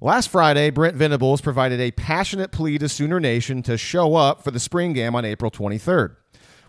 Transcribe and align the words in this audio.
Last 0.00 0.28
Friday, 0.28 0.70
Brent 0.70 0.94
Venables 0.94 1.40
provided 1.40 1.80
a 1.80 1.90
passionate 1.90 2.52
plea 2.52 2.78
to 2.78 2.88
Sooner 2.88 3.18
Nation 3.18 3.64
to 3.64 3.76
show 3.76 4.14
up 4.14 4.44
for 4.44 4.52
the 4.52 4.60
spring 4.60 4.92
game 4.92 5.16
on 5.16 5.24
April 5.24 5.50
23rd. 5.50 6.14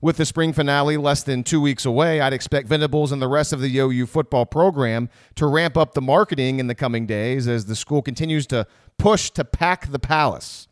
With 0.02 0.18
the 0.18 0.26
spring 0.26 0.52
finale 0.52 0.98
less 0.98 1.22
than 1.22 1.44
two 1.44 1.62
weeks 1.62 1.86
away, 1.86 2.22
I'd 2.22 2.34
expect 2.34 2.68
Venables 2.68 3.12
and 3.12 3.22
the 3.22 3.28
rest 3.28 3.54
of 3.54 3.62
the 3.62 3.78
OU 3.78 4.08
football 4.08 4.48
program 4.48 5.10
to 5.36 5.46
ramp 5.46 5.78
up 5.78 5.94
the 5.94 6.02
marketing 6.02 6.60
in 6.60 6.66
the 6.66 6.74
coming 6.74 7.06
days 7.06 7.48
as 7.48 7.66
the 7.66 7.76
school 7.76 8.02
continues 8.02 8.48
to 8.48 8.66
push 8.98 9.30
to 9.30 9.46
pack 9.46 9.92
the 9.92 10.00
palace. 10.00 10.68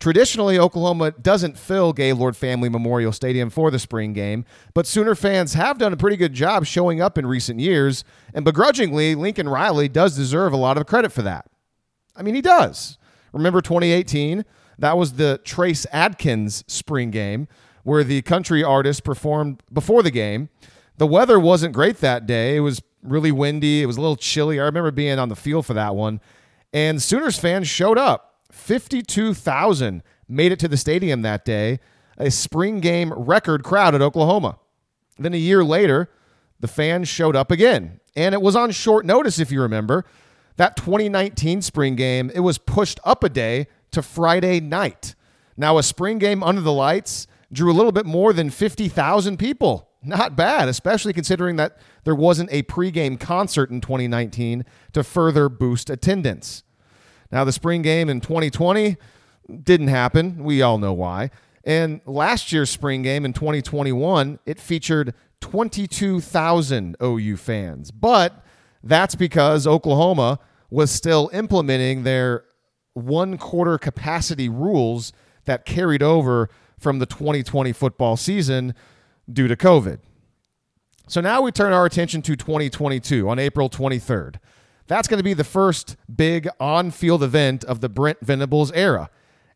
Traditionally, 0.00 0.58
Oklahoma 0.58 1.12
doesn't 1.12 1.56
fill 1.56 1.92
Gaylord 1.92 2.36
Family 2.36 2.68
Memorial 2.68 3.12
Stadium 3.12 3.50
for 3.50 3.70
the 3.70 3.78
spring 3.78 4.12
game, 4.12 4.44
but 4.74 4.88
Sooner 4.88 5.14
fans 5.14 5.54
have 5.54 5.78
done 5.78 5.92
a 5.92 5.96
pretty 5.96 6.16
good 6.16 6.32
job 6.32 6.66
showing 6.66 7.00
up 7.00 7.16
in 7.16 7.24
recent 7.24 7.60
years, 7.60 8.02
and 8.34 8.44
begrudgingly, 8.44 9.14
Lincoln 9.14 9.48
Riley 9.48 9.88
does 9.88 10.16
deserve 10.16 10.52
a 10.52 10.56
lot 10.56 10.76
of 10.76 10.86
credit 10.86 11.12
for 11.12 11.22
that. 11.22 11.46
I 12.16 12.22
mean, 12.22 12.34
he 12.34 12.40
does. 12.40 12.98
Remember 13.32 13.60
2018? 13.60 14.44
That 14.78 14.96
was 14.96 15.14
the 15.14 15.40
Trace 15.44 15.86
Adkins 15.92 16.64
spring 16.66 17.10
game 17.10 17.48
where 17.82 18.04
the 18.04 18.22
country 18.22 18.64
artist 18.64 19.04
performed 19.04 19.62
before 19.72 20.02
the 20.02 20.10
game. 20.10 20.48
The 20.96 21.06
weather 21.06 21.38
wasn't 21.38 21.74
great 21.74 21.98
that 21.98 22.26
day. 22.26 22.56
It 22.56 22.60
was 22.60 22.82
really 23.02 23.32
windy. 23.32 23.82
It 23.82 23.86
was 23.86 23.96
a 23.96 24.00
little 24.00 24.16
chilly. 24.16 24.58
I 24.58 24.64
remember 24.64 24.90
being 24.90 25.18
on 25.18 25.28
the 25.28 25.36
field 25.36 25.66
for 25.66 25.74
that 25.74 25.94
one. 25.94 26.20
And 26.72 27.02
Sooners 27.02 27.38
fans 27.38 27.68
showed 27.68 27.98
up. 27.98 28.40
52,000 28.50 30.02
made 30.28 30.52
it 30.52 30.58
to 30.60 30.68
the 30.68 30.76
stadium 30.76 31.22
that 31.22 31.44
day, 31.44 31.80
a 32.16 32.30
spring 32.30 32.80
game 32.80 33.12
record 33.12 33.62
crowd 33.62 33.94
at 33.94 34.02
Oklahoma. 34.02 34.58
Then 35.18 35.34
a 35.34 35.38
year 35.38 35.62
later, 35.64 36.08
the 36.60 36.68
fans 36.68 37.08
showed 37.08 37.36
up 37.36 37.50
again. 37.50 38.00
And 38.16 38.34
it 38.34 38.40
was 38.40 38.56
on 38.56 38.70
short 38.70 39.04
notice, 39.04 39.38
if 39.38 39.50
you 39.50 39.60
remember. 39.60 40.04
That 40.56 40.76
2019 40.76 41.62
spring 41.62 41.96
game, 41.96 42.30
it 42.34 42.40
was 42.40 42.58
pushed 42.58 43.00
up 43.04 43.24
a 43.24 43.28
day 43.28 43.66
to 43.90 44.02
Friday 44.02 44.60
night. 44.60 45.14
Now, 45.56 45.78
a 45.78 45.82
spring 45.82 46.18
game 46.18 46.42
under 46.42 46.60
the 46.60 46.72
lights 46.72 47.26
drew 47.52 47.70
a 47.70 47.74
little 47.74 47.92
bit 47.92 48.06
more 48.06 48.32
than 48.32 48.50
50,000 48.50 49.36
people. 49.36 49.88
Not 50.02 50.36
bad, 50.36 50.68
especially 50.68 51.12
considering 51.12 51.56
that 51.56 51.78
there 52.04 52.14
wasn't 52.14 52.52
a 52.52 52.62
pregame 52.64 53.18
concert 53.18 53.70
in 53.70 53.80
2019 53.80 54.64
to 54.92 55.02
further 55.02 55.48
boost 55.48 55.88
attendance. 55.88 56.62
Now, 57.32 57.44
the 57.44 57.52
spring 57.52 57.82
game 57.82 58.08
in 58.08 58.20
2020 58.20 58.96
didn't 59.62 59.88
happen. 59.88 60.44
We 60.44 60.62
all 60.62 60.78
know 60.78 60.92
why. 60.92 61.30
And 61.64 62.00
last 62.04 62.52
year's 62.52 62.70
spring 62.70 63.02
game 63.02 63.24
in 63.24 63.32
2021, 63.32 64.38
it 64.44 64.60
featured 64.60 65.14
22,000 65.40 66.96
OU 67.02 67.36
fans. 67.38 67.90
But 67.90 68.43
that's 68.84 69.14
because 69.14 69.66
Oklahoma 69.66 70.38
was 70.70 70.90
still 70.90 71.30
implementing 71.32 72.02
their 72.02 72.44
one 72.92 73.38
quarter 73.38 73.78
capacity 73.78 74.48
rules 74.48 75.12
that 75.46 75.64
carried 75.64 76.02
over 76.02 76.48
from 76.78 76.98
the 76.98 77.06
2020 77.06 77.72
football 77.72 78.16
season 78.16 78.74
due 79.30 79.48
to 79.48 79.56
COVID. 79.56 79.98
So 81.08 81.20
now 81.20 81.42
we 81.42 81.50
turn 81.50 81.72
our 81.72 81.84
attention 81.84 82.22
to 82.22 82.36
2022 82.36 83.28
on 83.28 83.38
April 83.38 83.68
23rd. 83.68 84.36
That's 84.86 85.08
going 85.08 85.18
to 85.18 85.24
be 85.24 85.34
the 85.34 85.44
first 85.44 85.96
big 86.14 86.48
on 86.60 86.90
field 86.90 87.22
event 87.22 87.64
of 87.64 87.80
the 87.80 87.88
Brent 87.88 88.18
Venables 88.20 88.70
era. 88.72 89.10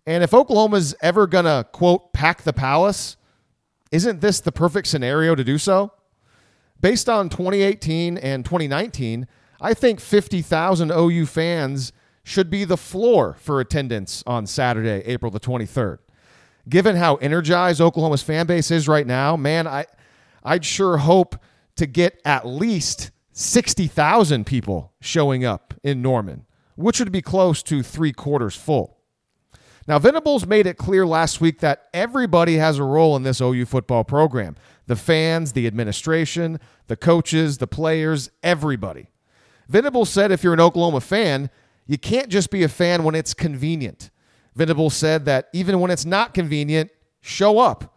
And 0.06 0.24
if 0.24 0.32
Oklahoma's 0.32 0.94
ever 1.02 1.26
going 1.26 1.44
to, 1.44 1.66
quote, 1.70 2.12
pack 2.14 2.42
the 2.42 2.52
palace, 2.54 3.16
isn't 3.92 4.20
this 4.20 4.40
the 4.40 4.52
perfect 4.52 4.88
scenario 4.88 5.34
to 5.34 5.44
do 5.44 5.58
so? 5.58 5.92
Based 6.80 7.08
on 7.08 7.28
2018 7.28 8.18
and 8.18 8.44
2019, 8.44 9.26
I 9.60 9.74
think 9.74 10.00
50,000 10.00 10.90
OU 10.90 11.26
fans 11.26 11.92
should 12.22 12.50
be 12.50 12.64
the 12.64 12.76
floor 12.76 13.36
for 13.40 13.60
attendance 13.60 14.22
on 14.26 14.46
Saturday, 14.46 15.02
April 15.06 15.30
the 15.30 15.40
23rd. 15.40 15.98
Given 16.68 16.96
how 16.96 17.16
energized 17.16 17.80
Oklahoma's 17.80 18.22
fan 18.22 18.46
base 18.46 18.70
is 18.70 18.86
right 18.86 19.06
now, 19.06 19.36
man, 19.36 19.66
I 19.66 19.86
I'd 20.44 20.64
sure 20.64 20.98
hope 20.98 21.36
to 21.77 21.86
get 21.86 22.20
at 22.24 22.46
least 22.46 23.11
60,000 23.33 24.46
people 24.46 24.92
showing 25.00 25.44
up 25.44 25.74
in 25.83 26.02
Norman, 26.02 26.46
which 26.77 26.98
would 26.98 27.12
be 27.12 27.22
close 27.22 27.62
to 27.64 27.83
three 27.83 28.12
quarters 28.12 28.55
full. 28.55 28.98
Now, 29.86 29.98
Venables 29.98 30.46
made 30.46 30.67
it 30.67 30.77
clear 30.77 31.06
last 31.06 31.40
week 31.40 31.61
that 31.61 31.88
everybody 31.94 32.56
has 32.56 32.78
a 32.78 32.84
role 32.84 33.17
in 33.17 33.22
this 33.22 33.40
OU 33.40 33.64
football 33.64 34.05
program 34.05 34.56
the 34.88 34.96
fans, 34.96 35.52
the 35.52 35.66
administration, 35.66 36.58
the 36.88 36.96
coaches, 36.96 37.58
the 37.58 37.66
players, 37.66 38.30
everybody. 38.42 39.10
Venables 39.68 40.10
said 40.10 40.32
if 40.32 40.42
you're 40.42 40.54
an 40.54 40.60
Oklahoma 40.60 41.00
fan, 41.00 41.50
you 41.86 41.98
can't 41.98 42.28
just 42.28 42.50
be 42.50 42.62
a 42.64 42.68
fan 42.68 43.04
when 43.04 43.14
it's 43.14 43.34
convenient. 43.34 44.10
Venables 44.56 44.94
said 44.94 45.24
that 45.26 45.48
even 45.52 45.78
when 45.78 45.90
it's 45.90 46.04
not 46.04 46.34
convenient, 46.34 46.90
show 47.20 47.58
up. 47.58 47.94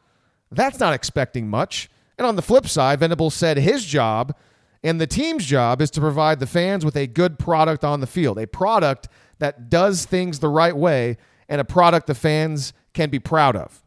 That's 0.51 0.79
not 0.79 0.93
expecting 0.93 1.47
much. 1.47 1.89
And 2.17 2.27
on 2.27 2.35
the 2.35 2.41
flip 2.41 2.67
side, 2.67 2.99
Venables 2.99 3.33
said 3.33 3.57
his 3.57 3.85
job 3.85 4.35
and 4.83 4.99
the 4.99 5.07
team's 5.07 5.45
job 5.45 5.81
is 5.81 5.91
to 5.91 6.01
provide 6.01 6.39
the 6.39 6.47
fans 6.47 6.83
with 6.83 6.95
a 6.95 7.07
good 7.07 7.37
product 7.37 7.83
on 7.83 8.01
the 8.01 8.07
field, 8.07 8.37
a 8.39 8.47
product 8.47 9.07
that 9.39 9.69
does 9.69 10.05
things 10.05 10.39
the 10.39 10.49
right 10.49 10.75
way, 10.75 11.17
and 11.47 11.61
a 11.61 11.65
product 11.65 12.07
the 12.07 12.15
fans 12.15 12.73
can 12.93 13.09
be 13.09 13.19
proud 13.19 13.55
of. 13.55 13.83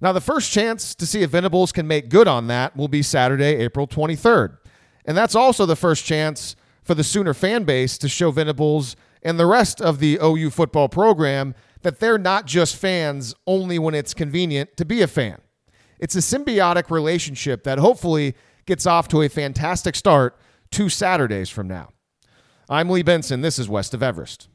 Now, 0.00 0.12
the 0.12 0.20
first 0.20 0.52
chance 0.52 0.94
to 0.94 1.06
see 1.06 1.22
if 1.22 1.30
Venables 1.30 1.72
can 1.72 1.86
make 1.86 2.08
good 2.08 2.28
on 2.28 2.46
that 2.46 2.76
will 2.76 2.88
be 2.88 3.02
Saturday, 3.02 3.56
April 3.56 3.88
23rd. 3.88 4.58
And 5.04 5.16
that's 5.16 5.34
also 5.34 5.66
the 5.66 5.76
first 5.76 6.04
chance 6.04 6.54
for 6.84 6.94
the 6.94 7.02
Sooner 7.02 7.34
fan 7.34 7.64
base 7.64 7.98
to 7.98 8.08
show 8.08 8.30
Venables 8.30 8.94
and 9.22 9.38
the 9.38 9.46
rest 9.46 9.80
of 9.80 9.98
the 9.98 10.18
OU 10.22 10.50
football 10.50 10.88
program 10.88 11.54
that 11.82 11.98
they're 11.98 12.18
not 12.18 12.46
just 12.46 12.76
fans 12.76 13.34
only 13.46 13.78
when 13.78 13.94
it's 13.94 14.14
convenient 14.14 14.76
to 14.76 14.84
be 14.84 15.02
a 15.02 15.06
fan. 15.06 15.40
It's 15.98 16.14
a 16.14 16.18
symbiotic 16.18 16.90
relationship 16.90 17.64
that 17.64 17.78
hopefully 17.78 18.34
gets 18.66 18.86
off 18.86 19.08
to 19.08 19.22
a 19.22 19.28
fantastic 19.28 19.96
start 19.96 20.38
two 20.70 20.88
Saturdays 20.88 21.50
from 21.50 21.66
now. 21.66 21.90
I'm 22.68 22.90
Lee 22.90 23.02
Benson. 23.02 23.40
This 23.40 23.58
is 23.58 23.68
West 23.68 23.94
of 23.94 24.02
Everest. 24.02 24.48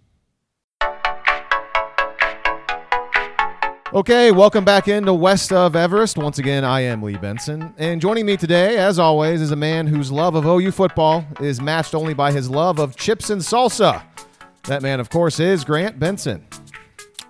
Okay, 3.93 4.31
welcome 4.31 4.65
back 4.65 4.87
into 4.87 5.13
West 5.13 5.53
of 5.53 5.75
Everest. 5.75 6.17
Once 6.17 6.39
again, 6.39 6.63
I 6.63 6.81
am 6.81 7.03
Lee 7.03 7.15
Benson. 7.15 7.71
And 7.77 8.01
joining 8.01 8.25
me 8.25 8.35
today, 8.35 8.77
as 8.79 8.97
always, 8.97 9.39
is 9.39 9.51
a 9.51 9.55
man 9.55 9.85
whose 9.85 10.11
love 10.11 10.33
of 10.33 10.47
OU 10.47 10.71
football 10.71 11.23
is 11.39 11.61
matched 11.61 11.93
only 11.93 12.15
by 12.15 12.31
his 12.31 12.49
love 12.49 12.79
of 12.79 12.95
chips 12.95 13.29
and 13.29 13.39
salsa. 13.39 14.01
That 14.63 14.81
man, 14.81 14.99
of 14.99 15.11
course, 15.11 15.39
is 15.39 15.63
Grant 15.63 15.99
Benson. 15.99 16.43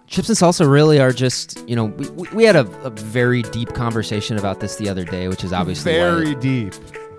Chips 0.07 0.29
and 0.29 0.38
salsa 0.38 0.72
really 0.72 1.01
are 1.01 1.12
just, 1.12 1.62
you 1.68 1.75
know, 1.75 1.85
we, 1.85 2.29
we 2.29 2.44
had 2.46 2.56
a, 2.56 2.66
a 2.85 2.91
very 2.91 3.41
deep 3.41 3.74
conversation 3.74 4.38
about 4.38 4.62
this 4.62 4.78
the 4.78 4.88
other 4.88 5.03
day, 5.03 5.28
which 5.28 5.44
is 5.44 5.51
obviously 5.51 5.91
very 5.91 6.34
why, 6.34 6.40
deep. 6.40 6.74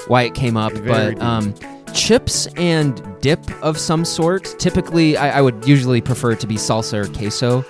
why 0.07 0.23
it 0.23 0.35
came 0.35 0.57
up. 0.57 0.73
Very 0.73 1.17
but 1.17 1.23
um, 1.23 1.55
chips 1.93 2.47
and 2.57 3.03
dip 3.21 3.45
of 3.63 3.77
some 3.77 4.07
sort, 4.07 4.55
typically, 4.59 5.19
I, 5.19 5.41
I 5.41 5.43
would 5.43 5.69
usually 5.69 6.01
prefer 6.01 6.31
it 6.31 6.41
to 6.41 6.47
be 6.47 6.55
salsa 6.55 7.05
or 7.05 7.13
queso, 7.13 7.63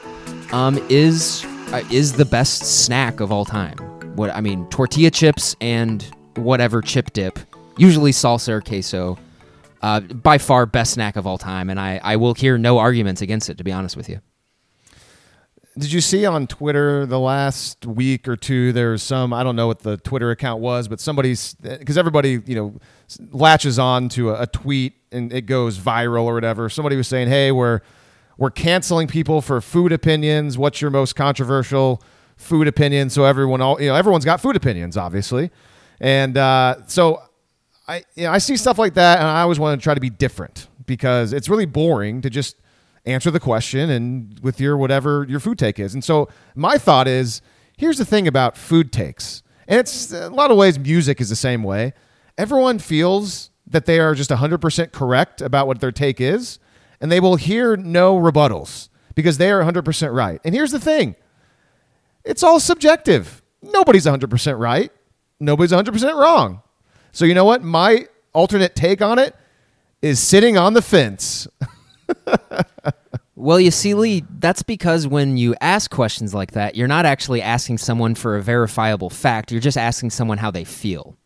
um, 0.52 0.78
is 0.88 1.44
is 1.90 2.12
the 2.12 2.24
best 2.24 2.84
snack 2.84 3.20
of 3.20 3.30
all 3.32 3.44
time. 3.44 3.76
What 4.16 4.30
I 4.30 4.40
mean, 4.40 4.66
tortilla 4.68 5.10
chips 5.10 5.56
and 5.60 6.02
whatever 6.36 6.80
chip 6.80 7.12
dip, 7.12 7.38
usually 7.76 8.12
salsa 8.12 8.48
or 8.48 8.60
queso. 8.60 9.18
Uh, 9.82 10.00
by 10.00 10.38
far 10.38 10.64
best 10.64 10.94
snack 10.94 11.16
of 11.16 11.26
all 11.26 11.36
time, 11.36 11.68
and 11.68 11.78
I, 11.78 12.00
I 12.02 12.16
will 12.16 12.32
hear 12.32 12.56
no 12.56 12.78
arguments 12.78 13.20
against 13.20 13.50
it. 13.50 13.58
To 13.58 13.64
be 13.64 13.72
honest 13.72 13.96
with 13.96 14.08
you. 14.08 14.20
Did 15.76 15.92
you 15.92 16.00
see 16.00 16.24
on 16.24 16.46
Twitter 16.46 17.04
the 17.04 17.18
last 17.18 17.84
week 17.84 18.28
or 18.28 18.36
two? 18.36 18.72
There's 18.72 19.02
some 19.02 19.32
I 19.32 19.42
don't 19.42 19.56
know 19.56 19.66
what 19.66 19.80
the 19.80 19.96
Twitter 19.96 20.30
account 20.30 20.60
was, 20.60 20.88
but 20.88 21.00
somebody's 21.00 21.54
because 21.54 21.98
everybody 21.98 22.40
you 22.46 22.54
know 22.54 22.78
latches 23.30 23.78
on 23.78 24.08
to 24.10 24.30
a, 24.30 24.42
a 24.42 24.46
tweet 24.46 24.94
and 25.10 25.32
it 25.32 25.46
goes 25.46 25.78
viral 25.78 26.24
or 26.24 26.34
whatever. 26.34 26.68
Somebody 26.68 26.96
was 26.96 27.08
saying, 27.08 27.28
"Hey, 27.28 27.50
we're 27.50 27.80
we're 28.38 28.50
canceling 28.50 29.08
people 29.08 29.40
for 29.40 29.60
food 29.60 29.92
opinions. 29.92 30.58
What's 30.58 30.80
your 30.80 30.90
most 30.90 31.14
controversial 31.16 32.02
food 32.36 32.68
opinion?" 32.68 33.10
So 33.10 33.24
everyone 33.24 33.60
all 33.60 33.80
you 33.80 33.88
know 33.88 33.94
everyone's 33.94 34.24
got 34.24 34.40
food 34.40 34.56
opinions, 34.56 34.96
obviously, 34.96 35.50
and 36.00 36.36
uh, 36.36 36.86
so 36.86 37.22
I 37.86 38.04
you 38.14 38.24
know, 38.24 38.32
I 38.32 38.38
see 38.38 38.56
stuff 38.56 38.78
like 38.78 38.94
that, 38.94 39.18
and 39.18 39.26
I 39.26 39.42
always 39.42 39.58
want 39.58 39.80
to 39.80 39.82
try 39.82 39.94
to 39.94 40.00
be 40.00 40.10
different 40.10 40.68
because 40.86 41.32
it's 41.32 41.48
really 41.48 41.66
boring 41.66 42.20
to 42.22 42.30
just 42.30 42.56
answer 43.06 43.30
the 43.30 43.40
question 43.40 43.90
and 43.90 44.38
with 44.40 44.60
your 44.60 44.76
whatever 44.76 45.26
your 45.28 45.40
food 45.40 45.58
take 45.58 45.78
is. 45.78 45.94
And 45.94 46.02
so 46.02 46.28
my 46.54 46.78
thought 46.78 47.06
is 47.06 47.42
here's 47.76 47.98
the 47.98 48.04
thing 48.04 48.26
about 48.26 48.56
food 48.56 48.92
takes. 48.92 49.42
And 49.66 49.80
it's 49.80 50.12
a 50.12 50.30
lot 50.30 50.50
of 50.50 50.56
ways 50.56 50.78
music 50.78 51.20
is 51.20 51.28
the 51.28 51.36
same 51.36 51.62
way. 51.62 51.92
Everyone 52.36 52.78
feels 52.78 53.50
that 53.66 53.86
they 53.86 53.98
are 53.98 54.14
just 54.14 54.30
100% 54.30 54.92
correct 54.92 55.40
about 55.40 55.66
what 55.66 55.80
their 55.80 55.92
take 55.92 56.20
is, 56.20 56.58
and 57.04 57.12
they 57.12 57.20
will 57.20 57.36
hear 57.36 57.76
no 57.76 58.16
rebuttals 58.18 58.88
because 59.14 59.36
they 59.36 59.50
are 59.50 59.62
100% 59.62 60.14
right. 60.14 60.40
And 60.42 60.54
here's 60.54 60.70
the 60.70 60.80
thing 60.80 61.16
it's 62.24 62.42
all 62.42 62.58
subjective. 62.58 63.42
Nobody's 63.60 64.06
100% 64.06 64.58
right, 64.58 64.90
nobody's 65.38 65.72
100% 65.72 66.18
wrong. 66.18 66.62
So, 67.12 67.26
you 67.26 67.34
know 67.34 67.44
what? 67.44 67.62
My 67.62 68.06
alternate 68.32 68.74
take 68.74 69.02
on 69.02 69.18
it 69.18 69.36
is 70.00 70.18
sitting 70.18 70.56
on 70.56 70.72
the 70.72 70.80
fence. 70.80 71.46
Well, 73.36 73.58
you 73.58 73.72
see, 73.72 73.94
Lee, 73.94 74.24
that's 74.38 74.62
because 74.62 75.08
when 75.08 75.36
you 75.36 75.56
ask 75.60 75.90
questions 75.90 76.32
like 76.32 76.52
that, 76.52 76.76
you're 76.76 76.88
not 76.88 77.04
actually 77.04 77.42
asking 77.42 77.78
someone 77.78 78.14
for 78.14 78.36
a 78.36 78.42
verifiable 78.42 79.10
fact. 79.10 79.50
You're 79.50 79.60
just 79.60 79.76
asking 79.76 80.10
someone 80.10 80.38
how 80.38 80.52
they 80.52 80.62
feel. 80.62 81.16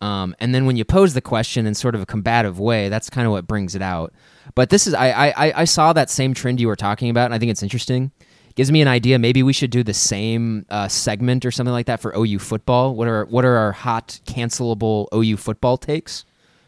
Um, 0.00 0.34
and 0.40 0.54
then 0.54 0.64
when 0.64 0.76
you 0.76 0.84
pose 0.84 1.12
the 1.12 1.20
question 1.20 1.66
in 1.66 1.74
sort 1.74 1.94
of 1.94 2.00
a 2.00 2.06
combative 2.06 2.58
way, 2.58 2.88
that's 2.88 3.10
kind 3.10 3.26
of 3.26 3.32
what 3.32 3.46
brings 3.46 3.74
it 3.74 3.82
out. 3.82 4.14
But 4.54 4.70
this 4.70 4.86
is, 4.86 4.94
I, 4.94 5.28
I, 5.30 5.60
I 5.60 5.64
saw 5.64 5.92
that 5.92 6.10
same 6.10 6.34
trend 6.34 6.60
you 6.60 6.68
were 6.68 6.76
talking 6.76 7.10
about, 7.10 7.26
and 7.26 7.34
I 7.34 7.38
think 7.38 7.50
it's 7.50 7.62
interesting. 7.62 8.12
Gives 8.54 8.72
me 8.72 8.82
an 8.82 8.88
idea. 8.88 9.18
Maybe 9.18 9.42
we 9.42 9.52
should 9.52 9.70
do 9.70 9.84
the 9.84 9.94
same 9.94 10.66
uh, 10.68 10.88
segment 10.88 11.44
or 11.44 11.50
something 11.50 11.72
like 11.72 11.86
that 11.86 12.00
for 12.00 12.12
OU 12.16 12.40
football. 12.40 12.96
What 12.96 13.06
are 13.06 13.24
what 13.26 13.44
are 13.44 13.56
our 13.56 13.70
hot 13.70 14.18
cancelable 14.26 15.06
OU 15.14 15.36
football 15.36 15.76
takes? 15.76 16.24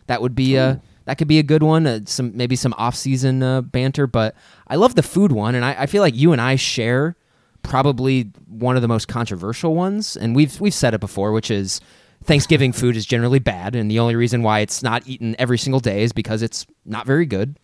That 0.06 0.23
would 0.23 0.37
be 0.37 0.55
a 0.55 0.81
that 1.06 1.19
could 1.19 1.27
be 1.27 1.41
a 1.41 1.43
good 1.43 1.65
one. 1.65 1.88
Uh, 1.88 2.00
some 2.05 2.37
maybe 2.37 2.55
some 2.55 2.73
off 2.79 2.94
season 2.94 3.43
uh, 3.43 3.62
banter. 3.62 4.06
But 4.06 4.37
I 4.69 4.77
love 4.77 4.94
the 4.94 5.03
food 5.03 5.32
one, 5.32 5.56
and 5.56 5.65
I, 5.65 5.75
I 5.81 5.87
feel 5.87 6.03
like 6.03 6.15
you 6.15 6.31
and 6.31 6.41
I 6.41 6.55
share 6.55 7.17
probably 7.65 8.31
one 8.47 8.77
of 8.77 8.82
the 8.82 8.88
most 8.88 9.09
controversial 9.09 9.75
ones. 9.75 10.17
And 10.17 10.37
we've 10.37 10.61
we've 10.61 10.73
said 10.73 10.94
it 10.94 11.00
before, 11.00 11.32
which 11.32 11.50
is 11.50 11.81
Thanksgiving 12.25 12.72
food 12.72 12.96
is 12.96 13.06
generally 13.06 13.38
bad, 13.38 13.75
and 13.75 13.90
the 13.90 13.99
only 13.99 14.14
reason 14.14 14.43
why 14.43 14.61
it's 14.61 14.82
not 14.82 15.06
eaten 15.06 15.34
every 15.38 15.58
single 15.58 15.81
day 15.81 16.02
is 16.02 16.12
because 16.12 16.43
it's 16.43 16.67
not 16.84 17.06
very 17.06 17.26
good. 17.26 17.58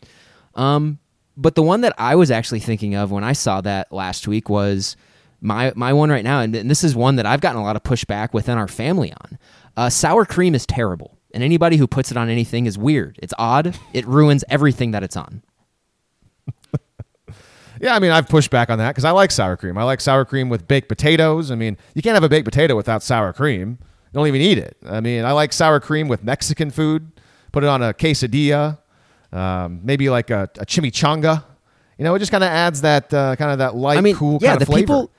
Um, 0.54 0.98
but 1.36 1.54
the 1.54 1.62
one 1.62 1.82
that 1.82 1.94
I 1.98 2.14
was 2.14 2.30
actually 2.30 2.60
thinking 2.60 2.94
of 2.94 3.10
when 3.10 3.22
I 3.24 3.34
saw 3.34 3.60
that 3.60 3.92
last 3.92 4.26
week 4.26 4.48
was 4.48 4.96
my 5.42 5.72
my 5.76 5.92
one 5.92 6.10
right 6.10 6.24
now, 6.24 6.40
and, 6.40 6.54
and 6.56 6.70
this 6.70 6.82
is 6.82 6.96
one 6.96 7.16
that 7.16 7.26
I've 7.26 7.42
gotten 7.42 7.60
a 7.60 7.64
lot 7.64 7.76
of 7.76 7.82
pushback 7.82 8.32
within 8.32 8.56
our 8.56 8.68
family 8.68 9.12
on. 9.12 9.38
Uh, 9.76 9.90
sour 9.90 10.24
cream 10.24 10.54
is 10.54 10.64
terrible, 10.64 11.18
and 11.34 11.44
anybody 11.44 11.76
who 11.76 11.86
puts 11.86 12.10
it 12.10 12.16
on 12.16 12.30
anything 12.30 12.64
is 12.64 12.78
weird. 12.78 13.18
It's 13.22 13.34
odd. 13.38 13.78
It 13.92 14.06
ruins 14.06 14.42
everything 14.48 14.92
that 14.92 15.02
it's 15.02 15.16
on. 15.16 15.42
Yeah, 17.80 17.94
I 17.94 17.98
mean, 17.98 18.10
I've 18.10 18.26
pushed 18.26 18.50
back 18.50 18.70
on 18.70 18.78
that 18.78 18.92
because 18.92 19.04
I 19.04 19.10
like 19.10 19.30
sour 19.30 19.54
cream. 19.56 19.76
I 19.76 19.82
like 19.82 20.00
sour 20.00 20.24
cream 20.24 20.48
with 20.48 20.66
baked 20.66 20.88
potatoes. 20.88 21.50
I 21.50 21.56
mean, 21.56 21.76
you 21.94 22.00
can't 22.00 22.14
have 22.14 22.24
a 22.24 22.28
baked 22.28 22.46
potato 22.46 22.74
without 22.74 23.02
sour 23.02 23.34
cream. 23.34 23.78
Don't 24.16 24.26
even 24.26 24.40
eat 24.40 24.58
it. 24.58 24.76
I 24.84 25.00
mean, 25.00 25.24
I 25.24 25.30
like 25.30 25.52
sour 25.52 25.78
cream 25.78 26.08
with 26.08 26.24
Mexican 26.24 26.72
food. 26.72 27.12
Put 27.52 27.62
it 27.62 27.68
on 27.68 27.82
a 27.82 27.94
quesadilla 27.94 28.78
um, 29.32 29.80
maybe 29.82 30.08
like 30.08 30.30
a, 30.30 30.48
a, 30.58 30.66
chimichanga. 30.66 31.44
You 31.98 32.04
know, 32.04 32.14
it 32.14 32.18
just 32.18 32.30
kind 32.30 32.44
of 32.44 32.48
adds 32.48 32.82
that 32.82 33.12
uh, 33.12 33.36
kind 33.36 33.50
of 33.50 33.58
that 33.58 33.74
light, 33.74 33.98
I 33.98 34.00
mean, 34.00 34.16
cool 34.16 34.38
yeah, 34.40 34.50
kind 34.50 34.62
of 34.62 34.68
flavor. 34.68 34.80
Yeah, 34.80 35.00
the 35.00 35.06
people, 35.06 35.10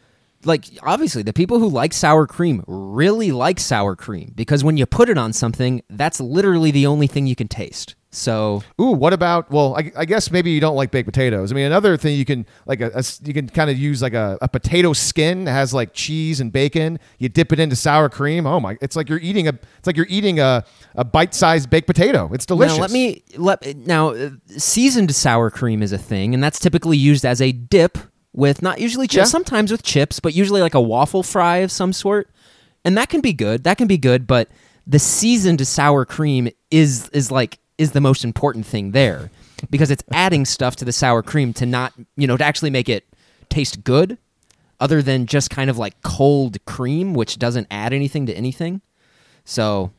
like 0.44 0.66
obviously, 0.84 1.24
the 1.24 1.34
people 1.34 1.60
who 1.60 1.70
like 1.70 1.94
sour 1.94 2.28
cream 2.28 2.64
really 2.68 3.32
like 3.32 3.60
sour 3.60 3.96
cream 3.96 4.34
because 4.36 4.64
when 4.64 4.78
you 4.78 4.86
put 4.86 5.10
it 5.10 5.18
on 5.18 5.34
something, 5.34 5.82
that's 5.90 6.20
literally 6.20 6.72
the 6.72 6.86
only 6.86 7.08
thing 7.08 7.28
you 7.28 7.36
can 7.36 7.48
taste. 7.48 7.96
So, 8.18 8.64
ooh, 8.82 8.92
what 8.92 9.14
about? 9.14 9.52
Well, 9.52 9.76
I, 9.78 9.92
I, 9.96 10.06
guess 10.06 10.32
maybe 10.32 10.50
you 10.50 10.60
don't 10.60 10.76
like 10.76 10.90
baked 10.90 11.06
potatoes. 11.06 11.52
I 11.52 11.56
mean, 11.56 11.66
another 11.66 11.98
thing 11.98 12.18
you 12.18 12.26
can 12.26 12.48
like 12.66 12.82
a, 12.82 12.90
a 12.96 13.04
you 13.24 13.32
can 13.32 13.48
kind 13.48 13.70
of 13.70 13.78
use 13.78 14.02
like 14.02 14.16
a, 14.16 14.40
a 14.42 14.48
potato 14.48 14.94
skin 14.94 15.44
that 15.44 15.52
has 15.52 15.72
like 15.72 15.94
cheese 15.94 16.40
and 16.40 16.52
bacon. 16.52 16.98
You 17.20 17.30
dip 17.30 17.54
it 17.54 17.60
into 17.60 17.76
sour 17.76 18.10
cream. 18.10 18.48
Oh 18.48 18.60
my! 18.60 18.76
It's 18.82 18.96
like 18.96 19.08
you're 19.08 19.20
eating 19.20 19.48
a 19.48 19.52
it's 19.52 19.86
like 19.86 19.96
you're 19.96 20.08
eating 20.10 20.40
a, 20.40 20.66
a 20.96 21.06
bite 21.06 21.36
sized 21.36 21.70
baked 21.70 21.86
potato. 21.86 22.32
It's 22.34 22.48
delicious. 22.48 22.78
Now 22.78 22.82
let 22.82 22.92
me 22.92 23.24
let 23.38 23.78
now 23.78 24.10
uh, 24.10 24.32
seasoned 24.48 25.14
sour 25.14 25.52
cream 25.52 25.84
is 25.84 25.92
a 25.92 26.00
thing, 26.00 26.34
and 26.34 26.44
that's 26.44 26.60
typically 26.60 26.98
used 26.98 27.24
as 27.24 27.40
a 27.40 27.52
dip 27.52 28.00
with 28.34 28.64
not 28.64 28.80
usually 28.80 29.06
chips, 29.06 29.16
yeah. 29.16 29.24
sometimes 29.26 29.72
with 29.72 29.84
chips, 29.84 30.20
but 30.20 30.34
usually 30.34 30.62
like 30.62 30.74
a 30.74 30.82
waffle 30.82 31.22
fry 31.22 31.58
of 31.58 31.72
some 31.72 31.94
sort, 31.94 32.32
and 32.84 32.98
that 32.98 33.10
can 33.10 33.22
be 33.22 33.32
good. 33.32 33.64
That 33.64 33.78
can 33.78 33.88
be 33.88 34.00
good, 34.00 34.26
but 34.26 34.50
the 34.88 34.98
seasoned 34.98 35.68
sour 35.68 36.04
cream 36.04 36.50
is 36.72 37.10
is 37.10 37.32
like 37.32 37.60
is 37.78 37.92
the 37.92 38.02
most 38.02 38.24
important 38.24 38.66
thing 38.66 38.92
there 38.92 39.30
because 39.70 39.92
it's 39.92 40.04
adding 40.12 40.46
stuff 40.46 40.76
to 40.78 40.86
the 40.86 40.92
sour 40.92 41.22
cream 41.22 41.54
to 41.54 41.66
not, 41.66 41.94
you 42.16 42.28
know, 42.28 42.38
to 42.38 42.44
actually 42.44 42.70
make 42.70 42.90
it 42.90 43.06
taste 43.50 43.84
good 43.84 44.18
other 44.80 45.02
than 45.02 45.26
just 45.26 45.50
kind 45.50 45.70
of 45.70 45.78
like 45.78 46.02
cold 46.02 46.64
cream, 46.66 47.14
which 47.14 47.40
doesn't 47.40 47.68
add 47.72 47.94
anything 47.94 48.26
to 48.28 48.34
anything. 48.34 48.82
So 49.46 49.92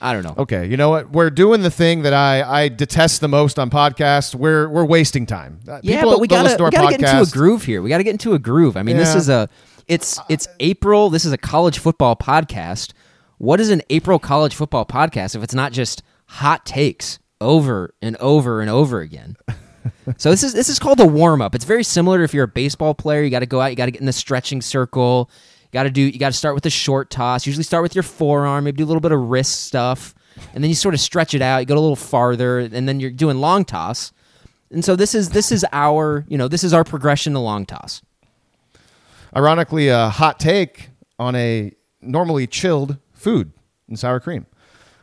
I 0.00 0.12
don't 0.12 0.22
know. 0.22 0.34
Okay, 0.38 0.66
you 0.66 0.76
know 0.76 0.90
what? 0.90 1.10
We're 1.10 1.30
doing 1.30 1.62
the 1.62 1.70
thing 1.70 2.02
that 2.02 2.14
I, 2.14 2.42
I 2.42 2.68
detest 2.68 3.20
the 3.20 3.28
most 3.28 3.58
on 3.58 3.70
podcasts. 3.70 4.34
We're 4.34 4.68
we're 4.68 4.84
wasting 4.84 5.26
time. 5.26 5.60
Uh, 5.68 5.80
yeah, 5.82 6.04
but 6.04 6.20
we 6.20 6.28
gotta, 6.28 6.62
we 6.62 6.70
gotta 6.70 6.96
get 6.96 7.00
into 7.00 7.22
a 7.22 7.26
groove 7.26 7.64
here. 7.64 7.82
We 7.82 7.88
gotta 7.88 8.04
get 8.04 8.12
into 8.12 8.34
a 8.34 8.38
groove. 8.38 8.76
I 8.76 8.82
mean, 8.82 8.96
yeah. 8.96 9.02
this 9.02 9.14
is 9.14 9.28
a 9.28 9.48
it's 9.88 10.20
it's 10.28 10.46
April. 10.60 11.10
This 11.10 11.24
is 11.24 11.32
a 11.32 11.38
college 11.38 11.78
football 11.78 12.14
podcast. 12.14 12.92
What 13.38 13.60
is 13.60 13.70
an 13.70 13.82
April 13.90 14.18
college 14.18 14.54
football 14.54 14.84
podcast 14.84 15.34
if 15.34 15.42
it's 15.42 15.54
not 15.54 15.72
just 15.72 16.02
hot 16.28 16.64
takes 16.64 17.18
over 17.40 17.94
and 18.00 18.16
over 18.16 18.60
and 18.60 18.70
over 18.70 19.00
again. 19.00 19.36
so 20.16 20.30
this 20.30 20.42
is 20.42 20.52
this 20.52 20.68
is 20.68 20.78
called 20.78 21.00
a 21.00 21.06
warm 21.06 21.42
up. 21.42 21.54
It's 21.54 21.64
very 21.64 21.84
similar 21.84 22.22
if 22.22 22.32
you're 22.32 22.44
a 22.44 22.48
baseball 22.48 22.94
player. 22.94 23.22
You 23.22 23.30
got 23.30 23.40
to 23.40 23.46
go 23.46 23.60
out. 23.60 23.68
You 23.68 23.76
got 23.76 23.86
to 23.86 23.90
get 23.90 24.00
in 24.00 24.06
the 24.06 24.12
stretching 24.12 24.60
circle. 24.60 25.30
You 25.64 25.70
got 25.72 25.82
to 25.84 25.90
do. 25.90 26.02
You 26.02 26.18
got 26.18 26.32
to 26.32 26.38
start 26.38 26.54
with 26.54 26.66
a 26.66 26.70
short 26.70 27.10
toss. 27.10 27.46
Usually 27.46 27.64
start 27.64 27.82
with 27.82 27.94
your 27.94 28.02
forearm. 28.02 28.64
Maybe 28.64 28.76
do 28.76 28.84
a 28.84 28.86
little 28.86 29.00
bit 29.00 29.12
of 29.12 29.20
wrist 29.20 29.64
stuff, 29.64 30.14
and 30.54 30.62
then 30.62 30.68
you 30.68 30.74
sort 30.74 30.94
of 30.94 31.00
stretch 31.00 31.34
it 31.34 31.42
out. 31.42 31.58
You 31.58 31.66
go 31.66 31.74
a 31.74 31.80
little 31.80 31.96
farther, 31.96 32.58
and 32.58 32.88
then 32.88 33.00
you're 33.00 33.10
doing 33.10 33.38
long 33.38 33.64
toss. 33.64 34.12
And 34.70 34.84
so 34.84 34.96
this 34.96 35.14
is 35.14 35.30
this 35.30 35.50
is 35.50 35.64
our 35.72 36.24
you 36.28 36.36
know 36.36 36.48
this 36.48 36.64
is 36.64 36.72
our 36.74 36.84
progression 36.84 37.32
to 37.32 37.38
long 37.38 37.66
toss. 37.66 38.02
Ironically, 39.36 39.88
a 39.88 40.08
hot 40.08 40.40
take 40.40 40.90
on 41.18 41.34
a 41.34 41.72
normally 42.00 42.46
chilled 42.46 42.96
food 43.12 43.52
and 43.88 43.98
sour 43.98 44.20
cream. 44.20 44.46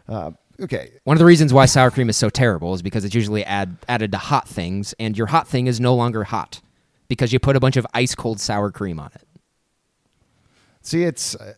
Uh, 0.07 0.31
okay. 0.59 0.91
One 1.03 1.15
of 1.15 1.19
the 1.19 1.25
reasons 1.25 1.53
why 1.53 1.65
sour 1.65 1.91
cream 1.91 2.09
is 2.09 2.17
so 2.17 2.29
terrible 2.29 2.73
is 2.73 2.81
because 2.81 3.05
it's 3.05 3.15
usually 3.15 3.43
add, 3.43 3.77
added 3.87 4.11
to 4.11 4.17
hot 4.17 4.47
things, 4.47 4.93
and 4.99 5.17
your 5.17 5.27
hot 5.27 5.47
thing 5.47 5.67
is 5.67 5.79
no 5.79 5.95
longer 5.95 6.23
hot 6.23 6.61
because 7.07 7.31
you 7.33 7.39
put 7.39 7.55
a 7.55 7.59
bunch 7.59 7.77
of 7.77 7.85
ice 7.93 8.15
cold 8.15 8.39
sour 8.39 8.71
cream 8.71 8.99
on 8.99 9.11
it. 9.15 9.27
See, 10.81 11.03
it's. 11.03 11.35
Uh, 11.35 11.53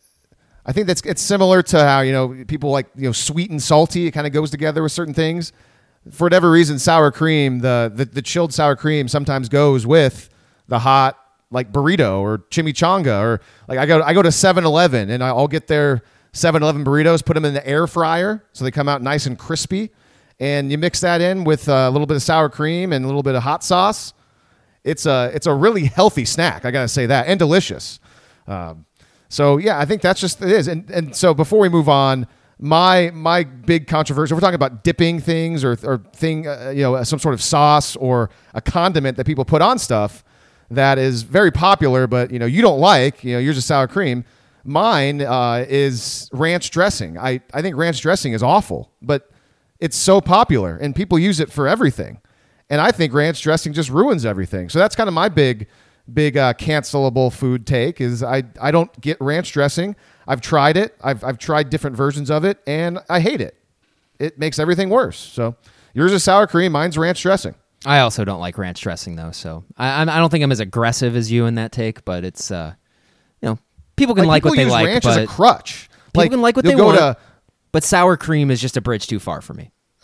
I 0.65 0.73
think 0.73 0.85
that's 0.87 1.01
it's 1.01 1.21
similar 1.21 1.63
to 1.63 1.79
how 1.79 2.01
you 2.01 2.11
know 2.11 2.43
people 2.45 2.71
like 2.71 2.87
you 2.95 3.07
know 3.07 3.13
sweet 3.13 3.49
and 3.49 3.61
salty. 3.61 4.07
It 4.07 4.11
kind 4.11 4.27
of 4.27 4.33
goes 4.33 4.51
together 4.51 4.83
with 4.83 4.91
certain 4.91 5.13
things. 5.13 5.53
For 6.11 6.25
whatever 6.25 6.51
reason, 6.51 6.77
sour 6.79 7.11
cream, 7.11 7.59
the, 7.59 7.91
the 7.93 8.05
the 8.05 8.21
chilled 8.21 8.53
sour 8.53 8.75
cream, 8.75 9.07
sometimes 9.07 9.49
goes 9.49 9.87
with 9.87 10.29
the 10.67 10.79
hot 10.79 11.17
like 11.51 11.71
burrito 11.71 12.19
or 12.19 12.39
chimichanga 12.49 13.21
or 13.21 13.41
like 13.67 13.79
I 13.79 13.85
go 13.85 14.01
I 14.01 14.13
go 14.13 14.21
to 14.21 14.29
7-Eleven 14.29 15.09
and 15.09 15.23
I'll 15.23 15.47
get 15.47 15.67
their 15.67 16.03
7 16.33 16.61
Eleven 16.61 16.85
burritos, 16.85 17.25
put 17.25 17.33
them 17.33 17.45
in 17.45 17.53
the 17.53 17.67
air 17.67 17.87
fryer 17.87 18.43
so 18.53 18.63
they 18.63 18.71
come 18.71 18.87
out 18.87 19.01
nice 19.01 19.25
and 19.25 19.37
crispy. 19.37 19.91
And 20.39 20.71
you 20.71 20.77
mix 20.77 21.01
that 21.01 21.19
in 21.19 21.43
with 21.43 21.67
a 21.67 21.89
little 21.89 22.05
bit 22.05 22.15
of 22.15 22.21
sour 22.21 22.49
cream 22.49 22.93
and 22.93 23.03
a 23.03 23.07
little 23.07 23.23
bit 23.23 23.35
of 23.35 23.43
hot 23.43 23.63
sauce. 23.63 24.13
It's 24.83 25.05
a, 25.05 25.31
it's 25.33 25.47
a 25.47 25.53
really 25.53 25.85
healthy 25.85 26.25
snack, 26.25 26.63
I 26.63 26.71
gotta 26.71 26.87
say 26.87 27.07
that, 27.07 27.27
and 27.27 27.39
delicious. 27.39 27.99
Um, 28.47 28.85
so, 29.29 29.57
yeah, 29.57 29.79
I 29.79 29.85
think 29.85 30.01
that's 30.01 30.21
just 30.21 30.41
it 30.41 30.51
is. 30.51 30.67
And, 30.67 30.89
and 30.89 31.15
so 31.15 31.33
before 31.33 31.59
we 31.59 31.69
move 31.69 31.89
on, 31.89 32.27
my 32.59 33.11
my 33.13 33.43
big 33.43 33.87
controversy. 33.87 34.33
We're 34.33 34.39
talking 34.39 34.55
about 34.55 34.83
dipping 34.83 35.19
things 35.19 35.63
or 35.63 35.77
or 35.83 35.99
thing, 36.13 36.47
uh, 36.47 36.71
you 36.75 36.81
know, 36.81 37.03
some 37.03 37.19
sort 37.19 37.33
of 37.33 37.41
sauce 37.41 37.95
or 37.95 38.29
a 38.53 38.61
condiment 38.61 39.17
that 39.17 39.25
people 39.25 39.45
put 39.45 39.61
on 39.61 39.77
stuff 39.77 40.23
that 40.71 40.97
is 40.97 41.23
very 41.23 41.51
popular, 41.51 42.07
but 42.07 42.31
you 42.31 42.39
know 42.39 42.45
you 42.45 42.61
don't 42.61 42.79
like. 42.79 43.23
You 43.23 43.33
know, 43.33 43.39
yours 43.39 43.57
is 43.57 43.65
sour 43.65 43.87
cream. 43.87 44.25
Mine 44.67 45.21
uh, 45.21 45.65
is 45.67 46.29
ranch 46.33 46.71
dressing. 46.71 47.17
I, 47.17 47.39
I 47.53 47.61
think 47.61 47.77
ranch 47.77 48.01
dressing 48.01 48.33
is 48.33 48.43
awful, 48.43 48.91
but 49.01 49.31
it's 49.79 49.95
so 49.95 50.19
popular 50.19 50.75
and 50.75 50.93
people 50.93 51.17
use 51.17 51.39
it 51.39 51.49
for 51.49 51.69
everything. 51.69 52.19
And 52.69 52.81
I 52.81 52.91
think 52.91 53.13
ranch 53.13 53.41
dressing 53.41 53.71
just 53.71 53.89
ruins 53.89 54.25
everything. 54.25 54.67
So 54.67 54.77
that's 54.77 54.93
kind 54.93 55.07
of 55.07 55.13
my 55.13 55.29
big, 55.29 55.67
big 56.13 56.35
uh, 56.35 56.53
cancelable 56.53 57.31
food 57.31 57.65
take 57.65 58.01
is 58.01 58.21
I, 58.21 58.43
I 58.59 58.71
don't 58.71 58.99
get 58.99 59.15
ranch 59.21 59.53
dressing. 59.53 59.95
I've 60.27 60.41
tried 60.41 60.75
it. 60.75 60.97
I've, 61.01 61.23
I've 61.23 61.37
tried 61.37 61.69
different 61.69 61.95
versions 61.95 62.29
of 62.29 62.43
it 62.43 62.59
and 62.67 62.99
I 63.09 63.21
hate 63.21 63.39
it. 63.39 63.55
It 64.19 64.37
makes 64.37 64.59
everything 64.59 64.89
worse. 64.89 65.17
So 65.17 65.55
yours 65.93 66.11
is 66.11 66.25
sour 66.25 66.45
cream. 66.45 66.73
Mine's 66.73 66.97
ranch 66.97 67.21
dressing. 67.21 67.55
I 67.85 67.99
also 67.99 68.25
don't 68.25 68.41
like 68.41 68.57
ranch 68.57 68.81
dressing 68.81 69.15
though. 69.15 69.31
So 69.31 69.63
I, 69.77 70.01
I 70.01 70.05
don't 70.05 70.29
think 70.29 70.43
I'm 70.43 70.51
as 70.51 70.59
aggressive 70.59 71.15
as 71.15 71.31
you 71.31 71.45
in 71.45 71.55
that 71.55 71.71
take, 71.71 72.03
but 72.03 72.25
it's, 72.25 72.51
uh, 72.51 72.73
people 73.97 74.15
can 74.15 74.25
like, 74.25 74.45
like 74.45 74.51
what 74.51 74.55
they 74.55 74.65
like. 74.65 74.85
Ranch 74.85 75.05
as 75.05 75.17
a 75.17 75.27
crutch. 75.27 75.89
People 75.89 76.21
like, 76.21 76.31
can 76.31 76.41
like 76.41 76.55
what 76.55 76.65
they 76.65 76.75
want. 76.75 76.97
To, 76.97 77.17
but 77.73 77.83
sour 77.83 78.15
cream 78.15 78.49
is 78.49 78.61
just 78.61 78.77
a 78.77 78.81
bridge 78.81 79.07
too 79.07 79.19
far 79.19 79.41
for 79.41 79.53
me. 79.53 79.71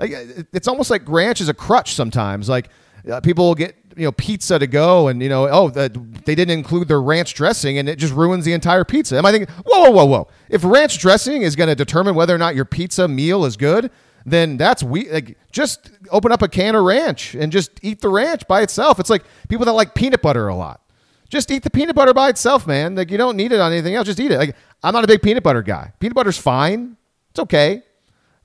it's 0.00 0.68
almost 0.68 0.90
like 0.90 1.08
ranch 1.08 1.40
is 1.40 1.48
a 1.48 1.54
crutch 1.54 1.94
sometimes. 1.94 2.48
Like 2.48 2.68
uh, 3.10 3.20
people 3.20 3.46
will 3.46 3.54
get 3.54 3.76
you 3.96 4.04
know 4.04 4.12
pizza 4.12 4.58
to 4.58 4.66
go, 4.66 5.08
and 5.08 5.22
you 5.22 5.28
know 5.28 5.48
oh 5.48 5.70
the, 5.70 5.88
they 6.24 6.34
didn't 6.34 6.56
include 6.58 6.88
their 6.88 7.00
ranch 7.00 7.34
dressing, 7.34 7.78
and 7.78 7.88
it 7.88 7.96
just 7.96 8.12
ruins 8.12 8.44
the 8.44 8.52
entire 8.52 8.84
pizza. 8.84 9.16
Am 9.16 9.24
I 9.24 9.32
thinking 9.32 9.54
whoa 9.66 9.84
whoa 9.84 9.90
whoa 9.90 10.04
whoa? 10.04 10.28
If 10.48 10.64
ranch 10.64 10.98
dressing 10.98 11.42
is 11.42 11.56
going 11.56 11.68
to 11.68 11.74
determine 11.74 12.14
whether 12.14 12.34
or 12.34 12.38
not 12.38 12.54
your 12.54 12.64
pizza 12.64 13.08
meal 13.08 13.44
is 13.44 13.56
good, 13.56 13.90
then 14.26 14.56
that's 14.56 14.82
we 14.82 15.08
like 15.10 15.38
just 15.52 15.90
open 16.10 16.32
up 16.32 16.42
a 16.42 16.48
can 16.48 16.74
of 16.74 16.84
ranch 16.84 17.34
and 17.34 17.52
just 17.52 17.72
eat 17.82 18.00
the 18.00 18.08
ranch 18.08 18.46
by 18.48 18.62
itself. 18.62 19.00
It's 19.00 19.10
like 19.10 19.24
people 19.48 19.66
that 19.66 19.72
like 19.72 19.94
peanut 19.94 20.22
butter 20.22 20.48
a 20.48 20.54
lot. 20.54 20.79
Just 21.30 21.50
eat 21.50 21.62
the 21.62 21.70
peanut 21.70 21.94
butter 21.96 22.12
by 22.12 22.28
itself, 22.28 22.66
man. 22.66 22.94
Like 22.96 23.10
you 23.10 23.16
don't 23.16 23.36
need 23.36 23.52
it 23.52 23.60
on 23.60 23.72
anything 23.72 23.94
else. 23.94 24.06
Just 24.06 24.20
eat 24.20 24.30
it. 24.32 24.36
Like 24.38 24.56
I'm 24.82 24.92
not 24.92 25.04
a 25.04 25.06
big 25.06 25.22
peanut 25.22 25.42
butter 25.42 25.62
guy. 25.62 25.92
Peanut 26.00 26.14
butter's 26.14 26.36
fine. 26.38 26.96
It's 27.30 27.40
okay. 27.40 27.82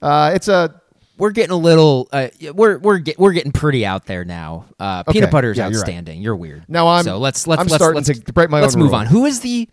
Uh, 0.01 0.31
it's 0.35 0.47
a 0.47 0.79
we're 1.17 1.31
getting 1.31 1.51
a 1.51 1.57
little 1.57 2.07
uh, 2.11 2.27
we're 2.53 2.77
we're 2.77 2.99
get, 2.99 3.17
we're 3.17 3.31
getting 3.33 3.51
pretty 3.51 3.85
out 3.85 4.05
there 4.05 4.23
now. 4.23 4.65
Uh, 4.79 5.03
Okay. 5.07 5.19
Peanut 5.19 5.31
butter 5.31 5.51
is 5.51 5.57
Yeah, 5.57 5.65
you're 5.65 5.71
right. 5.71 5.79
outstanding. 5.79 6.21
You're 6.21 6.35
weird. 6.35 6.65
Now 6.67 6.87
I'm- 6.87 7.03
so 7.03 7.17
let's 7.17 7.47
let's 7.47 7.59
I'm 7.61 7.67
let's 7.67 7.75
starting 7.83 8.03
let's, 8.03 8.19
to 8.19 8.33
break 8.33 8.49
my 8.49 8.61
let's 8.61 8.75
move 8.75 8.87
rule. 8.91 8.95
on. 8.99 9.07
Who 9.07 9.25
is 9.25 9.39
the 9.41 9.67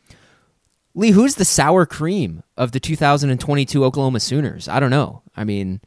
Lee? 0.95 1.11
Who's 1.11 1.35
the 1.35 1.45
sour 1.45 1.85
cream 1.87 2.43
of 2.57 2.73
the 2.73 2.81
2022 2.81 3.85
Oklahoma 3.85 4.21
Sooners? 4.21 4.69
I 4.69 4.79
don't 4.81 4.91
know. 4.91 5.23
I 5.37 5.45
mean, 5.45 5.81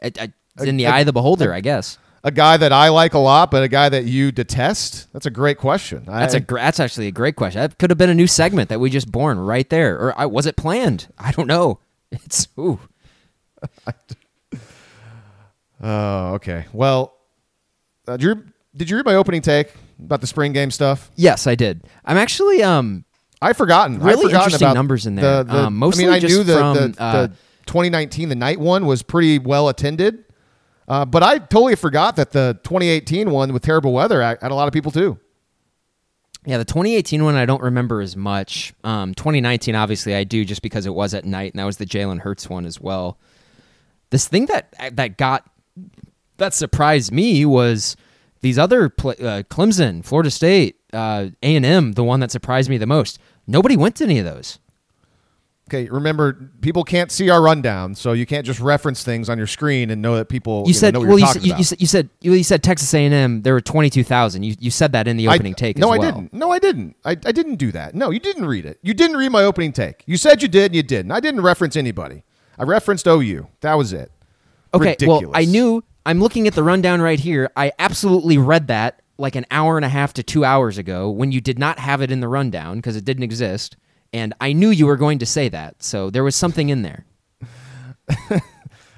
it, 0.00 0.18
it's 0.18 0.64
in 0.64 0.76
the 0.76 0.86
eye 0.88 1.00
of 1.00 1.06
the 1.06 1.12
beholder, 1.12 1.52
I 1.54 1.60
guess. 1.60 1.98
A 2.26 2.32
guy 2.32 2.56
that 2.56 2.72
I 2.72 2.88
like 2.88 3.14
a 3.14 3.20
lot, 3.20 3.52
but 3.52 3.62
a 3.62 3.68
guy 3.68 3.88
that 3.88 4.04
you 4.04 4.32
detest? 4.32 5.12
That's 5.12 5.26
a 5.26 5.30
great 5.30 5.58
question. 5.58 6.02
That's 6.06 6.34
I, 6.34 6.38
a 6.38 6.40
gr- 6.40 6.56
that's 6.56 6.80
actually 6.80 7.06
a 7.06 7.12
great 7.12 7.36
question. 7.36 7.60
That 7.60 7.78
could 7.78 7.88
have 7.90 7.98
been 7.98 8.10
a 8.10 8.14
new 8.14 8.26
segment 8.26 8.68
that 8.68 8.80
we 8.80 8.90
just 8.90 9.12
born 9.12 9.38
right 9.38 9.70
there, 9.70 9.94
or 9.96 10.18
I, 10.18 10.26
was 10.26 10.44
it 10.44 10.56
planned? 10.56 11.06
I 11.16 11.30
don't 11.30 11.46
know. 11.46 11.78
It's 12.10 12.48
ooh. 12.58 12.80
Oh, 15.82 16.34
okay. 16.34 16.64
Well, 16.72 17.14
uh, 18.08 18.16
did, 18.16 18.22
you, 18.22 18.44
did 18.74 18.90
you 18.90 18.96
read 18.96 19.04
my 19.04 19.14
opening 19.14 19.42
take 19.42 19.72
about 20.02 20.20
the 20.20 20.26
spring 20.26 20.52
game 20.52 20.70
stuff? 20.70 21.10
Yes, 21.16 21.46
I 21.46 21.54
did. 21.54 21.84
I'm 22.04 22.16
actually 22.16 22.62
um 22.62 23.04
I've 23.42 23.56
forgotten. 23.56 23.98
Really 23.98 24.10
I've 24.10 24.16
forgotten 24.22 24.34
interesting 24.36 24.66
about 24.66 24.74
numbers 24.74 25.06
in 25.06 25.14
there. 25.16 25.44
The, 25.44 25.52
the, 25.52 25.58
Um, 25.66 25.76
mostly 25.76 26.04
I 26.04 26.08
mean, 26.08 26.16
I 26.16 26.20
just 26.20 26.34
knew 26.34 26.44
the, 26.44 26.56
from, 26.56 26.74
the, 26.74 26.94
uh, 27.02 27.26
the 27.28 27.28
2019, 27.66 28.30
the 28.30 28.34
night 28.34 28.58
one 28.58 28.86
was 28.86 29.02
pretty 29.02 29.38
well 29.38 29.68
attended, 29.68 30.24
uh, 30.88 31.04
but 31.04 31.22
I 31.22 31.38
totally 31.38 31.76
forgot 31.76 32.16
that 32.16 32.32
the 32.32 32.58
2018 32.62 33.30
one 33.30 33.52
with 33.52 33.62
terrible 33.62 33.92
weather 33.92 34.22
had 34.22 34.50
a 34.50 34.54
lot 34.54 34.68
of 34.68 34.72
people 34.72 34.92
too. 34.92 35.18
Yeah, 36.44 36.58
the 36.58 36.64
2018 36.64 37.24
one 37.24 37.34
I 37.34 37.44
don't 37.44 37.62
remember 37.62 38.00
as 38.00 38.16
much. 38.16 38.72
Um, 38.84 39.14
2019, 39.14 39.74
obviously, 39.74 40.14
I 40.14 40.22
do 40.22 40.44
just 40.44 40.62
because 40.62 40.86
it 40.86 40.94
was 40.94 41.12
at 41.12 41.24
night, 41.24 41.52
and 41.52 41.58
that 41.58 41.64
was 41.64 41.78
the 41.78 41.86
Jalen 41.86 42.20
Hurts 42.20 42.48
one 42.48 42.64
as 42.64 42.80
well. 42.80 43.18
This 44.10 44.28
thing 44.28 44.46
that 44.46 44.72
that 44.92 45.16
got 45.16 45.50
that 46.36 46.54
surprised 46.54 47.10
me 47.10 47.44
was 47.44 47.96
these 48.42 48.58
other 48.58 48.84
uh, 48.84 49.42
Clemson, 49.50 50.04
Florida 50.04 50.30
State, 50.30 50.76
uh, 50.92 51.28
A 51.42 51.56
and 51.56 51.66
M. 51.66 51.92
The 51.92 52.04
one 52.04 52.20
that 52.20 52.30
surprised 52.30 52.70
me 52.70 52.78
the 52.78 52.86
most. 52.86 53.18
Nobody 53.48 53.76
went 53.76 53.96
to 53.96 54.04
any 54.04 54.20
of 54.20 54.24
those. 54.24 54.60
Okay, 55.68 55.88
remember 55.88 56.52
people 56.60 56.84
can't 56.84 57.10
see 57.10 57.28
our 57.28 57.42
rundown, 57.42 57.96
so 57.96 58.12
you 58.12 58.24
can't 58.24 58.46
just 58.46 58.60
reference 58.60 59.02
things 59.02 59.28
on 59.28 59.36
your 59.36 59.48
screen 59.48 59.90
and 59.90 60.00
know 60.00 60.14
that 60.16 60.28
people 60.28 60.62
You 60.64 60.72
said 60.72 60.94
know, 60.94 61.00
well. 61.00 61.18
you're 61.18 61.18
You, 61.18 61.26
said- 61.26 61.42
you, 61.42 61.50
about. 61.52 61.58
you 61.58 61.64
said 61.64 61.80
you 61.80 61.86
said 61.88 62.08
you 62.20 62.42
said 62.44 62.62
Texas 62.62 62.94
A 62.94 63.04
and 63.04 63.12
M. 63.12 63.42
There 63.42 63.52
were 63.52 63.60
22,000. 63.60 64.44
You 64.44 64.54
you 64.60 64.70
said 64.70 64.92
that 64.92 65.08
in 65.08 65.16
the 65.16 65.26
opening 65.26 65.54
I, 65.54 65.56
take. 65.58 65.76
No, 65.78 65.92
as 65.92 65.98
I 65.98 66.02
didn't. 66.04 66.32
No, 66.32 66.52
I 66.52 66.60
didn't. 66.60 66.94
I, 67.04 67.10
I 67.10 67.32
didn't 67.32 67.56
do 67.56 67.72
that. 67.72 67.96
No, 67.96 68.10
you 68.10 68.20
didn't 68.20 68.46
read 68.46 68.64
it. 68.64 68.78
You 68.82 68.94
didn't 68.94 69.16
read 69.16 69.30
my 69.32 69.42
opening 69.42 69.72
take. 69.72 70.04
You 70.06 70.16
said 70.16 70.40
you 70.40 70.46
did, 70.48 70.66
and 70.66 70.76
you 70.76 70.84
didn't. 70.84 71.10
I 71.10 71.18
didn't 71.18 71.40
reference 71.40 71.74
anybody. 71.74 72.22
I 72.58 72.62
referenced 72.62 73.08
OU. 73.08 73.48
That 73.62 73.74
was 73.74 73.92
it. 73.92 74.12
Okay, 74.72 74.90
Ridiculous. 74.90 75.22
well, 75.22 75.32
I 75.34 75.44
knew. 75.46 75.82
I'm 76.04 76.20
looking 76.20 76.46
at 76.46 76.54
the 76.54 76.62
rundown 76.62 77.00
right 77.02 77.18
here. 77.18 77.50
I 77.56 77.72
absolutely 77.80 78.38
read 78.38 78.68
that 78.68 79.02
like 79.18 79.34
an 79.34 79.46
hour 79.50 79.76
and 79.76 79.84
a 79.84 79.88
half 79.88 80.12
to 80.14 80.22
two 80.22 80.44
hours 80.44 80.78
ago 80.78 81.10
when 81.10 81.32
you 81.32 81.40
did 81.40 81.58
not 81.58 81.80
have 81.80 82.02
it 82.02 82.12
in 82.12 82.20
the 82.20 82.28
rundown 82.28 82.76
because 82.76 82.94
it 82.94 83.04
didn't 83.04 83.24
exist, 83.24 83.76
and 84.16 84.32
I 84.40 84.54
knew 84.54 84.70
you 84.70 84.86
were 84.86 84.96
going 84.96 85.18
to 85.18 85.26
say 85.26 85.50
that. 85.50 85.82
So 85.82 86.08
there 86.08 86.24
was 86.24 86.34
something 86.34 86.70
in 86.70 86.80
there. 86.80 87.04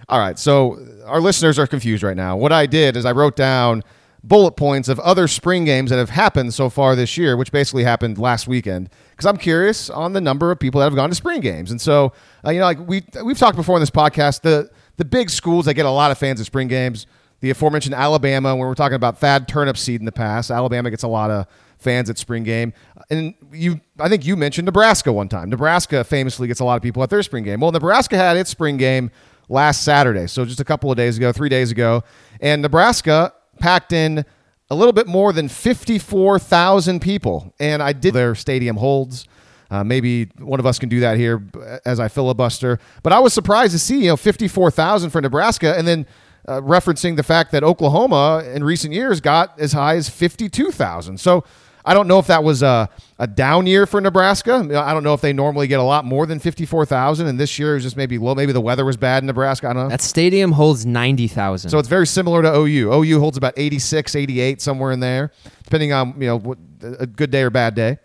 All 0.09 0.19
right, 0.19 0.39
so 0.39 0.79
our 1.07 1.21
listeners 1.21 1.59
are 1.59 1.67
confused 1.67 2.05
right 2.05 2.17
now. 2.17 2.37
What 2.37 2.53
I 2.53 2.67
did 2.67 2.97
is 2.97 3.05
I 3.05 3.13
wrote 3.13 3.35
down 3.35 3.83
bullet 4.23 4.53
points 4.53 4.89
of 4.89 4.99
other 5.01 5.27
spring 5.27 5.65
games 5.65 5.91
that 5.91 5.99
have 5.99 6.11
happened 6.11 6.55
so 6.55 6.71
far 6.71 6.95
this 6.95 7.19
year, 7.19 7.37
which 7.37 7.51
basically 7.51 7.83
happened 7.83 8.17
last 8.17 8.47
weekend, 8.47 8.91
because 9.11 9.27
I'm 9.27 9.37
curious 9.37 9.91
on 9.91 10.13
the 10.13 10.21
number 10.21 10.53
of 10.53 10.61
people 10.61 10.79
that 10.79 10.85
have 10.85 10.95
gone 10.95 11.09
to 11.09 11.15
spring 11.17 11.41
games. 11.41 11.71
And 11.71 11.81
so, 11.81 12.13
uh, 12.47 12.51
you 12.51 12.61
know, 12.61 12.65
like 12.65 12.79
we 12.87 13.05
we've 13.25 13.39
talked 13.39 13.57
before 13.57 13.77
in 13.77 13.81
this 13.81 13.91
podcast, 13.91 14.43
the 14.43 14.71
the 14.99 15.05
big 15.05 15.31
schools 15.31 15.65
that 15.65 15.75
get 15.75 15.85
a 15.85 15.91
lot 15.91 16.11
of 16.11 16.19
fans 16.19 16.41
at 16.41 16.47
spring 16.47 16.69
games, 16.69 17.07
the 17.41 17.51
aforementioned 17.51 17.95
Alabama, 17.95 18.55
when 18.55 18.67
we're 18.67 18.75
talking 18.75 18.97
about 18.97 19.19
Thad 19.19 19.49
Turnipseed 19.49 19.99
in 19.99 20.05
the 20.05 20.13
past, 20.13 20.51
Alabama 20.51 20.91
gets 20.91 21.03
a 21.03 21.09
lot 21.09 21.31
of 21.31 21.47
fans 21.79 22.11
at 22.11 22.19
spring 22.19 22.45
game. 22.45 22.73
And 23.11 23.35
you, 23.53 23.81
I 23.99 24.09
think 24.09 24.27
you 24.27 24.37
mentioned 24.37 24.67
Nebraska 24.67 25.13
one 25.13 25.29
time. 25.29 25.49
Nebraska 25.51 26.05
famously 26.05 26.49
gets 26.49 26.61
a 26.61 26.65
lot 26.65 26.77
of 26.77 26.83
people 26.83 27.03
at 27.03 27.11
their 27.11 27.23
spring 27.23 27.45
game. 27.45 27.61
Well, 27.61 27.73
Nebraska 27.73 28.17
had 28.17 28.37
its 28.37 28.51
spring 28.51 28.77
game 28.77 29.11
last 29.49 29.83
Saturday, 29.83 30.27
so 30.27 30.45
just 30.45 30.61
a 30.61 30.65
couple 30.65 30.91
of 30.91 30.97
days 30.97 31.17
ago, 31.17 31.33
three 31.33 31.49
days 31.49 31.71
ago, 31.71 32.03
and 32.41 32.61
Nebraska 32.61 33.33
packed 33.59 33.93
in 33.93 34.25
a 34.71 34.75
little 34.75 34.93
bit 34.93 35.07
more 35.07 35.33
than 35.33 35.49
54,000 35.49 37.01
people. 37.01 37.55
And 37.59 37.83
I 37.83 37.93
did 37.93 38.15
their 38.15 38.35
stadium 38.35 38.77
holds. 38.77 39.27
Uh, 39.71 39.85
maybe 39.85 40.27
one 40.39 40.61
of 40.61 40.67
us 40.67 40.79
can 40.79 40.89
do 40.89 41.01
that 41.01 41.17
here 41.17 41.43
as 41.85 42.01
I 42.01 42.09
filibuster. 42.09 42.79
But 43.03 43.13
I 43.13 43.19
was 43.19 43.33
surprised 43.33 43.73
to 43.73 43.79
see, 43.79 44.01
you 44.01 44.09
know, 44.09 44.17
54,000 44.17 45.11
for 45.11 45.21
Nebraska 45.21 45.77
and 45.77 45.87
then 45.87 46.07
uh, 46.47 46.61
referencing 46.61 47.17
the 47.17 47.23
fact 47.23 47.53
that 47.53 47.63
Oklahoma 47.63 48.43
in 48.55 48.65
recent 48.65 48.95
years 48.95 49.21
got 49.21 49.59
as 49.61 49.73
high 49.73 49.97
as 49.97 50.09
52,000. 50.09 51.19
So 51.19 51.45
I 51.89 51.95
don't 51.95 52.07
know 52.07 52.19
if 52.19 52.27
that 52.27 52.45
was 52.45 52.63
a, 52.63 52.91
a 53.19 53.27
down 53.27 53.67
year 53.67 53.87
for 53.87 53.99
Nebraska. 53.99 54.57
I, 54.57 54.93
don't 54.93 55.03
know 55.03 55.15
if 55.15 55.23
they 55.23 55.33
normally 55.33 55.69
get 55.69 55.81
a 55.81 55.83
lot 55.83 56.05
more 56.05 56.27
than 56.27 56.39
54,000 56.39 57.27
and 57.27 57.41
this 57.41 57.59
year 57.59 57.71
it 57.71 57.75
was 57.77 57.83
just 57.85 57.97
maybe 57.97 58.19
low. 58.19 58.35
Maybe 58.35 58.53
the 58.53 58.61
weather 58.61 58.85
was 58.85 58.99
bad 58.99 59.23
in 59.23 59.27
Nebraska. 59.27 59.71
I 59.71 59.73
don't 59.73 59.85
know. 59.85 59.89
That 59.89 60.03
stadium 60.03 60.53
holds 60.53 60.85
90,000. 60.85 61.71
So 61.71 61.79
it's 61.79 61.89
very 61.89 62.07
similar 62.07 62.43
to 62.43 62.55
OU. 62.55 62.93
OU 62.93 63.21
holds 63.21 63.39
about 63.39 63.55
86, 63.57 64.15
88, 64.15 64.61
somewhere 64.61 64.93
in 64.93 65.01
there, 65.01 65.33
depending 65.65 65.95
on 65.95 66.15
you 66.21 66.27
know 66.27 66.39
what, 66.39 66.59
a 66.83 67.07
good 67.07 67.31
day 67.31 67.41
or 67.41 67.49
bad 67.49 67.75
day. 67.75 67.97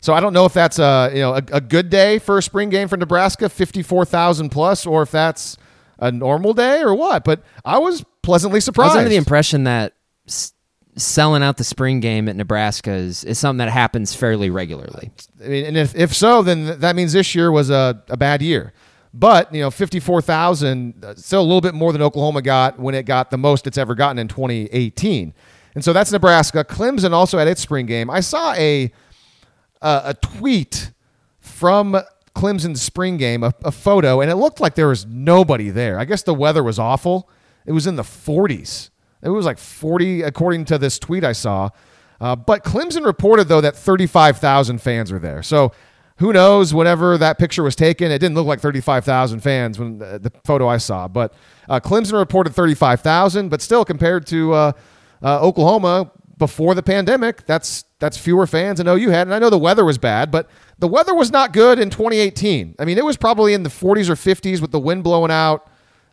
So 0.00 0.12
I 0.12 0.20
don't 0.20 0.34
know 0.34 0.44
if 0.44 0.52
that's 0.52 0.78
a 0.78 1.10
you 1.14 1.20
know 1.20 1.32
a, 1.32 1.42
a 1.52 1.60
good 1.62 1.88
day 1.88 2.18
for 2.18 2.36
a 2.36 2.42
spring 2.42 2.68
game 2.68 2.86
for 2.88 2.98
Nebraska, 2.98 3.48
54,000 3.48 4.50
plus, 4.50 4.84
or 4.84 5.00
if 5.00 5.10
that's 5.10 5.56
a 5.98 6.12
normal 6.12 6.52
day 6.52 6.82
or 6.82 6.94
what. 6.94 7.24
But 7.24 7.42
I 7.64 7.78
was 7.78 8.04
pleasantly 8.22 8.60
surprised. 8.60 8.90
I 8.90 8.96
was 8.96 8.98
under 8.98 9.08
the 9.08 9.16
impression 9.16 9.64
that 9.64 9.94
selling 10.96 11.42
out 11.42 11.58
the 11.58 11.64
spring 11.64 12.00
game 12.00 12.28
at 12.28 12.36
Nebraska 12.36 12.92
is, 12.92 13.22
is 13.24 13.38
something 13.38 13.58
that 13.58 13.70
happens 13.70 14.14
fairly 14.14 14.50
regularly. 14.50 15.10
I 15.44 15.48
mean, 15.48 15.66
and 15.66 15.76
if, 15.76 15.94
if 15.94 16.14
so, 16.14 16.42
then 16.42 16.80
that 16.80 16.96
means 16.96 17.12
this 17.12 17.34
year 17.34 17.52
was 17.52 17.70
a, 17.70 18.02
a 18.08 18.16
bad 18.16 18.42
year. 18.42 18.72
But, 19.12 19.54
you 19.54 19.60
know, 19.60 19.70
54,000, 19.70 21.04
uh, 21.04 21.14
still 21.14 21.40
a 21.40 21.42
little 21.42 21.60
bit 21.60 21.74
more 21.74 21.92
than 21.92 22.02
Oklahoma 22.02 22.42
got 22.42 22.78
when 22.78 22.94
it 22.94 23.04
got 23.04 23.30
the 23.30 23.38
most 23.38 23.66
it's 23.66 23.78
ever 23.78 23.94
gotten 23.94 24.18
in 24.18 24.28
2018. 24.28 25.32
And 25.74 25.84
so 25.84 25.92
that's 25.92 26.12
Nebraska. 26.12 26.64
Clemson 26.64 27.12
also 27.12 27.38
had 27.38 27.48
its 27.48 27.60
spring 27.60 27.86
game. 27.86 28.10
I 28.10 28.20
saw 28.20 28.52
a, 28.54 28.90
a, 29.80 30.02
a 30.04 30.14
tweet 30.14 30.92
from 31.40 31.98
Clemson's 32.34 32.82
spring 32.82 33.16
game, 33.16 33.42
a, 33.42 33.54
a 33.64 33.72
photo, 33.72 34.20
and 34.20 34.30
it 34.30 34.36
looked 34.36 34.60
like 34.60 34.74
there 34.74 34.88
was 34.88 35.06
nobody 35.06 35.70
there. 35.70 35.98
I 35.98 36.04
guess 36.04 36.22
the 36.22 36.34
weather 36.34 36.62
was 36.62 36.78
awful. 36.78 37.30
It 37.64 37.72
was 37.72 37.86
in 37.86 37.96
the 37.96 38.02
40s. 38.02 38.90
It 39.26 39.30
was 39.30 39.44
like 39.44 39.58
40, 39.58 40.22
according 40.22 40.64
to 40.66 40.78
this 40.78 40.98
tweet 40.98 41.24
I 41.24 41.32
saw. 41.32 41.70
Uh, 42.20 42.36
but 42.36 42.64
Clemson 42.64 43.04
reported, 43.04 43.48
though, 43.48 43.60
that 43.60 43.76
35,000 43.76 44.80
fans 44.80 45.12
were 45.12 45.18
there. 45.18 45.42
So 45.42 45.72
who 46.18 46.32
knows, 46.32 46.72
whenever 46.72 47.18
that 47.18 47.38
picture 47.38 47.62
was 47.62 47.76
taken, 47.76 48.10
it 48.10 48.18
didn't 48.18 48.36
look 48.36 48.46
like 48.46 48.60
35,000 48.60 49.40
fans 49.40 49.78
when 49.78 49.98
the, 49.98 50.18
the 50.18 50.32
photo 50.44 50.66
I 50.68 50.78
saw. 50.78 51.08
But 51.08 51.34
uh, 51.68 51.80
Clemson 51.80 52.14
reported 52.14 52.54
35,000, 52.54 53.50
but 53.50 53.60
still 53.60 53.84
compared 53.84 54.26
to 54.28 54.52
uh, 54.54 54.72
uh, 55.22 55.40
Oklahoma 55.40 56.10
before 56.38 56.74
the 56.74 56.82
pandemic, 56.82 57.46
that's 57.46 57.84
that's 57.98 58.18
fewer 58.18 58.46
fans 58.46 58.78
than 58.78 58.88
OU 58.88 59.08
had. 59.08 59.26
And 59.26 59.34
I 59.34 59.38
know 59.38 59.48
the 59.48 59.58
weather 59.58 59.84
was 59.84 59.96
bad, 59.96 60.30
but 60.30 60.50
the 60.78 60.88
weather 60.88 61.14
was 61.14 61.30
not 61.30 61.54
good 61.54 61.78
in 61.78 61.88
2018. 61.88 62.74
I 62.78 62.84
mean, 62.84 62.98
it 62.98 63.04
was 63.04 63.16
probably 63.16 63.54
in 63.54 63.62
the 63.62 63.70
40s 63.70 64.10
or 64.10 64.14
50s 64.16 64.60
with 64.60 64.70
the 64.70 64.78
wind 64.78 65.02
blowing 65.02 65.30
out, 65.30 65.66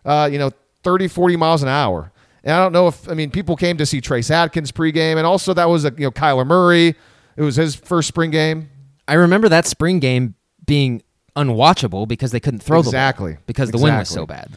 uh, 0.05 0.29
you 0.31 0.39
know, 0.39 0.51
30, 0.83 1.09
40 1.09 1.35
miles 1.35 1.61
an 1.61 1.67
hour. 1.67 2.12
And 2.43 2.53
I 2.53 2.59
don't 2.59 2.73
know 2.73 2.87
if 2.87 3.07
I 3.09 3.13
mean 3.13 3.31
people 3.31 3.55
came 3.55 3.77
to 3.77 3.85
see 3.85 4.01
Trace 4.01 4.29
Adkins 4.31 4.71
pregame, 4.71 5.17
and 5.17 5.25
also 5.25 5.53
that 5.53 5.69
was 5.69 5.85
a 5.85 5.93
you 5.97 6.05
know 6.05 6.11
Kyler 6.11 6.45
Murray. 6.45 6.95
It 7.35 7.41
was 7.41 7.55
his 7.55 7.75
first 7.75 8.07
spring 8.07 8.31
game. 8.31 8.69
I 9.07 9.13
remember 9.15 9.49
that 9.49 9.65
spring 9.65 9.99
game 9.99 10.35
being 10.65 11.03
unwatchable 11.35 12.07
because 12.07 12.31
they 12.31 12.39
couldn't 12.39 12.59
throw 12.61 12.79
Exactly. 12.79 13.31
the 13.31 13.35
ball 13.37 13.43
because 13.47 13.71
the 13.71 13.77
wind 13.77 13.97
was 13.97 14.09
so 14.09 14.25
bad. 14.25 14.49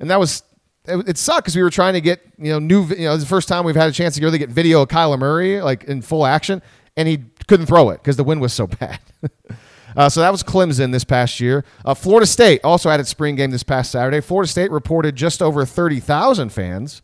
and 0.00 0.10
that 0.10 0.18
was 0.18 0.42
it, 0.86 1.08
it 1.10 1.18
sucked 1.18 1.44
because 1.44 1.56
we 1.56 1.62
were 1.62 1.70
trying 1.70 1.94
to 1.94 2.00
get 2.00 2.20
you 2.38 2.50
know 2.52 2.58
new 2.58 2.84
you 2.86 3.04
know 3.04 3.10
it 3.10 3.14
was 3.14 3.22
the 3.22 3.28
first 3.28 3.48
time 3.48 3.64
we've 3.64 3.76
had 3.76 3.88
a 3.88 3.92
chance 3.92 4.14
to 4.16 4.22
really 4.22 4.38
get 4.38 4.48
video 4.50 4.82
of 4.82 4.88
Kyler 4.88 5.18
Murray 5.18 5.60
like 5.60 5.84
in 5.84 6.02
full 6.02 6.24
action, 6.26 6.62
and 6.96 7.08
he 7.08 7.24
couldn't 7.48 7.66
throw 7.66 7.90
it 7.90 7.98
because 7.98 8.16
the 8.16 8.24
wind 8.24 8.40
was 8.40 8.52
so 8.52 8.66
bad. 8.66 8.98
uh, 9.96 10.08
so 10.08 10.20
that 10.20 10.30
was 10.30 10.42
Clemson 10.42 10.92
this 10.92 11.04
past 11.04 11.40
year. 11.40 11.64
Uh, 11.84 11.94
Florida 11.94 12.26
State 12.26 12.60
also 12.64 12.90
had 12.90 13.00
its 13.00 13.10
spring 13.10 13.34
game 13.36 13.50
this 13.50 13.62
past 13.62 13.90
Saturday. 13.90 14.20
Florida 14.20 14.48
State 14.48 14.70
reported 14.70 15.14
just 15.16 15.42
over 15.42 15.64
thirty 15.66 16.00
thousand 16.00 16.50
fans 16.50 17.02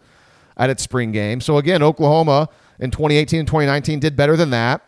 at 0.60 0.68
its 0.68 0.82
spring 0.82 1.10
game. 1.10 1.40
So 1.40 1.56
again, 1.56 1.82
Oklahoma 1.82 2.48
in 2.78 2.90
2018 2.90 3.40
and 3.40 3.48
2019 3.48 3.98
did 3.98 4.14
better 4.14 4.36
than 4.36 4.50
that. 4.50 4.82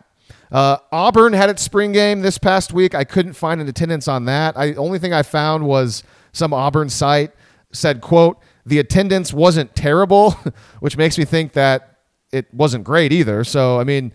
Uh, 0.51 0.77
Auburn 0.91 1.33
had 1.33 1.49
its 1.49 1.63
spring 1.63 1.91
game 1.91 2.21
this 2.21 2.37
past 2.37 2.71
week. 2.71 2.93
I 2.93 3.03
couldn't 3.03 3.33
find 3.33 3.59
an 3.59 3.67
attendance 3.67 4.07
on 4.07 4.25
that. 4.25 4.55
I 4.55 4.75
only 4.75 4.99
thing 4.99 5.13
I 5.13 5.23
found 5.23 5.65
was 5.65 6.03
some 6.31 6.53
Auburn 6.53 6.89
site 6.89 7.31
said, 7.71 8.01
"quote 8.01 8.37
The 8.67 8.77
attendance 8.77 9.33
wasn't 9.33 9.75
terrible," 9.75 10.31
which 10.79 10.95
makes 10.95 11.17
me 11.17 11.25
think 11.25 11.53
that 11.53 11.97
it 12.31 12.53
wasn't 12.53 12.83
great 12.83 13.11
either. 13.11 13.43
So 13.43 13.79
I 13.79 13.83
mean, 13.83 14.13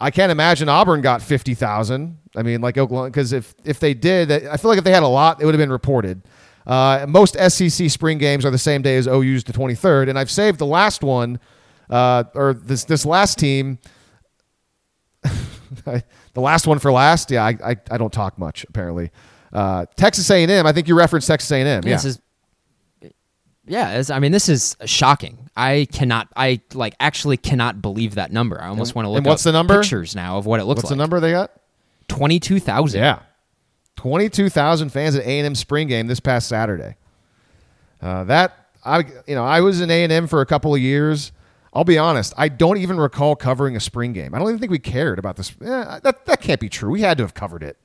I 0.00 0.10
can't 0.10 0.32
imagine 0.32 0.68
Auburn 0.68 1.02
got 1.02 1.22
fifty 1.22 1.54
thousand. 1.54 2.18
I 2.34 2.42
mean, 2.42 2.60
like 2.60 2.76
Oklahoma, 2.76 3.10
because 3.10 3.32
if 3.32 3.54
if 3.64 3.78
they 3.78 3.94
did, 3.94 4.32
I 4.32 4.56
feel 4.56 4.70
like 4.70 4.78
if 4.78 4.84
they 4.84 4.90
had 4.90 5.04
a 5.04 5.08
lot, 5.08 5.40
it 5.40 5.44
would 5.44 5.54
have 5.54 5.60
been 5.60 5.70
reported. 5.70 6.22
Uh, 6.66 7.04
most 7.08 7.36
SEC 7.50 7.90
spring 7.90 8.18
games 8.18 8.44
are 8.44 8.50
the 8.50 8.58
same 8.58 8.80
day 8.82 8.96
as 8.96 9.06
OU's 9.06 9.44
the 9.44 9.52
23rd, 9.52 10.08
and 10.08 10.18
I've 10.18 10.30
saved 10.30 10.58
the 10.58 10.66
last 10.66 11.02
one, 11.02 11.38
uh, 11.90 12.24
or 12.34 12.54
this 12.54 12.84
this 12.84 13.04
last 13.04 13.38
team, 13.38 13.78
the 15.84 16.02
last 16.36 16.66
one 16.66 16.78
for 16.78 16.92
last. 16.92 17.30
Yeah, 17.30 17.44
I, 17.44 17.56
I, 17.64 17.76
I 17.90 17.98
don't 17.98 18.12
talk 18.12 18.38
much 18.38 18.64
apparently. 18.68 19.10
Uh, 19.52 19.86
Texas 19.96 20.28
A&M. 20.30 20.66
I 20.66 20.72
think 20.72 20.88
you 20.88 20.96
referenced 20.96 21.28
Texas 21.28 21.50
A&M. 21.52 21.66
Yeah. 21.66 21.80
This 21.80 22.04
is 22.04 22.20
yeah, 23.66 24.02
I 24.10 24.18
mean, 24.18 24.32
this 24.32 24.48
is 24.50 24.76
shocking. 24.84 25.48
I 25.56 25.86
cannot, 25.90 26.28
I 26.36 26.60
like 26.74 26.94
actually 27.00 27.38
cannot 27.38 27.80
believe 27.80 28.16
that 28.16 28.30
number. 28.30 28.60
I 28.60 28.68
almost 28.68 28.90
And- 28.90 28.96
want 28.96 29.06
to 29.06 29.10
look 29.10 29.18
and 29.18 29.26
what's 29.26 29.46
up 29.46 29.52
the 29.52 29.58
number? 29.58 29.80
pictures 29.80 30.14
now 30.14 30.36
of 30.38 30.44
what 30.44 30.60
it 30.60 30.64
looks 30.64 30.78
What's 30.82 30.90
like. 30.90 30.90
What's 30.90 30.96
the 30.96 30.96
number 30.96 31.20
they 31.20 31.30
got? 31.32 31.50
Twenty-two 32.08 32.60
thousand. 32.60 33.00
Yeah, 33.00 33.20
twenty-two 33.96 34.48
thousand 34.48 34.90
fans 34.90 35.16
at 35.16 35.24
A 35.24 35.38
and 35.38 35.46
M 35.46 35.54
spring 35.54 35.88
game 35.88 36.06
this 36.06 36.20
past 36.20 36.48
Saturday. 36.48 36.96
Uh, 38.00 38.24
that 38.24 38.68
I, 38.84 38.98
you 39.26 39.34
know, 39.34 39.44
I 39.44 39.60
was 39.60 39.80
in 39.80 39.90
A 39.90 40.04
and 40.04 40.12
M 40.12 40.26
for 40.26 40.40
a 40.40 40.46
couple 40.46 40.74
of 40.74 40.80
years. 40.80 41.32
I'll 41.72 41.84
be 41.84 41.98
honest, 41.98 42.32
I 42.36 42.48
don't 42.48 42.76
even 42.78 42.98
recall 42.98 43.34
covering 43.34 43.74
a 43.74 43.80
spring 43.80 44.12
game. 44.12 44.32
I 44.32 44.38
don't 44.38 44.48
even 44.48 44.60
think 44.60 44.70
we 44.70 44.78
cared 44.78 45.18
about 45.18 45.36
this. 45.36 45.50
Eh, 45.60 45.98
that 46.02 46.24
that 46.26 46.40
can't 46.40 46.60
be 46.60 46.68
true. 46.68 46.90
We 46.90 47.00
had 47.00 47.18
to 47.18 47.24
have 47.24 47.34
covered 47.34 47.62
it, 47.62 47.76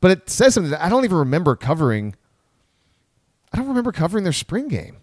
but 0.00 0.10
it 0.10 0.28
says 0.28 0.54
something. 0.54 0.70
That 0.70 0.82
I 0.82 0.88
don't 0.88 1.04
even 1.04 1.18
remember 1.18 1.54
covering. 1.54 2.16
I 3.52 3.58
don't 3.58 3.68
remember 3.68 3.92
covering 3.92 4.24
their 4.24 4.32
spring 4.32 4.66
game, 4.68 4.96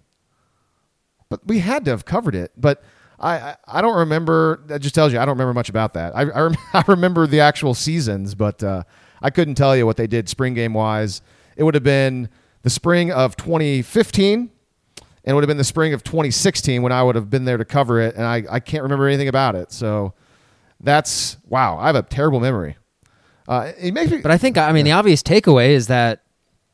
but 1.29 1.45
we 1.45 1.59
had 1.59 1.85
to 1.85 1.91
have 1.91 2.03
covered 2.03 2.35
it. 2.35 2.51
But 2.57 2.83
I, 3.19 3.55
I, 3.67 3.81
don't 3.81 3.97
remember. 3.97 4.63
That 4.65 4.81
just 4.81 4.95
tells 4.95 5.13
you 5.13 5.19
I 5.19 5.25
don't 5.25 5.35
remember 5.35 5.53
much 5.53 5.69
about 5.69 5.93
that. 5.93 6.15
I, 6.15 6.23
I, 6.23 6.53
I 6.73 6.83
remember 6.87 7.27
the 7.27 7.41
actual 7.41 7.73
seasons, 7.73 8.35
but 8.35 8.63
uh, 8.63 8.83
I 9.21 9.29
couldn't 9.29 9.55
tell 9.55 9.75
you 9.75 9.85
what 9.85 9.97
they 9.97 10.07
did 10.07 10.29
spring 10.29 10.53
game 10.53 10.73
wise. 10.73 11.21
It 11.55 11.63
would 11.63 11.73
have 11.73 11.83
been 11.83 12.29
the 12.61 12.69
spring 12.69 13.11
of 13.11 13.35
2015, 13.35 14.39
and 14.39 14.49
it 15.25 15.33
would 15.33 15.43
have 15.43 15.47
been 15.47 15.57
the 15.57 15.63
spring 15.63 15.93
of 15.93 16.03
2016 16.03 16.81
when 16.81 16.91
I 16.91 17.03
would 17.03 17.15
have 17.15 17.29
been 17.29 17.45
there 17.45 17.57
to 17.57 17.65
cover 17.65 17.99
it, 17.99 18.15
and 18.15 18.25
I, 18.25 18.43
I 18.49 18.59
can't 18.59 18.83
remember 18.83 19.07
anything 19.07 19.27
about 19.27 19.55
it. 19.55 19.71
So 19.71 20.13
that's 20.79 21.37
wow. 21.47 21.77
I 21.77 21.87
have 21.87 21.95
a 21.95 22.03
terrible 22.03 22.39
memory. 22.39 22.77
Uh, 23.47 23.71
it 23.79 23.93
makes 23.93 24.11
me, 24.11 24.17
But 24.19 24.31
I 24.31 24.37
think, 24.37 24.57
I 24.57 24.71
mean, 24.71 24.85
the 24.85 24.91
obvious 24.91 25.23
takeaway 25.23 25.69
is 25.69 25.87
that 25.87 26.23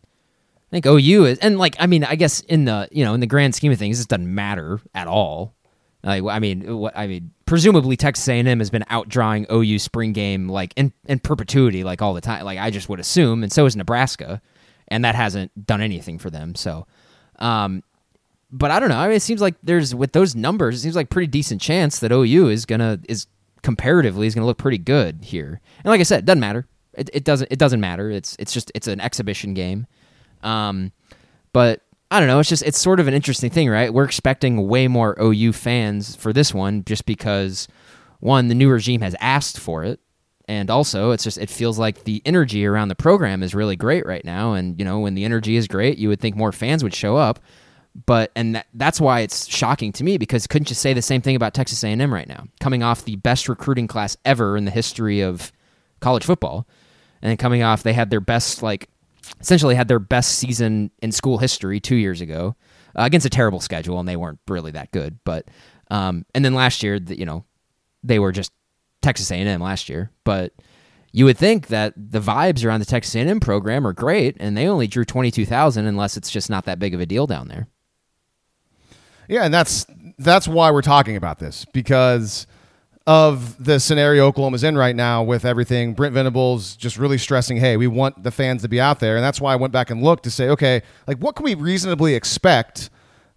I 0.05 0.71
think 0.71 0.85
OU 0.85 1.25
is, 1.25 1.39
and 1.39 1.57
like, 1.57 1.75
I 1.79 1.87
mean, 1.87 2.03
I 2.03 2.15
guess 2.15 2.41
in 2.41 2.65
the 2.65 2.89
you 2.91 3.05
know 3.05 3.13
in 3.13 3.21
the 3.21 3.27
grand 3.27 3.55
scheme 3.55 3.71
of 3.71 3.79
things, 3.79 3.97
this 3.97 4.07
doesn't 4.07 4.33
matter 4.33 4.81
at 4.93 5.07
all. 5.07 5.55
Like, 6.03 6.23
I 6.23 6.39
mean, 6.39 6.77
what 6.77 6.97
I 6.97 7.07
mean, 7.07 7.31
presumably 7.45 7.95
Texas 7.95 8.27
A&M 8.27 8.59
has 8.59 8.69
been 8.69 8.83
outdrawing 8.89 9.45
OU 9.51 9.79
spring 9.79 10.13
game 10.13 10.47
like 10.49 10.73
in 10.75 10.91
in 11.07 11.19
perpetuity, 11.19 11.83
like 11.83 12.01
all 12.01 12.13
the 12.13 12.21
time. 12.21 12.43
Like 12.43 12.59
I 12.59 12.71
just 12.71 12.89
would 12.89 12.99
assume, 12.99 13.43
and 13.43 13.51
so 13.51 13.65
is 13.65 13.75
Nebraska, 13.75 14.41
and 14.87 15.05
that 15.05 15.15
hasn't 15.15 15.65
done 15.65 15.81
anything 15.81 16.17
for 16.19 16.29
them. 16.29 16.55
So, 16.55 16.87
um, 17.39 17.83
but 18.51 18.71
I 18.71 18.79
don't 18.79 18.89
know. 18.89 18.97
I 18.97 19.07
mean, 19.07 19.17
it 19.17 19.21
seems 19.21 19.41
like 19.41 19.55
there's 19.63 19.93
with 19.93 20.13
those 20.13 20.35
numbers, 20.35 20.75
it 20.75 20.79
seems 20.79 20.95
like 20.95 21.09
pretty 21.09 21.27
decent 21.27 21.61
chance 21.61 21.99
that 21.99 22.11
OU 22.11 22.49
is 22.49 22.65
gonna 22.65 22.99
is 23.07 23.27
comparatively 23.61 24.27
is 24.27 24.35
gonna 24.35 24.47
look 24.47 24.57
pretty 24.57 24.77
good 24.77 25.19
here. 25.23 25.61
And 25.83 25.85
like 25.85 25.99
I 25.99 26.03
said, 26.03 26.19
it 26.19 26.25
doesn't 26.25 26.39
matter. 26.39 26.67
It, 26.93 27.09
it 27.13 27.23
doesn't 27.23 27.51
it 27.51 27.59
doesn't 27.59 27.79
matter. 27.79 28.09
It's 28.09 28.35
it's 28.39 28.53
just 28.53 28.71
it's 28.73 28.87
an 28.87 29.01
exhibition 29.01 29.53
game. 29.53 29.87
Um, 30.43 30.91
but 31.53 31.81
I 32.11 32.19
don't 32.19 32.27
know. 32.27 32.39
It's 32.39 32.49
just 32.49 32.63
it's 32.63 32.77
sort 32.77 32.99
of 32.99 33.07
an 33.07 33.13
interesting 33.13 33.49
thing, 33.49 33.69
right? 33.69 33.93
We're 33.93 34.05
expecting 34.05 34.67
way 34.67 34.87
more 34.87 35.17
OU 35.19 35.53
fans 35.53 36.15
for 36.15 36.31
this 36.31 36.53
one, 36.53 36.83
just 36.85 37.05
because 37.05 37.67
one 38.19 38.47
the 38.47 38.55
new 38.55 38.69
regime 38.69 39.01
has 39.01 39.15
asked 39.19 39.59
for 39.59 39.83
it, 39.83 39.99
and 40.47 40.69
also 40.69 41.11
it's 41.11 41.23
just 41.23 41.37
it 41.37 41.49
feels 41.49 41.79
like 41.79 42.03
the 42.03 42.21
energy 42.25 42.65
around 42.65 42.89
the 42.89 42.95
program 42.95 43.41
is 43.41 43.55
really 43.55 43.75
great 43.75 44.05
right 44.05 44.23
now. 44.23 44.53
And 44.53 44.77
you 44.77 44.85
know, 44.85 44.99
when 44.99 45.15
the 45.15 45.25
energy 45.25 45.55
is 45.55 45.67
great, 45.67 45.97
you 45.97 46.09
would 46.09 46.19
think 46.19 46.35
more 46.35 46.51
fans 46.51 46.83
would 46.83 46.93
show 46.93 47.17
up. 47.17 47.39
But 48.05 48.31
and 48.35 48.55
that, 48.55 48.67
that's 48.73 49.01
why 49.01 49.21
it's 49.21 49.47
shocking 49.47 49.91
to 49.93 50.03
me 50.03 50.17
because 50.17 50.47
couldn't 50.47 50.69
you 50.69 50.75
say 50.75 50.93
the 50.93 51.01
same 51.01 51.21
thing 51.21 51.35
about 51.35 51.53
Texas 51.53 51.83
A&M 51.83 52.13
right 52.13 52.27
now, 52.27 52.45
coming 52.59 52.83
off 52.83 53.05
the 53.05 53.15
best 53.15 53.49
recruiting 53.49 53.87
class 53.87 54.17
ever 54.25 54.57
in 54.57 54.65
the 54.65 54.71
history 54.71 55.21
of 55.21 55.51
college 56.01 56.25
football, 56.25 56.67
and 57.21 57.39
coming 57.39 57.63
off 57.63 57.83
they 57.83 57.93
had 57.93 58.09
their 58.09 58.19
best 58.19 58.61
like 58.61 58.89
essentially 59.39 59.75
had 59.75 59.87
their 59.87 59.99
best 59.99 60.37
season 60.37 60.91
in 61.01 61.11
school 61.11 61.37
history 61.37 61.79
two 61.79 61.95
years 61.95 62.21
ago 62.21 62.55
uh, 62.95 63.03
against 63.03 63.25
a 63.25 63.29
terrible 63.29 63.59
schedule, 63.59 63.99
and 63.99 64.07
they 64.07 64.15
weren't 64.15 64.39
really 64.47 64.71
that 64.71 64.91
good. 64.91 65.19
But 65.23 65.47
um, 65.89 66.25
and 66.33 66.43
then 66.43 66.53
last 66.53 66.83
year, 66.83 66.99
the, 66.99 67.17
you 67.17 67.25
know, 67.25 67.45
they 68.03 68.19
were 68.19 68.31
just 68.31 68.51
Texas 69.01 69.31
A&M 69.31 69.61
last 69.61 69.89
year. 69.89 70.11
But 70.23 70.53
you 71.11 71.25
would 71.25 71.37
think 71.37 71.67
that 71.67 71.93
the 71.95 72.19
vibes 72.19 72.65
around 72.65 72.79
the 72.79 72.85
Texas 72.85 73.15
A&M 73.15 73.39
program 73.39 73.85
are 73.85 73.93
great, 73.93 74.35
and 74.39 74.57
they 74.57 74.67
only 74.67 74.87
drew 74.87 75.05
twenty 75.05 75.31
two 75.31 75.45
thousand, 75.45 75.85
unless 75.85 76.17
it's 76.17 76.31
just 76.31 76.49
not 76.49 76.65
that 76.65 76.79
big 76.79 76.93
of 76.93 76.99
a 76.99 77.05
deal 77.05 77.27
down 77.27 77.47
there. 77.47 77.67
Yeah, 79.27 79.43
and 79.43 79.53
that's 79.53 79.85
that's 80.19 80.47
why 80.47 80.71
we're 80.71 80.81
talking 80.81 81.15
about 81.15 81.39
this 81.39 81.65
because 81.73 82.47
of 83.07 83.63
the 83.63 83.79
scenario 83.79 84.25
Oklahoma's 84.25 84.63
in 84.63 84.77
right 84.77 84.95
now 84.95 85.21
with 85.21 85.45
everything. 85.45 85.93
Brent 85.93 86.13
Venables 86.13 86.75
just 86.75 86.97
really 86.97 87.17
stressing, 87.17 87.57
hey, 87.57 87.77
we 87.77 87.87
want 87.87 88.23
the 88.23 88.31
fans 88.31 88.63
to 88.63 88.67
be 88.67 88.79
out 88.81 88.99
there, 88.99 89.15
and 89.15 89.23
that's 89.23 89.39
why 89.39 89.53
I 89.53 89.55
went 89.55 89.71
back 89.71 89.91
and 89.91 90.01
looked 90.01 90.23
to 90.23 90.31
say, 90.31 90.49
okay, 90.49 90.81
like 91.07 91.17
what 91.19 91.35
can 91.35 91.43
we 91.43 91.53
reasonably 91.53 92.15
expect 92.15 92.89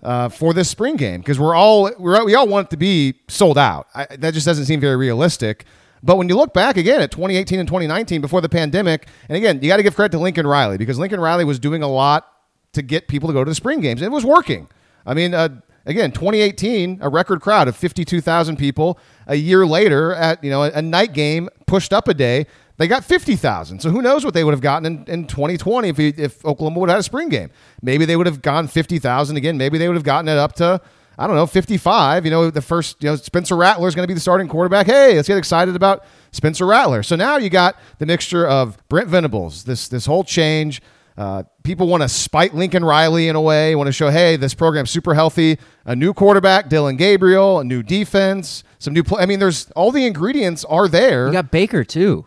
uh, 0.03 0.31
for 0.31 0.55
this 0.55 0.71
spring 0.71 0.97
game? 0.97 1.21
Because 1.21 1.39
we're 1.39 1.55
all 1.55 1.91
we're, 1.99 2.25
we 2.25 2.35
all 2.35 2.49
want 2.49 2.69
it 2.69 2.71
to 2.71 2.77
be 2.79 3.15
sold 3.29 3.59
out. 3.59 3.89
I, 3.95 4.07
that 4.17 4.33
just 4.33 4.47
doesn't 4.47 4.65
seem 4.65 4.81
very 4.81 4.97
realistic. 4.97 5.65
But 6.03 6.17
when 6.17 6.29
you 6.29 6.37
look 6.37 6.55
back 6.55 6.77
again 6.77 7.01
at 7.01 7.11
2018 7.11 7.59
and 7.59 7.69
2019 7.69 8.21
before 8.21 8.41
the 8.41 8.49
pandemic, 8.49 9.09
and 9.29 9.37
again, 9.37 9.61
you 9.61 9.69
got 9.69 9.79
to 9.79 9.83
give 9.83 9.97
credit 9.97 10.13
to 10.13 10.19
Lincoln 10.19 10.47
Riley 10.47 10.79
because 10.79 10.99
Lincoln 10.99 11.21
Riley 11.21 11.45
was 11.45 11.59
doing 11.59 11.83
a 11.83 11.89
lot 11.89 12.33
to 12.73 12.83
get 12.83 13.09
people 13.09 13.29
to 13.29 13.33
go 13.33 13.45
to 13.45 13.51
the 13.51 13.55
spring 13.55 13.81
games. 13.81 14.01
It 14.01 14.11
was 14.11 14.25
working. 14.25 14.69
I 15.05 15.15
mean, 15.15 15.35
uh, 15.35 15.61
again, 15.89 16.13
2018, 16.13 16.99
a 17.01 17.09
record 17.09 17.41
crowd 17.41 17.67
of 17.67 17.77
52,000 17.77 18.57
people. 18.57 18.99
A 19.27 19.35
year 19.35 19.67
later, 19.67 20.15
at 20.15 20.43
you 20.45 20.51
know 20.51 20.63
a, 20.63 20.71
a 20.71 20.83
night 20.83 21.13
game 21.13 21.49
pushed 21.67 21.93
up 21.93 22.07
a 22.07 22.15
day, 22.15 22.47
they 22.77 22.87
got 22.87 23.05
50,000. 23.05 23.81
So 23.81 23.91
who 23.91 24.01
knows 24.01 24.25
what 24.25 24.35
they 24.35 24.45
would 24.45 24.55
have 24.55 24.61
gotten 24.61 24.87
in, 24.87 25.05
in 25.07 25.27
2020 25.27 25.89
if, 25.89 25.97
he, 25.97 26.09
if 26.17 26.45
Oklahoma 26.45 26.79
would 26.79 26.89
have 26.89 26.97
had 26.97 27.01
a 27.01 27.03
spring 27.03 27.29
game? 27.29 27.51
Maybe 27.83 28.05
they 28.05 28.15
would 28.15 28.27
have 28.27 28.41
gone 28.41 28.69
50,000 28.69 29.37
again. 29.37 29.59
Maybe 29.59 29.79
they 29.79 29.89
would 29.89 29.97
have 29.97 30.05
gotten 30.05 30.29
it 30.29 30.39
up 30.39 30.53
to 30.55 30.81
I 31.19 31.27
don't 31.27 31.35
know 31.35 31.47
55. 31.47 32.25
You 32.25 32.31
know, 32.31 32.51
the 32.51 32.63
first 32.63 33.03
you 33.03 33.11
know 33.11 33.17
Spencer 33.17 33.57
Rattler 33.57 33.89
is 33.89 33.97
going 33.97 34.05
to 34.05 34.09
be 34.09 34.15
the 34.15 34.21
starting 34.21 34.47
quarterback. 34.47 34.87
Hey, 34.87 35.17
let's 35.17 35.27
get 35.27 35.37
excited 35.37 35.75
about 35.75 36.05
Spencer 36.31 36.65
Rattler. 36.65 37.03
So 37.03 37.17
now 37.17 37.39
you 37.39 37.51
got 37.51 37.77
the 37.99 38.07
mixture 38.07 38.47
of 38.47 38.79
Brent 38.89 39.09
Venables, 39.09 39.65
this 39.65 39.89
this 39.89 40.07
whole 40.07 40.23
change. 40.23 40.81
Uh, 41.19 41.43
people 41.65 41.89
want 41.89 42.01
to 42.03 42.09
spite 42.09 42.55
Lincoln 42.55 42.85
Riley 42.85 43.27
in 43.27 43.35
a 43.35 43.41
way, 43.41 43.75
want 43.75 43.89
to 43.89 43.93
show, 43.93 44.09
hey, 44.09 44.37
this 44.37 44.55
program's 44.55 44.89
super 44.91 45.15
healthy. 45.15 45.59
A 45.85 45.97
new 45.97 46.15
quarterback, 46.15 46.69
Dillon 46.69 46.97
Gabriel, 46.97 47.59
a 47.59 47.65
new 47.65 47.83
defense, 47.83 48.63
some 48.79 48.95
new 48.95 49.03
play. 49.03 49.23
I 49.23 49.27
mean, 49.27 49.41
there's 49.41 49.69
all 49.73 49.91
the 49.91 50.07
ingredients 50.07 50.65
are 50.67 50.87
there. 50.87 51.27
You 51.27 51.33
got 51.33 51.51
Baker 51.51 51.83
too. 51.83 52.25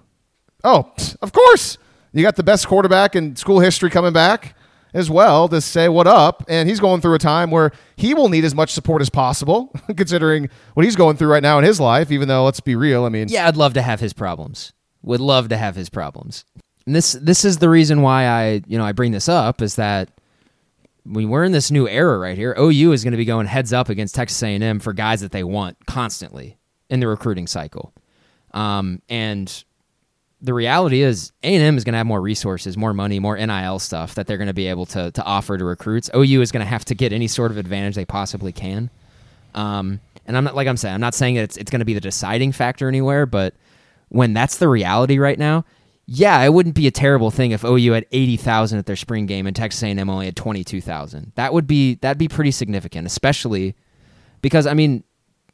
oh, 0.65 0.91
of 1.21 1.32
course. 1.32 1.77
You 2.12 2.21
got 2.21 2.36
the 2.36 2.43
best 2.43 2.67
quarterback 2.67 3.15
in 3.15 3.38
school 3.38 3.62
history 3.62 3.89
coming 3.89 4.12
back 4.12 4.58
as 4.93 5.10
well 5.10 5.47
to 5.47 5.62
say 5.62 5.88
what 5.88 6.06
up. 6.06 6.43
And 6.49 6.67
he's 6.67 6.82
going 6.82 6.99
through 6.99 7.13
a 7.13 7.19
time 7.19 7.49
where 7.49 7.71
he 7.95 8.13
will 8.13 8.27
need 8.27 8.43
as 8.43 8.54
much 8.54 8.71
support 8.71 9.01
as 9.01 9.10
possible, 9.10 9.73
considering 9.95 10.49
what 10.73 10.84
he's 10.84 10.97
going 10.97 11.15
through 11.15 11.30
right 11.30 11.41
now 11.41 11.58
in 11.58 11.63
his 11.63 11.80
life, 11.80 12.12
even 12.12 12.27
though, 12.27 12.43
let's 12.43 12.60
be 12.60 12.75
real, 12.75 13.06
I 13.06 13.10
mean, 13.10 13.30
Yeah, 13.30 13.47
I'd 13.47 13.56
love 13.56 13.73
to 13.75 13.82
have 13.82 14.01
his 14.01 14.12
problems. 14.12 14.73
Would 15.04 15.21
love 15.21 15.47
to 15.47 15.56
have 15.56 15.77
his 15.77 15.89
problems. 15.89 16.43
And 16.86 16.96
this 16.96 17.13
this 17.13 17.46
is 17.46 17.58
the 17.58 17.70
reason 17.70 18.02
why 18.02 18.26
I 18.26 18.62
you 18.67 18.78
know 18.78 18.86
I 18.86 18.91
bring 18.91 19.12
this 19.12 19.30
up 19.30 19.62
is 19.62 19.76
that 19.76 20.10
when 21.06 21.30
we're 21.30 21.44
in 21.44 21.52
this 21.52 21.72
new 21.72 21.88
era 21.88 22.17
right 22.17 22.38
here, 22.38 22.56
OU 22.60 22.91
is 22.91 23.04
going 23.04 23.12
to 23.12 23.17
be 23.17 23.26
going 23.26 23.48
heads 23.48 23.74
up 23.74 23.89
against 23.89 24.15
Texas 24.15 24.41
A&M 24.44 24.80
for 24.80 24.94
guys 24.94 25.22
that 25.22 25.32
they 25.32 25.44
want 25.44 25.86
constantly 25.86 26.58
in 26.89 27.00
the 27.00 27.08
recruiting 27.08 27.48
cycle. 27.48 27.94
Um, 28.54 29.02
and 29.10 29.63
the 30.41 30.54
reality 30.54 31.02
is 31.02 31.32
A&M 31.44 31.78
is 31.78 31.84
going 31.84 31.94
to 31.94 31.98
have 31.98 32.08
more 32.08 32.22
resources, 32.22 32.78
more 32.78 32.94
money, 32.94 33.20
more 33.20 33.38
NIL 33.38 33.80
stuff 33.80 34.15
that 34.15 34.28
they're 34.28 34.38
going 34.38 34.48
to 34.48 34.54
be 34.54 34.67
able 34.67 34.86
to 34.88 35.12
to 35.12 35.24
offer 35.24 35.58
to 35.58 35.65
recruits. 35.65 36.10
OU 36.15 36.41
is 36.41 36.52
going 36.52 36.65
to 36.65 36.70
have 36.70 36.86
to 36.86 36.96
get 36.96 37.13
any 37.13 37.28
sort 37.28 37.52
of 37.52 37.58
advantage 37.58 37.96
they 37.96 38.06
possibly 38.06 38.52
can. 38.52 38.89
Um, 39.54 40.00
and 40.26 40.38
I'm 40.38 40.44
not 40.44 40.56
like 40.56 40.67
I'm 40.67 40.78
saying, 40.78 40.96
I'm 40.96 41.02
not 41.02 41.13
saying 41.13 41.36
that 41.36 41.44
it's 41.44 41.58
it's 41.58 41.72
going 41.72 41.80
to 41.80 41.86
be 41.86 41.94
the 41.94 42.02
deciding 42.02 42.52
factor 42.52 42.88
anywhere, 42.88 43.26
but 43.26 43.54
when 44.10 44.34
that's 44.34 44.58
the 44.58 44.67
reality 44.67 45.20
right 45.20 45.39
now, 45.39 45.65
yeah, 46.13 46.41
it 46.41 46.54
wouldn't 46.54 46.76
be 46.76 46.88
a 46.88 46.91
terrible 46.91 47.32
thing 47.32 47.52
if 47.52 47.63
OU 47.63 47.93
had 47.93 48.06
80,000 48.12 48.78
at 48.78 48.86
their 48.86 48.97
spring 48.97 49.28
game 49.28 49.47
and 49.47 49.56
Texas 49.56 49.82
A&M 49.82 50.10
only 50.10 50.26
had 50.26 50.36
22,000. 50.36 51.32
That 51.36 51.54
would 51.54 51.67
be 51.67 51.95
that'd 51.95 52.17
be 52.17 52.28
pretty 52.28 52.52
significant, 52.52 53.08
especially 53.08 53.76
because 54.41 54.67
I 54.67 54.74
mean 54.74 55.06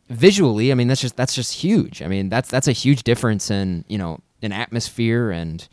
visually, 0.09 0.71
I 0.71 0.75
mean 0.75 0.87
that's 0.87 0.99
just 0.99 1.15
that's 1.15 1.35
just 1.35 1.53
huge. 1.53 2.01
I 2.01 2.07
mean, 2.07 2.29
that's 2.29 2.49
that's 2.49 2.67
a 2.67 2.71
huge 2.71 3.03
difference 3.03 3.51
in, 3.51 3.85
you 3.87 3.99
know, 3.99 4.19
in 4.41 4.51
atmosphere 4.51 5.29
and 5.29 5.67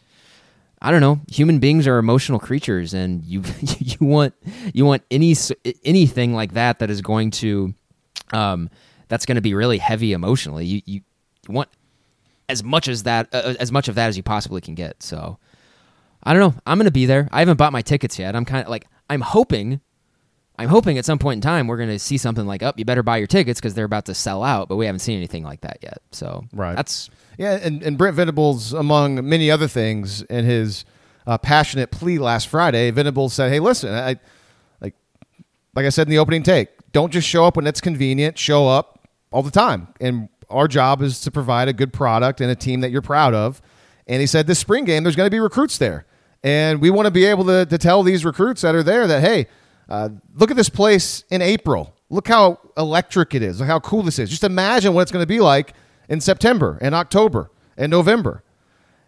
I 0.83 0.91
don't 0.91 1.01
know. 1.01 1.19
Human 1.31 1.61
beings 1.61 1.87
are 1.87 1.97
emotional 1.97 2.39
creatures, 2.39 2.93
and 2.93 3.25
you 3.25 3.43
you 3.79 4.07
want 4.07 4.35
you 4.75 4.85
want 4.85 5.03
any 5.11 5.35
anything 5.83 6.35
like 6.35 6.53
that 6.53 6.81
that 6.81 6.91
is 6.91 7.01
going 7.01 7.31
to 7.31 7.73
um, 8.35 8.69
that's 9.09 9.25
going 9.25 9.37
to 9.37 9.41
be 9.41 9.55
really 9.55 9.79
heavy 9.79 10.13
emotionally. 10.13 10.67
You 10.67 10.83
you 10.85 11.01
want 11.49 11.71
as 12.49 12.63
much 12.63 12.89
as 12.89 13.05
that 13.05 13.29
uh, 13.33 13.55
as 13.61 13.73
much 13.73 13.89
of 13.89 13.95
that 13.95 14.09
as 14.09 14.17
you 14.17 14.23
possibly 14.23 14.61
can 14.61 14.75
get. 14.75 15.03
So 15.03 15.39
I 16.23 16.33
don't 16.33 16.41
know. 16.41 16.61
I'm 16.67 16.79
going 16.79 16.87
to 16.87 16.91
be 16.93 17.07
there. 17.07 17.29
I 17.33 17.41
haven't 17.41 17.57
bought 17.57 17.73
my 17.73 17.83
tickets 17.83 18.19
yet. 18.19 18.35
I'm 18.35 18.45
kind 18.45 18.65
of 18.65 18.71
like 18.71 18.87
I'm 19.11 19.21
hoping, 19.21 19.81
I'm 20.59 20.69
hoping 20.69 20.97
at 20.99 21.05
some 21.05 21.19
point 21.19 21.39
in 21.39 21.41
time 21.43 21.67
we're 21.67 21.77
going 21.77 21.91
to 21.91 21.99
see 21.99 22.17
something 22.17 22.47
like, 22.47 22.63
"Up, 22.63 22.79
you 22.79 22.85
better 22.85 23.03
buy 23.03 23.19
your 23.19 23.27
tickets 23.27 23.61
because 23.61 23.75
they're 23.75 23.85
about 23.85 24.07
to 24.07 24.15
sell 24.15 24.43
out." 24.43 24.69
But 24.69 24.77
we 24.77 24.87
haven't 24.87 25.01
seen 25.01 25.17
anything 25.17 25.45
like 25.45 25.61
that 25.63 25.79
yet. 25.83 25.99
So 26.13 26.45
Right. 26.53 26.77
that's 26.77 27.11
Yeah, 27.39 27.59
and, 27.63 27.83
and 27.83 27.99
Brent 27.99 28.17
Venables, 28.17 28.73
among 28.73 29.29
many 29.29 29.51
other 29.51 29.69
things, 29.69 30.23
in 30.23 30.45
his 30.45 30.85
uh, 31.27 31.39
passionate 31.39 31.91
plea 31.91 32.19
last 32.19 32.49
Friday, 32.49 32.91
Venables 32.91 33.35
said, 33.35 33.51
"Hey, 33.51 33.61
listen, 33.61 33.93
I 33.93 34.17
like 34.81 34.95
like 35.75 35.87
I 35.87 35.89
said 35.91 36.07
in 36.07 36.11
the 36.11 36.19
opening 36.19 36.43
take, 36.43 36.69
don't 36.93 37.13
just 37.13 37.29
show 37.29 37.45
up 37.45 37.57
when 37.57 37.67
it's 37.67 37.81
convenient. 37.81 38.39
Show 38.39 38.69
up 38.69 39.09
all 39.31 39.43
the 39.43 39.51
time, 39.51 39.89
and 40.01 40.29
our 40.51 40.69
job 40.69 41.03
is 41.03 41.21
to 41.23 41.31
provide 41.31 41.69
a 41.69 41.73
good 41.73 41.93
product 41.93 42.41
and 42.41 42.51
a 42.51 42.57
team 42.57 42.81
that 42.81 42.91
you're 42.91 43.03
proud 43.03 43.35
of." 43.35 43.61
And 44.07 44.21
he 44.21 44.27
said, 44.27 44.47
"This 44.47 44.59
spring 44.59 44.85
game, 44.85 45.03
there's 45.03 45.17
going 45.17 45.27
to 45.27 45.35
be 45.35 45.41
recruits 45.41 45.79
there, 45.79 46.07
and 46.43 46.81
we 46.81 46.91
want 46.91 47.07
to 47.07 47.11
be 47.11 47.25
able 47.25 47.45
to, 47.47 47.67
to 47.67 47.79
tell 47.79 48.03
these 48.03 48.25
recruits 48.25 48.63
that 48.63 48.75
are 48.75 48.83
there 48.83 49.07
that, 49.07 49.23
hey, 49.23 49.47
uh, 49.89 50.11
look 50.35 50.51
at 50.51 50.57
this 50.57 50.69
place 50.69 51.25
in 51.31 51.43
April. 51.43 51.95
Look 52.11 52.29
how 52.29 52.61
electric 52.77 53.35
it 53.35 53.43
is. 53.43 53.61
Look 53.61 53.69
how 53.69 53.81
cool 53.81 54.03
this 54.03 54.19
is. 54.19 54.31
Just 54.31 54.45
imagine 54.45 54.95
what 54.95 55.03
it's 55.03 55.13
going 55.13 55.23
to 55.23 55.27
be 55.27 55.41
like." 55.41 55.75
in 56.09 56.21
September 56.21 56.79
and 56.81 56.95
October 56.95 57.51
and 57.77 57.91
November. 57.91 58.43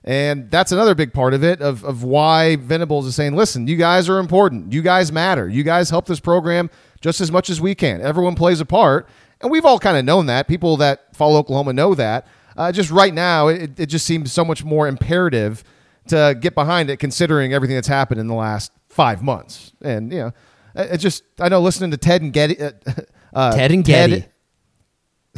And 0.04 0.50
that's 0.50 0.70
another 0.70 0.94
big 0.94 1.12
part 1.12 1.34
of 1.34 1.42
it 1.42 1.60
of, 1.60 1.84
of 1.84 2.04
why 2.04 2.56
Venables 2.56 3.06
is 3.06 3.16
saying, 3.16 3.34
listen, 3.34 3.66
you 3.66 3.76
guys 3.76 4.08
are 4.08 4.18
important. 4.18 4.72
You 4.72 4.82
guys 4.82 5.10
matter. 5.10 5.48
You 5.48 5.64
guys 5.64 5.90
help 5.90 6.06
this 6.06 6.20
program 6.20 6.70
just 7.00 7.20
as 7.20 7.32
much 7.32 7.50
as 7.50 7.60
we 7.60 7.74
can. 7.74 8.00
Everyone 8.00 8.36
plays 8.36 8.60
a 8.60 8.64
part. 8.64 9.08
And 9.40 9.50
we've 9.50 9.64
all 9.64 9.78
kind 9.78 9.96
of 9.96 10.04
known 10.04 10.26
that. 10.26 10.48
People 10.48 10.76
that 10.78 11.14
follow 11.14 11.38
Oklahoma 11.38 11.72
know 11.72 11.94
that. 11.94 12.26
Uh, 12.56 12.72
just 12.72 12.90
right 12.90 13.12
now, 13.12 13.48
it, 13.48 13.78
it 13.78 13.86
just 13.86 14.06
seems 14.06 14.32
so 14.32 14.44
much 14.44 14.64
more 14.64 14.88
imperative 14.88 15.62
to 16.08 16.36
get 16.40 16.54
behind 16.54 16.88
it 16.88 16.98
considering 16.98 17.52
everything 17.52 17.76
that's 17.76 17.88
happened 17.88 18.20
in 18.20 18.28
the 18.28 18.34
last 18.34 18.72
five 18.88 19.22
months. 19.22 19.72
And, 19.82 20.10
you 20.12 20.18
know, 20.18 20.32
it 20.74 20.98
just, 20.98 21.22
I 21.38 21.48
know 21.48 21.60
listening 21.60 21.90
to 21.90 21.96
Ted 21.96 22.22
and 22.22 22.32
Getty. 22.32 22.60
Uh, 22.60 22.70
uh, 23.34 23.52
Ted 23.54 23.72
and 23.72 23.84
Getty. 23.84 24.24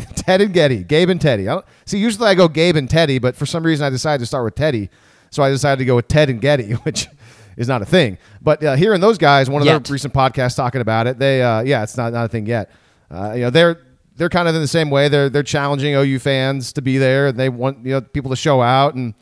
Ted 0.15 0.41
and 0.41 0.53
Getty, 0.53 0.85
Gabe 0.85 1.09
and 1.09 1.21
Teddy. 1.21 1.49
I 1.49 1.55
don't, 1.55 1.67
see, 1.85 1.99
usually 1.99 2.29
I 2.29 2.35
go 2.35 2.47
Gabe 2.47 2.77
and 2.77 2.89
Teddy, 2.89 3.19
but 3.19 3.35
for 3.35 3.47
some 3.47 3.65
reason 3.65 3.85
I 3.85 3.91
decided 3.91 4.21
to 4.21 4.27
start 4.27 4.45
with 4.45 4.55
Teddy, 4.55 4.91
so 5.31 5.43
I 5.43 5.51
decided 5.51 5.79
to 5.81 5.85
go 5.85 5.97
with 5.97 6.07
Ted 6.07 6.31
and 6.31 6.41
Getty, 6.41 6.73
which 6.85 7.09
is 7.57 7.67
not 7.67 7.83
a 7.83 7.87
thing. 7.87 8.19
But 8.41 8.63
uh, 8.63 8.77
hearing 8.77 9.01
those 9.01 9.19
guys, 9.19 9.51
one 9.51 9.63
of 9.63 9.67
Yet. 9.67 9.85
their 9.85 9.93
recent 9.93 10.15
podcasts 10.15 10.55
talking 10.55 10.81
about 10.81 11.09
it, 11.09 11.19
they 11.19 11.43
uh, 11.43 11.63
yeah, 11.63 11.83
it's 11.83 11.97
not 11.97 12.13
not 12.13 12.27
a 12.27 12.29
thing 12.29 12.47
yet. 12.47 12.71
Uh, 13.11 13.33
you 13.35 13.41
know, 13.43 13.51
they're 13.51 13.81
they're 14.19 14.29
kind 14.29 14.49
of 14.49 14.55
in 14.55 14.61
the 14.61 14.69
same 14.69 14.91
way. 14.91 15.09
They're 15.09 15.31
they're 15.31 15.43
challenging 15.43 15.95
OU 15.95 16.19
fans 16.19 16.73
to 16.75 16.83
be 16.83 16.99
there, 16.99 17.29
and 17.29 17.39
they 17.39 17.49
want 17.49 17.85
you 17.87 17.93
know 17.93 18.01
people 18.01 18.31
to 18.31 18.37
show 18.37 18.61
out. 18.61 18.95
And 18.95 19.15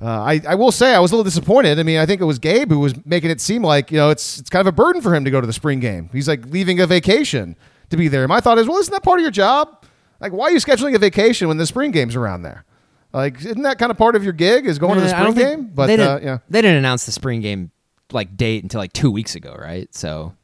uh, 0.00 0.22
I 0.22 0.40
I 0.48 0.54
will 0.54 0.72
say 0.72 0.94
I 0.94 1.00
was 1.00 1.10
a 1.10 1.16
little 1.16 1.24
disappointed. 1.24 1.78
I 1.78 1.82
mean, 1.82 1.98
I 1.98 2.06
think 2.06 2.20
it 2.20 2.24
was 2.24 2.38
Gabe 2.38 2.70
who 2.70 2.78
was 2.78 2.94
making 3.04 3.30
it 3.30 3.40
seem 3.40 3.62
like 3.62 3.90
you 3.90 3.98
know 3.98 4.10
it's 4.10 4.38
it's 4.38 4.48
kind 4.48 4.60
of 4.60 4.72
a 4.72 4.74
burden 4.74 5.02
for 5.02 5.14
him 5.14 5.24
to 5.24 5.30
go 5.30 5.40
to 5.40 5.46
the 5.46 5.52
spring 5.52 5.80
game. 5.80 6.08
He's 6.12 6.28
like 6.28 6.46
leaving 6.46 6.80
a 6.80 6.86
vacation 6.86 7.56
to 7.90 7.96
be 7.96 8.08
there. 8.08 8.26
My 8.28 8.40
thought 8.40 8.58
is, 8.58 8.68
well, 8.68 8.78
isn't 8.78 8.92
that 8.92 9.02
part 9.02 9.18
of 9.18 9.22
your 9.22 9.32
job? 9.32 9.84
Like, 10.20 10.32
why 10.32 10.46
are 10.46 10.50
you 10.50 10.58
scheduling 10.58 10.94
a 10.94 10.98
vacation 10.98 11.48
when 11.48 11.56
the 11.56 11.66
spring 11.66 11.90
game's 11.90 12.14
around 12.14 12.42
there? 12.42 12.64
Like, 13.12 13.38
isn't 13.38 13.62
that 13.62 13.78
kind 13.78 13.90
of 13.90 13.98
part 13.98 14.14
of 14.14 14.22
your 14.22 14.32
gig 14.32 14.66
is 14.66 14.78
going 14.78 14.94
to 14.94 15.00
the 15.00 15.08
spring 15.08 15.34
game? 15.34 15.70
But 15.74 15.86
they 15.86 15.94
uh, 15.94 15.96
didn't, 15.96 16.22
yeah, 16.22 16.38
they 16.48 16.62
didn't 16.62 16.76
announce 16.76 17.06
the 17.06 17.12
spring 17.12 17.40
game 17.40 17.72
like 18.12 18.36
date 18.36 18.62
until 18.62 18.80
like 18.80 18.92
two 18.92 19.10
weeks 19.10 19.34
ago, 19.34 19.56
right? 19.58 19.92
So, 19.94 20.34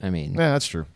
I 0.00 0.10
mean, 0.10 0.34
yeah, 0.34 0.52
that's 0.52 0.66
true. 0.66 0.86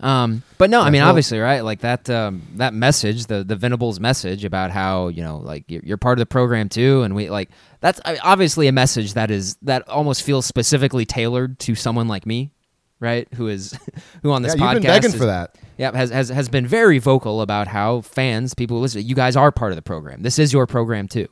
Um, 0.00 0.42
but 0.58 0.70
no, 0.70 0.80
I 0.80 0.90
mean, 0.90 1.02
obviously, 1.02 1.38
right? 1.40 1.60
Like 1.62 1.80
that 1.80 2.08
um, 2.08 2.42
that 2.56 2.72
message, 2.72 3.26
the 3.26 3.42
the 3.42 3.56
Venables 3.56 3.98
message 3.98 4.44
about 4.44 4.70
how 4.70 5.08
you 5.08 5.22
know, 5.22 5.38
like 5.38 5.64
you're, 5.68 5.82
you're 5.84 5.96
part 5.96 6.18
of 6.18 6.20
the 6.20 6.26
program 6.26 6.68
too, 6.68 7.02
and 7.02 7.16
we 7.16 7.30
like 7.30 7.50
that's 7.80 8.00
I 8.04 8.12
mean, 8.12 8.20
obviously 8.22 8.68
a 8.68 8.72
message 8.72 9.14
that 9.14 9.30
is 9.30 9.56
that 9.62 9.88
almost 9.88 10.22
feels 10.22 10.46
specifically 10.46 11.04
tailored 11.04 11.58
to 11.60 11.74
someone 11.74 12.06
like 12.06 12.26
me, 12.26 12.52
right? 13.00 13.26
Who 13.34 13.48
is 13.48 13.76
who 14.22 14.30
on 14.30 14.42
this 14.42 14.54
Yeah, 14.56 14.60
podcast 14.62 14.72
you've 14.74 14.82
been 14.82 14.88
begging 14.88 15.10
is- 15.10 15.16
for 15.16 15.26
that. 15.26 15.56
yeah, 15.78 15.90
has, 15.96 16.10
has 16.10 16.28
has 16.28 16.48
been 16.48 16.66
very 16.66 16.98
vocal 17.00 17.40
about 17.42 17.66
how 17.66 18.02
fans, 18.02 18.54
people 18.54 18.76
who 18.76 18.82
listen, 18.82 19.04
you 19.04 19.16
guys 19.16 19.34
are 19.34 19.50
part 19.50 19.72
of 19.72 19.76
the 19.76 19.82
program. 19.82 20.22
This 20.22 20.38
is 20.38 20.52
your 20.52 20.68
program 20.68 21.08
too, 21.08 21.26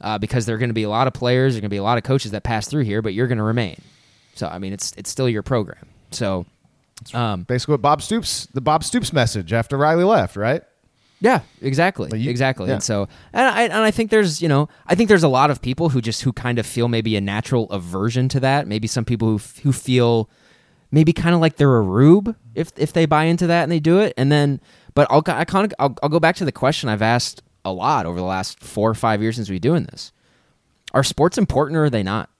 uh, 0.00 0.18
because 0.18 0.44
there 0.46 0.56
are 0.56 0.58
going 0.58 0.70
to 0.70 0.74
be 0.74 0.82
a 0.82 0.90
lot 0.90 1.06
of 1.06 1.12
players, 1.12 1.52
there 1.54 1.58
are 1.58 1.62
going 1.62 1.68
to 1.70 1.74
be 1.74 1.76
a 1.78 1.84
lot 1.84 1.98
of 1.98 2.04
coaches 2.04 2.32
that 2.32 2.42
pass 2.42 2.66
through 2.66 2.82
here, 2.82 3.00
but 3.00 3.14
you're 3.14 3.28
going 3.28 3.38
to 3.38 3.44
remain. 3.44 3.80
So 4.34 4.48
I 4.48 4.58
mean, 4.58 4.72
it's 4.72 4.92
it's 4.96 5.08
still 5.10 5.28
your 5.28 5.42
program. 5.44 5.86
So, 6.10 6.46
um, 7.14 7.42
Basically, 7.44 7.72
what 7.74 7.82
Bob 7.82 8.02
Stoops, 8.02 8.46
the 8.52 8.60
Bob 8.60 8.84
Stoops 8.84 9.12
message 9.12 9.52
after 9.52 9.76
Riley 9.76 10.04
left, 10.04 10.36
right? 10.36 10.62
yeah, 11.20 11.40
exactly, 11.60 12.18
you- 12.18 12.30
exactly. 12.30 12.66
yeah. 12.66 12.74
And 12.74 12.82
so, 12.82 13.06
and 13.32 13.46
I 13.46 13.62
and 13.62 13.74
I 13.74 13.90
think 13.92 14.10
there's 14.10 14.42
you 14.42 14.48
know 14.48 14.68
I 14.86 14.94
think 14.96 15.08
there's 15.08 15.22
a 15.22 15.28
lot 15.28 15.50
of 15.52 15.62
people 15.62 15.90
who 15.90 16.00
just 16.00 16.22
who 16.22 16.32
kind 16.32 16.58
of 16.58 16.66
feel 16.66 16.88
maybe 16.88 17.14
a 17.16 17.20
natural 17.20 17.70
aversion 17.70 18.28
to 18.30 18.40
that. 18.40 18.66
Maybe 18.66 18.88
some 18.88 19.04
people 19.04 19.28
who 19.28 19.36
f- 19.36 19.58
who 19.58 19.72
feel 19.72 20.28
maybe 20.90 21.12
kind 21.12 21.34
of 21.34 21.40
like 21.40 21.56
they're 21.56 21.76
a 21.76 21.80
rube 21.80 22.34
if 22.56 22.72
if 22.76 22.92
they 22.92 23.06
buy 23.06 23.24
into 23.24 23.46
that 23.46 23.62
and 23.62 23.70
they 23.70 23.78
do 23.80 24.00
it. 24.00 24.14
And 24.16 24.32
then, 24.32 24.60
but 24.94 25.06
I'll 25.10 25.22
I 25.28 25.44
kind 25.44 25.64
of 25.66 25.72
I'll, 25.78 25.96
I'll 26.02 26.08
go 26.08 26.18
back 26.20 26.34
to 26.36 26.44
the 26.44 26.50
question 26.52 26.88
I've 26.88 27.02
asked 27.02 27.40
a 27.64 27.72
lot 27.72 28.04
over 28.04 28.18
the 28.18 28.24
last 28.26 28.58
four 28.58 28.90
or 28.90 28.94
five 28.94 29.22
years 29.22 29.36
since 29.36 29.48
we've 29.48 29.60
been 29.62 29.70
doing 29.70 29.84
this. 29.84 30.10
Are 30.92 31.04
sports 31.04 31.38
important 31.38 31.76
or 31.78 31.84
are 31.84 31.90
they 31.90 32.02
not? 32.02 32.30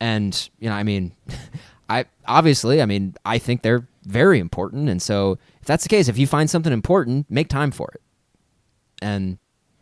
And 0.00 0.48
you 0.58 0.68
know, 0.70 0.74
I 0.74 0.82
mean, 0.82 1.12
I 1.90 2.04
obviously, 2.26 2.80
I 2.80 2.86
mean, 2.86 3.14
I 3.24 3.38
think 3.38 3.62
they're 3.62 3.88
very 4.04 4.38
important. 4.38 4.88
And 4.88 5.02
so, 5.02 5.38
if 5.60 5.66
that's 5.66 5.82
the 5.82 5.88
case, 5.88 6.08
if 6.08 6.16
you 6.16 6.26
find 6.26 6.48
something 6.48 6.72
important, 6.72 7.28
make 7.28 7.48
time 7.48 7.72
for 7.72 7.90
it. 7.92 8.00
And 9.02 9.38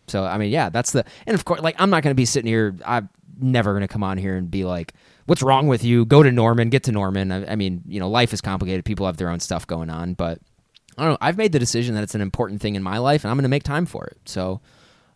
so, 0.07 0.25
I 0.25 0.39
mean, 0.39 0.51
yeah, 0.51 0.71
that's 0.71 0.93
the. 0.93 1.05
And 1.27 1.35
of 1.35 1.45
course, 1.45 1.61
like, 1.61 1.77
I'm 1.79 1.91
not 1.91 2.03
going 2.03 2.13
to 2.13 2.17
be 2.17 2.25
sitting 2.25 2.49
here. 2.49 2.75
I'm 2.85 3.11
never 3.39 3.73
going 3.73 3.83
to 3.83 3.89
come 3.89 4.03
on 4.03 4.17
here 4.17 4.37
and 4.37 4.51
be 4.51 4.65
like, 4.65 4.95
"What's 5.27 5.43
wrong 5.43 5.69
with 5.69 5.85
you? 5.85 6.07
Go 6.07 6.23
to 6.23 6.33
Norman. 6.33 6.71
Get 6.71 6.85
to 6.85 6.93
Norman." 6.93 7.31
I, 7.31 7.53
I 7.53 7.57
mean, 7.57 7.83
you 7.87 8.01
know, 8.01 8.09
life 8.09 8.33
is 8.33 8.41
complicated. 8.41 8.87
People 8.87 9.05
have 9.05 9.19
their 9.19 9.29
own 9.29 9.41
stuff 9.41 9.67
going 9.67 9.91
on, 9.91 10.15
but 10.15 10.41
I 10.97 11.03
don't 11.03 11.13
know. 11.13 11.19
I've 11.21 11.37
made 11.37 11.53
the 11.53 11.59
decision 11.59 11.95
that 11.95 12.03
it's 12.05 12.15
an 12.15 12.23
important 12.23 12.63
thing 12.63 12.75
in 12.75 12.83
my 12.83 12.97
life, 12.97 13.23
and 13.23 13.31
I'm 13.31 13.37
going 13.37 13.43
to 13.43 13.51
make 13.51 13.65
time 13.65 13.85
for 13.85 14.07
it. 14.07 14.17
So, 14.25 14.63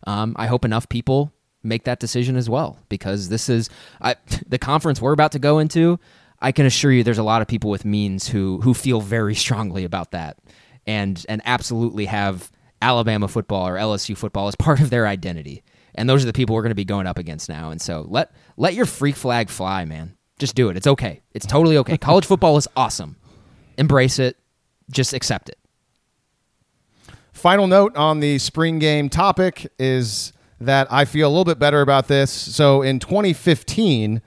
um, 0.05 0.35
I 0.37 0.45
hope 0.45 0.63
enough 0.63 0.87
people 0.89 1.33
make 1.63 1.85
that 1.85 1.99
decision 1.99 2.35
as 2.35 2.49
well 2.49 2.77
because 2.89 3.29
this 3.29 3.49
is 3.49 3.69
I, 3.99 4.15
the 4.47 4.59
conference 4.59 5.01
we're 5.01 5.13
about 5.13 5.31
to 5.31 5.39
go 5.39 5.57
into. 5.57 5.99
I 6.43 6.51
can 6.51 6.65
assure 6.65 6.91
you, 6.91 7.03
there's 7.03 7.17
a 7.17 7.23
lot 7.23 7.41
of 7.41 7.47
people 7.47 7.69
with 7.69 7.85
means 7.85 8.27
who 8.27 8.59
who 8.61 8.73
feel 8.73 9.01
very 9.01 9.33
strongly 9.33 9.85
about 9.85 10.11
that, 10.11 10.37
and 10.85 11.25
and 11.29 11.41
absolutely 11.45 12.05
have 12.05 12.51
Alabama 12.81 13.29
football 13.29 13.67
or 13.67 13.75
LSU 13.75 14.15
football 14.15 14.49
as 14.49 14.55
part 14.55 14.81
of 14.81 14.89
their 14.89 15.07
identity. 15.07 15.63
And 15.95 16.09
those 16.09 16.23
are 16.23 16.25
the 16.25 16.33
people 16.33 16.55
we're 16.55 16.63
going 16.63 16.71
to 16.71 16.75
be 16.75 16.85
going 16.85 17.07
up 17.07 17.17
against 17.17 17.49
now. 17.49 17.71
And 17.71 17.81
so 17.81 18.05
let 18.09 18.31
let 18.57 18.73
your 18.73 18.85
freak 18.85 19.15
flag 19.15 19.49
fly, 19.49 19.85
man. 19.85 20.17
Just 20.37 20.55
do 20.55 20.69
it. 20.69 20.75
It's 20.75 20.87
okay. 20.87 21.21
It's 21.33 21.45
totally 21.45 21.77
okay. 21.77 21.97
College 22.09 22.25
football 22.25 22.57
is 22.57 22.67
awesome. 22.75 23.15
Embrace 23.77 24.19
it. 24.19 24.35
Just 24.91 25.13
accept 25.13 25.49
it. 25.49 25.57
Final 27.31 27.67
note 27.67 27.95
on 27.95 28.19
the 28.19 28.37
spring 28.37 28.79
game 28.79 29.09
topic 29.09 29.71
is 29.79 30.33
that 30.59 30.91
I 30.91 31.05
feel 31.05 31.27
a 31.27 31.31
little 31.31 31.45
bit 31.45 31.59
better 31.59 31.81
about 31.81 32.07
this. 32.07 32.31
So 32.31 32.81
in 32.81 32.99
2015, 32.99 34.21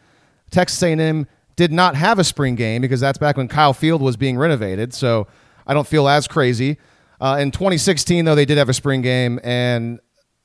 Texas 0.50 0.82
A&M 0.82 1.26
did 1.56 1.72
not 1.72 1.94
have 1.94 2.18
a 2.18 2.24
spring 2.24 2.54
game 2.54 2.82
because 2.82 3.00
that's 3.00 3.18
back 3.18 3.36
when 3.36 3.48
Kyle 3.48 3.72
Field 3.72 4.02
was 4.02 4.16
being 4.16 4.36
renovated. 4.38 4.92
So 4.94 5.26
I 5.66 5.74
don't 5.74 5.86
feel 5.86 6.08
as 6.08 6.28
crazy. 6.28 6.78
Uh, 7.20 7.38
in 7.40 7.50
2016, 7.50 8.24
though, 8.26 8.34
they 8.34 8.44
did 8.44 8.58
have 8.58 8.68
a 8.68 8.74
spring 8.74 9.00
game, 9.00 9.40
and 9.42 9.98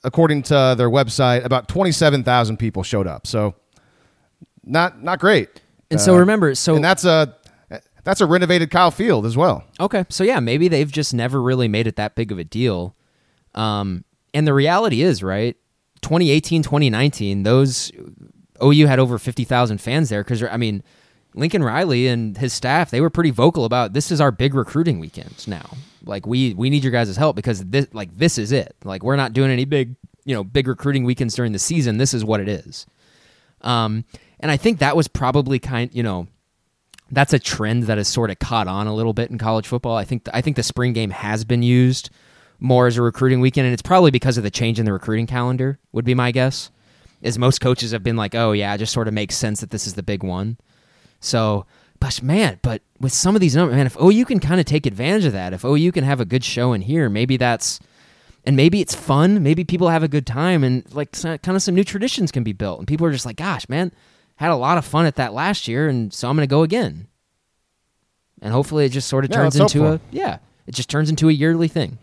according 0.04 0.44
to 0.44 0.74
their 0.78 0.90
website, 0.90 1.44
about 1.44 1.68
27,000 1.68 2.58
people 2.58 2.82
showed 2.82 3.08
up. 3.08 3.28
So 3.28 3.56
not 4.64 5.04
not 5.04 5.20
great. 5.20 5.50
And 5.90 6.00
so 6.00 6.16
Uh, 6.16 6.20
remember, 6.20 6.56
so 6.56 6.76
and 6.76 6.84
that's 6.84 7.04
a 7.04 7.36
that's 8.04 8.22
a 8.22 8.26
renovated 8.26 8.72
Kyle 8.72 8.90
Field 8.90 9.26
as 9.26 9.36
well. 9.38 9.64
Okay, 9.80 10.06
so 10.10 10.24
yeah, 10.24 10.40
maybe 10.40 10.68
they've 10.68 10.92
just 10.92 11.14
never 11.14 11.42
really 11.42 11.68
made 11.68 11.88
it 11.88 11.98
that 11.98 12.16
big 12.16 12.32
of 12.32 12.40
a 12.40 12.44
deal. 12.44 12.96
Um, 13.54 14.06
and 14.34 14.48
the 14.48 14.54
reality 14.54 15.02
is, 15.02 15.22
right? 15.22 15.56
2018, 16.02 16.64
2019, 16.64 17.44
those 17.44 17.92
OU 18.64 18.88
had 18.88 18.98
over 18.98 19.20
50,000 19.20 19.80
fans 19.80 20.10
there 20.10 20.24
because 20.24 20.42
I 20.42 20.58
mean, 20.58 20.84
Lincoln 21.34 21.64
Riley 21.64 22.08
and 22.08 22.38
his 22.38 22.54
staff, 22.54 22.92
they 22.92 23.02
were 23.02 23.10
pretty 23.10 23.32
vocal 23.32 23.66
about 23.66 23.94
this 23.94 24.12
is 24.12 24.20
our 24.20 24.32
big 24.32 24.54
recruiting 24.54 25.00
weekend 25.00 25.48
now. 25.48 25.78
Like 26.04 26.26
we 26.26 26.54
we 26.54 26.70
need 26.70 26.84
your 26.84 26.92
guys' 26.92 27.16
help 27.16 27.36
because 27.36 27.64
this 27.66 27.88
like 27.94 28.16
this 28.18 28.38
is 28.38 28.52
it. 28.52 28.76
Like 28.84 29.04
we're 29.04 29.16
not 29.16 29.34
doing 29.34 29.52
any 29.52 29.66
big, 29.66 29.96
you 30.26 30.36
know, 30.36 30.44
big 30.44 30.68
recruiting 30.68 31.04
weekends 31.04 31.36
during 31.36 31.52
the 31.52 31.60
season. 31.60 31.98
This 31.98 32.14
is 32.14 32.26
what 32.26 32.42
it 32.42 32.50
is. 32.50 32.86
Um, 33.62 34.06
and 34.40 34.50
I 34.52 34.58
think 34.58 34.80
that 34.80 34.96
was 34.96 35.08
probably 35.08 35.60
kind, 35.60 35.94
you 35.94 36.02
know, 36.02 36.28
that's 37.12 37.34
a 37.34 37.40
trend 37.40 37.84
that 37.84 37.98
has 37.98 38.08
sort 38.08 38.32
of 38.32 38.40
caught 38.40 38.68
on 38.68 38.88
a 38.88 38.96
little 38.96 39.14
bit 39.14 39.30
in 39.30 39.38
college 39.38 39.68
football. 39.68 39.96
I 39.96 40.04
think 40.04 40.28
I 40.34 40.42
think 40.42 40.56
the 40.56 40.64
spring 40.64 40.94
game 40.94 41.12
has 41.12 41.44
been 41.44 41.62
used 41.62 42.10
more 42.60 42.88
as 42.88 42.98
a 42.98 43.02
recruiting 43.02 43.42
weekend, 43.42 43.66
and 43.66 43.74
it's 43.74 43.82
probably 43.82 44.12
because 44.12 44.38
of 44.38 44.44
the 44.44 44.52
change 44.52 44.80
in 44.80 44.86
the 44.86 44.94
recruiting 44.94 45.28
calendar. 45.28 45.80
Would 45.92 46.06
be 46.06 46.16
my 46.16 46.32
guess. 46.32 46.72
Is 47.22 47.38
most 47.38 47.62
coaches 47.62 47.92
have 47.92 48.02
been 48.02 48.16
like, 48.16 48.34
oh 48.34 48.52
yeah, 48.52 48.74
it 48.74 48.80
just 48.80 48.94
sort 48.94 49.08
of 49.08 49.14
makes 49.14 49.38
sense 49.38 49.62
that 49.62 49.70
this 49.70 49.86
is 49.86 49.94
the 49.94 50.04
big 50.04 50.24
one. 50.24 50.58
So, 51.22 51.66
but 52.00 52.22
man, 52.22 52.60
but 52.62 52.82
with 53.00 53.14
some 53.14 53.36
of 53.36 53.42
these 53.42 53.56
numbers, 53.56 53.76
man, 53.78 53.86
if 53.86 53.96
OU 54.02 54.26
can 54.26 54.40
kind 54.40 54.60
of 54.60 54.66
take 54.66 54.86
advantage 54.86 55.24
of 55.26 55.34
that, 55.34 55.54
if 55.54 55.64
OU 55.64 55.92
can 55.94 56.04
have 56.04 56.20
a 56.20 56.26
good 56.26 56.44
show 56.44 56.74
in 56.74 56.82
here, 56.82 57.10
maybe 57.10 57.38
that's, 57.38 57.80
and 58.44 58.58
maybe 58.58 58.82
it's 58.82 58.96
fun, 58.96 59.42
maybe 59.44 59.64
people 59.64 59.88
have 59.90 60.02
a 60.04 60.08
good 60.08 60.26
time, 60.26 60.64
and 60.64 60.84
like 60.94 61.12
kind 61.14 61.48
of 61.48 61.62
some 61.62 61.76
new 61.76 61.84
traditions 61.84 62.32
can 62.32 62.44
be 62.44 62.54
built, 62.54 62.80
and 62.80 62.88
people 62.88 63.06
are 63.08 63.12
just 63.12 63.26
like, 63.26 63.38
gosh, 63.38 63.70
man, 63.70 63.92
had 64.38 64.50
a 64.50 64.56
lot 64.56 64.80
of 64.80 64.84
fun 64.84 65.06
at 65.06 65.16
that 65.16 65.32
last 65.34 65.68
year, 65.68 65.88
and 65.88 66.12
so 66.12 66.28
I'm 66.28 66.36
going 66.36 66.48
to 66.48 66.52
go 66.52 66.64
again. 66.64 67.08
And 68.42 68.52
hopefully, 68.52 68.86
it 68.86 68.90
just 68.90 69.08
sort 69.08 69.24
of 69.24 69.30
Yeah, 69.30 69.38
turns 69.38 69.56
into 69.56 69.80
for 69.80 69.94
a 69.94 70.00
yeah, 70.10 70.40
it 70.66 70.74
just 70.74 70.90
turns 70.90 71.12
into 71.12 71.30
a 71.30 71.32
yearly 71.32 71.68
thing. 71.68 72.00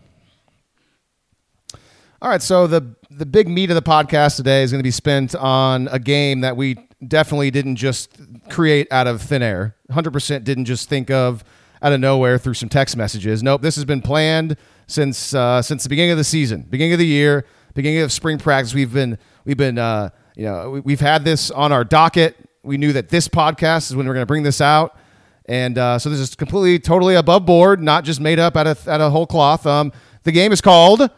All 2.21 2.29
right, 2.29 2.41
so 2.41 2.67
the 2.67 2.95
the 3.09 3.25
big 3.25 3.49
meat 3.49 3.69
of 3.69 3.75
the 3.75 3.81
podcast 3.81 4.37
today 4.37 4.63
is 4.63 4.71
going 4.71 4.79
to 4.79 4.83
be 4.83 4.91
spent 4.91 5.35
on 5.35 5.89
a 5.89 5.99
game 5.99 6.41
that 6.41 6.55
we 6.55 6.77
definitely 7.07 7.51
didn't 7.51 7.75
just 7.77 8.09
create 8.49 8.87
out 8.91 9.07
of 9.07 9.21
thin 9.21 9.41
air. 9.41 9.75
100% 9.91 10.43
didn't 10.43 10.65
just 10.65 10.89
think 10.89 11.09
of 11.09 11.43
out 11.81 11.93
of 11.93 11.99
nowhere 11.99 12.37
through 12.37 12.53
some 12.55 12.69
text 12.69 12.97
messages. 12.97 13.41
Nope, 13.41 13.61
this 13.61 13.75
has 13.75 13.85
been 13.85 14.01
planned 14.01 14.57
since 14.87 15.33
uh, 15.33 15.61
since 15.61 15.83
the 15.83 15.89
beginning 15.89 16.11
of 16.11 16.17
the 16.17 16.23
season, 16.23 16.63
beginning 16.69 16.93
of 16.93 16.99
the 16.99 17.05
year, 17.05 17.45
beginning 17.73 17.99
of 18.01 18.11
spring 18.11 18.37
practice. 18.37 18.73
We've 18.73 18.93
been 18.93 19.17
we've 19.45 19.57
been 19.57 19.77
uh, 19.77 20.09
you 20.35 20.45
know 20.45 20.71
we- 20.71 20.79
we've 20.81 20.99
had 20.99 21.23
this 21.23 21.51
on 21.51 21.71
our 21.71 21.83
docket. 21.83 22.35
We 22.63 22.77
knew 22.77 22.91
that 22.93 23.09
this 23.09 23.27
podcast 23.29 23.89
is 23.89 23.95
when 23.95 24.05
we're 24.07 24.13
going 24.13 24.23
to 24.23 24.27
bring 24.27 24.43
this 24.43 24.59
out. 24.61 24.97
And 25.45 25.77
uh, 25.79 25.97
so 25.97 26.09
this 26.11 26.19
is 26.19 26.35
completely, 26.35 26.77
totally 26.77 27.15
above 27.15 27.45
board, 27.45 27.81
not 27.81 28.03
just 28.03 28.19
made 28.19 28.37
up 28.37 28.55
out 28.57 28.67
of 28.67 28.87
out 28.87 28.99
of 29.01 29.11
whole 29.11 29.25
cloth. 29.25 29.65
Um, 29.65 29.91
the 30.23 30.31
game 30.31 30.51
is 30.51 30.59
called 30.61 31.09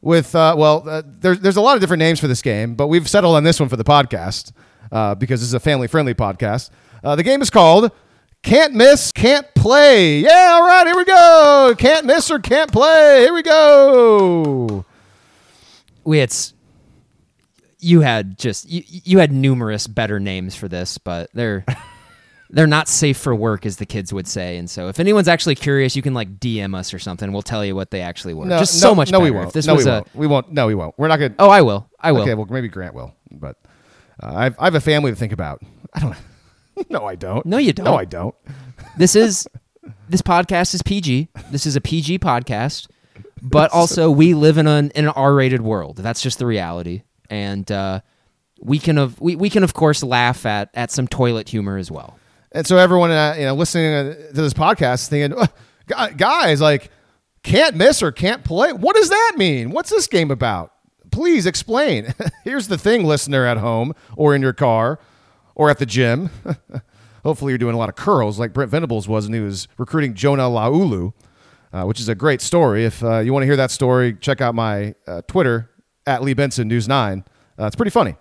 with 0.00 0.34
uh, 0.34 0.54
well, 0.58 0.82
uh, 0.88 1.02
there's 1.06 1.38
there's 1.40 1.56
a 1.56 1.60
lot 1.60 1.76
of 1.76 1.80
different 1.80 2.00
names 2.00 2.18
for 2.20 2.26
this 2.26 2.42
game, 2.42 2.74
but 2.74 2.88
we've 2.88 3.08
settled 3.08 3.36
on 3.36 3.44
this 3.44 3.60
one 3.60 3.68
for 3.68 3.76
the 3.76 3.84
podcast 3.84 4.52
uh, 4.92 5.14
because 5.14 5.40
this 5.40 5.48
is 5.48 5.54
a 5.54 5.60
family 5.60 5.86
friendly 5.88 6.14
podcast. 6.14 6.70
Uh, 7.04 7.14
the 7.16 7.22
game 7.22 7.40
is 7.42 7.50
called 7.50 7.90
Can't 8.42 8.74
Miss, 8.74 9.12
Can't 9.12 9.46
Play. 9.54 10.20
Yeah, 10.20 10.50
all 10.54 10.66
right, 10.66 10.86
here 10.86 10.96
we 10.96 11.04
go. 11.04 11.74
Can't 11.78 12.06
miss 12.06 12.30
or 12.30 12.38
can't 12.38 12.72
play. 12.72 13.20
Here 13.22 13.34
we 13.34 13.42
go. 13.42 14.84
we 16.04 16.18
had 16.18 16.34
you 17.80 18.00
had 18.00 18.36
just 18.38 18.68
you, 18.68 18.82
you 18.86 19.18
had 19.18 19.30
numerous 19.32 19.86
better 19.86 20.18
names 20.18 20.56
for 20.56 20.66
this 20.66 20.98
but 20.98 21.30
they're 21.32 21.64
they're 22.50 22.66
not 22.66 22.88
safe 22.88 23.16
for 23.16 23.32
work 23.34 23.64
as 23.64 23.76
the 23.76 23.86
kids 23.86 24.12
would 24.12 24.26
say 24.26 24.56
and 24.56 24.68
so 24.68 24.88
if 24.88 24.98
anyone's 24.98 25.28
actually 25.28 25.54
curious 25.54 25.94
you 25.94 26.02
can 26.02 26.12
like 26.12 26.40
dm 26.40 26.74
us 26.74 26.92
or 26.92 26.98
something 26.98 27.30
we'll 27.32 27.40
tell 27.40 27.64
you 27.64 27.76
what 27.76 27.92
they 27.92 28.00
actually 28.00 28.34
were 28.34 28.46
No, 28.46 28.58
just 28.58 28.82
no, 28.82 28.88
so 28.88 28.94
much 28.96 29.12
No, 29.12 29.20
better. 29.20 29.30
we 29.32 29.36
won't. 29.36 29.46
if 29.48 29.52
this 29.52 29.66
no, 29.68 29.74
was 29.76 29.84
we 29.84 29.90
a 29.92 29.94
won't. 29.94 30.14
We 30.16 30.26
won't. 30.26 30.52
No, 30.52 30.66
we 30.66 30.74
won't. 30.74 30.94
We're 30.98 31.06
not 31.06 31.18
gonna. 31.20 31.34
oh 31.38 31.50
i 31.50 31.62
will 31.62 31.88
i 32.00 32.10
will 32.10 32.22
Okay, 32.22 32.34
well, 32.34 32.46
maybe 32.50 32.66
Grant 32.68 32.94
will, 32.94 33.14
but 33.30 33.56
uh, 34.22 34.32
I've, 34.34 34.58
I 34.58 34.64
have 34.64 34.74
a 34.74 34.80
family 34.80 35.10
to 35.10 35.16
think 35.16 35.32
about. 35.32 35.62
I 35.92 36.00
don't. 36.00 36.16
no, 36.90 37.04
I 37.04 37.14
don't. 37.14 37.44
No, 37.46 37.58
you 37.58 37.72
don't. 37.72 37.84
No, 37.86 37.96
I 37.96 38.04
don't. 38.04 38.34
this 38.96 39.16
is 39.16 39.46
this 40.08 40.22
podcast 40.22 40.74
is 40.74 40.82
pg 40.82 41.28
this 41.50 41.64
is 41.66 41.76
a 41.76 41.80
pg 41.80 42.18
podcast 42.18 42.88
but 43.40 43.70
also 43.72 44.10
we 44.10 44.34
live 44.34 44.58
in 44.58 44.66
an 44.66 44.90
in 44.90 45.06
an 45.06 45.12
r-rated 45.16 45.62
world 45.62 45.96
that's 45.96 46.20
just 46.20 46.38
the 46.38 46.46
reality 46.46 47.02
and 47.30 47.70
uh 47.72 48.00
we 48.60 48.78
can 48.78 48.98
of 48.98 49.18
we, 49.20 49.34
we 49.36 49.48
can 49.48 49.62
of 49.64 49.72
course 49.72 50.02
laugh 50.02 50.44
at 50.46 50.70
at 50.74 50.90
some 50.90 51.08
toilet 51.08 51.48
humor 51.48 51.76
as 51.78 51.90
well 51.90 52.18
And 52.52 52.66
so 52.66 52.76
everyone, 52.76 53.10
uh, 53.10 53.34
you 53.38 53.44
know, 53.44 53.54
listening 53.54 53.92
uh, 53.92 54.14
to 54.14 54.32
this 54.32 54.54
podcast, 54.54 55.08
thinking, 55.08 55.38
"Ugh, 55.38 56.16
guys, 56.16 56.60
like, 56.60 56.90
can't 57.42 57.76
miss 57.76 58.02
or 58.02 58.10
can't 58.10 58.42
play. 58.42 58.72
What 58.72 58.96
does 58.96 59.10
that 59.10 59.34
mean? 59.36 59.70
What's 59.70 59.90
this 59.90 60.06
game 60.06 60.30
about? 60.30 60.72
Please 61.10 61.46
explain. 61.46 62.14
Here's 62.44 62.68
the 62.68 62.78
thing, 62.78 63.04
listener 63.04 63.46
at 63.46 63.58
home 63.58 63.94
or 64.16 64.34
in 64.34 64.42
your 64.42 64.52
car 64.52 64.98
or 65.54 65.70
at 65.70 65.78
the 65.78 65.86
gym. 65.86 66.30
Hopefully, 67.24 67.52
you're 67.52 67.58
doing 67.58 67.74
a 67.74 67.78
lot 67.78 67.88
of 67.88 67.96
curls 67.96 68.38
like 68.38 68.52
Brent 68.52 68.70
Venables 68.70 69.08
was 69.08 69.26
when 69.26 69.34
he 69.34 69.40
was 69.40 69.68
recruiting 69.76 70.14
Jonah 70.14 70.44
Laulu, 70.44 71.12
uh, 71.72 71.82
which 71.84 72.00
is 72.00 72.08
a 72.08 72.14
great 72.14 72.40
story. 72.40 72.84
If 72.84 73.02
uh, 73.02 73.18
you 73.18 73.32
want 73.32 73.42
to 73.42 73.46
hear 73.46 73.56
that 73.56 73.70
story, 73.70 74.14
check 74.14 74.40
out 74.40 74.54
my 74.54 74.94
uh, 75.06 75.22
Twitter 75.26 75.70
at 76.06 76.22
Lee 76.22 76.34
Benson 76.34 76.68
News 76.68 76.88
Nine. 76.88 77.24
Uh, 77.58 77.66
it's 77.66 77.76
pretty 77.76 77.90
funny. 77.90 78.16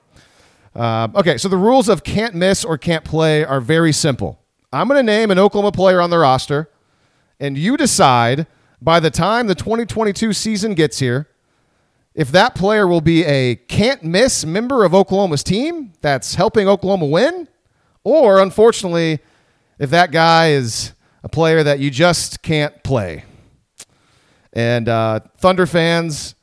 Uh, 0.76 1.08
okay, 1.16 1.38
so 1.38 1.48
the 1.48 1.58
rules 1.58 1.90
of 1.90 2.04
can't 2.04 2.36
miss 2.36 2.66
or 2.66 2.78
can't 2.78 3.04
play 3.04 3.44
are 3.44 3.62
very 3.62 3.92
simple. 3.92 4.40
I'm 4.74 4.88
going 4.88 5.00
to 5.00 5.04
name 5.04 5.32
an 5.32 5.40
Oklahoma 5.40 5.72
player 5.72 6.02
on 6.02 6.10
the 6.10 6.18
roster, 6.18 6.70
and 7.40 7.58
you 7.58 7.78
decide 7.78 8.46
by 8.82 9.00
the 9.00 9.10
time 9.10 9.48
the 9.48 9.56
2022 9.56 10.34
season 10.34 10.74
gets 10.74 11.00
here 11.00 11.30
if 12.18 12.32
that 12.32 12.56
player 12.56 12.88
will 12.88 13.00
be 13.00 13.24
a 13.26 13.56
can't 13.56 14.04
miss 14.04 14.44
member 14.44 14.84
of 14.84 14.96
Oklahoma's 14.96 15.44
team 15.44 15.94
that's 16.02 16.34
helping 16.34 16.68
Oklahoma 16.68 17.06
win, 17.06 17.48
or 18.04 18.42
unfortunately, 18.42 19.20
if 19.78 19.92
that 19.92 20.12
guy 20.12 20.50
is 20.50 20.94
a 21.24 21.30
player 21.30 21.62
that 21.62 21.78
you 21.78 21.92
just 21.92 22.42
can't 22.42 22.84
play. 22.84 23.24
And 24.52 24.90
uh, 24.90 25.20
Thunder 25.38 25.68
fans, 25.68 26.34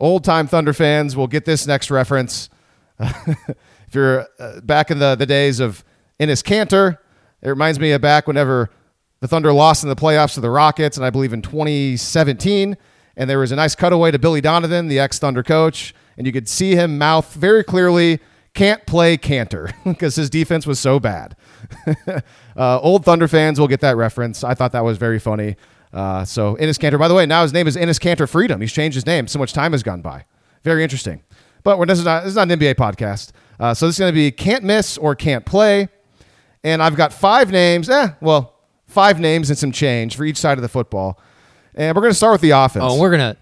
old 0.00 0.24
time 0.24 0.46
Thunder 0.46 0.72
fans, 0.72 1.14
will 1.14 1.26
get 1.26 1.44
this 1.44 1.66
next 1.66 1.90
reference. 1.90 2.48
if 2.98 3.56
you're 3.92 4.26
uh, 4.38 4.62
back 4.62 4.90
in 4.90 4.98
the, 4.98 5.14
the 5.14 5.26
days 5.26 5.60
of 5.60 5.84
Enes 6.18 6.42
Kanter, 6.42 6.96
it 7.42 7.48
reminds 7.50 7.78
me 7.78 7.92
of 7.92 8.00
back 8.00 8.26
whenever 8.26 8.70
the 9.20 9.28
Thunder 9.28 9.52
lost 9.52 9.82
in 9.82 9.90
the 9.90 9.96
playoffs 9.96 10.34
to 10.34 10.40
the 10.40 10.48
Rockets, 10.48 10.96
and 10.96 11.04
I 11.04 11.10
believe 11.10 11.34
in 11.34 11.42
2017. 11.42 12.78
And 13.18 13.28
there 13.28 13.40
was 13.40 13.50
a 13.50 13.56
nice 13.56 13.74
cutaway 13.74 14.12
to 14.12 14.18
Billy 14.18 14.40
Donovan, 14.40 14.86
the 14.86 15.00
ex 15.00 15.18
Thunder 15.18 15.42
coach, 15.42 15.92
and 16.16 16.26
you 16.26 16.32
could 16.32 16.48
see 16.48 16.76
him 16.76 16.98
mouth 16.98 17.34
very 17.34 17.64
clearly, 17.64 18.20
can't 18.54 18.86
play 18.86 19.18
Kanter 19.18 19.72
because 19.84 20.14
his 20.14 20.30
defense 20.30 20.66
was 20.66 20.78
so 20.78 21.00
bad. 21.00 21.36
uh, 22.56 22.78
old 22.80 23.04
Thunder 23.04 23.26
fans 23.26 23.58
will 23.58 23.68
get 23.68 23.80
that 23.80 23.96
reference. 23.96 24.44
I 24.44 24.54
thought 24.54 24.70
that 24.72 24.84
was 24.84 24.98
very 24.98 25.18
funny. 25.18 25.56
Uh, 25.92 26.24
so 26.24 26.54
Enes 26.56 26.78
Kanter, 26.78 26.98
by 26.98 27.08
the 27.08 27.14
way, 27.14 27.26
now 27.26 27.42
his 27.42 27.52
name 27.52 27.66
is 27.66 27.76
Enes 27.76 27.98
Kanter 27.98 28.28
Freedom. 28.28 28.60
He's 28.60 28.72
changed 28.72 28.94
his 28.94 29.06
name. 29.06 29.26
So 29.26 29.40
much 29.40 29.52
time 29.52 29.72
has 29.72 29.82
gone 29.82 30.00
by. 30.00 30.24
Very 30.62 30.84
interesting. 30.84 31.22
But 31.64 31.84
this, 31.86 31.98
is 31.98 32.04
not, 32.04 32.22
this 32.22 32.30
is 32.30 32.36
not 32.36 32.50
an 32.50 32.58
NBA 32.58 32.76
podcast. 32.76 33.32
Uh, 33.58 33.74
so 33.74 33.86
this 33.86 33.96
is 33.96 33.98
going 33.98 34.12
to 34.12 34.14
be 34.14 34.30
can't 34.30 34.62
miss 34.62 34.96
or 34.96 35.16
can't 35.16 35.44
play. 35.44 35.88
And 36.62 36.82
I've 36.82 36.94
got 36.94 37.12
five 37.12 37.50
names. 37.50 37.90
Eh, 37.90 38.10
well, 38.20 38.54
five 38.86 39.18
names 39.18 39.50
and 39.50 39.58
some 39.58 39.72
change 39.72 40.16
for 40.16 40.24
each 40.24 40.36
side 40.36 40.56
of 40.56 40.62
the 40.62 40.68
football. 40.68 41.20
And 41.78 41.96
we're 41.96 42.02
going 42.02 42.10
to 42.10 42.16
start 42.16 42.32
with 42.32 42.40
the 42.42 42.50
offense. 42.50 42.84
Oh, 42.86 43.00
we're 43.00 43.10
gonna, 43.12 43.36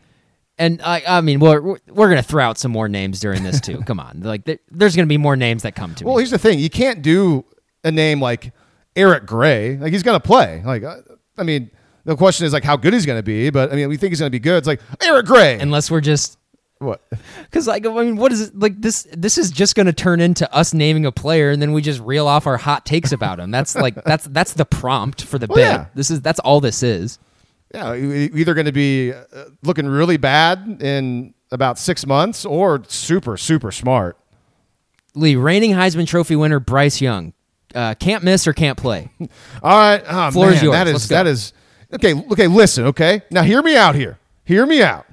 and 0.59 0.81
I, 0.83 1.03
I 1.09 1.21
mean, 1.23 1.41
we're 1.41 1.61
we're, 1.61 2.09
gonna 2.09 2.23
throw 2.23 2.45
out 2.45 2.59
some 2.59 2.71
more 2.71 2.89
names 2.89 3.19
during 3.19 3.43
this 3.43 3.61
too. 3.61 3.79
Come 3.87 3.99
on, 3.99 4.21
like 4.21 4.45
there, 4.45 4.59
there's 4.71 4.95
gonna 4.95 5.07
be 5.07 5.19
more 5.19 5.37
names 5.37 5.63
that 5.65 5.75
come 5.75 5.95
to 5.97 6.05
Well, 6.05 6.15
me. 6.17 6.21
here's 6.21 6.31
the 6.31 6.39
thing: 6.39 6.59
you 6.59 6.71
can't 6.71 7.03
do 7.03 7.45
a 7.83 7.91
name 7.91 8.21
like 8.21 8.53
Eric 8.95 9.27
Gray. 9.27 9.77
Like 9.79 9.93
he's 9.93 10.03
going 10.03 10.21
to 10.21 10.25
play. 10.27 10.63
Like 10.65 10.83
uh, 10.85 10.97
I 11.39 11.43
mean, 11.43 11.71
the 12.05 12.15
question 12.17 12.47
is 12.47 12.53
like 12.53 12.63
how 12.65 12.77
good 12.77 12.93
he's 12.93 13.07
going 13.07 13.19
to 13.19 13.23
be. 13.23 13.51
But 13.51 13.73
I 13.73 13.77
mean, 13.77 13.89
we 13.89 13.97
think 13.97 14.11
he's 14.13 14.21
going 14.21 14.31
to 14.31 14.35
be 14.35 14.39
good. 14.39 14.59
It's 14.59 14.67
like 14.67 14.81
Eric 15.03 15.27
Gray. 15.27 15.59
Unless 15.59 15.91
we're 15.91 16.01
just 16.03 16.39
what? 16.79 17.03
because, 17.45 17.67
like, 17.67 17.87
I 17.87 17.91
mean, 18.05 18.17
what 18.17 18.33
is 18.33 18.41
it 18.49 18.59
like? 18.59 18.81
This 18.81 19.07
this 19.17 19.39
is 19.39 19.51
just 19.51 19.75
gonna 19.77 19.95
turn 19.95 20.21
into 20.21 20.53
us 20.55 20.75
naming 20.75 21.07
a 21.07 21.13
player, 21.13 21.51
and 21.51 21.63
then 21.63 21.73
we 21.73 21.81
just 21.81 22.01
reel 22.01 22.27
off 22.27 22.47
our 22.47 22.59
hot 22.59 22.85
takes 22.85 23.13
about 23.13 23.41
him. 23.41 23.51
That's 23.51 23.75
like 23.77 23.95
that's 24.05 24.27
that's 24.27 24.53
the 24.53 24.67
prompt 24.67 25.23
for 25.25 25.39
the 25.39 25.47
Well, 25.47 25.57
bit. 25.57 25.63
yeah. 25.63 25.87
This 25.95 26.11
is 26.11 26.21
that's 26.21 26.39
all 26.41 26.61
this 26.61 26.83
is. 26.83 27.19
Yeah, 27.75 27.95
either 27.95 28.55
going 28.55 28.67
to 28.67 28.73
be 28.73 29.13
uh, 29.13 29.25
looking 29.63 29.87
really 29.87 30.17
bad 30.17 30.79
in 30.81 31.35
about 31.51 31.79
six 31.79 32.07
months 32.07 32.45
or 32.45 32.83
super 32.89 33.37
super 33.37 33.71
smart. 33.71 34.17
Lee, 35.15 35.37
reigning 35.37 35.73
Heisman 35.73 36.07
Trophy 36.07 36.37
winner 36.37 36.61
Bryce 36.61 37.01
Young, 37.01 37.33
uh, 37.75 37.95
can't 37.95 38.23
miss 38.23 38.47
or 38.47 38.53
can't 38.53 38.79
play. 38.79 39.11
All 39.63 39.79
right, 39.79 40.03
oh, 40.07 40.31
Floor 40.31 40.47
man, 40.47 40.55
is 40.55 40.63
yours. 40.63 40.73
That 40.73 40.87
is, 40.89 41.09
that 41.09 41.27
is, 41.27 41.53
okay. 41.95 42.15
Okay, 42.15 42.47
listen. 42.47 42.87
Okay, 42.87 43.23
now 43.31 43.43
hear 43.43 43.63
me 43.63 43.77
out 43.77 43.95
here. 43.95 44.19
Hear 44.45 44.65
me 44.65 44.83
out. 44.83 45.07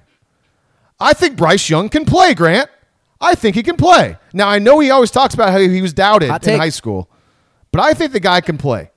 I 1.00 1.14
think 1.14 1.36
Bryce 1.38 1.70
Young 1.70 1.90
can 1.90 2.06
play. 2.06 2.34
Grant. 2.34 2.70
I 3.20 3.36
think 3.36 3.56
he 3.56 3.64
can 3.64 3.78
play. 3.78 4.18
Now 4.34 4.50
I 4.50 4.60
know 4.60 4.80
he 4.80 4.92
always 4.92 5.10
talks 5.10 5.34
about 5.34 5.52
how 5.52 5.60
he 5.60 5.82
was 5.82 5.94
doubted 5.94 6.30
in 6.46 6.60
high 6.60 6.70
school, 6.70 7.10
but 7.72 7.82
I 7.82 7.94
think 7.94 8.12
the 8.12 8.20
guy 8.20 8.42
can 8.42 8.58
play. 8.58 8.92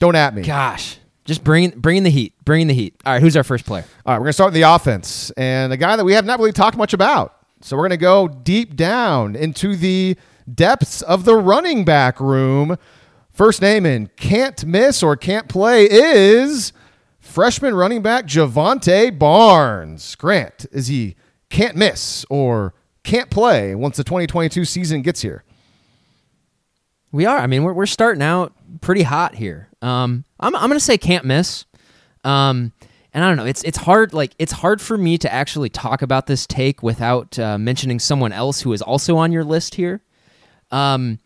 Don't 0.00 0.16
at 0.16 0.34
me. 0.34 0.42
Gosh, 0.42 0.98
just 1.28 1.44
bringing 1.44 1.70
bringing 1.78 2.02
the 2.02 2.10
heat, 2.10 2.32
bringing 2.44 2.66
the 2.66 2.74
heat. 2.74 2.94
All 3.04 3.12
right, 3.12 3.22
who's 3.22 3.36
our 3.36 3.44
first 3.44 3.66
player? 3.66 3.84
All 4.06 4.14
right, 4.14 4.18
we're 4.18 4.24
going 4.24 4.30
to 4.30 4.32
start 4.32 4.48
with 4.48 4.54
the 4.54 4.62
offense 4.62 5.30
and 5.36 5.72
a 5.72 5.76
guy 5.76 5.94
that 5.94 6.04
we 6.04 6.14
have 6.14 6.24
not 6.24 6.38
really 6.38 6.52
talked 6.52 6.76
much 6.76 6.94
about. 6.94 7.36
So 7.60 7.76
we're 7.76 7.82
going 7.82 7.90
to 7.90 7.96
go 7.98 8.28
deep 8.28 8.74
down 8.74 9.36
into 9.36 9.76
the 9.76 10.16
depths 10.52 11.02
of 11.02 11.26
the 11.26 11.36
running 11.36 11.84
back 11.84 12.18
room. 12.18 12.78
First 13.30 13.60
name 13.60 13.84
in 13.84 14.08
can't 14.16 14.64
miss 14.64 15.02
or 15.02 15.16
can't 15.16 15.48
play 15.48 15.84
is 15.84 16.72
freshman 17.20 17.74
running 17.74 18.00
back 18.00 18.24
Jovantae 18.26 19.16
Barnes. 19.16 20.14
Grant, 20.14 20.64
is 20.72 20.86
he 20.86 21.14
can't 21.50 21.76
miss 21.76 22.24
or 22.30 22.72
can't 23.04 23.28
play 23.28 23.74
once 23.74 23.98
the 23.98 24.04
2022 24.04 24.64
season 24.64 25.02
gets 25.02 25.20
here? 25.20 25.44
We 27.12 27.26
are. 27.26 27.38
I 27.38 27.46
mean, 27.46 27.64
we're, 27.64 27.74
we're 27.74 27.86
starting 27.86 28.22
out 28.22 28.54
pretty 28.80 29.02
hot 29.02 29.34
here. 29.34 29.68
Um, 29.82 30.24
I'm, 30.40 30.54
I'm 30.56 30.70
to 30.70 30.80
say 30.80 30.98
can't 30.98 31.24
miss. 31.24 31.64
Um, 32.24 32.72
and 33.12 33.24
I 33.24 33.28
don't 33.28 33.36
know. 33.36 33.46
It's 33.46 33.62
it's 33.64 33.78
hard. 33.78 34.12
Like 34.12 34.34
it's 34.38 34.52
hard 34.52 34.80
for 34.80 34.98
me 34.98 35.18
to 35.18 35.32
actually 35.32 35.70
talk 35.70 36.02
about 36.02 36.26
this 36.26 36.46
take 36.46 36.82
without 36.82 37.38
uh, 37.38 37.58
mentioning 37.58 37.98
someone 37.98 38.32
else 38.32 38.60
who 38.60 38.72
is 38.72 38.82
also 38.82 39.16
on 39.16 39.32
your 39.32 39.44
list 39.44 39.74
here. 39.74 40.02
Um, 40.70 41.18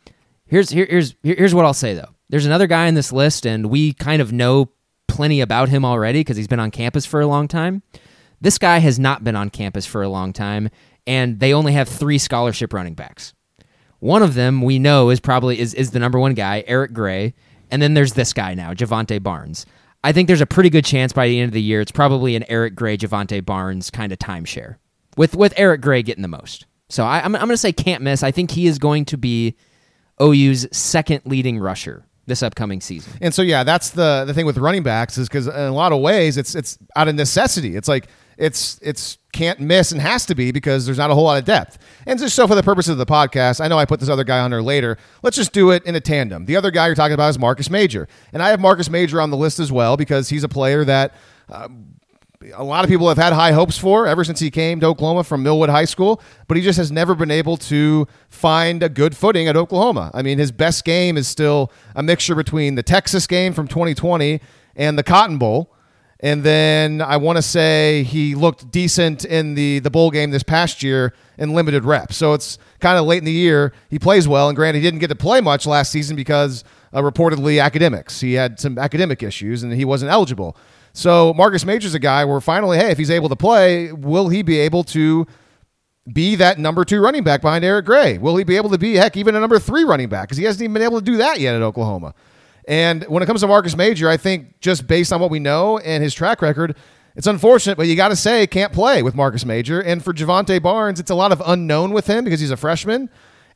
here's 0.46 0.70
here, 0.70 0.86
here's 0.88 1.14
here's 1.22 1.54
what 1.54 1.64
I'll 1.64 1.74
say 1.74 1.94
though. 1.94 2.14
There's 2.28 2.46
another 2.46 2.66
guy 2.66 2.86
in 2.86 2.94
this 2.94 3.12
list, 3.12 3.46
and 3.46 3.66
we 3.66 3.92
kind 3.92 4.22
of 4.22 4.32
know 4.32 4.70
plenty 5.08 5.40
about 5.40 5.68
him 5.68 5.84
already 5.84 6.20
because 6.20 6.36
he's 6.36 6.48
been 6.48 6.60
on 6.60 6.70
campus 6.70 7.04
for 7.04 7.20
a 7.20 7.26
long 7.26 7.48
time. 7.48 7.82
This 8.40 8.58
guy 8.58 8.78
has 8.78 8.98
not 8.98 9.22
been 9.22 9.36
on 9.36 9.50
campus 9.50 9.84
for 9.84 10.02
a 10.02 10.08
long 10.08 10.32
time, 10.32 10.70
and 11.06 11.38
they 11.40 11.52
only 11.52 11.72
have 11.72 11.88
three 11.88 12.18
scholarship 12.18 12.72
running 12.72 12.94
backs. 12.94 13.34
One 13.98 14.22
of 14.22 14.34
them 14.34 14.62
we 14.62 14.78
know 14.78 15.10
is 15.10 15.20
probably 15.20 15.60
is, 15.60 15.74
is 15.74 15.90
the 15.90 15.98
number 15.98 16.18
one 16.18 16.34
guy, 16.34 16.64
Eric 16.66 16.92
Gray, 16.92 17.34
and 17.72 17.82
then 17.82 17.94
there's 17.94 18.12
this 18.12 18.32
guy 18.32 18.54
now, 18.54 18.72
Jovantae 18.74 19.22
Barnes. 19.22 19.66
I 20.04 20.12
think 20.12 20.28
there's 20.28 20.40
a 20.40 20.46
pretty 20.46 20.70
good 20.70 20.84
chance 20.84 21.12
by 21.12 21.28
the 21.28 21.40
end 21.40 21.48
of 21.48 21.54
the 21.54 21.62
year 21.62 21.80
it's 21.80 21.92
probably 21.92 22.36
an 22.36 22.44
Eric 22.48 22.74
Gray, 22.74 22.96
Javante 22.96 23.44
Barnes 23.44 23.90
kind 23.90 24.12
of 24.12 24.18
timeshare, 24.18 24.76
with 25.16 25.34
with 25.34 25.54
Eric 25.56 25.80
Gray 25.80 26.02
getting 26.02 26.22
the 26.22 26.28
most. 26.28 26.66
So 26.88 27.04
I, 27.04 27.20
I'm 27.20 27.34
I'm 27.34 27.42
gonna 27.42 27.56
say 27.56 27.72
can't 27.72 28.02
miss. 28.02 28.22
I 28.22 28.30
think 28.30 28.50
he 28.50 28.66
is 28.66 28.78
going 28.78 29.06
to 29.06 29.16
be 29.16 29.56
OU's 30.20 30.68
second 30.76 31.22
leading 31.24 31.58
rusher 31.58 32.04
this 32.26 32.42
upcoming 32.42 32.80
season. 32.80 33.12
And 33.20 33.34
so 33.34 33.42
yeah, 33.42 33.64
that's 33.64 33.90
the 33.90 34.24
the 34.26 34.34
thing 34.34 34.46
with 34.46 34.58
running 34.58 34.82
backs 34.82 35.18
is 35.18 35.28
because 35.28 35.46
in 35.46 35.54
a 35.54 35.72
lot 35.72 35.92
of 35.92 36.00
ways 36.00 36.36
it's 36.36 36.54
it's 36.54 36.78
out 36.94 37.08
of 37.08 37.14
necessity. 37.14 37.76
It's 37.76 37.88
like 37.88 38.08
it's 38.36 38.78
it's 38.82 39.18
can't 39.32 39.60
miss 39.60 39.92
and 39.92 40.00
has 40.00 40.26
to 40.26 40.34
be 40.34 40.52
because 40.52 40.84
there's 40.84 40.98
not 40.98 41.10
a 41.10 41.14
whole 41.14 41.24
lot 41.24 41.38
of 41.38 41.44
depth. 41.44 41.78
And 42.06 42.18
just 42.18 42.36
so 42.36 42.46
for 42.46 42.54
the 42.54 42.62
purpose 42.62 42.88
of 42.88 42.98
the 42.98 43.06
podcast, 43.06 43.62
I 43.62 43.68
know 43.68 43.78
I 43.78 43.86
put 43.86 43.98
this 43.98 44.10
other 44.10 44.24
guy 44.24 44.40
on 44.40 44.50
there 44.50 44.62
later. 44.62 44.98
Let's 45.22 45.36
just 45.36 45.52
do 45.52 45.70
it 45.70 45.84
in 45.84 45.94
a 45.94 46.00
tandem. 46.00 46.44
The 46.44 46.56
other 46.56 46.70
guy 46.70 46.86
you're 46.86 46.94
talking 46.94 47.14
about 47.14 47.30
is 47.30 47.38
Marcus 47.38 47.70
Major, 47.70 48.08
and 48.32 48.42
I 48.42 48.50
have 48.50 48.60
Marcus 48.60 48.90
Major 48.90 49.20
on 49.20 49.30
the 49.30 49.36
list 49.36 49.58
as 49.58 49.72
well 49.72 49.96
because 49.96 50.28
he's 50.28 50.44
a 50.44 50.48
player 50.48 50.84
that. 50.84 51.14
Uh, 51.48 51.68
a 52.54 52.64
lot 52.64 52.84
of 52.84 52.90
people 52.90 53.08
have 53.08 53.18
had 53.18 53.32
high 53.32 53.52
hopes 53.52 53.78
for 53.78 54.06
ever 54.06 54.24
since 54.24 54.40
he 54.40 54.50
came 54.50 54.80
to 54.80 54.86
Oklahoma 54.86 55.22
from 55.22 55.42
Millwood 55.42 55.68
High 55.68 55.84
School, 55.84 56.20
but 56.48 56.56
he 56.56 56.62
just 56.62 56.76
has 56.76 56.90
never 56.90 57.14
been 57.14 57.30
able 57.30 57.56
to 57.58 58.08
find 58.28 58.82
a 58.82 58.88
good 58.88 59.16
footing 59.16 59.48
at 59.48 59.56
Oklahoma. 59.56 60.10
I 60.12 60.22
mean, 60.22 60.38
his 60.38 60.50
best 60.50 60.84
game 60.84 61.16
is 61.16 61.28
still 61.28 61.70
a 61.94 62.02
mixture 62.02 62.34
between 62.34 62.74
the 62.74 62.82
Texas 62.82 63.26
game 63.26 63.52
from 63.52 63.68
2020 63.68 64.40
and 64.74 64.98
the 64.98 65.02
Cotton 65.02 65.38
Bowl. 65.38 65.72
And 66.24 66.44
then 66.44 67.02
I 67.02 67.16
want 67.16 67.36
to 67.36 67.42
say 67.42 68.04
he 68.04 68.36
looked 68.36 68.70
decent 68.70 69.24
in 69.24 69.54
the, 69.54 69.80
the 69.80 69.90
bowl 69.90 70.12
game 70.12 70.30
this 70.30 70.44
past 70.44 70.80
year 70.80 71.12
in 71.36 71.52
limited 71.52 71.84
reps. 71.84 72.16
So 72.16 72.32
it's 72.32 72.58
kind 72.78 72.96
of 72.96 73.06
late 73.06 73.18
in 73.18 73.24
the 73.24 73.32
year. 73.32 73.72
He 73.90 73.98
plays 73.98 74.28
well. 74.28 74.48
And 74.48 74.54
granted, 74.54 74.78
he 74.78 74.84
didn't 74.84 75.00
get 75.00 75.08
to 75.08 75.16
play 75.16 75.40
much 75.40 75.66
last 75.66 75.90
season 75.90 76.14
because 76.14 76.62
uh, 76.92 77.00
reportedly 77.00 77.60
academics. 77.60 78.20
He 78.20 78.34
had 78.34 78.60
some 78.60 78.78
academic 78.78 79.22
issues 79.24 79.64
and 79.64 79.72
he 79.72 79.84
wasn't 79.84 80.12
eligible. 80.12 80.56
So 80.92 81.34
Marcus 81.34 81.64
Major's 81.64 81.94
a 81.94 81.98
guy 81.98 82.24
where 82.24 82.40
finally, 82.40 82.78
hey, 82.78 82.92
if 82.92 82.98
he's 82.98 83.10
able 83.10 83.28
to 83.28 83.36
play, 83.36 83.90
will 83.90 84.28
he 84.28 84.42
be 84.42 84.58
able 84.58 84.84
to 84.84 85.26
be 86.12 86.36
that 86.36 86.58
number 86.58 86.84
two 86.84 87.00
running 87.00 87.24
back 87.24 87.42
behind 87.42 87.64
Eric 87.64 87.86
Gray? 87.86 88.18
Will 88.18 88.36
he 88.36 88.44
be 88.44 88.56
able 88.56 88.70
to 88.70 88.78
be, 88.78 88.94
heck, 88.94 89.16
even 89.16 89.34
a 89.34 89.40
number 89.40 89.58
three 89.58 89.82
running 89.82 90.08
back? 90.08 90.28
Because 90.28 90.38
he 90.38 90.44
hasn't 90.44 90.62
even 90.62 90.74
been 90.74 90.82
able 90.82 90.98
to 90.98 91.04
do 91.04 91.16
that 91.16 91.40
yet 91.40 91.56
at 91.56 91.62
Oklahoma. 91.62 92.14
And 92.68 93.04
when 93.04 93.22
it 93.22 93.26
comes 93.26 93.40
to 93.40 93.46
Marcus 93.46 93.76
Major, 93.76 94.08
I 94.08 94.16
think 94.16 94.60
just 94.60 94.86
based 94.86 95.12
on 95.12 95.20
what 95.20 95.30
we 95.30 95.38
know 95.38 95.78
and 95.78 96.02
his 96.02 96.14
track 96.14 96.42
record, 96.42 96.76
it's 97.16 97.26
unfortunate, 97.26 97.76
but 97.76 97.86
you 97.86 97.96
got 97.96 98.08
to 98.08 98.16
say 98.16 98.46
can't 98.46 98.72
play 98.72 99.02
with 99.02 99.14
Marcus 99.14 99.44
Major. 99.44 99.80
And 99.80 100.02
for 100.02 100.12
Jovantae 100.12 100.62
Barnes, 100.62 101.00
it's 101.00 101.10
a 101.10 101.14
lot 101.14 101.32
of 101.32 101.42
unknown 101.44 101.92
with 101.92 102.06
him 102.06 102.24
because 102.24 102.40
he's 102.40 102.50
a 102.50 102.56
freshman. 102.56 103.10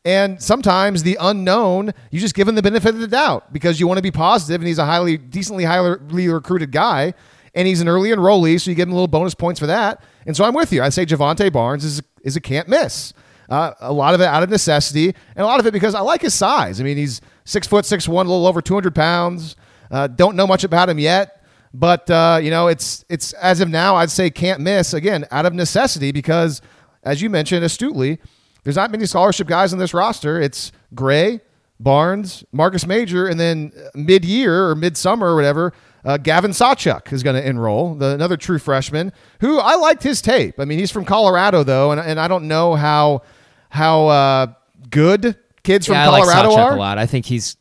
And 0.04 0.40
sometimes 0.40 1.02
the 1.02 1.16
unknown, 1.20 1.92
you 2.10 2.20
just 2.20 2.34
give 2.34 2.46
him 2.46 2.54
the 2.54 2.62
benefit 2.62 2.94
of 2.94 3.00
the 3.00 3.08
doubt 3.08 3.52
because 3.52 3.80
you 3.80 3.88
want 3.88 3.98
to 3.98 4.02
be 4.02 4.12
positive, 4.12 4.60
and 4.60 4.68
he's 4.68 4.78
a 4.78 4.84
highly, 4.84 5.16
decently 5.16 5.64
highly 5.64 6.28
recruited 6.28 6.70
guy, 6.70 7.12
and 7.56 7.66
he's 7.66 7.80
an 7.80 7.88
early 7.88 8.10
enrollee, 8.10 8.60
so 8.60 8.70
you 8.70 8.76
give 8.76 8.86
him 8.86 8.92
a 8.92 8.94
little 8.94 9.08
bonus 9.08 9.34
points 9.34 9.58
for 9.58 9.66
that. 9.66 10.00
And 10.26 10.36
so 10.36 10.44
I'm 10.44 10.54
with 10.54 10.72
you. 10.72 10.82
I 10.82 10.90
say 10.90 11.06
Jovantae 11.06 11.52
Barnes 11.52 11.84
is 11.84 12.02
is 12.22 12.36
a 12.36 12.40
can't 12.40 12.68
miss. 12.68 13.14
Uh, 13.48 13.72
a 13.80 13.92
lot 13.92 14.14
of 14.14 14.20
it 14.20 14.26
out 14.26 14.42
of 14.42 14.50
necessity, 14.50 15.08
and 15.08 15.42
a 15.42 15.44
lot 15.44 15.58
of 15.58 15.66
it 15.66 15.72
because 15.72 15.94
I 15.94 16.00
like 16.00 16.22
his 16.22 16.34
size. 16.34 16.80
I 16.80 16.84
mean, 16.84 16.96
he's 16.96 17.20
six 17.46 17.66
foot 17.66 17.86
six 17.86 18.06
one, 18.06 18.26
a 18.26 18.28
little 18.28 18.46
over 18.46 18.60
200 18.60 18.94
pounds. 18.94 19.56
Uh, 19.90 20.06
don't 20.06 20.36
know 20.36 20.46
much 20.46 20.64
about 20.64 20.90
him 20.90 20.98
yet, 20.98 21.42
but 21.72 22.10
uh, 22.10 22.38
you 22.42 22.50
know, 22.50 22.68
it's 22.68 23.06
it's 23.08 23.32
as 23.34 23.62
of 23.62 23.70
now, 23.70 23.96
I'd 23.96 24.10
say 24.10 24.28
can't 24.28 24.60
miss 24.60 24.92
again 24.92 25.24
out 25.30 25.46
of 25.46 25.54
necessity 25.54 26.12
because, 26.12 26.60
as 27.02 27.22
you 27.22 27.30
mentioned 27.30 27.64
astutely, 27.64 28.18
there's 28.64 28.76
not 28.76 28.90
many 28.90 29.06
scholarship 29.06 29.46
guys 29.46 29.72
on 29.72 29.78
this 29.78 29.94
roster. 29.94 30.40
It's 30.40 30.72
Gray, 30.94 31.40
Barnes, 31.78 32.44
Marcus 32.52 32.86
Major, 32.86 33.26
and 33.28 33.38
then 33.38 33.72
mid 33.94 34.24
year 34.24 34.68
or 34.68 34.74
midsummer 34.74 35.28
or 35.28 35.36
whatever, 35.36 35.72
uh, 36.04 36.16
Gavin 36.16 36.50
Sawchuk 36.52 37.12
is 37.12 37.22
going 37.22 37.36
to 37.36 37.46
enroll, 37.46 37.94
the, 37.94 38.14
another 38.14 38.36
true 38.36 38.58
freshman 38.58 39.12
who 39.40 39.58
I 39.58 39.74
liked 39.74 40.02
his 40.02 40.22
tape. 40.22 40.58
I 40.58 40.64
mean, 40.64 40.78
he's 40.78 40.90
from 40.90 41.04
Colorado 41.04 41.62
though, 41.62 41.92
and, 41.92 42.00
and 42.00 42.18
I 42.18 42.28
don't 42.28 42.48
know 42.48 42.74
how 42.74 43.22
how 43.68 44.06
uh, 44.06 44.46
good 44.88 45.36
kids 45.66 45.88
yeah, 45.88 46.04
from 46.04 46.12
Colorado 46.14 46.30
I 46.30 46.42
like 46.46 46.58
Sawchuk 46.58 46.64
are. 46.64 46.74
a 46.76 46.78
lot. 46.78 46.98
I 46.98 47.06
think 47.06 47.26
he's. 47.26 47.56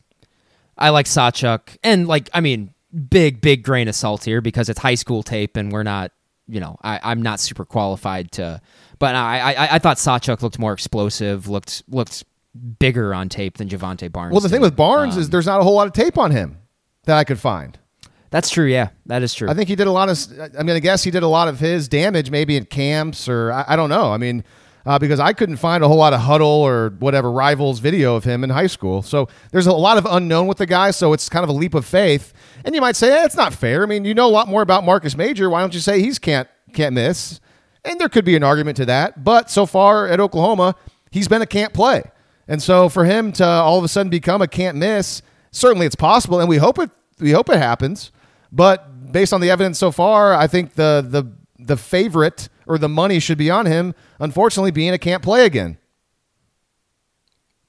I 0.78 0.89
like 0.89 1.06
Sawchuk, 1.06 1.78
and 1.84 2.08
like 2.08 2.30
I 2.34 2.41
mean, 2.41 2.74
big 3.10 3.41
big 3.41 3.63
grain 3.63 3.88
of 3.88 3.96
salt 3.96 4.24
here 4.24 4.41
because 4.41 4.70
it's 4.70 4.80
high 4.80 4.96
school 4.96 5.24
tape, 5.24 5.58
and 5.58 5.72
we're 5.72 5.84
not. 5.84 6.12
You 6.48 6.60
know, 6.60 6.78
I, 6.84 7.00
I'm 7.04 7.24
not 7.24 7.39
super 7.39 7.65
qualified 7.65 8.32
to, 8.34 8.62
but 9.00 9.15
I, 9.15 9.39
I 9.54 9.76
I 9.76 9.80
thought 9.80 9.98
Sawchuk 9.98 10.41
looked 10.44 10.60
more 10.60 10.74
explosive, 10.74 11.48
looked 11.50 11.82
looked 11.89 12.24
bigger 12.80 13.13
on 13.15 13.30
tape 13.30 13.58
than 13.58 13.68
Jovantae 13.68 14.12
Barnes. 14.12 14.32
Well, 14.32 14.41
the 14.41 14.50
thing 14.50 14.60
did. 14.62 14.68
with 14.68 14.76
Barnes 14.76 15.15
Um, 15.15 15.22
is 15.22 15.30
there's 15.32 15.48
not 15.48 15.60
a 15.60 15.63
whole 15.63 15.74
lot 15.74 15.88
of 15.88 15.94
tape 15.94 16.18
on 16.20 16.30
him 16.32 16.58
that 17.06 17.18
I 17.18 17.24
could 17.24 17.39
find. 17.39 17.78
that's 18.30 18.50
true. 18.52 18.68
Yeah, 18.68 18.89
that 19.08 19.24
is 19.24 19.34
true. 19.34 19.50
I 19.50 19.54
think 19.56 19.70
he 19.70 19.76
did 19.76 19.88
a 19.88 19.91
lot 19.91 20.08
of. 20.10 20.20
I'm 20.39 20.68
going 20.68 20.78
to 20.78 20.82
guess 20.82 21.04
he 21.04 21.10
did 21.10 21.24
a 21.24 21.28
lot 21.28 21.48
of 21.48 21.60
his 21.60 21.88
damage 21.88 22.30
maybe 22.30 22.58
in 22.58 22.65
camps 22.65 23.28
or 23.28 23.52
I, 23.52 23.65
I 23.70 23.76
don't 23.76 23.89
know. 23.89 24.12
I 24.12 24.18
mean, 24.18 24.44
uh, 24.86 25.00
because 25.00 25.19
I 25.19 25.34
couldn't 25.34 25.58
find 25.58 25.84
a 25.84 25.88
whole 25.88 25.98
lot 25.98 26.13
of 26.13 26.21
Hudl 26.21 26.45
or 26.45 26.89
whatever 27.00 27.32
rivals 27.32 27.80
video 27.80 28.15
of 28.15 28.24
him 28.24 28.43
in 28.43 28.52
high 28.52 28.67
school. 28.67 29.02
So 29.02 29.28
there's 29.52 29.67
a 29.67 29.74
lot 29.74 29.98
of 29.98 30.06
unknown 30.06 30.48
with 30.48 30.58
the 30.58 30.65
guy. 30.65 30.91
So 30.91 31.13
it's 31.13 31.28
kind 31.28 31.43
of 31.43 31.50
a 31.50 31.54
leap 31.54 31.74
of 31.74 31.86
faith. 31.86 32.34
And 32.63 32.76
you 32.76 32.82
might 32.82 32.95
say, 32.95 33.12
eh, 33.12 33.26
it's 33.26 33.36
not 33.36 33.54
fair. 33.54 33.84
I 33.84 33.86
mean, 33.88 34.06
you 34.06 34.13
know 34.13 34.28
a 34.28 34.32
lot 34.32 34.48
more 34.48 34.62
about 34.62 34.84
Marcus 34.84 35.17
Major. 35.17 35.50
Why 35.50 35.62
don't 35.62 35.74
you 35.74 35.80
say 35.80 36.02
he's 36.02 36.19
can't 36.19 36.48
can't 36.74 36.93
miss? 36.93 37.39
And 37.84 38.00
there 38.00 38.10
could 38.10 38.26
be 38.26 38.36
an 38.36 38.43
argument 38.43 38.78
to 38.78 38.86
that. 38.86 39.24
But 39.24 39.50
so 39.50 39.65
far 39.65 40.08
at 40.08 40.19
Oklahoma, 40.19 40.76
he's 41.12 41.28
been 41.28 41.41
a 41.41 41.48
can't 41.48 41.74
play. 41.74 42.04
And 42.48 42.62
so 42.62 42.89
for 42.89 43.06
him 43.06 43.32
to 43.34 43.45
all 43.45 43.78
of 43.78 43.84
a 43.84 43.88
sudden 43.88 44.10
become 44.10 44.41
a 44.41 44.48
can't 44.48 44.78
miss, 44.78 45.21
certainly 45.52 45.86
it's 45.86 45.95
possible, 45.95 46.39
and 46.39 46.48
we 46.48 46.58
hope 46.58 46.78
it 46.78 46.91
we 47.19 47.32
hope 47.32 47.50
it 47.50 47.58
happens. 47.58 48.12
But 48.52 49.12
based 49.12 49.34
on 49.34 49.41
the 49.41 49.50
evidence 49.50 49.80
so 49.80 49.91
far, 49.91 50.34
I 50.34 50.45
think 50.48 50.76
the 50.76 51.06
the 51.08 51.32
the 51.58 51.78
favorite 51.78 52.50
or 52.67 52.78
the 52.78 52.89
money 52.89 53.19
should 53.19 53.38
be 53.38 53.49
on 53.49 53.65
him. 53.65 53.93
Unfortunately, 54.19 54.71
being 54.71 54.93
a 54.93 54.97
can't 54.97 55.23
play 55.23 55.45
again. 55.45 55.78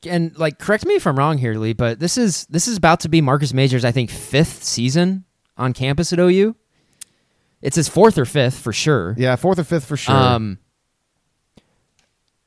and 0.07 0.37
like 0.39 0.59
correct 0.59 0.87
me 0.87 0.95
if 0.95 1.07
I'm 1.07 1.19
wrong 1.19 1.39
here, 1.39 1.55
Lee, 1.55 1.73
but 1.73 1.99
this 1.99 2.17
is 2.19 2.47
this 2.47 2.69
is 2.69 2.77
about 2.77 3.01
to 3.01 3.09
be 3.09 3.21
Marcus 3.21 3.53
Major's 3.53 3.85
I 3.85 3.93
think 3.93 4.11
fifth 4.11 4.63
season 4.65 5.25
on 5.57 5.73
campus 5.73 6.13
at 6.13 6.19
OU. 6.19 6.55
It's 7.63 7.77
his 7.77 7.89
fourth 7.89 8.19
or 8.19 8.25
fifth 8.25 8.59
for 8.59 8.73
sure. 8.73 9.15
Yeah, 9.19 9.35
fourth 9.37 9.59
or 9.59 9.65
fifth 9.65 9.87
for 9.87 9.97
sure. 9.97 10.15
Um, 10.15 10.59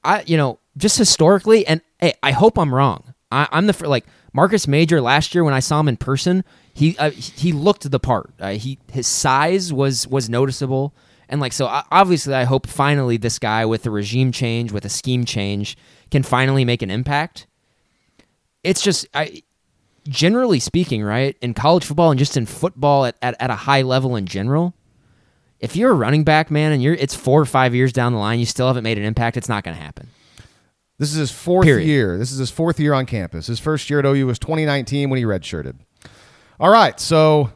I 0.03 0.23
you 0.25 0.37
know 0.37 0.59
just 0.77 0.97
historically, 0.97 1.67
and 1.67 1.81
hey, 1.99 2.13
I 2.23 2.31
hope 2.31 2.57
I'm 2.57 2.73
wrong. 2.73 3.13
I, 3.31 3.47
I'm 3.51 3.67
the 3.67 3.87
like 3.87 4.05
Marcus 4.33 4.67
Major 4.67 5.01
last 5.01 5.35
year 5.35 5.43
when 5.43 5.53
I 5.53 5.59
saw 5.59 5.79
him 5.79 5.87
in 5.87 5.97
person. 5.97 6.43
He 6.73 6.97
uh, 6.97 7.09
he 7.11 7.51
looked 7.51 7.89
the 7.89 7.99
part. 7.99 8.31
Uh, 8.39 8.51
he 8.51 8.79
his 8.91 9.07
size 9.07 9.73
was 9.73 10.07
was 10.07 10.29
noticeable, 10.29 10.95
and 11.29 11.39
like 11.39 11.53
so 11.53 11.67
obviously 11.91 12.33
I 12.33 12.43
hope 12.43 12.67
finally 12.67 13.17
this 13.17 13.39
guy 13.39 13.65
with 13.65 13.85
a 13.85 13.89
regime 13.89 14.31
change 14.31 14.71
with 14.71 14.85
a 14.85 14.89
scheme 14.89 15.25
change 15.25 15.77
can 16.11 16.23
finally 16.23 16.65
make 16.65 16.81
an 16.81 16.91
impact. 16.91 17.47
It's 18.63 18.81
just 18.81 19.07
I 19.13 19.43
generally 20.07 20.59
speaking, 20.59 21.03
right 21.03 21.37
in 21.41 21.53
college 21.53 21.85
football 21.85 22.11
and 22.11 22.19
just 22.19 22.35
in 22.35 22.45
football 22.45 23.05
at, 23.05 23.15
at, 23.21 23.35
at 23.39 23.49
a 23.49 23.55
high 23.55 23.83
level 23.83 24.15
in 24.15 24.25
general 24.25 24.73
if 25.59 25.75
you're 25.75 25.91
a 25.91 25.95
running 25.95 26.23
back, 26.23 26.49
man, 26.49 26.71
and 26.71 26.81
you're 26.81 26.93
it's 26.93 27.15
four 27.15 27.41
or 27.41 27.45
five 27.45 27.75
years 27.75 27.91
down 27.91 28.13
the 28.13 28.19
line, 28.19 28.39
you 28.39 28.45
still 28.45 28.67
haven't 28.67 28.83
made 28.83 28.97
an 28.97 29.03
impact, 29.03 29.37
it's 29.37 29.49
not 29.49 29.63
going 29.63 29.75
to 29.75 29.81
happen. 29.81 30.07
This 30.97 31.11
is 31.11 31.17
his 31.17 31.31
fourth 31.31 31.65
Period. 31.65 31.87
year. 31.87 32.17
This 32.17 32.31
is 32.31 32.39
his 32.39 32.51
fourth 32.51 32.79
year 32.79 32.93
on 32.93 33.05
campus. 33.05 33.47
His 33.47 33.59
first 33.59 33.89
year 33.89 33.99
at 33.99 34.05
OU 34.05 34.27
was 34.27 34.39
2019 34.39 35.09
when 35.09 35.17
he 35.17 35.23
redshirted. 35.23 35.77
All 36.59 36.69
right, 36.69 36.99
so 36.99 37.53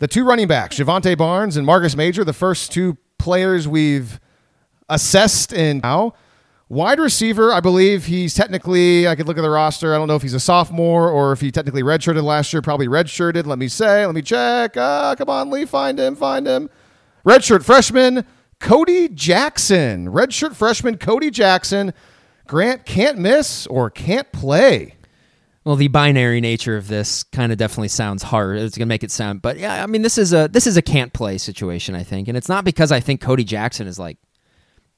the 0.00 0.08
two 0.08 0.24
running 0.24 0.46
backs, 0.46 0.78
Jovantae 0.78 1.16
Barnes 1.16 1.56
and 1.56 1.64
Marcus 1.64 1.96
Major, 1.96 2.24
the 2.24 2.34
first 2.34 2.72
two 2.72 2.98
players 3.24 3.66
we've 3.66 4.20
assessed 4.90 5.50
in 5.50 5.78
now. 5.78 6.12
Wide 6.68 6.98
receiver, 6.98 7.52
I 7.52 7.60
believe 7.60 8.04
he's 8.04 8.34
technically, 8.34 9.08
I 9.08 9.14
could 9.16 9.26
look 9.26 9.38
at 9.38 9.42
the 9.42 9.48
roster. 9.50 9.94
I 9.94 9.98
don't 9.98 10.08
know 10.08 10.16
if 10.16 10.22
he's 10.22 10.34
a 10.34 10.40
sophomore 10.40 11.08
or 11.08 11.32
if 11.32 11.40
he 11.40 11.50
technically 11.50 11.82
redshirted 11.82 12.22
last 12.22 12.52
year. 12.52 12.60
Probably 12.60 12.86
redshirted. 12.86 13.46
Let 13.46 13.58
me 13.58 13.68
say, 13.68 14.04
let 14.04 14.14
me 14.14 14.20
check. 14.20 14.76
Ah, 14.76 15.14
come 15.16 15.30
on, 15.30 15.50
Lee, 15.50 15.64
find 15.64 15.98
him, 15.98 16.14
find 16.14 16.46
him. 16.46 16.68
Redshirt 17.24 17.64
freshman 17.64 18.26
Cody 18.60 19.08
Jackson. 19.08 20.08
Redshirt 20.10 20.54
freshman 20.54 20.98
Cody 20.98 21.30
Jackson. 21.30 21.94
Grant 22.46 22.84
can't 22.84 23.18
miss 23.18 23.66
or 23.68 23.88
can't 23.88 24.30
play. 24.32 24.96
Well, 25.64 25.76
the 25.76 25.88
binary 25.88 26.42
nature 26.42 26.76
of 26.76 26.88
this 26.88 27.22
kind 27.22 27.50
of 27.50 27.56
definitely 27.56 27.88
sounds 27.88 28.22
hard. 28.22 28.58
It's 28.58 28.76
gonna 28.76 28.86
make 28.86 29.02
it 29.02 29.10
sound, 29.10 29.40
but 29.40 29.58
yeah, 29.58 29.82
I 29.82 29.86
mean, 29.86 30.02
this 30.02 30.18
is 30.18 30.32
a 30.34 30.46
this 30.48 30.66
is 30.66 30.76
a 30.76 30.82
can't 30.82 31.12
play 31.12 31.38
situation, 31.38 31.94
I 31.94 32.02
think, 32.02 32.28
and 32.28 32.36
it's 32.36 32.50
not 32.50 32.64
because 32.64 32.92
I 32.92 33.00
think 33.00 33.22
Cody 33.22 33.44
Jackson 33.44 33.86
is 33.86 33.98
like 33.98 34.18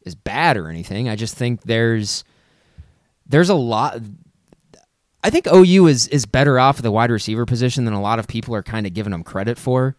is 0.05 0.15
bad 0.15 0.57
or 0.57 0.69
anything. 0.69 1.09
I 1.09 1.15
just 1.15 1.37
think 1.37 1.63
there's 1.63 2.25
there's 3.27 3.49
a 3.49 3.55
lot. 3.55 4.01
I 5.23 5.31
think 5.31 5.47
OU 5.47 5.87
is 5.87 6.09
is 6.09 6.27
better 6.27 6.59
off 6.59 6.79
at 6.79 6.83
the 6.83 6.91
wide 6.91 7.11
receiver 7.11 7.47
position 7.47 7.85
than 7.85 7.95
a 7.95 8.01
lot 8.01 8.19
of 8.19 8.27
people 8.27 8.55
are 8.55 8.63
kind 8.63 8.87
of 8.87 8.95
giving 8.95 9.13
them 9.13 9.23
credit 9.23 9.59
for. 9.59 9.97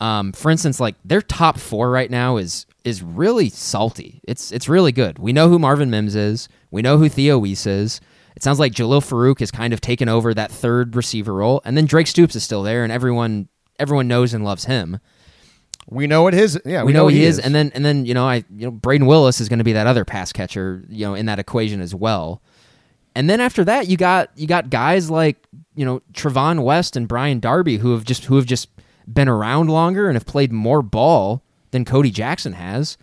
Um, 0.00 0.32
for 0.32 0.50
instance, 0.50 0.78
like 0.78 0.94
their 1.04 1.22
top 1.22 1.58
four 1.58 1.90
right 1.90 2.10
now 2.10 2.36
is 2.36 2.66
is 2.84 3.02
really 3.02 3.48
salty. 3.48 4.20
It's 4.24 4.52
it's 4.52 4.68
really 4.68 4.92
good. 4.92 5.18
We 5.18 5.32
know 5.32 5.48
who 5.48 5.58
Marvin 5.58 5.90
Mims 5.90 6.14
is. 6.14 6.48
We 6.70 6.82
know 6.82 6.98
who 6.98 7.08
Theo 7.08 7.38
Wease 7.38 7.66
is. 7.66 8.00
It 8.36 8.42
sounds 8.42 8.58
like 8.60 8.72
Jalil 8.72 9.00
Farooq 9.00 9.40
has 9.40 9.50
kind 9.50 9.72
of 9.72 9.80
taken 9.80 10.08
over 10.08 10.34
that 10.34 10.52
third 10.52 10.94
receiver 10.94 11.32
role, 11.32 11.62
and 11.64 11.76
then 11.76 11.86
Drake 11.86 12.06
Stoops 12.06 12.36
is 12.36 12.44
still 12.44 12.62
there, 12.62 12.84
and 12.84 12.92
everyone 12.92 13.48
everyone 13.78 14.08
knows 14.08 14.34
and 14.34 14.44
loves 14.44 14.66
him. 14.66 15.00
We 15.88 16.06
know 16.06 16.22
what 16.22 16.34
his 16.34 16.60
yeah 16.64 16.82
we, 16.82 16.92
know, 16.92 17.08
he, 17.08 17.24
is. 17.24 17.38
and 17.38 17.54
then 17.54 17.70
and 17.74 17.84
then 17.84 18.04
you 18.04 18.12
know 18.12 18.26
I 18.26 18.44
you 18.54 18.66
know 18.66 18.72
Brayden 18.72 19.06
Willis 19.06 19.40
is 19.40 19.48
going 19.48 19.58
to 19.58 19.64
be 19.64 19.72
that 19.72 19.86
other 19.86 20.04
pass 20.04 20.32
catcher 20.32 20.84
you 20.88 21.06
know 21.06 21.14
in 21.14 21.26
that 21.26 21.38
equation 21.38 21.80
as 21.80 21.94
well. 21.94 22.42
And 23.14 23.30
then 23.30 23.40
after 23.40 23.64
that, 23.64 23.88
you 23.88 23.96
got 23.96 24.30
you 24.36 24.46
got 24.46 24.68
guys 24.68 25.10
like 25.10 25.46
you 25.74 25.86
know 25.86 26.02
Trevon 26.12 26.62
West 26.62 26.96
and 26.96 27.08
Brian 27.08 27.40
Darby 27.40 27.78
who 27.78 27.92
have 27.92 28.04
just 28.04 28.26
who 28.26 28.36
have 28.36 28.46
just 28.46 28.68
been 29.10 29.28
around 29.28 29.70
longer 29.70 30.08
and 30.08 30.16
have 30.16 30.26
played 30.26 30.52
more 30.52 30.82
ball 30.82 31.42
than 31.70 31.84
Cody 31.84 32.10
Jackson 32.10 32.52
has. 32.54 32.98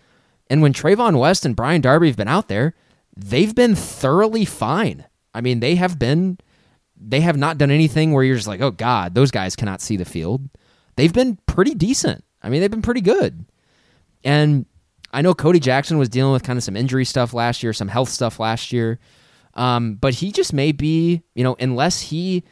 And 0.48 0.62
when 0.62 0.72
Trevon 0.72 1.18
West 1.18 1.44
and 1.44 1.56
Brian 1.56 1.80
Darby 1.80 2.08
have 2.08 2.16
been 2.16 2.28
out 2.28 2.48
there, 2.48 2.74
they've 3.16 3.54
been 3.54 3.74
thoroughly 3.74 4.44
fine. 4.44 5.06
I 5.34 5.40
mean, 5.40 5.60
they 5.60 5.74
have 5.74 5.98
been 5.98 6.38
they 6.96 7.20
have 7.20 7.36
not 7.36 7.58
done 7.58 7.70
anything 7.70 8.12
where 8.12 8.22
you're 8.24 8.36
just 8.36 8.48
like, 8.48 8.60
oh 8.60 8.70
God, 8.70 9.14
those 9.14 9.30
guys 9.30 9.56
cannot 9.56 9.80
see 9.80 9.96
the 9.96 10.04
field. 10.04 10.48
They've 10.96 11.12
been 11.12 11.38
pretty 11.46 11.74
decent. 11.74 12.24
I 12.42 12.48
mean, 12.48 12.60
they've 12.60 12.70
been 12.70 12.82
pretty 12.82 13.00
good. 13.00 13.44
And 14.22 14.66
I 15.12 15.22
know 15.22 15.34
Cody 15.34 15.60
Jackson 15.60 15.98
was 15.98 16.08
dealing 16.08 16.32
with 16.32 16.42
kind 16.42 16.56
of 16.56 16.62
some 16.62 16.76
injury 16.76 17.04
stuff 17.04 17.34
last 17.34 17.62
year, 17.62 17.72
some 17.72 17.88
health 17.88 18.08
stuff 18.08 18.38
last 18.38 18.72
year. 18.72 18.98
Um, 19.54 19.94
but 19.94 20.14
he 20.14 20.32
just 20.32 20.52
may 20.52 20.72
be, 20.72 21.22
you 21.34 21.44
know, 21.44 21.56
unless 21.58 22.00
he 22.00 22.44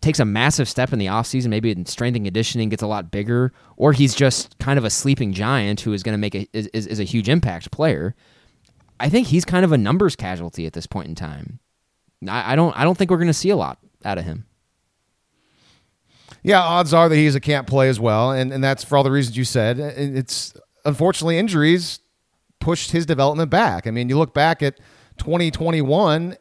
takes 0.00 0.18
a 0.18 0.24
massive 0.24 0.68
step 0.68 0.92
in 0.92 0.98
the 0.98 1.06
offseason, 1.06 1.48
maybe 1.48 1.70
in 1.70 1.86
strength 1.86 2.16
and 2.16 2.24
conditioning 2.24 2.68
gets 2.70 2.82
a 2.82 2.86
lot 2.86 3.10
bigger, 3.10 3.52
or 3.76 3.92
he's 3.92 4.14
just 4.14 4.58
kind 4.58 4.78
of 4.78 4.84
a 4.84 4.90
sleeping 4.90 5.32
giant 5.32 5.80
who 5.80 5.92
is 5.92 6.02
going 6.02 6.14
to 6.14 6.18
make 6.18 6.34
a 6.34 6.46
is, 6.52 6.66
is 6.68 7.00
a 7.00 7.04
huge 7.04 7.28
impact 7.28 7.70
player. 7.70 8.14
I 8.98 9.08
think 9.08 9.28
he's 9.28 9.44
kind 9.44 9.64
of 9.64 9.72
a 9.72 9.78
numbers 9.78 10.16
casualty 10.16 10.66
at 10.66 10.72
this 10.74 10.86
point 10.86 11.08
in 11.08 11.14
time. 11.14 11.60
I, 12.28 12.52
I 12.52 12.56
don't 12.56 12.76
I 12.76 12.84
don't 12.84 12.96
think 12.96 13.10
we're 13.10 13.18
going 13.18 13.28
to 13.28 13.34
see 13.34 13.50
a 13.50 13.56
lot 13.56 13.78
out 14.04 14.18
of 14.18 14.24
him. 14.24 14.46
Yeah, 16.42 16.60
odds 16.60 16.94
are 16.94 17.08
that 17.08 17.16
he's 17.16 17.34
a 17.34 17.40
can't 17.40 17.66
play 17.66 17.88
as 17.88 18.00
well, 18.00 18.32
and 18.32 18.52
and 18.52 18.62
that's 18.62 18.84
for 18.84 18.96
all 18.96 19.04
the 19.04 19.10
reasons 19.10 19.36
you 19.36 19.44
said. 19.44 19.78
It's 19.78 20.54
unfortunately 20.84 21.38
injuries 21.38 22.00
pushed 22.60 22.92
his 22.92 23.06
development 23.06 23.50
back. 23.50 23.86
I 23.86 23.90
mean, 23.90 24.08
you 24.08 24.18
look 24.18 24.34
back 24.34 24.62
at 24.62 24.78
2021, 25.18 26.36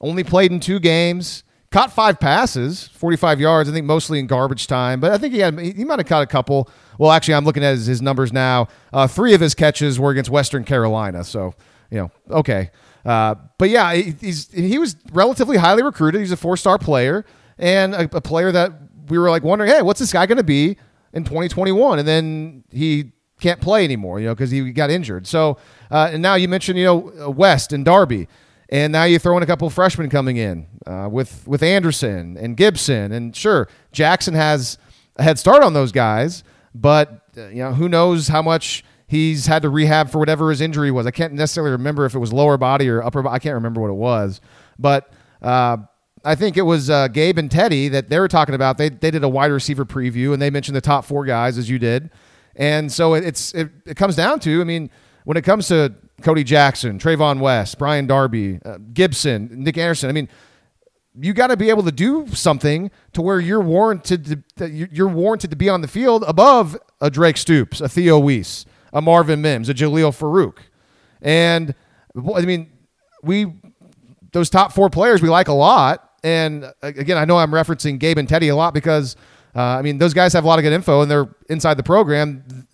only 0.00 0.24
played 0.24 0.52
in 0.52 0.60
two 0.60 0.80
games, 0.80 1.44
caught 1.70 1.92
five 1.92 2.18
passes, 2.18 2.88
45 2.88 3.40
yards, 3.40 3.68
I 3.68 3.72
think 3.72 3.86
mostly 3.86 4.18
in 4.18 4.26
garbage 4.26 4.66
time, 4.66 5.00
but 5.00 5.12
I 5.12 5.18
think 5.18 5.32
he 5.32 5.40
had 5.40 5.58
he 5.58 5.84
might 5.84 5.98
have 5.98 6.06
caught 6.06 6.22
a 6.22 6.26
couple. 6.26 6.68
Well, 6.98 7.10
actually, 7.10 7.34
I'm 7.34 7.44
looking 7.44 7.64
at 7.64 7.72
his, 7.72 7.86
his 7.86 8.02
numbers 8.02 8.32
now. 8.32 8.68
Uh, 8.92 9.06
three 9.06 9.32
of 9.32 9.40
his 9.40 9.54
catches 9.54 9.98
were 9.98 10.10
against 10.10 10.30
Western 10.30 10.64
Carolina, 10.64 11.24
so 11.24 11.54
you 11.90 11.98
know, 11.98 12.10
okay. 12.30 12.70
Uh, 13.04 13.34
but 13.58 13.70
yeah, 13.70 13.94
he's 13.94 14.50
he 14.52 14.78
was 14.78 14.96
relatively 15.12 15.56
highly 15.56 15.82
recruited. 15.82 16.20
He's 16.20 16.32
a 16.32 16.36
four 16.36 16.56
star 16.56 16.78
player 16.78 17.24
and 17.58 17.94
a, 17.94 18.16
a 18.16 18.20
player 18.20 18.52
that 18.52 18.72
we 19.08 19.18
were 19.18 19.30
like 19.30 19.42
wondering, 19.42 19.70
hey, 19.70 19.82
what's 19.82 20.00
this 20.00 20.12
guy 20.12 20.26
going 20.26 20.38
to 20.38 20.44
be 20.44 20.76
in 21.12 21.24
2021? 21.24 21.98
And 21.98 22.08
then 22.08 22.64
he 22.70 23.12
can't 23.40 23.60
play 23.60 23.84
anymore, 23.84 24.20
you 24.20 24.26
know, 24.26 24.34
because 24.34 24.50
he 24.50 24.70
got 24.72 24.90
injured. 24.90 25.26
So, 25.26 25.56
uh, 25.90 26.10
and 26.12 26.22
now 26.22 26.34
you 26.34 26.48
mentioned, 26.48 26.78
you 26.78 26.84
know, 26.84 27.30
West 27.30 27.72
and 27.72 27.84
Darby, 27.84 28.28
and 28.68 28.92
now 28.92 29.04
you 29.04 29.18
throw 29.18 29.36
in 29.36 29.42
a 29.42 29.46
couple 29.46 29.66
of 29.66 29.74
freshmen 29.74 30.08
coming 30.10 30.36
in 30.36 30.66
uh, 30.86 31.08
with 31.10 31.46
with 31.48 31.62
Anderson 31.62 32.36
and 32.36 32.56
Gibson, 32.56 33.12
and 33.12 33.34
sure, 33.34 33.68
Jackson 33.92 34.34
has 34.34 34.78
a 35.16 35.22
head 35.22 35.38
start 35.38 35.62
on 35.62 35.72
those 35.72 35.90
guys, 35.90 36.44
but 36.74 37.22
uh, 37.36 37.48
you 37.48 37.56
know, 37.56 37.72
who 37.72 37.88
knows 37.88 38.28
how 38.28 38.42
much 38.42 38.84
he's 39.10 39.46
had 39.46 39.62
to 39.62 39.68
rehab 39.68 40.08
for 40.08 40.18
whatever 40.18 40.50
his 40.50 40.60
injury 40.60 40.92
was. 40.92 41.04
I 41.04 41.10
can't 41.10 41.32
necessarily 41.32 41.72
remember 41.72 42.06
if 42.06 42.14
it 42.14 42.20
was 42.20 42.32
lower 42.32 42.56
body 42.56 42.88
or 42.88 43.02
upper. 43.02 43.22
body. 43.22 43.34
I 43.34 43.38
can't 43.40 43.54
remember 43.54 43.80
what 43.80 43.90
it 43.90 43.94
was, 43.94 44.40
but. 44.78 45.12
Uh, 45.42 45.78
I 46.22 46.34
think 46.34 46.58
it 46.58 46.62
was 46.62 46.90
uh, 46.90 47.08
Gabe 47.08 47.38
and 47.38 47.50
Teddy 47.50 47.88
that 47.88 48.10
they 48.10 48.18
were 48.18 48.28
talking 48.28 48.54
about. 48.54 48.76
They, 48.76 48.90
they 48.90 49.10
did 49.10 49.24
a 49.24 49.28
wide 49.28 49.50
receiver 49.50 49.86
preview 49.86 50.34
and 50.34 50.42
they 50.42 50.50
mentioned 50.50 50.76
the 50.76 50.82
top 50.82 51.06
four 51.06 51.24
guys 51.24 51.56
as 51.56 51.70
you 51.70 51.78
did. 51.78 52.10
And 52.56 52.92
so 52.92 53.14
it's 53.14 53.54
it, 53.54 53.70
it 53.86 53.96
comes 53.96 54.16
down 54.16 54.38
to, 54.40 54.60
I 54.60 54.64
mean, 54.64 54.90
when 55.24 55.38
it 55.38 55.44
comes 55.44 55.68
to 55.68 55.94
Cody 56.20 56.44
Jackson, 56.44 56.98
Trevon 56.98 57.40
West, 57.40 57.78
Brian 57.78 58.06
Darby, 58.06 58.58
uh, 58.64 58.76
Gibson, 58.92 59.48
Nic 59.64 59.78
Anderson, 59.78 60.10
I 60.10 60.12
mean, 60.12 60.28
you 61.18 61.32
got 61.32 61.48
to 61.48 61.56
be 61.56 61.70
able 61.70 61.82
to 61.84 61.92
do 61.92 62.26
something 62.28 62.90
to 63.12 63.22
where 63.22 63.40
you're 63.40 63.60
warranted 63.60 64.44
to 64.56 64.68
you're 64.68 65.08
warranted 65.08 65.50
to 65.50 65.56
be 65.56 65.68
on 65.68 65.80
the 65.80 65.88
field 65.88 66.22
above 66.26 66.76
a 67.00 67.10
Drake 67.10 67.36
Stoops, 67.36 67.80
a 67.80 67.88
Theo 67.88 68.18
Wease, 68.18 68.64
a 68.92 69.00
Marvin 69.00 69.40
Mims, 69.40 69.68
a 69.68 69.74
Jalil 69.74 70.12
Farooq. 70.16 70.58
and 71.22 71.74
I 72.16 72.40
mean, 72.42 72.70
we 73.22 73.52
those 74.32 74.50
top 74.50 74.72
four 74.72 74.90
players 74.90 75.22
we 75.22 75.28
like 75.28 75.48
a 75.48 75.52
lot. 75.52 76.10
And 76.22 76.70
again, 76.82 77.16
I 77.16 77.24
know 77.24 77.38
I'm 77.38 77.50
referencing 77.50 77.98
Gabe 77.98 78.18
and 78.18 78.28
Teddy 78.28 78.48
a 78.48 78.56
lot 78.56 78.74
because 78.74 79.16
uh, 79.54 79.60
I 79.60 79.82
mean, 79.82 79.98
those 79.98 80.14
guys 80.14 80.32
have 80.32 80.44
a 80.44 80.46
lot 80.46 80.58
of 80.58 80.62
good 80.62 80.72
info 80.72 81.02
and 81.02 81.10
they're 81.10 81.28
inside 81.48 81.74
the 81.74 81.82
program. 81.82 82.66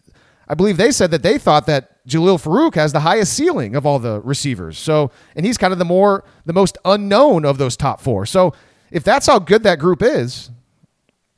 I 0.49 0.55
believe 0.55 0.77
they 0.77 0.93
said 0.93 1.11
that 1.11 1.23
they 1.23 1.39
thought 1.39 1.67
that 1.67 2.07
Jalil 2.07 2.41
Farooq 2.43 2.75
has 2.75 2.93
the 2.93 3.01
highest 3.01 3.33
ceiling 3.33 3.75
of 3.75 3.85
all 3.85 3.99
the 3.99 4.21
receivers. 4.21 4.79
So, 4.79 5.11
and 5.35 5.45
he's 5.45 5.59
kind 5.59 5.73
of 5.73 5.79
the 5.79 5.85
more, 5.85 6.25
the 6.45 6.53
most 6.53 6.79
unknown 6.85 7.45
of 7.45 7.59
those 7.59 7.77
top 7.77 8.01
four. 8.01 8.27
So, 8.27 8.55
if 8.93 9.03
that's 9.03 9.27
how 9.27 9.41
good 9.41 9.65
that 9.65 9.81
group 9.81 10.03
is, 10.03 10.51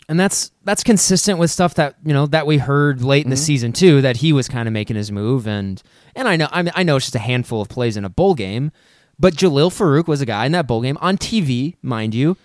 and 0.09 0.19
that's 0.19 0.51
that's 0.65 0.83
consistent 0.83 1.39
with 1.39 1.51
stuff 1.51 1.75
that 1.75 1.97
you 2.05 2.15
know 2.15 2.27
that 2.27 2.47
we 2.47 2.59
heard 2.59 3.03
late 3.03 3.25
in 3.25 3.31
the 3.31 3.37
mm-hmm. 3.37 3.43
season 3.43 3.73
too. 3.73 4.01
That 4.01 4.19
he 4.19 4.33
was 4.33 4.49
kind 4.49 4.67
of 4.67 4.73
making 4.73 4.97
his 4.97 5.13
move, 5.13 5.47
and 5.47 5.83
and 6.17 6.27
I 6.27 6.37
know 6.37 6.49
I, 6.51 6.63
mean, 6.63 6.73
I 6.75 6.83
know 6.83 6.97
it's 6.97 7.07
just 7.07 7.15
a 7.15 7.21
handful 7.21 7.61
of 7.61 7.69
plays 7.69 7.97
in 7.97 8.05
a 8.05 8.09
bowl 8.09 8.35
game, 8.35 8.73
but 9.19 9.35
Jalil 9.35 9.71
Farooq 9.71 10.09
was 10.09 10.21
a 10.21 10.27
guy 10.27 10.47
in 10.47 10.53
that 10.53 10.67
bowl 10.67 10.81
game 10.81 10.97
on 11.01 11.19
TV, 11.19 11.77
mind 11.83 12.15
you, 12.15 12.37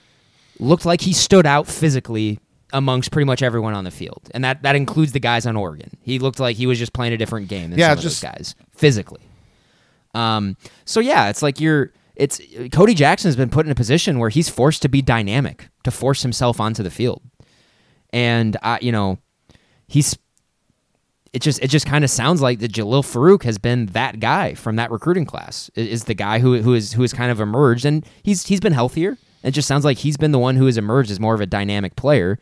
looked 0.59 0.86
like 0.86 1.01
he 1.01 1.14
stood 1.14 1.45
out 1.45 1.68
physically 1.68 2.39
amongst 2.74 3.11
pretty 3.11 3.26
much 3.26 3.41
everyone 3.41 3.74
on 3.74 3.86
the 3.86 3.91
field, 3.91 4.30
and 4.34 4.43
that 4.43 4.61
that 4.64 4.76
includes 4.76 5.14
the 5.14 5.20
guys 5.20 5.45
on 5.45 5.55
Oregon. 5.55 5.91
He 6.01 6.20
looked 6.20 6.41
like 6.41 6.57
he 6.57 6.68
was 6.68 6.78
just 6.78 6.91
playing 6.91 7.14
a 7.14 7.18
different 7.18 7.47
game 7.47 7.70
than 7.70 7.80
yeah, 7.80 7.93
some 7.93 8.01
just, 8.01 8.24
of 8.24 8.30
those 8.30 8.36
guys 8.36 8.55
physically. 8.76 9.22
Um, 10.14 10.57
so 10.86 10.99
yeah, 10.99 11.30
it's 11.30 11.41
like 11.41 11.59
you're. 11.59 11.91
It's 12.16 12.39
Cody 12.72 12.93
Jackson 12.93 13.28
has 13.28 13.36
been 13.36 13.49
put 13.49 13.66
in 13.66 13.72
a 13.72 13.76
position 13.76 14.20
where 14.20 14.30
he's 14.30 14.47
forced 14.47 14.84
to 14.84 14.88
be 14.88 15.01
dynamic, 15.01 15.70
to 15.84 15.89
force 15.89 16.22
himself 16.22 16.59
onto 16.59 16.84
the 16.84 16.91
field, 16.91 17.24
and 18.14 18.55
I, 18.61 18.80
you 18.82 18.91
know, 18.91 19.18
he's. 19.88 20.18
It 21.34 21.41
just 21.41 21.64
it 21.64 21.70
just 21.70 21.88
kind 21.88 22.03
of 22.03 22.11
sounds 22.11 22.43
like 22.43 22.59
that 22.59 22.72
Jalil 22.72 23.01
Farooq 23.01 23.41
has 23.41 23.57
been 23.57 23.88
that 23.88 24.20
guy 24.20 24.53
from 24.53 24.76
that 24.76 24.91
recruiting 24.91 25.26
class. 25.26 25.72
Is 25.74 26.03
the 26.03 26.14
guy 26.14 26.38
who 26.38 26.61
who 26.61 26.76
is 26.76 26.93
who 26.93 27.01
has 27.01 27.11
kind 27.11 27.32
of 27.32 27.39
emerged, 27.39 27.86
and 27.86 28.05
he's 28.22 28.45
he's 28.45 28.59
been 28.59 28.74
healthier. 28.74 29.18
It 29.41 29.51
just 29.51 29.68
sounds 29.68 29.84
like 29.84 29.97
he's 29.97 30.16
been 30.16 30.32
the 30.32 30.39
one 30.39 30.55
who 30.55 30.68
has 30.68 30.78
emerged 30.78 31.09
as 31.09 31.20
more 31.20 31.34
of 31.34 31.41
a 31.41 31.47
dynamic 31.47 31.95
player 31.95 32.39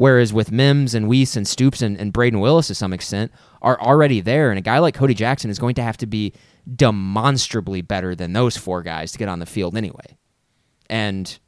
Whereas 0.00 0.32
with 0.32 0.50
Mims 0.50 0.94
and 0.94 1.08
Wease 1.08 1.36
and 1.36 1.46
Stoops 1.46 1.82
and, 1.82 1.94
and 2.00 2.10
Brayden 2.10 2.40
Willis 2.40 2.68
to 2.68 2.74
some 2.74 2.94
extent 2.94 3.30
are 3.60 3.78
already 3.78 4.22
there. 4.22 4.48
And 4.48 4.58
a 4.58 4.62
guy 4.62 4.78
like 4.78 4.94
Cody 4.94 5.12
Jackson 5.12 5.50
is 5.50 5.58
going 5.58 5.74
to 5.74 5.82
have 5.82 5.98
to 5.98 6.06
be 6.06 6.32
demonstrably 6.74 7.82
better 7.82 8.14
than 8.14 8.32
those 8.32 8.56
four 8.56 8.82
guys 8.82 9.12
to 9.12 9.18
get 9.18 9.28
on 9.28 9.40
the 9.40 9.46
field 9.46 9.76
anyway. 9.76 10.16
And 10.88 11.38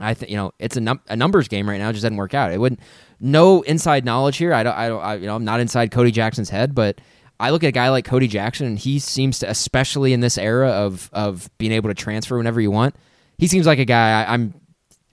I 0.00 0.14
think 0.14 0.30
you 0.30 0.36
know 0.36 0.52
it's 0.58 0.76
a, 0.76 0.80
num- 0.80 1.00
a 1.08 1.16
numbers 1.16 1.48
game 1.48 1.68
right 1.68 1.78
now. 1.78 1.88
It 1.88 1.92
just 1.92 2.02
doesn't 2.02 2.16
work 2.16 2.34
out. 2.34 2.52
It 2.52 2.58
wouldn't. 2.58 2.80
No 3.20 3.62
inside 3.62 4.04
knowledge 4.04 4.36
here. 4.36 4.52
I 4.52 4.62
don't. 4.62 4.76
I 4.76 4.88
don't. 4.88 5.02
I, 5.02 5.14
you 5.14 5.26
know, 5.26 5.36
I'm 5.36 5.44
not 5.44 5.60
inside 5.60 5.90
Cody 5.90 6.10
Jackson's 6.10 6.50
head, 6.50 6.74
but 6.74 7.00
I 7.38 7.50
look 7.50 7.64
at 7.64 7.68
a 7.68 7.72
guy 7.72 7.88
like 7.90 8.04
Cody 8.04 8.28
Jackson, 8.28 8.66
and 8.66 8.78
he 8.78 8.98
seems 8.98 9.38
to, 9.40 9.50
especially 9.50 10.12
in 10.12 10.20
this 10.20 10.38
era 10.38 10.70
of 10.70 11.10
of 11.12 11.48
being 11.58 11.72
able 11.72 11.90
to 11.90 11.94
transfer 11.94 12.36
whenever 12.36 12.60
you 12.60 12.70
want, 12.70 12.96
he 13.38 13.46
seems 13.46 13.66
like 13.66 13.78
a 13.78 13.84
guy 13.84 14.22
I, 14.22 14.34
I'm 14.34 14.54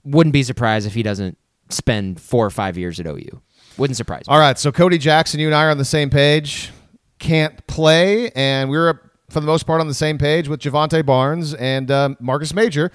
wouldn't 0.04 0.32
be 0.32 0.42
surprised 0.42 0.86
if 0.86 0.94
he 0.94 1.02
doesn't 1.02 1.38
spend 1.68 2.20
four 2.20 2.44
or 2.44 2.50
five 2.50 2.76
years 2.76 2.98
at 2.98 3.06
OU. 3.06 3.40
Wouldn't 3.78 3.96
surprise 3.96 4.28
me. 4.28 4.34
All 4.34 4.38
right, 4.38 4.58
so 4.58 4.70
Cody 4.72 4.98
Jackson, 4.98 5.40
you 5.40 5.46
and 5.46 5.54
I 5.54 5.64
are 5.64 5.70
on 5.70 5.78
the 5.78 5.84
same 5.84 6.10
page. 6.10 6.70
Can't 7.18 7.66
play, 7.66 8.30
and 8.30 8.68
we 8.68 8.76
are 8.76 9.10
for 9.30 9.40
the 9.40 9.46
most 9.46 9.64
part 9.66 9.80
on 9.80 9.88
the 9.88 9.94
same 9.94 10.18
page 10.18 10.48
with 10.48 10.60
Jovantae 10.60 11.06
Barnes 11.06 11.54
and 11.54 11.90
um, 11.90 12.16
Marcus 12.20 12.52
Major. 12.52 12.92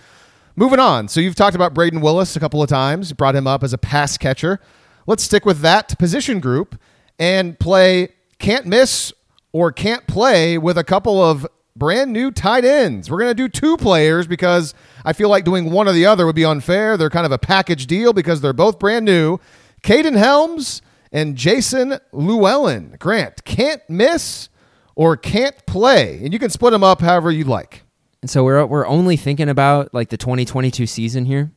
Moving 0.59 0.79
on. 0.79 1.07
So 1.07 1.21
you've 1.21 1.35
talked 1.35 1.55
about 1.55 1.75
Brayden 1.75 2.01
Willis 2.01 2.35
a 2.35 2.39
couple 2.39 2.63
of 2.63 2.67
times. 2.67 3.13
brought 3.13 3.35
him 3.35 3.45
up 3.45 3.63
as 3.63 3.73
a 3.73 3.77
pass 3.77 4.17
catcher. 4.17 4.59
Let's 5.05 5.21
stick 5.21 5.45
with 5.45 5.59
that 5.59 5.95
position 5.99 6.39
group 6.39 6.79
and 7.19 7.59
play 7.59 8.09
can't 8.39 8.65
miss 8.65 9.13
or 9.51 9.71
can't 9.71 10.07
play 10.07 10.57
with 10.57 10.75
a 10.75 10.83
couple 10.83 11.23
of 11.23 11.45
brand 11.75 12.11
new 12.11 12.31
tight 12.31 12.65
ends. 12.65 13.11
We're 13.11 13.19
going 13.19 13.29
to 13.29 13.35
do 13.35 13.47
two 13.47 13.77
players 13.77 14.25
because 14.25 14.73
I 15.05 15.13
feel 15.13 15.29
like 15.29 15.45
doing 15.45 15.69
one 15.69 15.87
or 15.87 15.91
the 15.91 16.07
other 16.07 16.25
would 16.25 16.35
be 16.35 16.43
unfair. 16.43 16.97
They're 16.97 17.11
kind 17.11 17.27
of 17.27 17.31
a 17.31 17.37
package 17.37 17.85
deal 17.85 18.11
because 18.11 18.41
they're 18.41 18.51
both 18.51 18.79
brand 18.79 19.05
new. 19.05 19.37
Kaden 19.83 20.17
Helms 20.17 20.81
and 21.11 21.35
Jason 21.35 21.99
Llewellyn. 22.11 22.95
Grant 22.97 23.45
can't 23.45 23.87
miss 23.87 24.49
or 24.95 25.15
can't 25.17 25.63
play, 25.67 26.19
and 26.23 26.33
you 26.33 26.39
can 26.39 26.49
split 26.49 26.71
them 26.71 26.83
up 26.83 27.01
however 27.01 27.29
you 27.29 27.43
like. 27.43 27.83
And 28.27 28.31
so 28.31 28.43
we're 28.43 28.65
we're 28.65 28.85
only 28.85 29.15
thinking 29.15 29.47
about 29.47 29.93
like 29.93 30.09
the 30.09 30.17
2022 30.17 30.85
season 30.85 31.23
here. 31.23 31.49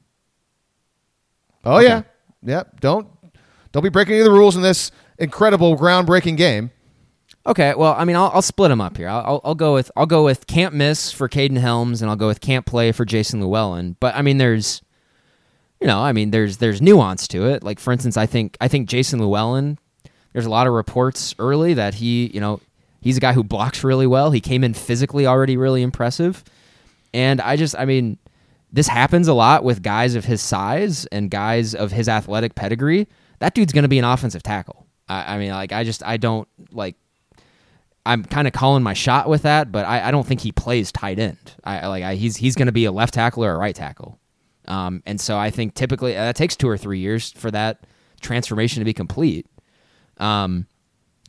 Oh 1.65 1.79
okay. 1.79 1.89
yeah, 1.89 2.03
yep. 2.45 2.79
Don't 2.81 3.09
don't 3.73 3.83
be 3.83 3.89
breaking 3.89 4.15
any 4.15 4.21
of 4.21 4.27
the 4.27 4.31
rules 4.31 4.55
in 4.55 4.63
this 4.63 4.93
incredible 5.19 5.77
groundbreaking 5.77 6.37
game. 6.37 6.71
Okay, 7.45 7.75
well, 7.75 7.97
I 7.99 8.05
mean, 8.05 8.15
I'll, 8.15 8.31
I'll 8.33 8.41
split 8.41 8.69
them 8.69 8.81
up 8.81 8.97
here. 8.97 9.09
I'll, 9.09 9.25
I'll, 9.27 9.41
I'll 9.47 9.55
go 9.57 9.75
with 9.75 9.91
I'll 9.97 10.07
go 10.07 10.23
with 10.23 10.47
can't 10.47 10.73
miss 10.73 11.11
for 11.11 11.29
Kaden 11.29 11.59
Helms, 11.59 12.03
and 12.03 12.09
I'll 12.09 12.17
go 12.17 12.29
with 12.29 12.41
can't 12.41 12.65
play 12.65 12.93
for 12.93 13.05
Jason 13.05 13.41
Llewellyn. 13.41 13.97
But 13.99 14.15
I 14.15 14.23
mean, 14.23 14.39
there's, 14.39 14.81
you 15.81 15.89
know, 15.89 15.99
I 15.99 16.13
mean, 16.13 16.31
there's 16.31 16.59
there's 16.59 16.81
nuance 16.81 17.27
to 17.29 17.49
it. 17.49 17.65
Like 17.65 17.81
for 17.81 17.93
instance, 17.93 18.17
I 18.17 18.27
think 18.27 18.57
I 18.61 18.69
think 18.69 18.89
Jason 18.89 19.19
Llewellyn. 19.19 19.77
There's 20.35 20.47
a 20.47 20.51
lot 20.51 20.69
of 20.69 20.73
reports 20.73 21.35
early 21.41 21.75
that 21.75 21.95
he, 21.95 22.31
you 22.33 22.41
know, 22.41 22.61
he's 23.01 23.17
a 23.17 23.21
guy 23.21 23.33
who 23.33 23.43
blocks 23.43 23.83
really 23.83 24.07
well. 24.07 24.31
He 24.31 24.41
came 24.41 24.63
in 24.63 24.73
physically 24.73 25.27
already 25.27 25.57
really 25.57 25.83
impressive, 25.83 26.45
and 27.13 27.41
I 27.41 27.57
just, 27.57 27.77
I 27.77 27.85
mean, 27.85 28.19
this 28.73 28.89
happens 28.89 29.29
a 29.29 29.35
lot 29.35 29.65
with 29.65 29.83
guys 29.83 30.15
of 30.15 30.25
his 30.25 30.41
size 30.41 31.07
and 31.07 31.31
guys 31.31 31.75
of 31.75 31.93
his 31.93 32.09
athletic 32.09 32.55
pedigree. 32.55 33.09
That 33.41 33.55
dude's 33.55 33.73
going 33.73 33.83
to 33.83 33.89
be 33.89 33.99
an 33.99 34.05
offensive 34.05 34.43
tackle. 34.43 34.87
I, 35.09 35.35
I 35.35 35.39
mean, 35.39 35.51
like 35.51 35.73
I 35.73 35.85
just 35.85 36.05
I 36.05 36.17
don't 36.17 36.49
like 36.71 36.97
I'm 38.07 38.25
kind 38.25 38.47
of 38.47 38.53
calling 38.53 38.83
my 38.83 38.95
shot 38.95 39.29
with 39.29 39.43
that, 39.43 39.71
but 39.71 39.85
I, 39.87 40.09
I 40.09 40.11
don't 40.11 40.27
think 40.27 40.41
he 40.41 40.53
plays 40.53 40.91
tight 40.93 41.19
end. 41.19 41.55
I 41.65 41.87
like 41.89 42.03
I, 42.03 42.15
he's 42.15 42.37
he's 42.37 42.55
going 42.55 42.67
to 42.67 42.73
be 42.73 42.85
a 42.85 42.93
left 42.93 43.15
tackle 43.15 43.45
or 43.45 43.53
a 43.53 43.59
right 43.59 43.75
tackle, 43.75 44.19
um, 44.69 45.03
and 45.05 45.21
so 45.21 45.37
I 45.37 45.51
think 45.51 45.75
typically 45.75 46.17
uh, 46.17 46.25
that 46.25 46.37
takes 46.37 46.57
two 46.57 46.69
or 46.69 46.79
three 46.79 47.01
years 47.01 47.33
for 47.33 47.51
that 47.51 47.87
transformation 48.21 48.81
to 48.81 48.85
be 48.85 48.95
complete. 48.95 49.47
Um, 50.19 50.67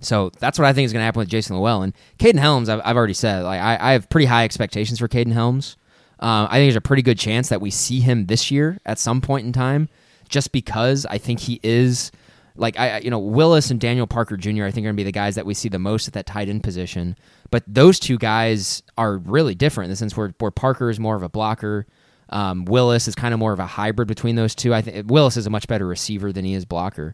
so 0.01 0.31
that's 0.39 0.59
what 0.59 0.67
I 0.67 0.73
think 0.73 0.85
is 0.85 0.93
going 0.93 1.01
to 1.01 1.05
happen 1.05 1.19
with 1.19 1.29
Jason 1.29 1.55
Llewellyn. 1.55 1.93
Kaden 2.19 2.39
Helms, 2.39 2.69
I've, 2.69 2.81
I've 2.83 2.97
already 2.97 3.13
said, 3.13 3.43
like 3.43 3.61
I, 3.61 3.77
I 3.79 3.91
have 3.93 4.09
pretty 4.09 4.25
high 4.25 4.43
expectations 4.43 4.99
for 4.99 5.07
Kaden 5.07 5.31
Helms. 5.31 5.77
Um, 6.19 6.47
I 6.49 6.57
think 6.57 6.65
there's 6.65 6.75
a 6.75 6.81
pretty 6.81 7.01
good 7.01 7.17
chance 7.17 7.49
that 7.49 7.61
we 7.61 7.71
see 7.71 7.99
him 7.99 8.25
this 8.27 8.51
year 8.51 8.79
at 8.85 8.99
some 8.99 9.21
point 9.21 9.45
in 9.45 9.53
time, 9.53 9.89
just 10.29 10.51
because 10.51 11.05
I 11.05 11.17
think 11.17 11.39
he 11.39 11.59
is 11.63 12.11
like 12.55 12.77
I, 12.79 12.99
you 12.99 13.09
know, 13.09 13.19
Willis 13.19 13.71
and 13.71 13.79
Daniel 13.79 14.07
Parker 14.07 14.37
Jr. 14.37 14.65
I 14.65 14.71
think 14.71 14.85
are 14.85 14.89
going 14.89 14.95
to 14.95 14.99
be 14.99 15.03
the 15.03 15.11
guys 15.11 15.35
that 15.35 15.45
we 15.45 15.53
see 15.53 15.69
the 15.69 15.79
most 15.79 16.07
at 16.07 16.13
that 16.13 16.25
tight 16.25 16.49
end 16.49 16.63
position. 16.63 17.15
But 17.49 17.63
those 17.67 17.99
two 17.99 18.17
guys 18.17 18.83
are 18.97 19.17
really 19.17 19.55
different 19.55 19.85
in 19.85 19.89
the 19.91 19.95
sense 19.95 20.15
where, 20.15 20.33
where 20.39 20.51
Parker 20.51 20.89
is 20.89 20.99
more 20.99 21.15
of 21.15 21.23
a 21.23 21.29
blocker. 21.29 21.85
Um, 22.29 22.65
Willis 22.65 23.07
is 23.07 23.15
kind 23.15 23.33
of 23.33 23.39
more 23.39 23.51
of 23.51 23.59
a 23.59 23.65
hybrid 23.65 24.07
between 24.07 24.35
those 24.35 24.55
two. 24.55 24.73
I 24.73 24.81
think 24.81 25.09
Willis 25.09 25.37
is 25.37 25.47
a 25.47 25.49
much 25.49 25.67
better 25.67 25.85
receiver 25.85 26.31
than 26.31 26.45
he 26.45 26.53
is 26.53 26.65
blocker. 26.65 27.13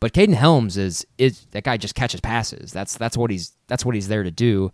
But 0.00 0.12
Kaden 0.12 0.34
Helms 0.34 0.76
is 0.76 1.06
is 1.16 1.46
that 1.50 1.64
guy 1.64 1.76
just 1.76 1.94
catches 1.94 2.20
passes. 2.20 2.72
That's 2.72 2.96
that's 2.96 3.16
what 3.16 3.30
he's 3.30 3.52
that's 3.66 3.84
what 3.84 3.94
he's 3.94 4.08
there 4.08 4.22
to 4.22 4.30
do. 4.30 4.72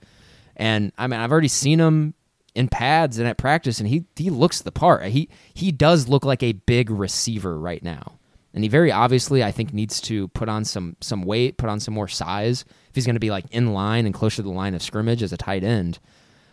And 0.56 0.92
I 0.98 1.06
mean, 1.06 1.20
I've 1.20 1.32
already 1.32 1.48
seen 1.48 1.80
him 1.80 2.14
in 2.54 2.68
pads 2.68 3.18
and 3.18 3.26
at 3.26 3.38
practice, 3.38 3.80
and 3.80 3.88
he 3.88 4.04
he 4.16 4.30
looks 4.30 4.60
the 4.60 4.72
part. 4.72 5.04
He 5.06 5.28
he 5.54 5.72
does 5.72 6.08
look 6.08 6.24
like 6.24 6.42
a 6.42 6.52
big 6.52 6.90
receiver 6.90 7.58
right 7.58 7.82
now 7.82 8.18
and 8.54 8.62
he 8.62 8.68
very 8.68 8.92
obviously 8.92 9.42
I 9.44 9.50
think 9.50 9.74
needs 9.74 10.00
to 10.02 10.28
put 10.28 10.48
on 10.48 10.64
some 10.64 10.96
some 11.00 11.22
weight, 11.22 11.58
put 11.58 11.68
on 11.68 11.80
some 11.80 11.92
more 11.92 12.08
size 12.08 12.64
if 12.88 12.94
he's 12.94 13.04
going 13.04 13.16
to 13.16 13.20
be 13.20 13.30
like 13.30 13.46
in 13.50 13.74
line 13.74 14.06
and 14.06 14.14
closer 14.14 14.36
to 14.36 14.42
the 14.42 14.50
line 14.50 14.74
of 14.74 14.82
scrimmage 14.82 15.22
as 15.22 15.32
a 15.32 15.36
tight 15.36 15.64
end. 15.64 15.98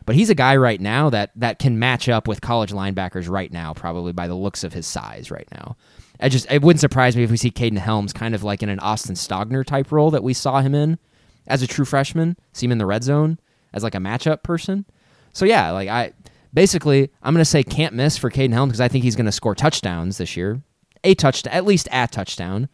But 0.05 0.15
he's 0.15 0.31
a 0.31 0.35
guy 0.35 0.55
right 0.55 0.81
now 0.81 1.11
that 1.11 1.31
that 1.35 1.59
can 1.59 1.77
match 1.77 2.09
up 2.09 2.27
with 2.27 2.41
college 2.41 2.71
linebackers 2.71 3.29
right 3.29 3.53
now, 3.53 3.73
probably 3.73 4.13
by 4.13 4.27
the 4.27 4.35
looks 4.35 4.63
of 4.63 4.73
his 4.73 4.87
size 4.87 5.29
right 5.29 5.47
now. 5.51 5.77
I 6.21 6.29
just 6.29 6.51
it 6.51 6.61
wouldn't 6.61 6.81
surprise 6.81 7.15
me 7.15 7.23
if 7.23 7.31
we 7.31 7.37
see 7.37 7.51
Kaden 7.51 7.77
Helms 7.77 8.13
kind 8.13 8.35
of 8.35 8.43
like 8.43 8.61
in 8.61 8.69
an 8.69 8.79
Austin 8.79 9.15
Stogner 9.15 9.65
type 9.65 9.91
role 9.91 10.11
that 10.11 10.23
we 10.23 10.33
saw 10.33 10.61
him 10.61 10.75
in 10.75 10.99
as 11.47 11.61
a 11.61 11.67
true 11.67 11.85
freshman, 11.85 12.37
see 12.53 12.65
him 12.65 12.71
in 12.71 12.77
the 12.77 12.85
red 12.85 13.03
zone 13.03 13.39
as 13.73 13.83
like 13.83 13.95
a 13.95 13.99
matchup 13.99 14.43
person. 14.43 14.85
So 15.33 15.45
yeah, 15.45 15.71
like 15.71 15.89
I 15.89 16.13
basically 16.53 17.11
I'm 17.23 17.33
gonna 17.33 17.45
say 17.45 17.63
can't 17.63 17.95
miss 17.95 18.17
for 18.17 18.29
Kaden 18.29 18.53
Helms 18.53 18.71
because 18.71 18.81
I 18.81 18.87
think 18.87 19.03
he's 19.03 19.15
gonna 19.15 19.31
score 19.31 19.55
touchdowns 19.55 20.17
this 20.17 20.37
year 20.37 20.61
a 21.03 21.15
touchdown, 21.15 21.53
at 21.53 21.65
least 21.65 21.87
a 21.91 22.07
touchdown. 22.07 22.69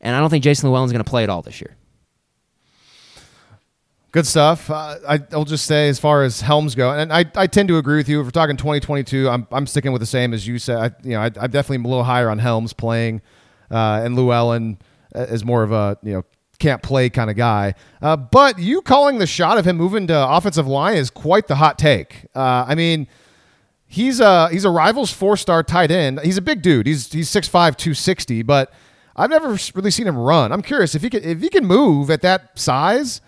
And 0.00 0.14
I 0.16 0.20
don't 0.20 0.30
think 0.30 0.44
Jason 0.44 0.68
Llewellyn's 0.68 0.92
to 0.92 1.04
play 1.04 1.22
at 1.22 1.30
all 1.30 1.42
this 1.42 1.60
year. 1.60 1.76
Good 4.12 4.26
stuff. 4.26 4.70
Uh, 4.70 4.98
I, 5.08 5.20
will 5.32 5.46
just 5.46 5.64
say, 5.64 5.88
as 5.88 5.98
far 5.98 6.22
as 6.22 6.42
Helms 6.42 6.74
go, 6.74 6.90
and 6.90 7.10
I, 7.10 7.24
I 7.34 7.46
tend 7.46 7.68
to 7.68 7.78
agree 7.78 7.96
with 7.96 8.10
you. 8.10 8.20
If 8.20 8.26
we're 8.26 8.30
talking 8.30 8.58
2022, 8.58 9.26
I'm, 9.26 9.46
I'm 9.50 9.66
sticking 9.66 9.90
with 9.90 10.00
the 10.00 10.06
same 10.06 10.34
as 10.34 10.46
you 10.46 10.58
said. 10.58 10.76
I, 10.76 10.90
you 11.02 11.12
know, 11.12 11.20
I, 11.20 11.26
am 11.26 11.50
definitely 11.50 11.78
a 11.78 11.88
little 11.88 12.04
higher 12.04 12.28
on 12.28 12.38
Helms 12.38 12.74
playing, 12.74 13.22
uh, 13.70 14.02
and 14.04 14.14
Llewellyn 14.14 14.78
is 15.14 15.46
more 15.46 15.62
of 15.62 15.72
a 15.72 15.96
you 16.02 16.12
know 16.12 16.24
can't 16.58 16.82
play 16.82 17.10
kind 17.10 17.30
of 17.30 17.36
guy. 17.36 17.74
Uh, 18.00 18.16
but 18.16 18.58
you 18.58 18.82
calling 18.82 19.18
the 19.18 19.26
shot 19.26 19.58
of 19.58 19.66
him 19.66 19.76
moving 19.76 20.06
to 20.06 20.28
offensive 20.28 20.66
line 20.66 20.96
is 20.96 21.10
quite 21.10 21.48
the 21.48 21.56
hot 21.56 21.78
take. 21.78 22.26
Uh, 22.34 22.66
I 22.68 22.74
mean, 22.74 23.08
he's 23.86 24.20
a 24.20 24.50
he's 24.50 24.64
a 24.64 24.70
rivals 24.70 25.10
four 25.10 25.38
star 25.38 25.62
tight 25.62 25.90
end. 25.90 26.20
He's 26.20 26.36
a 26.36 26.42
big 26.42 26.62
dude. 26.62 26.86
He's 26.86 27.10
he's 27.10 27.30
6'5", 27.30 27.50
260, 27.50 28.42
but 28.42 28.72
I've 29.16 29.30
never 29.30 29.58
really 29.74 29.90
seen 29.90 30.06
him 30.06 30.18
run. 30.18 30.52
I'm 30.52 30.62
curious 30.62 30.94
if 30.94 31.02
he 31.02 31.08
can 31.08 31.24
if 31.24 31.40
he 31.40 31.48
can 31.48 31.64
move 31.64 32.10
at 32.10 32.20
that 32.20 32.58
size. 32.58 33.20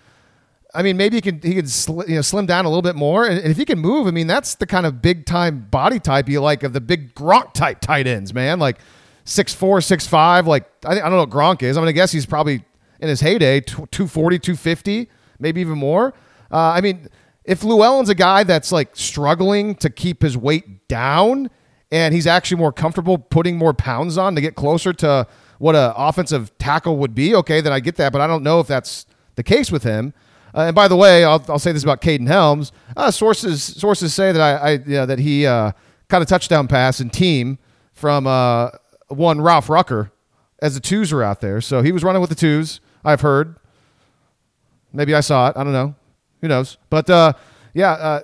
I 0.75 0.81
mean, 0.81 0.97
maybe 0.97 1.17
he 1.17 1.21
could 1.21 1.43
he 1.43 1.55
could 1.55 1.69
sl- 1.69 2.03
you 2.07 2.15
know 2.15 2.21
slim 2.21 2.45
down 2.45 2.65
a 2.65 2.69
little 2.69 2.81
bit 2.81 2.95
more, 2.95 3.25
and, 3.25 3.39
if 3.39 3.57
he 3.57 3.65
can 3.65 3.79
move, 3.79 4.07
I 4.07 4.11
mean, 4.11 4.27
that's 4.27 4.55
the 4.55 4.65
kind 4.65 4.85
of 4.85 5.01
big 5.01 5.25
time 5.25 5.67
body 5.71 5.99
type 5.99 6.29
you 6.29 6.41
like 6.41 6.63
of 6.63 6.73
the 6.73 6.81
big 6.81 7.15
Gronk 7.15 7.53
type 7.53 7.81
tight 7.81 8.07
ends, 8.07 8.33
man. 8.33 8.59
Like 8.59 8.79
six 9.23 9.53
four, 9.53 9.81
six 9.81 10.07
five. 10.07 10.47
Like 10.47 10.69
I, 10.85 10.91
I 10.91 10.95
don't 10.95 11.11
know 11.11 11.19
what 11.19 11.29
Gronk 11.29 11.63
is. 11.63 11.77
I'm 11.77 11.81
gonna 11.81 11.93
guess 11.93 12.11
he's 12.11 12.25
probably 12.25 12.63
in 12.99 13.09
his 13.09 13.21
heyday 13.21 13.59
240, 13.59 14.39
250, 14.39 15.09
maybe 15.39 15.61
even 15.61 15.77
more. 15.77 16.13
Uh, 16.51 16.57
I 16.57 16.81
mean, 16.81 17.09
if 17.43 17.63
Llewellyn's 17.63 18.09
a 18.09 18.15
guy 18.15 18.43
that's 18.43 18.71
like 18.71 18.95
struggling 18.95 19.75
to 19.75 19.89
keep 19.89 20.21
his 20.21 20.37
weight 20.37 20.87
down 20.87 21.49
and 21.91 22.13
he's 22.13 22.27
actually 22.27 22.57
more 22.57 22.71
comfortable 22.71 23.17
putting 23.17 23.57
more 23.57 23.73
pounds 23.73 24.17
on 24.17 24.35
to 24.35 24.41
get 24.41 24.55
closer 24.55 24.93
to 24.93 25.27
what 25.59 25.75
an 25.75 25.93
offensive 25.95 26.55
tackle 26.57 26.97
would 26.97 27.15
be, 27.15 27.35
okay, 27.35 27.61
then 27.61 27.71
I 27.71 27.79
get 27.79 27.95
that. 27.95 28.11
But 28.11 28.21
I 28.21 28.27
don't 28.27 28.43
know 28.43 28.59
if 28.59 28.67
that's 28.67 29.05
the 29.35 29.43
case 29.43 29.71
with 29.71 29.83
him. 29.83 30.13
Uh, 30.55 30.67
and 30.67 30.75
by 30.75 30.87
the 30.87 30.95
way, 30.95 31.25
I'll, 31.25 31.43
I'll 31.49 31.59
say 31.59 31.73
this 31.73 31.83
about 31.83 32.01
Kaden 32.01 32.27
Helms. 32.27 32.71
Uh, 32.95 33.11
sources 33.11 33.61
sources 33.61 34.13
say 34.13 34.31
that 34.31 34.41
I, 34.41 34.55
I 34.55 34.71
you 34.71 34.95
know, 34.95 35.05
that 35.05 35.19
he 35.19 35.45
uh, 35.45 35.73
caught 36.07 36.21
a 36.21 36.25
touchdown 36.25 36.67
pass 36.67 37.01
and 37.01 37.11
team 37.11 37.59
from 37.91 38.25
uh, 38.25 38.69
one 39.09 39.41
Ralph 39.41 39.69
Rucker 39.69 40.11
as 40.61 40.73
the 40.73 40.79
twos 40.79 41.11
were 41.11 41.23
out 41.23 41.41
there. 41.41 41.59
So 41.59 41.81
he 41.81 41.91
was 41.91 42.03
running 42.03 42.21
with 42.21 42.29
the 42.29 42.37
twos. 42.37 42.79
I've 43.03 43.19
heard. 43.19 43.57
Maybe 44.93 45.13
I 45.13 45.19
saw 45.19 45.49
it. 45.49 45.57
I 45.57 45.63
don't 45.65 45.73
know. 45.73 45.93
Who 46.39 46.47
knows? 46.47 46.77
But 46.89 47.09
uh, 47.09 47.33
yeah, 47.73 47.91
uh, 47.91 48.21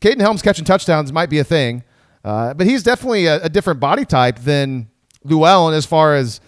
Kaden 0.00 0.20
Helms 0.20 0.42
catching 0.42 0.66
touchdowns 0.66 1.10
might 1.10 1.30
be 1.30 1.38
a 1.38 1.44
thing, 1.44 1.84
but 2.22 2.60
he's 2.60 2.82
definitely 2.82 3.24
a, 3.24 3.44
a, 3.44 3.48
different 3.48 3.80
body 3.80 4.04
type 4.04 4.40
than 4.40 4.90
Llewellyn 5.24 5.72
as 5.72 5.86
far 5.86 6.14
as 6.14 6.42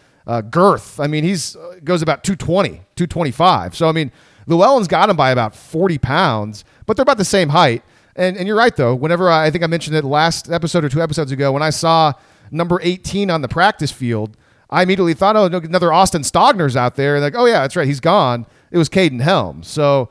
girth. 0.51 1.01
I 1.01 1.07
mean, 1.07 1.25
he's 1.25 1.57
goes 1.83 2.03
about 2.03 2.25
220, 2.25 2.83
225. 2.95 3.75
So 3.75 3.89
I 3.89 3.93
mean, 3.93 4.13
Llewellyn's 4.47 4.89
got 4.89 5.11
him 5.11 5.17
by 5.17 5.31
about 5.31 5.55
40 5.55 5.99
pounds, 5.99 6.65
but 6.87 6.97
they're 6.97 7.03
about 7.03 7.19
the 7.19 7.25
same 7.25 7.51
height. 7.51 7.83
And, 8.17 8.37
and 8.37 8.47
you're 8.47 8.57
right 8.57 8.75
though. 8.75 8.95
Whenever 8.95 9.31
I, 9.31 9.47
I 9.47 9.51
think 9.51 9.65
I 9.65 9.67
mentioned 9.67 9.97
it 9.97 10.05
last 10.05 10.51
episode 10.51 10.85
or 10.85 10.89
two 10.89 11.03
episodes 11.03 11.33
ago, 11.33 11.53
when 11.53 11.63
I 11.63 11.71
saw 11.71 12.13
number 12.51 12.81
18 12.83 13.31
on 13.31 13.43
the 13.43 13.49
practice 13.49 13.91
field, 13.91 14.37
I 14.71 14.83
immediately 14.83 15.15
thought, 15.15 15.37
oh, 15.37 15.47
another 15.47 15.93
Austin 15.93 16.23
Stogner's 16.23 16.77
out 16.77 16.97
there. 16.97 17.17
And 17.17 17.23
like, 17.25 17.35
oh 17.37 17.47
yeah, 17.47 17.61
that's 17.61 17.77
right, 17.77 17.87
he's 17.87 18.01
gone. 18.01 18.47
It 18.71 18.79
was 18.79 18.89
Kaden 18.89 19.21
Helms. 19.21 19.69
So 19.69 20.11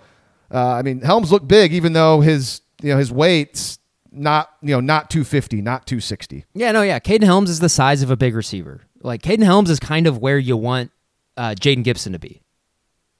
uh, 0.53 0.73
I 0.73 0.83
mean, 0.83 1.01
Helms 1.01 1.31
looked 1.31 1.47
big, 1.47 1.73
even 1.73 1.93
though 1.93 2.21
his 2.21 2.61
you 2.81 2.89
know 2.89 2.97
his 2.97 3.11
weight's 3.11 3.79
not 4.11 4.49
you 4.61 4.69
know 4.69 4.79
not 4.79 5.09
250, 5.09 5.61
not 5.61 5.87
260. 5.87 6.45
Yeah, 6.53 6.71
no, 6.71 6.83
yeah. 6.83 6.99
Kaden 6.99 7.23
Helms 7.23 7.49
is 7.49 7.59
the 7.59 7.69
size 7.69 8.03
of 8.03 8.11
a 8.11 8.15
big 8.15 8.35
receiver. 8.35 8.81
Like 9.01 9.23
Kaden 9.23 9.43
Helms 9.43 9.69
is 9.69 9.79
kind 9.79 10.05
of 10.05 10.19
where 10.19 10.37
you 10.37 10.55
want 10.55 10.91
uh, 11.35 11.55
Jayden 11.59 11.83
Gibson 11.83 12.13
to 12.13 12.19
be. 12.19 12.42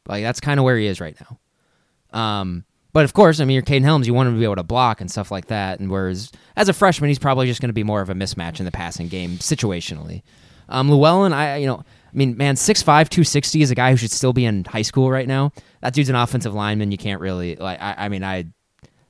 Like 0.08 0.24
that's 0.24 0.40
kind 0.40 0.60
of 0.60 0.64
where 0.64 0.78
he 0.78 0.88
is 0.88 1.00
right 1.00 1.18
now. 1.20 2.20
Um, 2.20 2.66
but 2.92 3.06
of 3.06 3.14
course, 3.14 3.40
I 3.40 3.46
mean, 3.46 3.56
you're 3.56 3.64
Kaden 3.64 3.84
Helms. 3.84 4.06
You 4.06 4.14
want 4.14 4.28
him 4.28 4.36
to 4.36 4.40
be 4.40 4.46
able 4.46 4.58
to 4.58 4.64
block 4.64 5.02
and 5.02 5.10
stuff 5.10 5.32
like 5.32 5.48
that. 5.48 5.80
And 5.80 5.90
whereas 5.90 6.32
as 6.56 6.70
a 6.70 6.74
freshman, 6.74 7.08
he's 7.08 7.20
probably 7.20 7.48
just 7.48 7.60
going 7.60 7.70
to 7.70 7.74
be 7.74 7.84
more 7.84 8.02
of 8.02 8.10
a 8.10 8.14
mismatch 8.14 8.60
in 8.60 8.66
the 8.66 8.72
passing 8.72 9.08
game 9.08 9.38
situationally. 9.38 10.22
Um, 10.70 10.90
Llewellyn, 10.90 11.34
I 11.34 11.58
you 11.58 11.68
know 11.68 11.84
I 12.14 12.18
mean, 12.18 12.38
man, 12.38 12.56
6'5", 12.56 12.86
260 12.86 13.62
is 13.64 13.72
a 13.72 13.76
guy 13.76 13.92
who 13.92 13.98
should 13.98 14.12
still 14.12 14.34
be 14.34 14.46
in 14.46 14.66
high 14.66 14.84
school 14.84 15.10
right 15.10 15.28
now. 15.28 15.52
That 15.82 15.94
dude's 15.94 16.10
an 16.10 16.16
offensive 16.16 16.54
lineman. 16.54 16.92
You 16.92 16.98
can't 16.98 17.20
really 17.20 17.56
like. 17.56 17.82
I, 17.82 17.96
I 17.98 18.10
mean, 18.10 18.24
I 18.24 18.46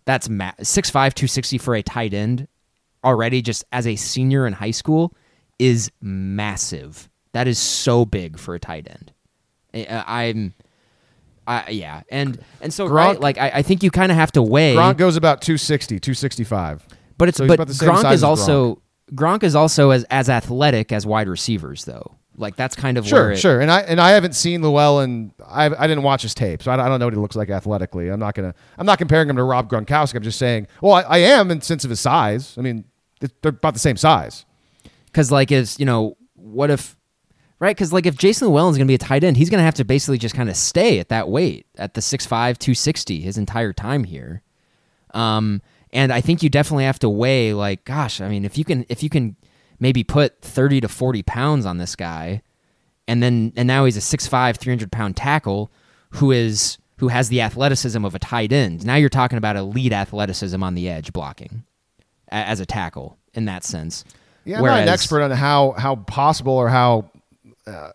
that's 0.05 0.29
ma- 0.29 0.53
6'5", 0.59 0.91
260 0.91 1.57
for 1.57 1.75
a 1.75 1.83
tight 1.83 2.13
end 2.13 2.47
already. 3.03 3.41
Just 3.41 3.65
as 3.73 3.85
a 3.87 3.97
senior 3.97 4.47
in 4.47 4.53
high 4.53 4.71
school 4.71 5.13
is 5.59 5.91
massive. 6.01 7.09
That 7.33 7.47
is 7.47 7.59
so 7.59 8.05
big 8.05 8.39
for 8.39 8.55
a 8.55 8.59
tight 8.59 8.87
end. 8.89 9.11
I, 9.73 10.29
I'm. 10.29 10.53
I, 11.45 11.69
yeah, 11.71 12.03
and 12.09 12.39
and 12.61 12.73
so 12.73 12.87
Gronk, 12.87 12.93
right, 12.93 13.19
like 13.19 13.37
I, 13.37 13.49
I 13.55 13.61
think 13.61 13.83
you 13.83 13.91
kind 13.91 14.11
of 14.11 14.17
have 14.17 14.31
to 14.33 14.41
weigh. 14.41 14.75
Gronk 14.75 14.97
goes 14.97 15.17
about 15.17 15.41
260, 15.41 15.99
265. 15.99 16.87
But 17.17 17.29
it's 17.29 17.37
so 17.37 17.47
but 17.47 17.59
Gronk 17.59 18.11
is 18.11 18.23
also 18.23 18.81
Gronk. 19.13 19.39
Gronk 19.39 19.43
is 19.43 19.55
also 19.55 19.89
as 19.91 20.05
as 20.05 20.29
athletic 20.29 20.91
as 20.91 21.05
wide 21.05 21.27
receivers 21.27 21.85
though. 21.85 22.15
Like 22.35 22.55
that's 22.55 22.75
kind 22.75 22.97
of 22.97 23.07
sure, 23.07 23.31
it, 23.31 23.37
sure. 23.37 23.61
And 23.61 23.69
I 23.69 23.81
and 23.81 24.01
I 24.01 24.11
haven't 24.11 24.33
seen 24.33 24.61
Llewellyn. 24.61 25.33
I 25.45 25.65
I 25.65 25.87
didn't 25.87 26.03
watch 26.03 26.23
his 26.23 26.33
tape, 26.33 26.63
so 26.63 26.71
I, 26.71 26.75
I 26.75 26.89
don't 26.89 26.99
know 26.99 27.05
what 27.05 27.13
he 27.13 27.19
looks 27.19 27.35
like 27.35 27.49
athletically. 27.49 28.09
I'm 28.09 28.19
not 28.19 28.33
gonna. 28.33 28.55
I'm 28.77 28.85
not 28.85 28.97
comparing 28.97 29.29
him 29.29 29.35
to 29.35 29.43
Rob 29.43 29.69
Gronkowski. 29.69 30.15
I'm 30.15 30.23
just 30.23 30.39
saying. 30.39 30.67
Well, 30.81 30.93
I, 30.93 31.01
I 31.01 31.17
am 31.19 31.51
in 31.51 31.61
sense 31.61 31.83
of 31.83 31.91
his 31.91 31.99
size. 31.99 32.55
I 32.57 32.61
mean, 32.61 32.85
they're 33.19 33.49
about 33.49 33.73
the 33.73 33.79
same 33.79 33.97
size. 33.97 34.45
Because 35.05 35.31
like 35.31 35.51
is 35.51 35.79
you 35.79 35.85
know 35.85 36.17
what 36.33 36.71
if 36.71 36.97
right? 37.63 37.75
Because 37.75 37.93
like 37.93 38.05
if 38.05 38.17
Jason 38.17 38.49
Llewellyn's 38.49 38.77
going 38.77 38.85
to 38.85 38.91
be 38.91 38.95
a 38.95 38.97
tight 38.97 39.23
end, 39.23 39.37
he's 39.37 39.49
going 39.49 39.59
to 39.59 39.63
have 39.63 39.73
to 39.75 39.85
basically 39.85 40.17
just 40.17 40.35
kind 40.35 40.49
of 40.49 40.57
stay 40.57 40.99
at 40.99 41.07
that 41.07 41.29
weight 41.29 41.65
at 41.77 41.93
the 41.93 42.01
6'5", 42.01 42.27
260 42.27 43.21
his 43.21 43.37
entire 43.37 43.71
time 43.71 44.03
here. 44.03 44.41
Um, 45.13 45.61
and 45.91 46.11
I 46.11 46.19
think 46.19 46.43
you 46.43 46.49
definitely 46.49 46.83
have 46.83 46.99
to 46.99 47.09
weigh 47.09 47.53
like, 47.53 47.85
gosh, 47.85 48.19
I 48.19 48.27
mean, 48.27 48.43
if 48.43 48.57
you 48.57 48.65
can 48.65 48.85
if 48.89 49.01
you 49.01 49.09
can 49.09 49.37
maybe 49.79 50.03
put 50.03 50.41
thirty 50.41 50.81
to 50.81 50.89
forty 50.89 51.23
pounds 51.23 51.65
on 51.65 51.77
this 51.77 51.95
guy, 51.95 52.41
and 53.07 53.23
then 53.23 53.53
and 53.55 53.65
now 53.65 53.85
he's 53.85 53.95
a 53.95 54.17
6'5", 54.17 54.57
300 54.57 54.91
pound 54.91 55.15
tackle 55.15 55.71
who 56.09 56.31
is 56.31 56.79
who 56.97 57.07
has 57.07 57.29
the 57.29 57.41
athleticism 57.41 58.03
of 58.03 58.13
a 58.13 58.19
tight 58.19 58.51
end. 58.51 58.85
Now 58.85 58.95
you're 58.95 59.07
talking 59.07 59.37
about 59.37 59.55
elite 59.55 59.93
athleticism 59.93 60.61
on 60.61 60.73
the 60.73 60.89
edge 60.89 61.13
blocking 61.13 61.63
as 62.27 62.59
a 62.59 62.65
tackle 62.65 63.17
in 63.33 63.45
that 63.45 63.63
sense. 63.63 64.03
Yeah, 64.45 64.57
I'm 64.57 64.65
not 64.65 64.81
an 64.81 64.89
expert 64.89 65.21
on 65.21 65.31
how 65.31 65.75
how 65.77 65.95
possible 65.95 66.53
or 66.53 66.69
how 66.69 67.11
uh, 67.67 67.91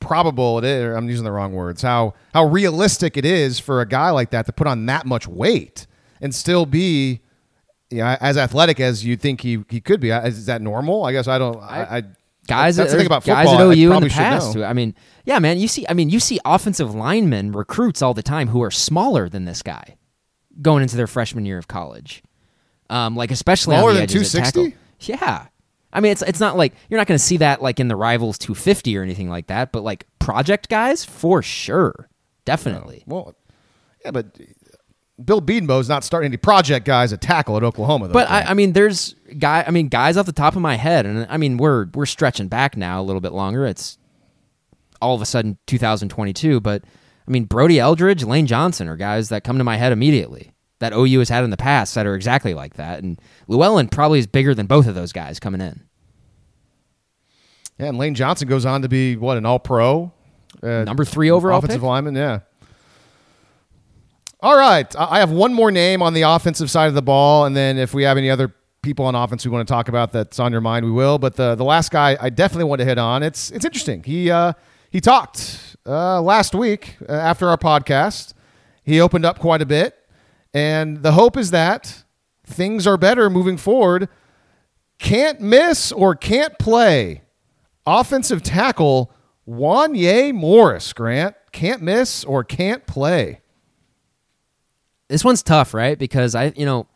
probable 0.00 0.58
it 0.58 0.64
is. 0.64 0.82
Or 0.82 0.94
I'm 0.96 1.08
using 1.08 1.24
the 1.24 1.32
wrong 1.32 1.52
words. 1.52 1.82
How 1.82 2.14
how 2.34 2.44
realistic 2.46 3.16
it 3.16 3.24
is 3.24 3.58
for 3.58 3.80
a 3.80 3.86
guy 3.86 4.10
like 4.10 4.30
that 4.30 4.46
to 4.46 4.52
put 4.52 4.66
on 4.66 4.86
that 4.86 5.06
much 5.06 5.26
weight 5.26 5.86
and 6.20 6.34
still 6.34 6.66
be, 6.66 7.20
you 7.90 7.98
know, 7.98 8.16
as 8.20 8.36
athletic 8.36 8.80
as 8.80 9.04
you 9.04 9.16
think 9.16 9.40
he 9.40 9.64
he 9.68 9.80
could 9.80 10.00
be. 10.00 10.10
Is 10.10 10.46
that 10.46 10.62
normal? 10.62 11.04
I 11.04 11.12
guess 11.12 11.28
I 11.28 11.38
don't. 11.38 11.58
I, 11.60 11.98
I 11.98 12.02
guys 12.46 12.76
that's 12.76 12.92
the 12.92 12.98
thing 12.98 13.06
about 13.06 13.22
football. 13.22 13.44
guys 13.44 13.54
at 13.54 13.60
I 13.60 13.74
OU 13.74 13.92
in 13.92 14.02
the 14.02 14.08
past. 14.08 14.56
know. 14.56 14.64
I 14.64 14.72
mean, 14.72 14.94
yeah, 15.24 15.38
man, 15.38 15.58
you 15.58 15.68
see, 15.68 15.86
I 15.88 15.94
mean, 15.94 16.10
you 16.10 16.20
see 16.20 16.40
offensive 16.44 16.94
linemen 16.94 17.52
recruits 17.52 18.02
all 18.02 18.14
the 18.14 18.22
time 18.22 18.48
who 18.48 18.62
are 18.62 18.70
smaller 18.70 19.28
than 19.28 19.44
this 19.44 19.62
guy 19.62 19.96
going 20.60 20.82
into 20.82 20.96
their 20.96 21.06
freshman 21.06 21.46
year 21.46 21.58
of 21.58 21.68
college. 21.68 22.22
Um, 22.88 23.14
like 23.14 23.30
especially 23.30 23.76
Smaller 23.76 23.90
on 23.90 23.94
the 23.94 24.00
than 24.00 24.08
260? 24.08 24.74
Yeah. 25.00 25.46
I 25.92 26.00
mean, 26.00 26.12
it's 26.12 26.22
it's 26.22 26.40
not 26.40 26.56
like 26.56 26.74
you're 26.88 26.98
not 26.98 27.06
going 27.06 27.18
to 27.18 27.24
see 27.24 27.38
that 27.38 27.62
like 27.62 27.80
in 27.80 27.88
the 27.88 27.96
rivals 27.96 28.38
250 28.38 28.96
or 28.96 29.02
anything 29.02 29.28
like 29.28 29.48
that, 29.48 29.72
but 29.72 29.82
like 29.82 30.06
project 30.18 30.68
guys 30.68 31.04
for 31.04 31.42
sure, 31.42 32.08
definitely. 32.44 33.02
Well, 33.06 33.34
yeah, 34.04 34.12
but 34.12 34.38
Bill 35.24 35.42
Bedenbaugh's 35.42 35.88
not 35.88 36.04
starting 36.04 36.28
any 36.28 36.36
project 36.36 36.86
guys 36.86 37.12
at 37.12 37.20
tackle 37.20 37.56
at 37.56 37.64
Oklahoma. 37.64 38.08
Though, 38.08 38.14
But 38.14 38.30
I, 38.30 38.42
I 38.42 38.54
mean, 38.54 38.72
there's 38.72 39.14
guy. 39.38 39.64
I 39.66 39.70
mean, 39.70 39.88
guys 39.88 40.16
off 40.16 40.26
the 40.26 40.32
top 40.32 40.54
of 40.54 40.62
my 40.62 40.76
head, 40.76 41.06
and 41.06 41.26
I 41.28 41.36
mean, 41.36 41.56
we're 41.56 41.86
we're 41.94 42.06
stretching 42.06 42.48
back 42.48 42.76
now 42.76 43.00
a 43.00 43.04
little 43.04 43.20
bit 43.20 43.32
longer. 43.32 43.66
It's 43.66 43.98
all 45.02 45.14
of 45.14 45.22
a 45.22 45.26
sudden 45.26 45.58
2022, 45.66 46.60
but 46.60 46.84
I 47.26 47.30
mean, 47.30 47.44
Brody 47.44 47.78
Eldridge, 47.80 48.22
Lane 48.22 48.46
Johnson 48.46 48.86
are 48.88 48.96
guys 48.96 49.28
that 49.30 49.44
come 49.44 49.58
to 49.58 49.64
my 49.64 49.76
head 49.76 49.92
immediately 49.92 50.52
that 50.80 50.92
OU 50.92 51.20
has 51.20 51.28
had 51.28 51.44
in 51.44 51.50
the 51.50 51.56
past 51.56 51.94
that 51.94 52.06
are 52.06 52.14
exactly 52.14 52.52
like 52.54 52.74
that. 52.74 53.02
And 53.02 53.20
Llewellyn 53.48 53.88
probably 53.88 54.18
is 54.18 54.26
bigger 54.26 54.54
than 54.54 54.66
both 54.66 54.86
of 54.86 54.94
those 54.94 55.12
guys 55.12 55.38
coming 55.40 55.60
in. 55.60 55.82
yeah, 57.78 57.86
and 57.86 57.96
Lane 57.98 58.14
Johnson 58.14 58.48
goes 58.48 58.66
on 58.66 58.82
to 58.82 58.88
be 58.88 59.16
what 59.16 59.36
an 59.38 59.46
All 59.46 59.58
Pro, 59.58 60.12
uh, 60.62 60.84
Number 60.84 61.04
three 61.04 61.30
overall 61.30 61.58
offensive 61.58 61.80
pick? 61.80 61.86
lineman. 61.86 62.14
Yeah. 62.16 62.40
All 64.42 64.56
right, 64.56 64.94
I 64.96 65.16
I 65.16 65.18
have 65.20 65.30
one 65.30 65.52
more 65.52 65.70
name 65.70 66.02
on 66.02 66.14
the 66.14 66.22
offensive 66.22 66.70
side 66.70 66.88
of 66.88 66.94
the 66.94 67.02
ball, 67.02 67.44
and 67.44 67.54
then 67.54 67.76
if 67.78 67.92
we 67.92 68.04
have 68.04 68.16
any 68.16 68.30
other 68.30 68.54
people 68.82 69.04
on 69.04 69.14
offense 69.14 69.44
we 69.44 69.50
want 69.50 69.68
to 69.68 69.70
talk 69.70 69.88
about 69.88 70.12
that's 70.12 70.38
on 70.40 70.50
your 70.52 70.62
mind, 70.62 70.86
we 70.86 70.90
will. 70.90 71.18
But 71.18 71.36
the 71.36 71.54
the 71.54 71.64
last 71.64 71.90
guy 71.90 72.16
I 72.18 72.30
definitely 72.30 72.64
want 72.64 72.78
to 72.78 72.86
hit 72.86 72.96
on. 72.96 73.22
It's 73.22 73.50
it's 73.50 73.66
interesting. 73.66 74.02
He 74.02 74.30
uh, 74.30 74.54
he 74.90 75.00
talked 75.02 75.76
uh, 75.86 76.22
last 76.22 76.54
week 76.54 76.96
uh, 77.06 77.12
after 77.12 77.48
our 77.50 77.58
podcast. 77.58 78.32
He 78.82 78.98
opened 78.98 79.26
up 79.26 79.38
quite 79.38 79.60
a 79.60 79.66
bit, 79.66 79.94
and 80.52 81.02
the 81.02 81.12
hope 81.12 81.36
is 81.36 81.50
that 81.50 82.04
things 82.44 82.86
are 82.86 82.96
better 82.96 83.30
moving 83.30 83.56
forward. 83.56 84.08
Can't 84.98 85.40
miss 85.40 85.92
or 85.92 86.14
can't 86.14 86.58
play 86.58 87.22
offensive 87.86 88.42
tackle 88.42 89.12
Wanya 89.48 90.32
Morris. 90.34 90.92
Grant 90.92 91.34
can't 91.52 91.82
miss 91.82 92.24
or 92.24 92.44
can't 92.44 92.86
play. 92.86 93.40
This 95.08 95.24
one's 95.24 95.42
tough, 95.42 95.74
right? 95.74 95.98
Because 95.98 96.34
I, 96.34 96.52
you 96.56 96.64
know, 96.64 96.86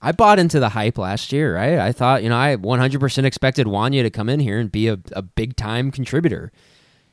I 0.00 0.12
bought 0.12 0.38
into 0.38 0.60
the 0.60 0.70
hype 0.70 0.98
last 0.98 1.32
year, 1.32 1.56
right? 1.56 1.78
I 1.78 1.92
thought, 1.92 2.22
you 2.22 2.28
know, 2.28 2.36
I 2.36 2.56
100% 2.56 3.24
expected 3.24 3.66
Wanya 3.66 4.02
to 4.02 4.10
come 4.10 4.28
in 4.28 4.40
here 4.40 4.58
and 4.58 4.70
be 4.70 4.88
a, 4.88 4.98
a 5.12 5.22
big 5.22 5.56
time 5.56 5.90
contributor. 5.90 6.52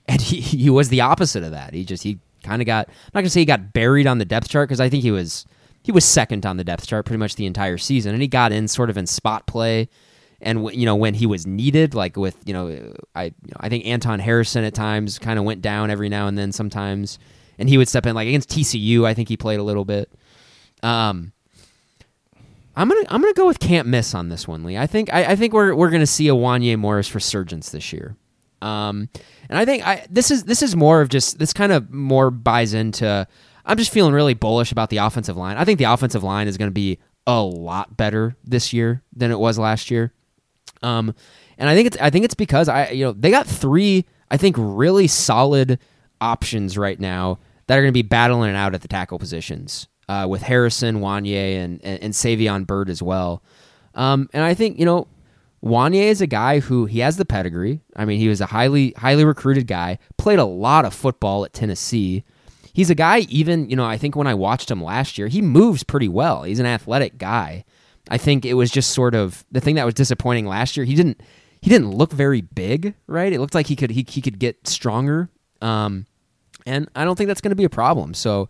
And 0.05 0.21
he, 0.21 0.41
he 0.41 0.69
was 0.69 0.89
the 0.89 1.01
opposite 1.01 1.43
of 1.43 1.51
that. 1.51 1.73
He 1.73 1.85
just, 1.85 2.03
he 2.03 2.19
kind 2.43 2.61
of 2.61 2.65
got, 2.65 2.87
I'm 2.87 2.93
not 3.13 3.21
going 3.21 3.25
to 3.25 3.29
say 3.29 3.41
he 3.41 3.45
got 3.45 3.73
buried 3.73 4.07
on 4.07 4.17
the 4.17 4.25
depth 4.25 4.49
chart 4.49 4.69
because 4.69 4.79
I 4.79 4.89
think 4.89 5.03
he 5.03 5.11
was, 5.11 5.45
he 5.81 5.91
was 5.91 6.05
second 6.05 6.45
on 6.45 6.57
the 6.57 6.63
depth 6.63 6.87
chart 6.87 7.05
pretty 7.05 7.19
much 7.19 7.35
the 7.35 7.45
entire 7.45 7.77
season. 7.77 8.13
And 8.13 8.21
he 8.21 8.27
got 8.27 8.51
in 8.51 8.67
sort 8.67 8.89
of 8.89 8.97
in 8.97 9.07
spot 9.07 9.47
play. 9.47 9.89
And, 10.41 10.69
you 10.73 10.85
know, 10.85 10.95
when 10.95 11.13
he 11.13 11.25
was 11.25 11.47
needed, 11.47 11.95
like 11.95 12.17
with, 12.17 12.37
you 12.45 12.53
know, 12.53 12.67
I, 13.15 13.25
you 13.25 13.31
know, 13.47 13.57
I 13.57 13.69
think 13.69 13.85
Anton 13.85 14.19
Harrison 14.19 14.63
at 14.63 14.73
times 14.73 15.17
kind 15.17 15.39
of 15.39 15.45
went 15.45 15.61
down 15.61 15.89
every 15.89 16.09
now 16.09 16.27
and 16.27 16.37
then 16.37 16.51
sometimes. 16.51 17.17
And 17.57 17.69
he 17.69 17.77
would 17.77 17.87
step 17.87 18.05
in, 18.05 18.15
like 18.15 18.27
against 18.27 18.49
TCU, 18.49 19.05
I 19.05 19.13
think 19.13 19.29
he 19.29 19.37
played 19.37 19.59
a 19.59 19.63
little 19.63 19.85
bit. 19.85 20.11
Um, 20.81 21.31
I'm 22.75 22.89
gonna 22.89 23.05
I'm 23.09 23.21
gonna 23.21 23.33
go 23.33 23.45
with 23.45 23.59
can't 23.59 23.87
miss 23.87 24.15
on 24.15 24.29
this 24.29 24.47
one, 24.47 24.63
Lee. 24.63 24.77
I 24.77 24.87
think 24.87 25.13
I, 25.13 25.31
I 25.31 25.35
think 25.35 25.53
we're 25.53 25.75
we're 25.75 25.91
gonna 25.91 26.07
see 26.07 26.27
a 26.27 26.33
Wanya 26.33 26.77
Morris 26.77 27.13
resurgence 27.13 27.69
this 27.69 27.93
year. 27.93 28.15
Um, 28.63 29.09
and 29.49 29.59
I 29.59 29.65
think 29.65 29.85
I 29.85 30.05
this 30.09 30.31
is 30.31 30.45
this 30.45 30.63
is 30.63 30.75
more 30.75 31.01
of 31.01 31.09
just 31.09 31.37
this 31.37 31.51
kind 31.51 31.71
of 31.71 31.91
more 31.91 32.31
buys 32.31 32.73
into. 32.73 33.27
I'm 33.65 33.77
just 33.77 33.91
feeling 33.91 34.13
really 34.13 34.33
bullish 34.33 34.71
about 34.71 34.89
the 34.89 34.97
offensive 34.97 35.37
line. 35.37 35.57
I 35.57 35.65
think 35.65 35.79
the 35.79 35.85
offensive 35.85 36.23
line 36.23 36.47
is 36.47 36.57
going 36.57 36.69
to 36.69 36.73
be 36.73 36.97
a 37.27 37.41
lot 37.41 37.95
better 37.95 38.35
this 38.43 38.73
year 38.73 39.03
than 39.15 39.31
it 39.31 39.39
was 39.39 39.57
last 39.59 39.91
year. 39.91 40.11
Um, 40.81 41.13
and 41.57 41.69
I 41.69 41.75
think 41.75 41.87
it's 41.87 41.97
I 41.99 42.09
think 42.09 42.25
it's 42.25 42.35
because 42.35 42.69
I 42.69 42.89
you 42.89 43.05
know 43.05 43.11
they 43.11 43.31
got 43.31 43.47
three 43.47 44.05
I 44.31 44.37
think 44.37 44.55
really 44.57 45.07
solid 45.07 45.79
options 46.21 46.77
right 46.77 46.99
now 46.99 47.39
that 47.67 47.77
are 47.77 47.81
going 47.81 47.89
to 47.89 47.93
be 47.93 48.01
battling 48.01 48.51
it 48.51 48.55
out 48.55 48.73
at 48.73 48.81
the 48.81 48.87
tackle 48.87 49.19
positions 49.19 49.87
uh, 50.07 50.25
with 50.29 50.41
Harrison, 50.41 51.01
Wanya, 51.01 51.63
and, 51.63 51.81
and 51.83 52.01
and 52.01 52.13
Savion 52.13 52.65
Byrd 52.65 52.89
as 52.89 53.01
well. 53.01 53.43
Um, 53.93 54.29
and 54.33 54.43
I 54.43 54.53
think 54.53 54.79
you 54.79 54.85
know 54.85 55.07
Wanya 55.63 56.03
is 56.03 56.21
a 56.21 56.27
guy 56.27 56.59
who 56.59 56.85
he 56.85 56.99
has 56.99 57.15
the 57.15 57.25
pedigree. 57.25 57.79
I 57.95 58.03
mean, 58.03 58.19
he 58.19 58.27
was 58.27 58.41
a 58.41 58.47
highly 58.47 58.93
highly 58.97 59.23
recruited 59.23 59.65
guy. 59.65 59.97
Played 60.17 60.39
a 60.39 60.45
lot 60.45 60.83
of 60.83 60.93
football 60.93 61.45
at 61.45 61.53
Tennessee. 61.53 62.23
He's 62.73 62.89
a 62.89 62.95
guy. 62.95 63.19
Even 63.29 63.69
you 63.69 63.75
know, 63.75 63.85
I 63.85 63.97
think 63.97 64.15
when 64.15 64.27
I 64.27 64.33
watched 64.33 64.69
him 64.69 64.83
last 64.83 65.17
year, 65.17 65.27
he 65.27 65.41
moves 65.41 65.83
pretty 65.83 66.09
well. 66.09 66.43
He's 66.43 66.59
an 66.59 66.65
athletic 66.65 67.17
guy. 67.17 67.63
I 68.09 68.17
think 68.17 68.45
it 68.45 68.55
was 68.55 68.71
just 68.71 68.91
sort 68.91 69.15
of 69.15 69.45
the 69.51 69.61
thing 69.61 69.75
that 69.75 69.85
was 69.85 69.93
disappointing 69.93 70.45
last 70.45 70.75
year. 70.75 70.85
He 70.85 70.95
didn't 70.95 71.21
he 71.61 71.69
didn't 71.69 71.91
look 71.91 72.11
very 72.11 72.41
big, 72.41 72.93
right? 73.07 73.31
It 73.31 73.39
looked 73.39 73.55
like 73.55 73.67
he 73.67 73.77
could 73.77 73.91
he, 73.91 74.05
he 74.07 74.21
could 74.21 74.39
get 74.39 74.67
stronger. 74.67 75.29
Um, 75.61 76.07
and 76.65 76.89
I 76.93 77.05
don't 77.05 77.15
think 77.15 77.29
that's 77.29 77.41
going 77.41 77.51
to 77.51 77.55
be 77.55 77.63
a 77.63 77.69
problem. 77.69 78.13
So 78.13 78.49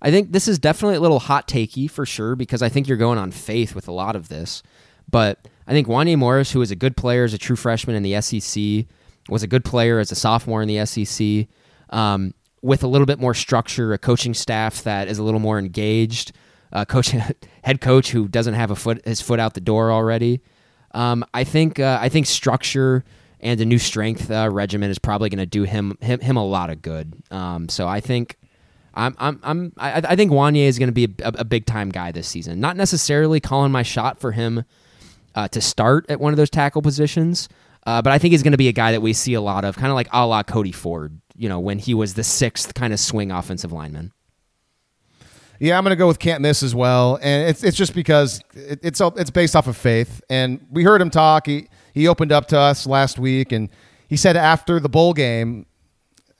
I 0.00 0.12
think 0.12 0.30
this 0.30 0.46
is 0.46 0.60
definitely 0.60 0.96
a 0.96 1.00
little 1.00 1.18
hot 1.18 1.48
takey 1.48 1.90
for 1.90 2.06
sure 2.06 2.36
because 2.36 2.62
I 2.62 2.68
think 2.68 2.86
you're 2.86 2.96
going 2.96 3.18
on 3.18 3.32
faith 3.32 3.74
with 3.74 3.88
a 3.88 3.92
lot 3.92 4.14
of 4.14 4.28
this. 4.28 4.62
But 5.10 5.46
I 5.66 5.72
think 5.72 5.88
Wanya 5.88 6.18
Morris, 6.18 6.52
who 6.52 6.62
is 6.62 6.70
a 6.70 6.76
good 6.76 6.96
player 6.96 7.24
as 7.24 7.34
a 7.34 7.38
true 7.38 7.56
freshman 7.56 7.96
in 7.96 8.02
the 8.02 8.20
SEC, 8.20 8.86
was 9.28 9.42
a 9.42 9.46
good 9.46 9.64
player 9.64 9.98
as 9.98 10.10
a 10.10 10.14
sophomore 10.14 10.62
in 10.62 10.68
the 10.68 10.84
SEC, 10.84 11.46
um, 11.90 12.34
with 12.60 12.82
a 12.82 12.86
little 12.86 13.06
bit 13.06 13.18
more 13.18 13.34
structure, 13.34 13.92
a 13.92 13.98
coaching 13.98 14.34
staff 14.34 14.82
that 14.84 15.08
is 15.08 15.18
a 15.18 15.22
little 15.22 15.40
more 15.40 15.58
engaged, 15.58 16.32
a 16.72 16.86
coach, 16.86 17.08
head 17.62 17.80
coach 17.80 18.10
who 18.10 18.28
doesn't 18.28 18.54
have 18.54 18.70
a 18.70 18.76
foot 18.76 19.04
his 19.04 19.20
foot 19.20 19.40
out 19.40 19.54
the 19.54 19.60
door 19.60 19.90
already. 19.90 20.40
Um, 20.92 21.24
I 21.32 21.44
think 21.44 21.78
uh, 21.78 21.98
I 22.00 22.08
think 22.08 22.26
structure 22.26 23.04
and 23.40 23.60
a 23.60 23.64
new 23.64 23.78
strength 23.78 24.30
uh, 24.30 24.48
regimen 24.50 24.90
is 24.90 24.98
probably 24.98 25.28
going 25.28 25.38
to 25.38 25.46
do 25.46 25.64
him, 25.64 25.98
him 26.00 26.20
him 26.20 26.36
a 26.36 26.44
lot 26.44 26.70
of 26.70 26.82
good. 26.82 27.14
Um, 27.30 27.68
so 27.68 27.88
I 27.88 28.00
think 28.00 28.36
I'm 28.94 29.16
I'm 29.18 29.40
I'm 29.42 29.72
I, 29.76 30.02
I 30.04 30.16
think 30.16 30.30
Wanya 30.30 30.66
is 30.66 30.78
going 30.78 30.88
to 30.88 30.92
be 30.92 31.14
a, 31.22 31.32
a 31.38 31.44
big 31.44 31.66
time 31.66 31.90
guy 31.90 32.12
this 32.12 32.28
season. 32.28 32.60
Not 32.60 32.76
necessarily 32.76 33.40
calling 33.40 33.72
my 33.72 33.82
shot 33.82 34.20
for 34.20 34.32
him 34.32 34.64
uh, 35.34 35.48
to 35.48 35.60
start 35.60 36.06
at 36.08 36.20
one 36.20 36.32
of 36.32 36.36
those 36.36 36.50
tackle 36.50 36.82
positions, 36.82 37.48
uh, 37.86 38.00
but 38.02 38.12
I 38.12 38.18
think 38.18 38.32
he's 38.32 38.42
going 38.42 38.52
to 38.52 38.58
be 38.58 38.68
a 38.68 38.72
guy 38.72 38.92
that 38.92 39.00
we 39.00 39.12
see 39.12 39.34
a 39.34 39.40
lot 39.40 39.64
of, 39.64 39.76
kind 39.76 39.88
of 39.88 39.94
like 39.94 40.08
a 40.12 40.26
la 40.26 40.42
Cody 40.42 40.72
Ford. 40.72 41.20
You 41.34 41.48
know, 41.48 41.60
when 41.60 41.78
he 41.78 41.94
was 41.94 42.14
the 42.14 42.24
sixth 42.24 42.74
kind 42.74 42.92
of 42.92 43.00
swing 43.00 43.30
offensive 43.30 43.72
lineman. 43.72 44.12
Yeah, 45.58 45.78
I'm 45.78 45.84
going 45.84 45.92
to 45.92 45.96
go 45.96 46.08
with 46.08 46.18
can't 46.18 46.42
miss 46.42 46.62
as 46.62 46.74
well, 46.74 47.18
and 47.22 47.48
it's 47.48 47.62
it's 47.62 47.76
just 47.76 47.94
because 47.94 48.42
it, 48.52 48.80
it's 48.82 49.00
it's 49.00 49.30
based 49.30 49.54
off 49.54 49.66
of 49.68 49.76
faith, 49.76 50.20
and 50.28 50.64
we 50.70 50.82
heard 50.84 51.00
him 51.00 51.08
talk. 51.08 51.46
He 51.46 51.68
he 51.94 52.08
opened 52.08 52.32
up 52.32 52.48
to 52.48 52.58
us 52.58 52.86
last 52.86 53.18
week, 53.18 53.52
and 53.52 53.68
he 54.08 54.16
said 54.16 54.36
after 54.36 54.80
the 54.80 54.88
bowl 54.88 55.12
game, 55.12 55.66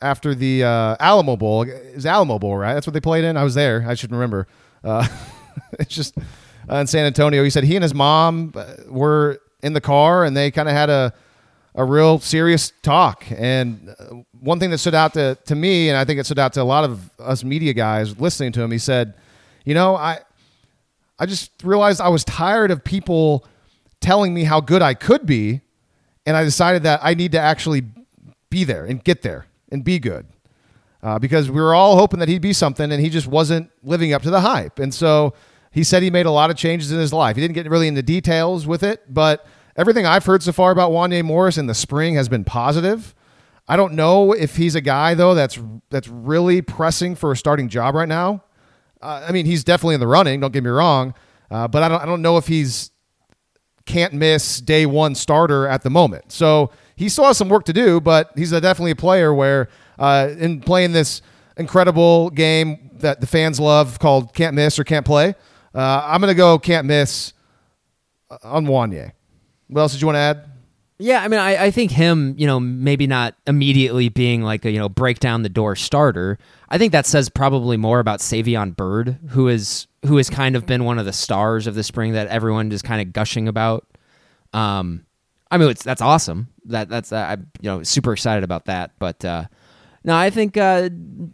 after 0.01 0.35
the 0.35 0.65
uh, 0.65 0.97
Alamo 0.99 1.37
Bowl, 1.37 1.63
is 1.63 2.05
Alamo 2.05 2.39
Bowl 2.39 2.57
right? 2.57 2.75
That's 2.75 2.87
what 2.87 2.95
they 2.95 3.01
played 3.01 3.25
in. 3.25 3.37
I 3.37 3.45
was 3.45 3.55
there. 3.55 3.85
I 3.87 3.95
should 3.95 4.11
remember. 4.11 4.49
Uh, 4.83 5.07
it's 5.79 5.95
just 5.95 6.17
uh, 6.71 6.77
in 6.77 6.87
San 6.87 7.05
Antonio. 7.07 7.45
He 7.45 7.51
said 7.51 7.65
he 7.65 7.77
and 7.77 7.83
his 7.83 7.95
mom 7.95 8.53
uh, 8.55 8.75
were 8.89 9.41
in 9.63 9.73
the 9.73 9.81
car, 9.81 10.25
and 10.25 10.37
they 10.37 10.51
kind 10.51 10.69
of 10.69 10.75
had 10.75 10.91
a 10.91 11.13
a 11.75 11.85
real 11.85 12.19
serious 12.19 12.73
talk. 12.83 13.25
And 13.31 13.95
uh, 13.99 14.17
one 14.41 14.59
thing 14.59 14.71
that 14.71 14.79
stood 14.79 14.95
out 14.95 15.15
to, 15.15 15.39
to 15.47 15.55
me, 15.55 15.89
and 15.89 15.97
I 15.97 16.05
think 16.05 16.21
it 16.21 16.25
stood 16.25 16.39
out 16.39 16.53
to 16.55 16.63
a 16.63 16.65
lot 16.65 16.85
of 16.85 17.11
us 17.19 17.45
media 17.45 17.73
guys 17.73 18.19
listening 18.19 18.53
to 18.53 18.63
him, 18.63 18.71
he 18.71 18.79
said, 18.79 19.15
You 19.65 19.75
know, 19.75 19.97
I, 19.97 20.21
I 21.19 21.27
just 21.27 21.51
realized 21.63 22.01
I 22.01 22.09
was 22.09 22.25
tired 22.25 22.71
of 22.71 22.85
people 22.85 23.47
telling 24.01 24.35
me 24.35 24.45
how 24.45 24.61
good 24.61 24.83
I 24.83 24.95
could 24.95 25.25
be. 25.25 25.63
And 26.27 26.37
I 26.37 26.45
decided 26.45 26.83
that 26.85 27.01
I 27.03 27.15
need 27.15 27.33
to 27.33 27.41
actually 27.41 27.83
be 28.51 28.65
there 28.65 28.85
and 28.85 29.03
get 29.03 29.23
there 29.23 29.47
and 29.71 29.83
be 29.83 29.99
good. 29.99 30.27
Uh, 31.03 31.19
because 31.19 31.51
we 31.51 31.61
were 31.61 31.75
all 31.75 31.97
hoping 31.97 32.21
that 32.21 32.29
he'd 32.29 32.43
be 32.43 32.53
something, 32.53 32.93
and 32.93 33.03
he 33.03 33.11
just 33.11 33.27
wasn't 33.27 33.69
living 33.83 34.13
up 34.13 34.23
to 34.23 34.31
the 34.31 34.41
hype. 34.41 34.79
And 34.79 34.95
so 34.95 35.35
he 35.73 35.83
said 35.83 36.03
he 36.03 36.11
made 36.11 36.27
a 36.27 36.31
lot 36.31 36.51
of 36.51 36.57
changes 36.57 36.93
in 36.93 36.99
his 36.99 37.13
life. 37.13 37.35
He 37.37 37.43
didn't 37.43 37.55
get 37.55 37.69
really 37.69 37.89
into 37.89 38.03
details 38.03 38.67
with 38.67 38.83
it, 38.83 39.03
but 39.13 39.47
everything 39.75 40.07
I've 40.07 40.25
heard 40.25 40.43
so 40.43 40.53
far 40.53 40.71
about 40.71 40.93
Wanya 40.93 41.25
Morris 41.25 41.59
in 41.59 41.67
the 41.67 41.75
spring 41.75 42.15
has 42.15 42.29
been 42.29 42.45
positive. 42.45 43.15
I 43.67 43.77
don't 43.77 43.95
know 43.95 44.33
if 44.33 44.57
he's 44.57 44.75
a 44.75 44.81
guy 44.81 45.15
though 45.15 45.35
that's 45.35 45.59
that's 45.91 46.09
really 46.09 46.63
pressing 46.63 47.15
for 47.15 47.33
a 47.33 47.37
starting 47.37 47.69
job 47.69 47.95
right 47.95 48.09
now. 48.09 48.45
Uh, 49.01 49.25
I 49.27 49.33
mean, 49.33 49.47
he's 49.47 49.65
definitely 49.65 49.95
in 49.95 50.01
the 50.01 50.07
running. 50.07 50.41
Don't 50.41 50.53
get 50.53 50.63
me 50.63 50.71
wrong, 50.71 51.15
uh, 51.51 51.69
but 51.69 51.83
I 51.83 51.89
don't 51.89 52.03
I 52.03 52.07
don't 52.07 52.23
know 52.23 52.37
if 52.37 52.47
he's 52.47 52.91
can't 53.87 54.13
miss 54.13 54.61
day 54.61 54.87
one 54.87 55.15
starter 55.15 55.67
at 55.67 55.83
the 55.83 55.91
moment. 55.91 56.31
So 56.31 56.71
he 56.95 57.09
still 57.09 57.25
has 57.25 57.37
some 57.37 57.49
work 57.49 57.65
to 57.65 57.73
do, 57.73 58.01
but 58.01 58.31
he's 58.37 58.53
a, 58.53 58.61
definitely 58.61 58.93
a 58.93 58.97
player 58.97 59.35
where 59.35 59.69
uh, 59.99 60.31
in 60.39 60.61
playing 60.61 60.93
this 60.93 61.23
incredible 61.57 62.31
game 62.31 62.91
that 62.95 63.21
the 63.21 63.27
fans 63.27 63.59
love 63.59 63.99
called 63.99 64.35
can't 64.35 64.55
miss 64.55 64.79
or 64.79 64.85
can't 64.85 65.07
play. 65.07 65.35
Uh, 65.75 66.03
I'm 66.05 66.21
gonna 66.21 66.35
go 66.35 66.59
can't 66.59 66.87
miss 66.87 67.33
uh, 68.31 68.39
on 68.43 68.67
Wanya. 68.67 69.13
What 69.69 69.83
else 69.83 69.93
did 69.93 70.01
you 70.01 70.07
want 70.07 70.17
to 70.17 70.21
add? 70.21 70.49
Yeah, 70.99 71.25
I 71.25 71.27
mean, 71.29 71.41
I, 71.41 71.65
I 71.65 71.71
think 71.73 71.91
him, 71.91 72.37
you 72.39 72.47
know, 72.47 72.61
maybe 72.61 73.09
not 73.09 73.35
immediately 73.49 74.09
being 74.09 74.43
like 74.43 74.65
a, 74.65 74.71
you 74.71 74.79
know, 74.79 74.89
break 74.89 75.19
down 75.19 75.43
the 75.43 75.49
door 75.49 75.75
starter. 75.75 76.39
I 76.69 76.79
think 76.79 76.93
that 76.93 77.07
says 77.07 77.29
probably 77.29 77.77
more 77.77 77.99
about 77.99 78.21
Savion 78.21 78.77
Byrd, 78.77 79.19
who 79.31 79.49
is 79.49 79.89
who 80.07 80.17
has 80.19 80.31
kind 80.31 80.55
of 80.55 80.65
been 80.65 80.85
one 80.85 81.01
of 81.01 81.05
the 81.05 81.13
stars 81.13 81.67
of 81.67 81.75
the 81.75 81.83
spring 81.83 82.13
that 82.13 82.29
everyone 82.29 82.71
is 82.71 82.83
kind 82.83 83.01
of 83.01 83.13
gushing 83.13 83.49
about. 83.49 83.85
Um, 84.53 85.05
I 85.51 85.59
mean, 85.59 85.71
it's 85.71 85.83
that's 85.83 86.03
awesome. 86.03 86.49
That 86.67 86.89
that's 86.89 87.11
uh, 87.13 87.27
I'm 87.31 87.51
you 87.61 87.69
know 87.69 87.83
super 87.83 88.13
excited 88.13 88.45
about 88.45 88.67
that. 88.67 88.93
But 89.01 89.25
uh, 89.25 89.47
no, 90.05 90.15
I 90.15 90.31
think 90.31 90.57
uh, 90.57 90.89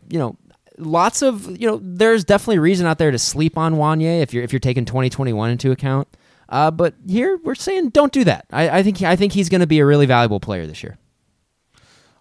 you 0.09 0.18
know 0.18 0.39
lots 0.78 1.22
of 1.22 1.60
you 1.60 1.66
know 1.66 1.80
there's 1.82 2.24
definitely 2.24 2.58
reason 2.58 2.86
out 2.86 2.98
there 2.98 3.10
to 3.10 3.18
sleep 3.18 3.58
on 3.58 3.74
Wanya 3.74 4.20
if 4.20 4.32
you're 4.32 4.42
if 4.42 4.52
you're 4.52 4.60
taking 4.60 4.84
2021 4.84 5.50
into 5.50 5.70
account. 5.70 6.08
Uh, 6.48 6.70
but 6.70 6.94
here 7.06 7.38
we're 7.44 7.54
saying 7.54 7.90
don't 7.90 8.12
do 8.12 8.24
that. 8.24 8.46
I, 8.50 8.78
I 8.78 8.82
think 8.82 9.02
I 9.02 9.16
think 9.16 9.32
he's 9.32 9.48
going 9.48 9.60
to 9.60 9.66
be 9.66 9.80
a 9.80 9.86
really 9.86 10.06
valuable 10.06 10.40
player 10.40 10.66
this 10.66 10.82
year. 10.82 10.98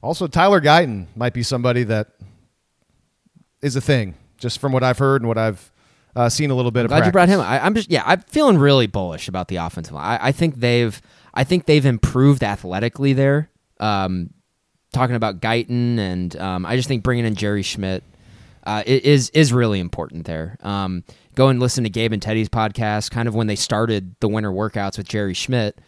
Also, 0.01 0.27
Tyler 0.27 0.61
Guyton 0.61 1.07
might 1.15 1.33
be 1.33 1.43
somebody 1.43 1.83
that 1.85 2.09
is 3.61 3.75
a 3.75 3.81
thing, 3.81 4.15
just 4.37 4.59
from 4.59 4.71
what 4.71 4.83
I've 4.83 4.99
heard 4.99 5.21
and 5.21 5.27
what 5.27 5.37
I've 5.37 5.71
uh, 6.15 6.29
seen 6.29 6.51
a 6.51 6.55
little 6.55 6.71
bit 6.71 6.85
of. 6.85 6.89
Glad 6.89 6.97
practice. 6.97 7.07
you 7.07 7.11
brought 7.13 7.29
him. 7.29 7.39
I, 7.39 7.65
am 7.65 7.73
just 7.73 7.89
yeah, 7.89 8.03
I'm 8.05 8.21
feeling 8.21 8.57
really 8.57 8.87
bullish 8.87 9.27
about 9.27 9.47
the 9.47 9.57
offensive 9.57 9.93
line. 9.93 10.19
I, 10.19 10.27
I 10.27 10.31
think 10.31 10.55
they've 10.55 11.01
I 11.33 11.43
think 11.43 11.65
they've 11.65 11.85
improved 11.85 12.43
athletically 12.43 13.13
there. 13.13 13.49
Um, 13.79 14.31
talking 14.93 15.15
about 15.15 15.41
Guyton 15.41 15.99
and 15.99 16.35
um, 16.37 16.65
I 16.65 16.75
just 16.75 16.87
think 16.87 17.03
bringing 17.03 17.25
in 17.25 17.35
Jerry 17.35 17.61
Schmidt 17.61 18.03
uh, 18.67 18.83
is 18.85 19.29
is 19.29 19.53
really 19.53 19.79
important 19.79 20.25
there. 20.25 20.57
Um, 20.61 21.05
go 21.35 21.47
and 21.47 21.57
listen 21.57 21.85
to 21.85 21.89
Gabe 21.89 22.11
and 22.11 22.21
Teddy's 22.21 22.49
podcast, 22.49 23.11
kind 23.11 23.27
of 23.27 23.33
when 23.33 23.47
they 23.47 23.55
started 23.55 24.13
the 24.19 24.27
winter 24.27 24.51
workouts 24.51 24.97
with 24.97 25.07
Jerry 25.07 25.33
Schmidt. 25.33 25.79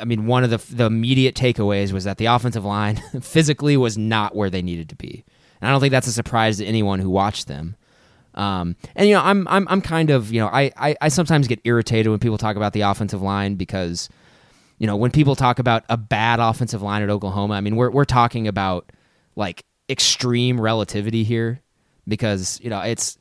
I 0.00 0.04
mean, 0.04 0.26
one 0.26 0.42
of 0.42 0.50
the 0.50 0.58
the 0.74 0.86
immediate 0.86 1.36
takeaways 1.36 1.92
was 1.92 2.02
that 2.04 2.18
the 2.18 2.26
offensive 2.26 2.64
line 2.64 2.96
physically 3.22 3.76
was 3.76 3.96
not 3.96 4.34
where 4.34 4.50
they 4.50 4.62
needed 4.62 4.88
to 4.88 4.96
be, 4.96 5.24
and 5.60 5.68
I 5.68 5.70
don't 5.70 5.80
think 5.80 5.92
that's 5.92 6.08
a 6.08 6.12
surprise 6.12 6.58
to 6.58 6.66
anyone 6.66 6.98
who 6.98 7.08
watched 7.08 7.46
them. 7.46 7.76
Um, 8.34 8.74
and 8.96 9.08
you 9.08 9.14
know, 9.14 9.22
I'm 9.22 9.46
I'm 9.46 9.68
I'm 9.68 9.80
kind 9.80 10.10
of 10.10 10.32
you 10.32 10.40
know 10.40 10.48
I, 10.48 10.72
I 10.76 10.96
I 11.00 11.08
sometimes 11.10 11.46
get 11.46 11.60
irritated 11.62 12.10
when 12.10 12.18
people 12.18 12.36
talk 12.36 12.56
about 12.56 12.72
the 12.72 12.80
offensive 12.80 13.22
line 13.22 13.54
because 13.54 14.08
you 14.78 14.88
know 14.88 14.96
when 14.96 15.12
people 15.12 15.36
talk 15.36 15.60
about 15.60 15.84
a 15.88 15.96
bad 15.96 16.40
offensive 16.40 16.82
line 16.82 17.02
at 17.02 17.10
Oklahoma, 17.10 17.54
I 17.54 17.60
mean 17.60 17.76
we're 17.76 17.90
we're 17.90 18.04
talking 18.04 18.48
about 18.48 18.90
like 19.36 19.64
extreme 19.88 20.60
relativity 20.60 21.22
here 21.22 21.62
because 22.08 22.60
you 22.62 22.70
know 22.70 22.80
it's 22.80 23.18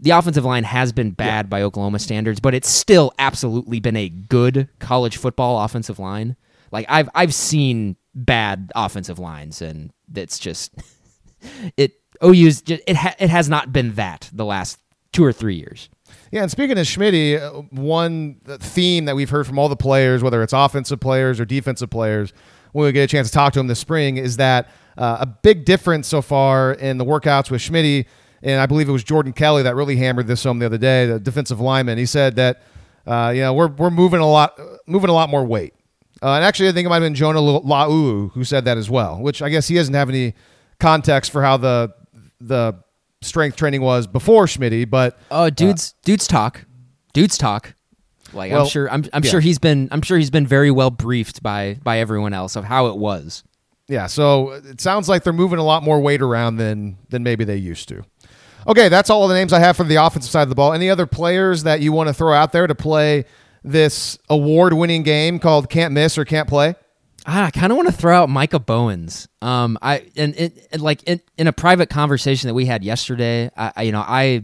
the 0.00 0.10
offensive 0.10 0.44
line 0.44 0.64
has 0.64 0.92
been 0.92 1.10
bad 1.10 1.46
yeah. 1.46 1.48
by 1.48 1.62
Oklahoma 1.62 1.98
standards, 1.98 2.40
but 2.40 2.54
it's 2.54 2.68
still 2.68 3.12
absolutely 3.18 3.80
been 3.80 3.96
a 3.96 4.08
good 4.08 4.68
college 4.78 5.18
football 5.18 5.62
offensive 5.62 5.98
line. 5.98 6.36
Like 6.72 6.86
I've 6.88 7.08
I've 7.14 7.34
seen 7.34 7.96
bad 8.14 8.72
offensive 8.74 9.18
lines, 9.18 9.60
and 9.60 9.92
it's 10.14 10.38
just 10.38 10.74
it 11.76 12.00
OU's 12.24 12.62
just, 12.62 12.82
it 12.86 12.96
ha, 12.96 13.14
it 13.18 13.30
has 13.30 13.48
not 13.48 13.72
been 13.72 13.94
that 13.94 14.30
the 14.32 14.44
last 14.44 14.78
two 15.12 15.24
or 15.24 15.32
three 15.32 15.56
years. 15.56 15.88
Yeah, 16.30 16.42
and 16.42 16.50
speaking 16.50 16.78
of 16.78 16.86
Schmidt, 16.86 17.42
uh, 17.42 17.50
one 17.70 18.36
theme 18.44 19.06
that 19.06 19.16
we've 19.16 19.30
heard 19.30 19.46
from 19.46 19.58
all 19.58 19.68
the 19.68 19.76
players, 19.76 20.22
whether 20.22 20.42
it's 20.42 20.52
offensive 20.52 21.00
players 21.00 21.40
or 21.40 21.44
defensive 21.44 21.90
players, 21.90 22.32
when 22.72 22.86
we 22.86 22.92
get 22.92 23.02
a 23.02 23.06
chance 23.08 23.28
to 23.28 23.32
talk 23.32 23.52
to 23.54 23.58
them 23.58 23.66
this 23.66 23.80
spring, 23.80 24.16
is 24.16 24.36
that 24.36 24.68
uh, 24.96 25.18
a 25.20 25.26
big 25.26 25.64
difference 25.64 26.06
so 26.06 26.22
far 26.22 26.72
in 26.72 26.98
the 26.98 27.04
workouts 27.04 27.50
with 27.50 27.60
Schmidt 27.60 28.06
and 28.42 28.60
I 28.60 28.66
believe 28.66 28.88
it 28.88 28.92
was 28.92 29.04
Jordan 29.04 29.32
Kelley 29.32 29.62
that 29.62 29.74
really 29.74 29.96
hammered 29.96 30.26
this 30.26 30.44
home 30.44 30.58
the 30.58 30.66
other 30.66 30.78
day, 30.78 31.06
the 31.06 31.20
defensive 31.20 31.60
lineman. 31.60 31.98
He 31.98 32.06
said 32.06 32.36
that 32.36 32.62
uh, 33.06 33.32
you 33.34 33.40
know 33.40 33.52
we're 33.52 33.68
we're 33.68 33.90
moving 33.90 34.20
a 34.20 34.28
lot 34.28 34.58
moving 34.86 35.10
a 35.10 35.14
lot 35.14 35.30
more 35.30 35.44
weight. 35.44 35.74
Uh, 36.22 36.34
and 36.34 36.44
actually, 36.44 36.68
I 36.68 36.72
think 36.72 36.86
it 36.86 36.88
might 36.88 36.96
have 36.96 37.04
been 37.04 37.14
Jonah 37.14 37.40
Laulu 37.40 38.32
who 38.32 38.44
said 38.44 38.66
that 38.66 38.76
as 38.76 38.90
well. 38.90 39.20
Which 39.20 39.42
I 39.42 39.48
guess 39.48 39.68
he 39.68 39.74
doesn't 39.74 39.94
have 39.94 40.08
any 40.08 40.34
context 40.78 41.32
for 41.32 41.42
how 41.42 41.56
the 41.56 41.94
the 42.40 42.74
strength 43.22 43.56
training 43.56 43.82
was 43.82 44.06
before 44.06 44.46
Schmidt, 44.46 44.90
but 44.90 45.18
oh, 45.30 45.50
dudes, 45.50 45.94
uh, 45.96 46.00
dudes 46.04 46.26
talk, 46.26 46.64
dudes 47.12 47.38
talk. 47.38 47.74
Like 48.32 48.52
well, 48.52 48.62
I'm 48.62 48.68
sure, 48.68 48.90
I'm, 48.90 49.04
I'm 49.12 49.24
yeah. 49.24 49.30
sure 49.30 49.40
he's 49.40 49.58
been, 49.58 49.88
I'm 49.90 50.02
sure 50.02 50.16
he's 50.16 50.30
been 50.30 50.46
very 50.46 50.70
well 50.70 50.90
briefed 50.90 51.42
by 51.42 51.78
by 51.82 51.98
everyone 51.98 52.32
else 52.32 52.54
of 52.54 52.64
how 52.64 52.86
it 52.86 52.96
was. 52.96 53.42
Yeah, 53.88 54.06
so 54.06 54.52
it 54.52 54.80
sounds 54.80 55.08
like 55.08 55.24
they're 55.24 55.32
moving 55.32 55.58
a 55.58 55.64
lot 55.64 55.82
more 55.82 56.00
weight 56.00 56.22
around 56.22 56.56
than 56.56 56.96
than 57.08 57.24
maybe 57.24 57.44
they 57.44 57.56
used 57.56 57.88
to. 57.88 58.04
Okay, 58.66 58.88
that's 58.88 59.10
all 59.10 59.22
of 59.22 59.28
the 59.28 59.34
names 59.34 59.52
I 59.52 59.58
have 59.58 59.76
for 59.76 59.84
the 59.84 59.96
offensive 59.96 60.30
side 60.30 60.42
of 60.42 60.48
the 60.48 60.54
ball. 60.54 60.72
Any 60.72 60.90
other 60.90 61.06
players 61.06 61.62
that 61.62 61.80
you 61.80 61.92
want 61.92 62.08
to 62.08 62.14
throw 62.14 62.34
out 62.34 62.52
there 62.52 62.66
to 62.66 62.74
play 62.74 63.24
this 63.64 64.18
award-winning 64.28 65.02
game 65.02 65.38
called 65.38 65.70
Can't 65.70 65.92
Miss 65.92 66.18
or 66.18 66.24
Can't 66.24 66.48
Play? 66.48 66.74
Ah, 67.26 67.46
I 67.46 67.50
kind 67.50 67.72
of 67.72 67.76
want 67.76 67.88
to 67.88 67.92
throw 67.92 68.22
out 68.22 68.28
Micah 68.28 68.58
Bowens. 68.58 69.28
Um, 69.42 69.78
I 69.82 70.06
and 70.16 70.34
it, 70.36 70.68
and 70.72 70.80
like 70.80 71.02
in, 71.04 71.20
in 71.36 71.46
a 71.46 71.52
private 71.52 71.90
conversation 71.90 72.48
that 72.48 72.54
we 72.54 72.64
had 72.64 72.82
yesterday, 72.82 73.50
I, 73.56 73.72
I 73.76 73.82
you 73.82 73.92
know 73.92 74.04
I 74.06 74.42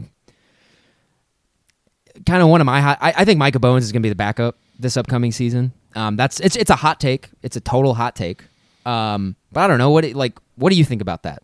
kind 2.25 2.43
of 2.43 2.49
one 2.49 2.61
of 2.61 2.65
my 2.65 2.81
hot, 2.81 2.99
I, 3.01 3.13
I 3.17 3.25
think 3.25 3.39
Micah 3.39 3.59
Bowens 3.59 3.83
is 3.83 3.91
going 3.91 4.01
to 4.01 4.05
be 4.05 4.09
the 4.09 4.15
backup 4.15 4.57
this 4.77 4.95
upcoming 4.95 5.31
season. 5.31 5.71
Um, 5.95 6.15
that's 6.17 6.39
it's 6.39 6.55
it's 6.55 6.69
a 6.69 6.75
hot 6.75 6.99
take. 6.99 7.29
It's 7.41 7.55
a 7.55 7.61
total 7.61 7.95
hot 7.95 8.15
take. 8.15 8.43
Um, 8.85 9.35
but 9.51 9.61
I 9.61 9.67
don't 9.67 9.79
know 9.79 9.89
what 9.89 10.05
it, 10.05 10.15
like. 10.15 10.37
What 10.55 10.69
do 10.69 10.75
you 10.75 10.85
think 10.85 11.01
about 11.01 11.23
that? 11.23 11.43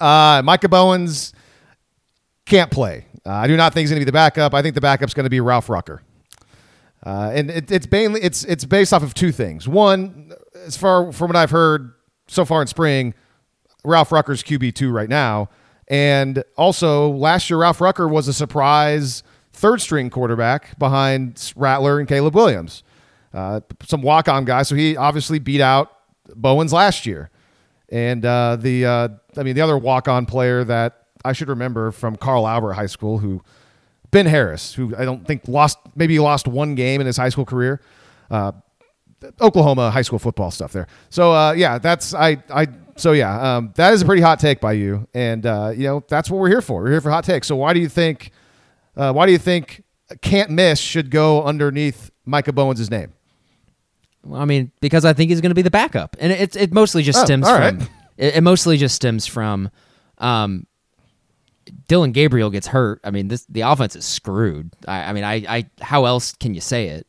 Uh, 0.00 0.42
Micah 0.44 0.68
Bowens 0.68 1.32
can't 2.48 2.70
play. 2.70 3.06
Uh, 3.24 3.32
I 3.32 3.46
do 3.46 3.56
not 3.56 3.74
think 3.74 3.82
he's 3.82 3.90
going 3.90 4.00
to 4.00 4.04
be 4.04 4.08
the 4.08 4.12
backup. 4.12 4.54
I 4.54 4.62
think 4.62 4.74
the 4.74 4.80
backup's 4.80 5.14
going 5.14 5.24
to 5.24 5.30
be 5.30 5.40
Ralph 5.40 5.68
Rucker. 5.68 6.02
Uh, 7.04 7.30
and 7.32 7.50
it, 7.50 7.70
it's 7.70 7.90
mainly 7.90 8.20
it's 8.22 8.44
it's 8.44 8.64
based 8.64 8.92
off 8.92 9.02
of 9.02 9.14
two 9.14 9.30
things. 9.30 9.68
One, 9.68 10.32
as 10.66 10.76
far 10.76 11.12
from 11.12 11.28
what 11.28 11.36
I've 11.36 11.50
heard 11.50 11.92
so 12.26 12.44
far 12.44 12.60
in 12.60 12.66
spring, 12.66 13.14
Ralph 13.84 14.10
Rucker's 14.10 14.42
QB 14.42 14.74
two 14.74 14.90
right 14.90 15.08
now, 15.08 15.48
and 15.86 16.42
also 16.56 17.10
last 17.10 17.48
year 17.50 17.60
Ralph 17.60 17.80
Rucker 17.80 18.08
was 18.08 18.26
a 18.26 18.32
surprise 18.32 19.22
third 19.52 19.80
string 19.80 20.10
quarterback 20.10 20.78
behind 20.78 21.52
Rattler 21.56 21.98
and 21.98 22.08
Caleb 22.08 22.34
Williams, 22.34 22.82
uh, 23.32 23.60
some 23.84 24.02
walk 24.02 24.28
on 24.28 24.44
guy. 24.44 24.62
So 24.62 24.74
he 24.74 24.96
obviously 24.96 25.38
beat 25.38 25.60
out 25.60 25.92
Bowens 26.34 26.72
last 26.72 27.06
year, 27.06 27.30
and 27.90 28.24
uh, 28.24 28.56
the 28.56 28.84
uh, 28.84 29.08
I 29.36 29.44
mean 29.44 29.54
the 29.54 29.62
other 29.62 29.78
walk 29.78 30.08
on 30.08 30.26
player 30.26 30.64
that 30.64 30.97
I 31.24 31.32
should 31.32 31.48
remember 31.48 31.90
from 31.90 32.16
Carl 32.16 32.46
Albert 32.46 32.74
High 32.74 32.86
School, 32.86 33.18
who 33.18 33.42
Ben 34.10 34.26
Harris, 34.26 34.74
who 34.74 34.94
I 34.96 35.04
don't 35.04 35.26
think 35.26 35.46
lost 35.48 35.78
maybe 35.94 36.18
lost 36.18 36.48
one 36.48 36.74
game 36.74 37.00
in 37.00 37.06
his 37.06 37.16
high 37.16 37.28
school 37.28 37.44
career. 37.44 37.80
Uh, 38.30 38.52
Oklahoma 39.40 39.90
high 39.90 40.02
school 40.02 40.18
football 40.18 40.50
stuff 40.50 40.72
there. 40.72 40.86
So 41.10 41.32
uh, 41.32 41.52
yeah, 41.52 41.78
that's 41.78 42.14
I 42.14 42.42
I 42.50 42.68
so 42.96 43.12
yeah, 43.12 43.56
um, 43.56 43.72
that 43.76 43.92
is 43.92 44.02
a 44.02 44.04
pretty 44.04 44.22
hot 44.22 44.40
take 44.40 44.60
by 44.60 44.72
you, 44.72 45.08
and 45.14 45.44
uh, 45.44 45.72
you 45.74 45.84
know 45.84 46.04
that's 46.08 46.30
what 46.30 46.38
we're 46.40 46.48
here 46.48 46.62
for. 46.62 46.82
We're 46.82 46.90
here 46.90 47.00
for 47.00 47.10
hot 47.10 47.24
takes. 47.24 47.46
So 47.46 47.56
why 47.56 47.72
do 47.72 47.80
you 47.80 47.88
think 47.88 48.32
uh, 48.96 49.12
why 49.12 49.26
do 49.26 49.32
you 49.32 49.38
think 49.38 49.84
can't 50.20 50.50
miss 50.50 50.78
should 50.78 51.10
go 51.10 51.42
underneath 51.44 52.10
Micah 52.24 52.52
Bowens' 52.52 52.90
name? 52.90 53.12
Well, 54.24 54.40
I 54.40 54.44
mean, 54.44 54.72
because 54.80 55.04
I 55.04 55.12
think 55.12 55.30
he's 55.30 55.40
going 55.40 55.50
to 55.50 55.54
be 55.54 55.62
the 55.62 55.70
backup, 55.70 56.16
and 56.20 56.32
it 56.32 56.56
it 56.56 56.72
mostly 56.72 57.02
just 57.02 57.20
oh, 57.20 57.24
stems 57.24 57.48
from 57.48 57.88
it, 58.16 58.36
it, 58.36 58.42
mostly 58.42 58.76
just 58.76 58.94
stems 58.94 59.26
from 59.26 59.70
um, 60.18 60.66
Dillon 61.88 62.12
Gabriel 62.12 62.50
gets 62.50 62.66
hurt, 62.66 63.00
I 63.04 63.10
mean, 63.10 63.28
this 63.28 63.44
the 63.46 63.62
offense 63.62 63.96
is 63.96 64.04
screwed. 64.04 64.72
I, 64.86 65.04
I 65.04 65.12
mean, 65.12 65.24
I, 65.24 65.34
I, 65.48 65.70
how 65.80 66.04
else 66.04 66.32
can 66.32 66.54
you 66.54 66.60
say 66.60 66.88
it? 66.88 67.06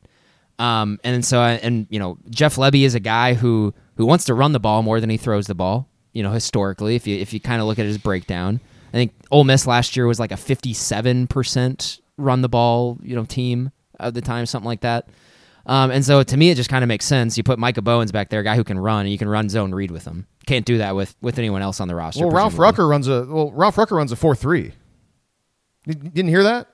Um, 0.57 0.99
and 1.03 1.23
so, 1.23 1.41
and 1.41 1.87
you 1.89 1.99
know, 1.99 2.17
Jeff 2.29 2.55
Lebby 2.55 2.85
is 2.85 2.95
a 2.95 2.99
guy 2.99 3.33
who 3.33 3.73
who 3.95 4.05
wants 4.05 4.25
to 4.25 4.33
run 4.33 4.51
the 4.51 4.59
ball 4.59 4.83
more 4.83 4.99
than 4.99 5.09
he 5.09 5.17
throws 5.17 5.47
the 5.47 5.55
ball. 5.55 5.87
You 6.13 6.23
know, 6.23 6.31
historically, 6.31 6.95
if 6.95 7.07
you 7.07 7.17
if 7.17 7.33
you 7.33 7.39
kind 7.39 7.61
of 7.61 7.67
look 7.67 7.79
at 7.79 7.85
his 7.85 7.97
breakdown, 7.97 8.59
I 8.89 8.91
think 8.91 9.13
Ole 9.31 9.43
Miss 9.43 9.65
last 9.67 9.95
year 9.95 10.07
was 10.07 10.19
like 10.19 10.31
a 10.31 10.37
fifty-seven 10.37 11.27
percent 11.27 11.99
run 12.17 12.41
the 12.41 12.49
ball, 12.49 12.97
you 13.01 13.15
know, 13.15 13.25
team 13.25 13.71
at 13.99 14.13
the 14.13 14.21
time, 14.21 14.45
something 14.45 14.67
like 14.67 14.81
that. 14.81 15.07
Um, 15.65 15.91
and 15.91 16.03
so 16.03 16.23
to 16.23 16.37
me, 16.37 16.49
it 16.49 16.55
just 16.55 16.69
kind 16.69 16.83
of 16.83 16.87
makes 16.87 17.05
sense. 17.05 17.37
You 17.37 17.43
put 17.43 17.59
Micah 17.59 17.81
Bowens 17.81 18.11
back 18.11 18.29
there, 18.29 18.39
a 18.39 18.43
guy 18.43 18.55
who 18.55 18.63
can 18.63 18.79
run, 18.79 19.01
and 19.01 19.11
you 19.11 19.17
can 19.17 19.29
run 19.29 19.49
zone 19.49 19.73
read 19.73 19.91
with 19.91 20.05
him. 20.05 20.25
Can't 20.49 20.65
do 20.65 20.79
that 20.79 20.95
with 20.95 21.15
with 21.21 21.37
anyone 21.37 21.61
else 21.61 21.79
on 21.79 21.87
the 21.87 21.95
roster. 21.95 22.25
Well, 22.25 22.35
Ralph. 22.35 22.57
Rucker 22.57 22.87
runs 22.87 23.07
a 23.07 23.25
well. 23.25 23.51
Ralph 23.51 23.77
Rucker 23.77 23.95
runs 23.95 24.11
a 24.11 24.15
four 24.15 24.35
three. 24.35 24.73
Didn't 25.85 26.27
hear 26.27 26.43
that? 26.43 26.67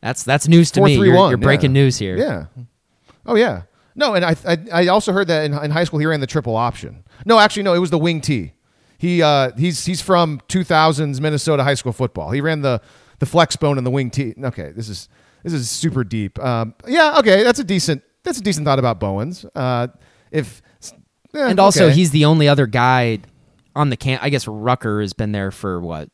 That's 0.00 0.22
that's 0.22 0.46
news 0.46 0.70
to 0.72 0.80
Four 0.80 0.86
me. 0.86 0.96
three 0.96 1.08
You're, 1.08 1.16
one. 1.16 1.30
you're 1.30 1.38
breaking 1.38 1.74
yeah. 1.74 1.82
news 1.82 1.98
here. 1.98 2.16
Yeah. 2.16 2.46
Oh 3.26 3.34
yeah. 3.34 3.62
No, 3.96 4.14
and 4.14 4.24
I 4.24 4.36
I, 4.46 4.58
I 4.72 4.86
also 4.86 5.12
heard 5.12 5.26
that 5.26 5.44
in, 5.44 5.52
in 5.52 5.70
high 5.72 5.84
school 5.84 5.98
he 5.98 6.06
ran 6.06 6.20
the 6.20 6.26
triple 6.26 6.56
option. 6.56 7.04
No, 7.26 7.38
actually 7.38 7.64
no, 7.64 7.74
it 7.74 7.80
was 7.80 7.90
the 7.90 7.98
wing 7.98 8.20
T. 8.20 8.52
He 8.98 9.20
uh 9.20 9.50
he's 9.58 9.84
he's 9.84 10.00
from 10.00 10.40
2000s 10.48 11.20
Minnesota 11.20 11.64
high 11.64 11.74
school 11.74 11.92
football. 11.92 12.30
He 12.30 12.40
ran 12.40 12.62
the 12.62 12.80
the 13.18 13.26
flex 13.26 13.56
bone 13.56 13.78
and 13.78 13.86
the 13.86 13.90
wing 13.90 14.10
T. 14.10 14.34
Okay, 14.42 14.70
this 14.70 14.88
is 14.88 15.08
this 15.42 15.52
is 15.52 15.68
super 15.68 16.04
deep. 16.04 16.38
Um, 16.38 16.74
yeah, 16.86 17.16
okay, 17.18 17.42
that's 17.42 17.58
a 17.58 17.64
decent 17.64 18.02
that's 18.22 18.38
a 18.38 18.42
decent 18.42 18.64
thought 18.64 18.78
about 18.78 19.00
Bowens. 19.00 19.44
Uh, 19.54 19.88
if 20.30 20.62
And 21.34 21.60
also, 21.60 21.86
okay. 21.86 21.94
he's 21.94 22.10
the 22.10 22.24
only 22.24 22.48
other 22.48 22.66
guy 22.66 23.20
on 23.76 23.90
the 23.90 23.96
camp. 23.96 24.22
I 24.22 24.30
guess 24.30 24.48
Rucker 24.48 25.00
has 25.00 25.12
been 25.12 25.32
there 25.32 25.50
for 25.50 25.80
what 25.80 26.08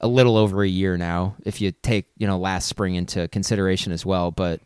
a 0.00 0.08
little 0.08 0.36
over 0.36 0.62
a 0.62 0.68
year 0.68 0.96
now, 0.96 1.36
if 1.44 1.60
you 1.60 1.72
take 1.72 2.06
you 2.16 2.26
know 2.26 2.38
last 2.38 2.66
spring 2.66 2.94
into 2.94 3.28
consideration 3.28 3.92
as 3.92 4.04
well. 4.04 4.30
But 4.30 4.60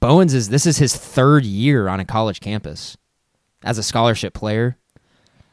Bowens 0.00 0.34
is 0.34 0.48
this 0.48 0.66
is 0.66 0.78
his 0.78 0.96
third 0.96 1.44
year 1.44 1.88
on 1.88 2.00
a 2.00 2.04
college 2.04 2.40
campus 2.40 2.96
as 3.62 3.78
a 3.78 3.82
scholarship 3.82 4.34
player. 4.34 4.76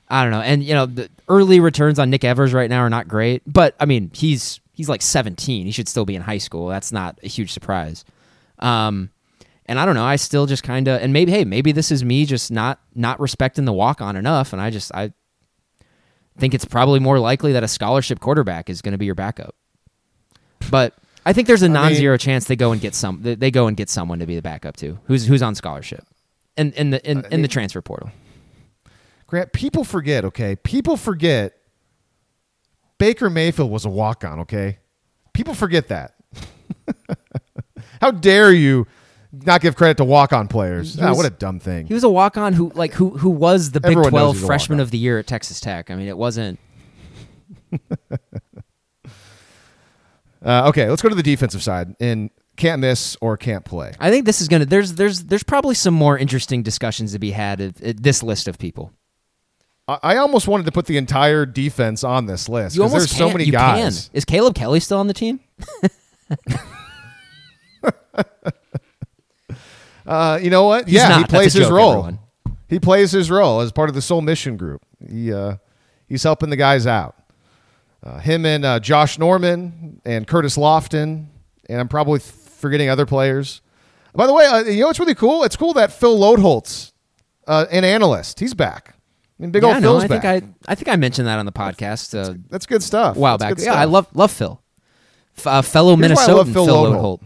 I 0.09 0.23
don't 0.23 0.31
know, 0.31 0.41
and 0.41 0.63
you 0.63 0.73
know 0.73 0.85
the 0.85 1.09
early 1.27 1.59
returns 1.59 1.99
on 1.99 2.09
Nick 2.09 2.23
Evers 2.23 2.53
right 2.53 2.69
now 2.69 2.79
are 2.79 2.89
not 2.89 3.07
great, 3.07 3.43
but 3.45 3.75
I 3.79 3.85
mean 3.85 4.11
he's 4.13 4.61
he's 4.73 4.87
like 4.87 5.01
17. 5.01 5.65
He 5.65 5.71
should 5.71 5.89
still 5.89 6.05
be 6.05 6.15
in 6.15 6.21
high 6.21 6.37
school. 6.37 6.67
That's 6.67 6.91
not 6.91 7.19
a 7.23 7.27
huge 7.27 7.51
surprise. 7.51 8.05
Um, 8.59 9.09
and 9.67 9.79
I 9.79 9.85
don't 9.85 9.95
know. 9.95 10.05
I 10.05 10.15
still 10.15 10.45
just 10.45 10.63
kind 10.63 10.87
of 10.87 11.01
and 11.01 11.11
maybe 11.13 11.31
hey 11.31 11.45
maybe 11.45 11.71
this 11.71 11.91
is 11.91 12.03
me 12.03 12.25
just 12.25 12.51
not 12.51 12.79
not 12.95 13.19
respecting 13.19 13.65
the 13.65 13.73
walk 13.73 14.01
on 14.01 14.15
enough, 14.15 14.53
and 14.53 14.61
I 14.61 14.69
just 14.69 14.93
I 14.93 15.11
think 16.37 16.53
it's 16.53 16.65
probably 16.65 16.99
more 16.99 17.19
likely 17.19 17.53
that 17.53 17.63
a 17.63 17.67
scholarship 17.67 18.19
quarterback 18.19 18.69
is 18.69 18.81
going 18.81 18.91
to 18.91 18.97
be 18.97 19.05
your 19.05 19.15
backup. 19.15 19.55
But 20.69 20.95
I 21.25 21.33
think 21.33 21.47
there's 21.47 21.63
a 21.63 21.69
non-zero 21.69 22.17
chance 22.17 22.45
they 22.45 22.55
go 22.55 22.71
and 22.71 22.79
get 22.79 22.95
some 22.95 23.21
they- 23.21 23.51
go 23.51 23.67
and 23.67 23.75
get 23.75 23.89
someone 23.89 24.19
to 24.19 24.25
be 24.25 24.35
the 24.35 24.41
backup 24.41 24.77
too, 24.77 24.99
who's 25.05 25.25
who's 25.25 25.41
on 25.41 25.55
scholarship, 25.55 26.05
in 26.55 26.71
in 26.73 26.91
the 26.91 27.09
in, 27.09 27.19
uh, 27.19 27.29
in 27.31 27.41
the 27.41 27.47
transfer 27.47 27.81
portal. 27.81 28.11
Grant, 29.27 29.51
people 29.51 29.83
forget, 29.83 30.23
okay? 30.23 30.55
People 30.55 30.95
forget 30.95 31.57
Baker 32.97 33.29
Mayfield 33.29 33.69
was 33.69 33.83
a 33.83 33.89
walk 33.89 34.23
on, 34.23 34.39
okay? 34.39 34.79
People 35.33 35.53
forget 35.53 35.89
that. 35.89 36.15
How 38.01 38.11
dare 38.11 38.53
you 38.53 38.87
not 39.45 39.61
give 39.61 39.75
credit 39.75 39.97
to 39.97 40.03
walk 40.03 40.33
on 40.33 40.47
players? 40.47 40.99
Ah, 40.99 41.09
was- 41.09 41.17
what 41.17 41.25
a 41.25 41.29
dumb 41.29 41.59
thing. 41.59 41.87
He 41.87 41.93
was 41.93 42.03
a 42.03 42.09
walk-on 42.09 42.53
who 42.53 42.71
like 42.75 42.93
who 42.93 43.11
who 43.11 43.29
was 43.29 43.71
the 43.71 43.79
Big 43.79 43.91
Everyone 43.91 44.11
12 44.11 44.37
freshman 44.39 44.79
of 44.79 44.91
the 44.91 44.97
year 44.97 45.19
at 45.19 45.27
Texas 45.27 45.59
Tech. 45.59 45.91
I 45.91 45.95
mean, 45.95 46.07
it 46.07 46.17
wasn't 46.17 46.59
Uh, 50.45 50.67
okay, 50.69 50.89
let's 50.89 51.01
go 51.01 51.09
to 51.09 51.15
the 51.15 51.23
defensive 51.23 51.63
side 51.63 51.95
in 51.99 52.29
can't 52.55 52.79
miss 52.79 53.17
or 53.21 53.37
can't 53.37 53.65
play. 53.65 53.93
I 53.99 54.09
think 54.09 54.25
this 54.25 54.39
is 54.39 54.47
going 54.47 54.61
to 54.61 54.65
there's 54.65 54.93
there's 54.93 55.23
there's 55.23 55.43
probably 55.43 55.75
some 55.75 55.93
more 55.93 56.17
interesting 56.17 56.63
discussions 56.63 57.11
to 57.13 57.19
be 57.19 57.31
had 57.31 57.59
at, 57.59 57.81
at 57.81 58.01
this 58.03 58.23
list 58.23 58.47
of 58.47 58.57
people. 58.57 58.93
I, 59.87 59.97
I 60.03 60.17
almost 60.17 60.47
wanted 60.47 60.65
to 60.67 60.71
put 60.71 60.85
the 60.85 60.97
entire 60.97 61.45
defense 61.45 62.03
on 62.03 62.27
this 62.27 62.47
list 62.47 62.75
because 62.75 62.91
there's 62.91 63.11
so 63.11 63.29
many 63.29 63.45
you 63.45 63.51
guys. 63.51 64.07
Can. 64.07 64.15
Is 64.15 64.25
Caleb 64.25 64.55
Kelly 64.55 64.79
still 64.79 64.99
on 64.99 65.07
the 65.07 65.13
team? 65.13 65.39
Uh, 70.07 70.39
you 70.41 70.49
know 70.49 70.65
what? 70.65 70.85
He's 70.87 70.95
yeah, 70.95 71.09
not. 71.09 71.17
he 71.17 71.21
That's 71.23 71.33
plays 71.33 71.53
his 71.53 71.63
joke, 71.67 71.73
role. 71.73 71.89
everyone. 71.91 72.19
He 72.69 72.79
plays 72.79 73.11
his 73.11 73.29
role 73.29 73.61
as 73.61 73.71
part 73.71 73.89
of 73.89 73.95
the 73.95 74.01
Soul 74.01 74.21
Mission 74.21 74.57
Group. 74.57 74.81
He 75.09 75.31
uh, 75.33 75.57
he's 76.07 76.23
helping 76.23 76.49
the 76.49 76.55
guys 76.55 76.87
out. 76.87 77.15
Uh, 78.03 78.19
him 78.19 78.45
and 78.45 78.63
uh, 78.63 78.79
Josh 78.79 79.17
Norman 79.19 80.01
and 80.05 80.25
Curtis 80.27 80.57
Lofton, 80.57 81.27
and 81.69 81.79
I'm 81.79 81.87
probably 81.87 82.19
forgetting 82.19 82.89
other 82.89 83.05
players. 83.05 83.61
By 84.13 84.27
the 84.27 84.33
way, 84.33 84.45
uh, 84.45 84.59
you 84.63 84.81
know 84.81 84.87
what's 84.87 84.99
really 84.99 85.15
cool? 85.15 85.43
It's 85.43 85.55
cool 85.55 85.73
that 85.73 85.91
Phil 85.91 86.17
Loadholt, 86.17 86.91
uh, 87.47 87.65
an 87.71 87.83
analyst, 87.83 88.39
he's 88.39 88.53
back. 88.53 88.93
I 89.39 89.43
mean, 89.43 89.51
big 89.51 89.63
yeah, 89.63 89.73
old 89.75 89.81
no, 89.83 89.91
Phil's 89.99 90.03
I 90.05 90.07
back. 90.07 90.21
think 90.21 90.43
I 90.67 90.71
I 90.71 90.75
think 90.75 90.87
I 90.89 90.95
mentioned 90.95 91.27
that 91.27 91.37
on 91.39 91.45
the 91.45 91.51
podcast 91.51 92.17
uh, 92.17 92.33
That's 92.49 92.65
good 92.65 92.81
stuff. 92.81 93.15
a 93.15 93.19
while 93.19 93.37
back. 93.37 93.55
good 93.55 93.65
Yeah, 93.65 93.73
I 93.75 93.85
love 93.85 94.07
love 94.15 94.31
Phil, 94.31 94.61
F- 95.37 95.47
uh, 95.47 95.61
fellow 95.61 95.95
Here's 95.95 96.11
Minnesotan 96.11 96.35
love 96.35 96.51
Phil 96.51 96.65
Phil 96.65 96.75
Loadholt. 96.75 97.19
Loadholt. 97.19 97.21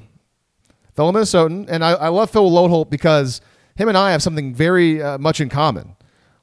Fellow 0.95 1.11
Minnesotan, 1.11 1.67
and 1.69 1.83
I, 1.83 1.91
I 1.91 2.07
love 2.09 2.29
Phil 2.29 2.49
Loadholt 2.49 2.89
because 2.89 3.41
him 3.75 3.87
and 3.87 3.97
I 3.97 4.11
have 4.11 4.21
something 4.21 4.53
very 4.53 5.01
uh, 5.01 5.17
much 5.17 5.39
in 5.39 5.49
common. 5.49 5.95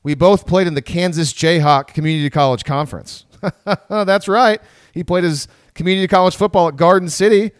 We 0.03 0.14
both 0.14 0.46
played 0.46 0.66
in 0.66 0.74
the 0.74 0.82
Kansas 0.82 1.32
Jayhawk 1.32 1.88
Community 1.88 2.30
College 2.30 2.64
Conference. 2.64 3.26
That's 3.88 4.28
right. 4.28 4.61
He 4.92 5.05
played 5.05 5.24
his 5.24 5.49
community 5.74 6.09
college 6.09 6.36
football 6.36 6.68
at 6.68 6.76
Garden 6.76 7.09
City. 7.09 7.53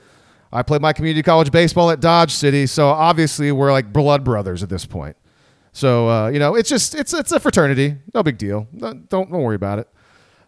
I 0.53 0.63
played 0.63 0.81
my 0.81 0.93
community 0.93 1.23
college 1.23 1.51
baseball 1.51 1.91
at 1.91 2.01
Dodge 2.01 2.33
City. 2.33 2.67
So 2.67 2.89
obviously 2.89 3.53
we're 3.53 3.71
like 3.71 3.93
blood 3.93 4.25
brothers 4.25 4.63
at 4.63 4.69
this 4.69 4.87
point. 4.87 5.17
So 5.73 6.09
uh, 6.09 6.29
you 6.29 6.39
know, 6.39 6.55
it's 6.55 6.69
just 6.69 6.95
it's 6.95 7.13
it's 7.13 7.33
a 7.33 7.39
fraternity. 7.39 7.97
No 8.15 8.23
big 8.23 8.39
deal. 8.39 8.67
Don't 8.77 9.09
don't 9.09 9.31
worry 9.31 9.57
about 9.57 9.79
it. 9.79 9.89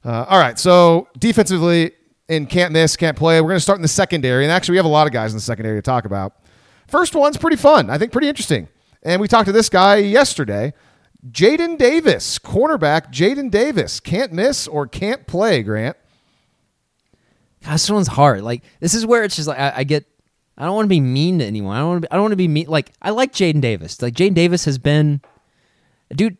Uh, 0.04 0.24
all 0.28 0.38
right. 0.38 0.58
So 0.58 1.08
defensively, 1.18 1.92
and 2.30 2.48
can't 2.48 2.72
miss, 2.72 2.96
can't 2.96 3.16
play. 3.16 3.40
We're 3.40 3.48
going 3.48 3.56
to 3.56 3.60
start 3.60 3.78
in 3.78 3.82
the 3.82 3.88
secondary, 3.88 4.44
and 4.44 4.52
actually, 4.52 4.74
we 4.74 4.76
have 4.78 4.86
a 4.86 4.88
lot 4.88 5.06
of 5.06 5.12
guys 5.12 5.32
in 5.32 5.36
the 5.36 5.42
secondary 5.42 5.76
to 5.76 5.82
talk 5.82 6.04
about. 6.04 6.34
First 6.86 7.14
one's 7.14 7.36
pretty 7.36 7.56
fun. 7.56 7.90
I 7.90 7.98
think 7.98 8.12
pretty 8.12 8.28
interesting. 8.28 8.68
And 9.02 9.20
we 9.20 9.28
talked 9.28 9.46
to 9.46 9.52
this 9.52 9.68
guy 9.68 9.96
yesterday, 9.96 10.72
Jaden 11.28 11.76
Davis, 11.76 12.38
cornerback. 12.38 13.12
Jaden 13.12 13.50
Davis 13.50 14.00
can't 14.00 14.32
miss 14.32 14.68
or 14.68 14.86
can't 14.86 15.26
play. 15.26 15.62
Grant. 15.62 15.96
God, 17.64 17.74
this 17.74 17.90
one's 17.90 18.08
hard. 18.08 18.42
Like 18.42 18.62
this 18.78 18.94
is 18.94 19.04
where 19.04 19.24
it's 19.24 19.36
just 19.36 19.48
like 19.48 19.58
I, 19.58 19.72
I 19.76 19.84
get. 19.84 20.06
I 20.56 20.64
don't 20.64 20.74
want 20.74 20.86
to 20.86 20.90
be 20.90 21.00
mean 21.00 21.38
to 21.38 21.44
anyone. 21.44 21.74
I 21.74 21.80
don't 21.80 21.88
want 21.88 22.02
to. 22.02 22.06
Be, 22.06 22.12
I 22.12 22.14
don't 22.14 22.22
want 22.22 22.32
to 22.32 22.36
be 22.36 22.48
mean. 22.48 22.66
Like 22.68 22.92
I 23.02 23.10
like 23.10 23.32
Jaden 23.32 23.60
Davis. 23.60 24.00
Like 24.00 24.14
Jaden 24.14 24.34
Davis 24.34 24.64
has 24.66 24.78
been, 24.78 25.20
dude. 26.14 26.36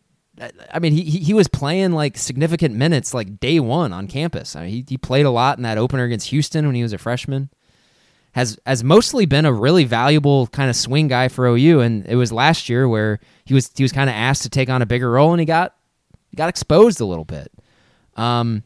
I- 0.73 0.79
mean, 0.79 0.93
he 0.93 1.03
he 1.03 1.19
he 1.19 1.35
was 1.35 1.49
playing 1.49 1.93
like 1.93 2.17
significant 2.17 2.75
minutes 2.75 3.13
like 3.13 3.41
day 3.41 3.61
one 3.61 3.93
on 3.93 4.09
campus. 4.09 4.57
I 4.57 4.63
mean, 4.63 4.71
he 4.71 4.85
he 4.89 4.97
played 4.97 5.27
a 5.27 5.31
lot 5.31 5.59
in 5.59 5.63
that 5.65 5.79
opener 5.79 6.05
against 6.05 6.29
Houston 6.29 6.67
when 6.67 6.75
he 6.75 6.83
was 6.83 6.93
a 6.93 6.99
freshman. 6.99 7.51
Has 8.33 8.59
has 8.65 8.85
mostly 8.85 9.27
been 9.27 9.45
a 9.45 9.53
really 9.53 9.85
valuable 9.85 10.47
kind 10.49 10.71
of 10.71 10.77
swing 10.77 11.09
guy 11.09 11.29
for 11.29 11.47
OU, 11.47 11.81
and 11.81 12.07
it 12.07 12.15
was 12.17 12.33
last 12.33 12.69
year 12.69 12.89
where 12.89 13.19
he 13.45 13.55
was 13.55 13.71
he 13.77 13.83
was 13.83 13.93
kind 13.93 14.09
of 14.09 14.15
asked 14.15 14.43
to 14.43 14.49
take 14.49 14.69
on 14.71 14.83
a 14.83 14.87
bigger 14.87 15.11
role, 15.11 15.33
and 15.33 15.41
he 15.41 15.47
got 15.47 15.75
he 16.31 16.37
got 16.37 16.49
exposed 16.49 17.01
a 17.01 17.05
little 17.05 17.25
bit. 17.25 17.51
Um, 18.17 18.63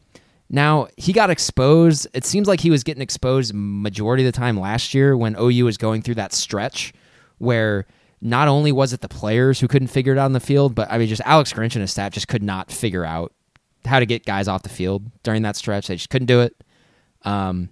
now 0.49 0.87
he 0.97 1.11
got 1.13 1.29
exposed. 1.31 2.07
It 2.13 2.25
seems 2.25 2.47
like 2.47 2.59
he 2.59 2.69
was 2.69 2.83
getting 2.83 3.01
exposed 3.01 3.53
majority 3.55 4.25
of 4.25 4.31
the 4.31 4.37
time 4.37 4.59
last 4.59 4.93
year 4.93 5.17
when 5.17 5.35
OU 5.39 5.65
was 5.65 5.77
going 5.77 6.03
through 6.03 6.15
that 6.15 6.31
stretch 6.31 6.93
where 7.39 7.85
not 8.25 8.47
only 8.47 8.71
was 8.71 8.91
it 8.91 9.01
the 9.01 9.07
players 9.07 9.59
who 9.59 9.67
couldn't 9.67 9.89
figure 9.89 10.13
it 10.13 10.17
out 10.17 10.25
on 10.25 10.33
the 10.33 10.39
field, 10.39 10.73
but 10.73 10.91
I 10.91 10.97
mean, 10.97 11.07
just 11.07 11.21
Alex 11.25 11.53
Grinch 11.53 11.75
and 11.75 11.81
his 11.81 11.91
staff 11.91 12.11
just 12.11 12.27
could 12.27 12.41
not 12.41 12.71
figure 12.71 13.05
out 13.05 13.31
how 13.85 13.99
to 13.99 14.05
get 14.05 14.25
guys 14.25 14.47
off 14.47 14.63
the 14.63 14.69
field 14.69 15.11
during 15.21 15.43
that 15.43 15.55
stretch. 15.55 15.87
They 15.87 15.95
just 15.95 16.09
couldn't 16.09 16.25
do 16.25 16.41
it. 16.41 16.55
Um, 17.21 17.69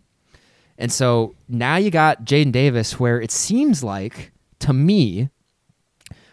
and 0.78 0.92
so 0.92 1.36
now 1.50 1.78
you 1.78 1.90
got 1.90 2.24
Jaden 2.24 2.52
Davis, 2.52 3.00
where 3.00 3.20
it 3.20 3.32
seems 3.32 3.84
like 3.84 4.32
to 4.60 4.74
me, 4.74 5.30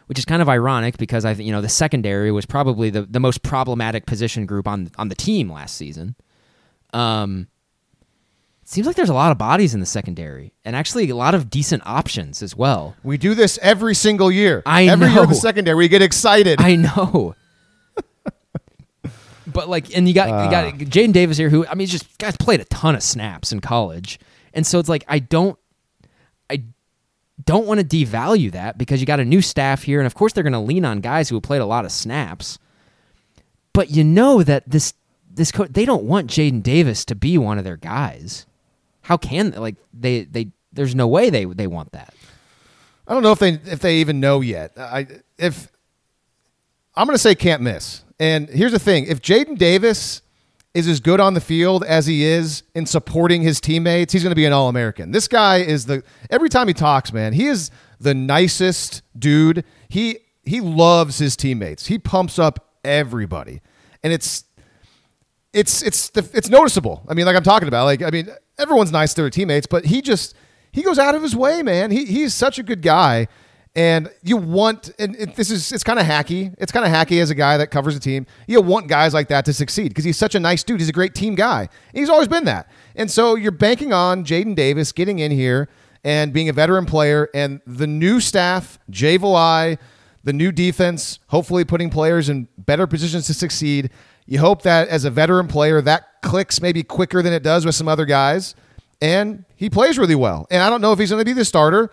which 0.06 0.18
is 0.18 0.26
kind 0.26 0.42
of 0.42 0.50
ironic 0.50 0.98
because 0.98 1.24
I 1.24 1.32
think 1.32 1.46
you 1.46 1.52
know 1.52 1.62
the 1.62 1.68
secondary 1.70 2.30
was 2.30 2.44
probably 2.44 2.90
the, 2.90 3.02
the 3.02 3.20
most 3.20 3.42
problematic 3.42 4.04
position 4.04 4.44
group 4.44 4.68
on 4.68 4.90
on 4.98 5.08
the 5.08 5.14
team 5.14 5.50
last 5.50 5.76
season. 5.76 6.14
Um, 6.92 7.48
seems 8.70 8.86
like 8.86 8.94
there's 8.94 9.10
a 9.10 9.14
lot 9.14 9.32
of 9.32 9.38
bodies 9.38 9.74
in 9.74 9.80
the 9.80 9.86
secondary, 9.86 10.52
and 10.64 10.76
actually 10.76 11.10
a 11.10 11.16
lot 11.16 11.34
of 11.34 11.50
decent 11.50 11.82
options 11.84 12.42
as 12.42 12.54
well. 12.54 12.94
We 13.02 13.18
do 13.18 13.34
this 13.34 13.58
every 13.60 13.94
single 13.94 14.30
year. 14.30 14.62
I 14.64 14.86
every 14.86 15.08
year 15.10 15.24
in 15.24 15.28
the 15.28 15.34
secondary, 15.34 15.76
we 15.76 15.88
get 15.88 16.02
excited. 16.02 16.60
I 16.60 16.76
know. 16.76 17.34
but 19.46 19.68
like, 19.68 19.96
and 19.96 20.06
you 20.06 20.14
got 20.14 20.44
you 20.44 20.50
got 20.50 20.66
ah. 20.66 20.76
Jaden 20.76 21.12
Davis 21.12 21.36
here, 21.36 21.50
who 21.50 21.66
I 21.66 21.74
mean, 21.74 21.88
just 21.88 22.18
guys 22.18 22.36
played 22.36 22.60
a 22.60 22.64
ton 22.66 22.94
of 22.94 23.02
snaps 23.02 23.50
in 23.50 23.60
college, 23.60 24.20
and 24.54 24.66
so 24.66 24.78
it's 24.78 24.88
like 24.88 25.04
I 25.08 25.18
don't, 25.18 25.58
I 26.48 26.62
don't 27.44 27.66
want 27.66 27.80
to 27.80 27.86
devalue 27.86 28.52
that 28.52 28.78
because 28.78 29.00
you 29.00 29.06
got 29.06 29.20
a 29.20 29.24
new 29.24 29.42
staff 29.42 29.82
here, 29.82 29.98
and 29.98 30.06
of 30.06 30.14
course 30.14 30.32
they're 30.32 30.44
going 30.44 30.52
to 30.52 30.60
lean 30.60 30.84
on 30.84 31.00
guys 31.00 31.28
who 31.28 31.34
have 31.34 31.42
played 31.42 31.60
a 31.60 31.66
lot 31.66 31.84
of 31.84 31.90
snaps. 31.90 32.58
But 33.72 33.90
you 33.90 34.04
know 34.04 34.44
that 34.44 34.68
this 34.70 34.94
this 35.28 35.50
co- 35.50 35.66
they 35.66 35.84
don't 35.84 36.04
want 36.04 36.30
Jaden 36.30 36.62
Davis 36.62 37.04
to 37.06 37.16
be 37.16 37.36
one 37.36 37.58
of 37.58 37.64
their 37.64 37.76
guys. 37.76 38.46
How 39.02 39.16
can 39.16 39.52
like 39.52 39.76
they 39.92 40.24
they? 40.24 40.48
There's 40.72 40.94
no 40.94 41.08
way 41.08 41.30
they 41.30 41.44
they 41.44 41.66
want 41.66 41.92
that. 41.92 42.14
I 43.08 43.14
don't 43.14 43.22
know 43.22 43.32
if 43.32 43.38
they 43.38 43.52
if 43.52 43.80
they 43.80 43.96
even 43.96 44.20
know 44.20 44.40
yet. 44.40 44.72
I 44.78 45.06
if 45.38 45.68
I'm 46.94 47.06
going 47.06 47.14
to 47.14 47.18
say 47.18 47.34
can't 47.34 47.62
miss. 47.62 48.04
And 48.18 48.48
here's 48.48 48.72
the 48.72 48.78
thing: 48.78 49.06
if 49.06 49.20
Jaden 49.20 49.58
Davis 49.58 50.22
is 50.74 50.86
as 50.86 51.00
good 51.00 51.18
on 51.18 51.34
the 51.34 51.40
field 51.40 51.82
as 51.82 52.06
he 52.06 52.22
is 52.22 52.62
in 52.74 52.86
supporting 52.86 53.42
his 53.42 53.60
teammates, 53.60 54.12
he's 54.12 54.22
going 54.22 54.30
to 54.30 54.36
be 54.36 54.44
an 54.44 54.52
All 54.52 54.68
American. 54.68 55.10
This 55.10 55.26
guy 55.26 55.56
is 55.56 55.86
the 55.86 56.02
every 56.30 56.48
time 56.48 56.68
he 56.68 56.74
talks, 56.74 57.12
man, 57.12 57.32
he 57.32 57.46
is 57.46 57.70
the 57.98 58.14
nicest 58.14 59.02
dude. 59.18 59.64
He 59.88 60.18
he 60.44 60.60
loves 60.60 61.18
his 61.18 61.36
teammates. 61.36 61.86
He 61.86 61.98
pumps 61.98 62.38
up 62.38 62.74
everybody. 62.84 63.60
and 64.02 64.12
it's 64.12 64.44
it's 65.52 65.82
it's 65.82 66.10
the, 66.10 66.28
it's 66.32 66.48
noticeable. 66.48 67.02
I 67.08 67.14
mean, 67.14 67.26
like 67.26 67.36
I'm 67.36 67.42
talking 67.42 67.68
about, 67.68 67.84
like 67.84 68.02
I 68.02 68.10
mean, 68.10 68.28
everyone's 68.60 68.92
nice 68.92 69.14
to 69.14 69.22
their 69.22 69.30
teammates, 69.30 69.66
but 69.66 69.86
he 69.86 70.02
just 70.02 70.34
he 70.72 70.82
goes 70.82 70.98
out 70.98 71.14
of 71.14 71.22
his 71.22 71.34
way, 71.34 71.62
man. 71.62 71.90
He 71.90 72.04
he's 72.04 72.34
such 72.34 72.58
a 72.58 72.62
good 72.62 72.82
guy, 72.82 73.28
and 73.74 74.10
you 74.22 74.36
want 74.36 74.90
and 74.98 75.16
it, 75.16 75.34
this 75.34 75.50
is 75.50 75.72
it's 75.72 75.84
kind 75.84 75.98
of 75.98 76.06
hacky. 76.06 76.54
It's 76.58 76.72
kind 76.72 76.84
of 76.84 76.92
hacky 76.92 77.20
as 77.20 77.30
a 77.30 77.34
guy 77.34 77.56
that 77.56 77.70
covers 77.70 77.96
a 77.96 78.00
team. 78.00 78.26
You 78.46 78.60
want 78.60 78.88
guys 78.88 79.14
like 79.14 79.28
that 79.28 79.44
to 79.46 79.52
succeed 79.52 79.88
because 79.88 80.04
he's 80.04 80.18
such 80.18 80.34
a 80.34 80.40
nice 80.40 80.62
dude. 80.62 80.80
He's 80.80 80.88
a 80.88 80.92
great 80.92 81.14
team 81.14 81.34
guy. 81.34 81.68
He's 81.94 82.08
always 82.08 82.28
been 82.28 82.44
that, 82.44 82.70
and 82.94 83.10
so 83.10 83.34
you're 83.34 83.52
banking 83.52 83.92
on 83.92 84.24
Jaden 84.24 84.54
Davis 84.54 84.92
getting 84.92 85.18
in 85.18 85.30
here 85.30 85.68
and 86.04 86.32
being 86.32 86.48
a 86.48 86.52
veteran 86.52 86.86
player, 86.86 87.28
and 87.34 87.60
the 87.66 87.86
new 87.86 88.20
staff, 88.20 88.78
Jay 88.88 89.18
Valai, 89.18 89.78
the 90.24 90.32
new 90.32 90.52
defense, 90.52 91.18
hopefully 91.28 91.64
putting 91.64 91.90
players 91.90 92.28
in 92.28 92.48
better 92.58 92.86
positions 92.86 93.26
to 93.26 93.34
succeed. 93.34 93.90
You 94.26 94.38
hope 94.38 94.62
that 94.62 94.88
as 94.88 95.04
a 95.04 95.10
veteran 95.10 95.46
player, 95.46 95.80
that 95.82 96.04
clicks 96.22 96.60
maybe 96.60 96.82
quicker 96.82 97.22
than 97.22 97.32
it 97.32 97.42
does 97.42 97.64
with 97.64 97.74
some 97.74 97.88
other 97.88 98.04
guys, 98.04 98.54
and 99.00 99.44
he 99.56 99.70
plays 99.70 99.98
really 99.98 100.14
well. 100.14 100.46
And 100.50 100.62
I 100.62 100.70
don't 100.70 100.80
know 100.80 100.92
if 100.92 100.98
he's 100.98 101.10
going 101.10 101.20
to 101.20 101.24
be 101.24 101.32
the 101.32 101.44
starter. 101.44 101.90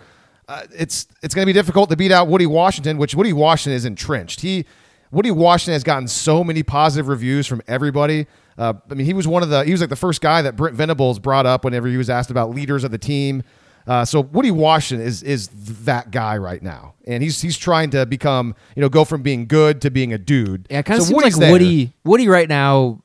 Uh, 0.47 0.63
it's 0.73 1.07
it's 1.21 1.36
going 1.36 1.45
to 1.45 1.49
be 1.51 1.57
difficult 1.57 1.89
to 1.89 1.97
beat 1.97 2.11
out 2.11 2.28
Woody 2.28 2.45
Washington, 2.45 2.97
which 2.97 3.15
Woody 3.15 3.34
Washington 3.34 3.75
is 3.75 3.86
entrenched. 3.86 4.41
He 4.41 4.65
Woody 5.11 5.32
Washington 5.32 5.73
has 5.73 5.84
gotten 5.84 6.07
so 6.07 6.43
many 6.43 6.63
positive 6.63 7.07
reviews 7.07 7.47
from 7.47 7.61
everybody. 7.67 8.28
Uh, 8.57 8.73
I 8.89 8.93
mean, 8.93 9.05
he 9.05 9.13
was 9.13 9.28
one 9.28 9.43
of 9.43 9.49
the 9.49 9.63
he 9.63 9.71
was 9.71 9.82
like 9.82 9.89
the 9.89 9.95
first 9.95 10.21
guy 10.21 10.41
that 10.41 10.55
Brent 10.55 10.75
Venables 10.75 11.19
brought 11.19 11.45
up 11.45 11.63
whenever 11.63 11.88
he 11.88 11.97
was 11.97 12.09
asked 12.09 12.32
about 12.32 12.49
leaders 12.51 12.84
of 12.84 12.91
the 12.91 12.97
team. 12.97 13.43
Uh, 13.86 14.03
so 14.03 14.19
Woody 14.19 14.51
Washington 14.51 15.05
is 15.05 15.23
is 15.23 15.47
that 15.86 16.11
guy 16.11 16.38
right 16.38 16.61
now, 16.61 16.95
and 17.05 17.23
he's 17.23 17.41
he's 17.41 17.57
trying 17.57 17.89
to 17.91 18.05
become 18.05 18.53
you 18.75 18.82
know 18.82 18.89
go 18.89 19.05
from 19.05 19.21
being 19.21 19.47
good 19.47 19.82
to 19.82 19.91
being 19.91 20.11
a 20.11 20.17
dude. 20.17 20.67
Yeah, 20.69 20.82
kind 20.82 20.99
of 20.99 21.05
so 21.05 21.09
seems 21.09 21.15
Woody's 21.15 21.36
like 21.36 21.41
there. 21.41 21.51
Woody. 21.53 21.93
Woody 22.03 22.28
right 22.28 22.49
now, 22.49 23.01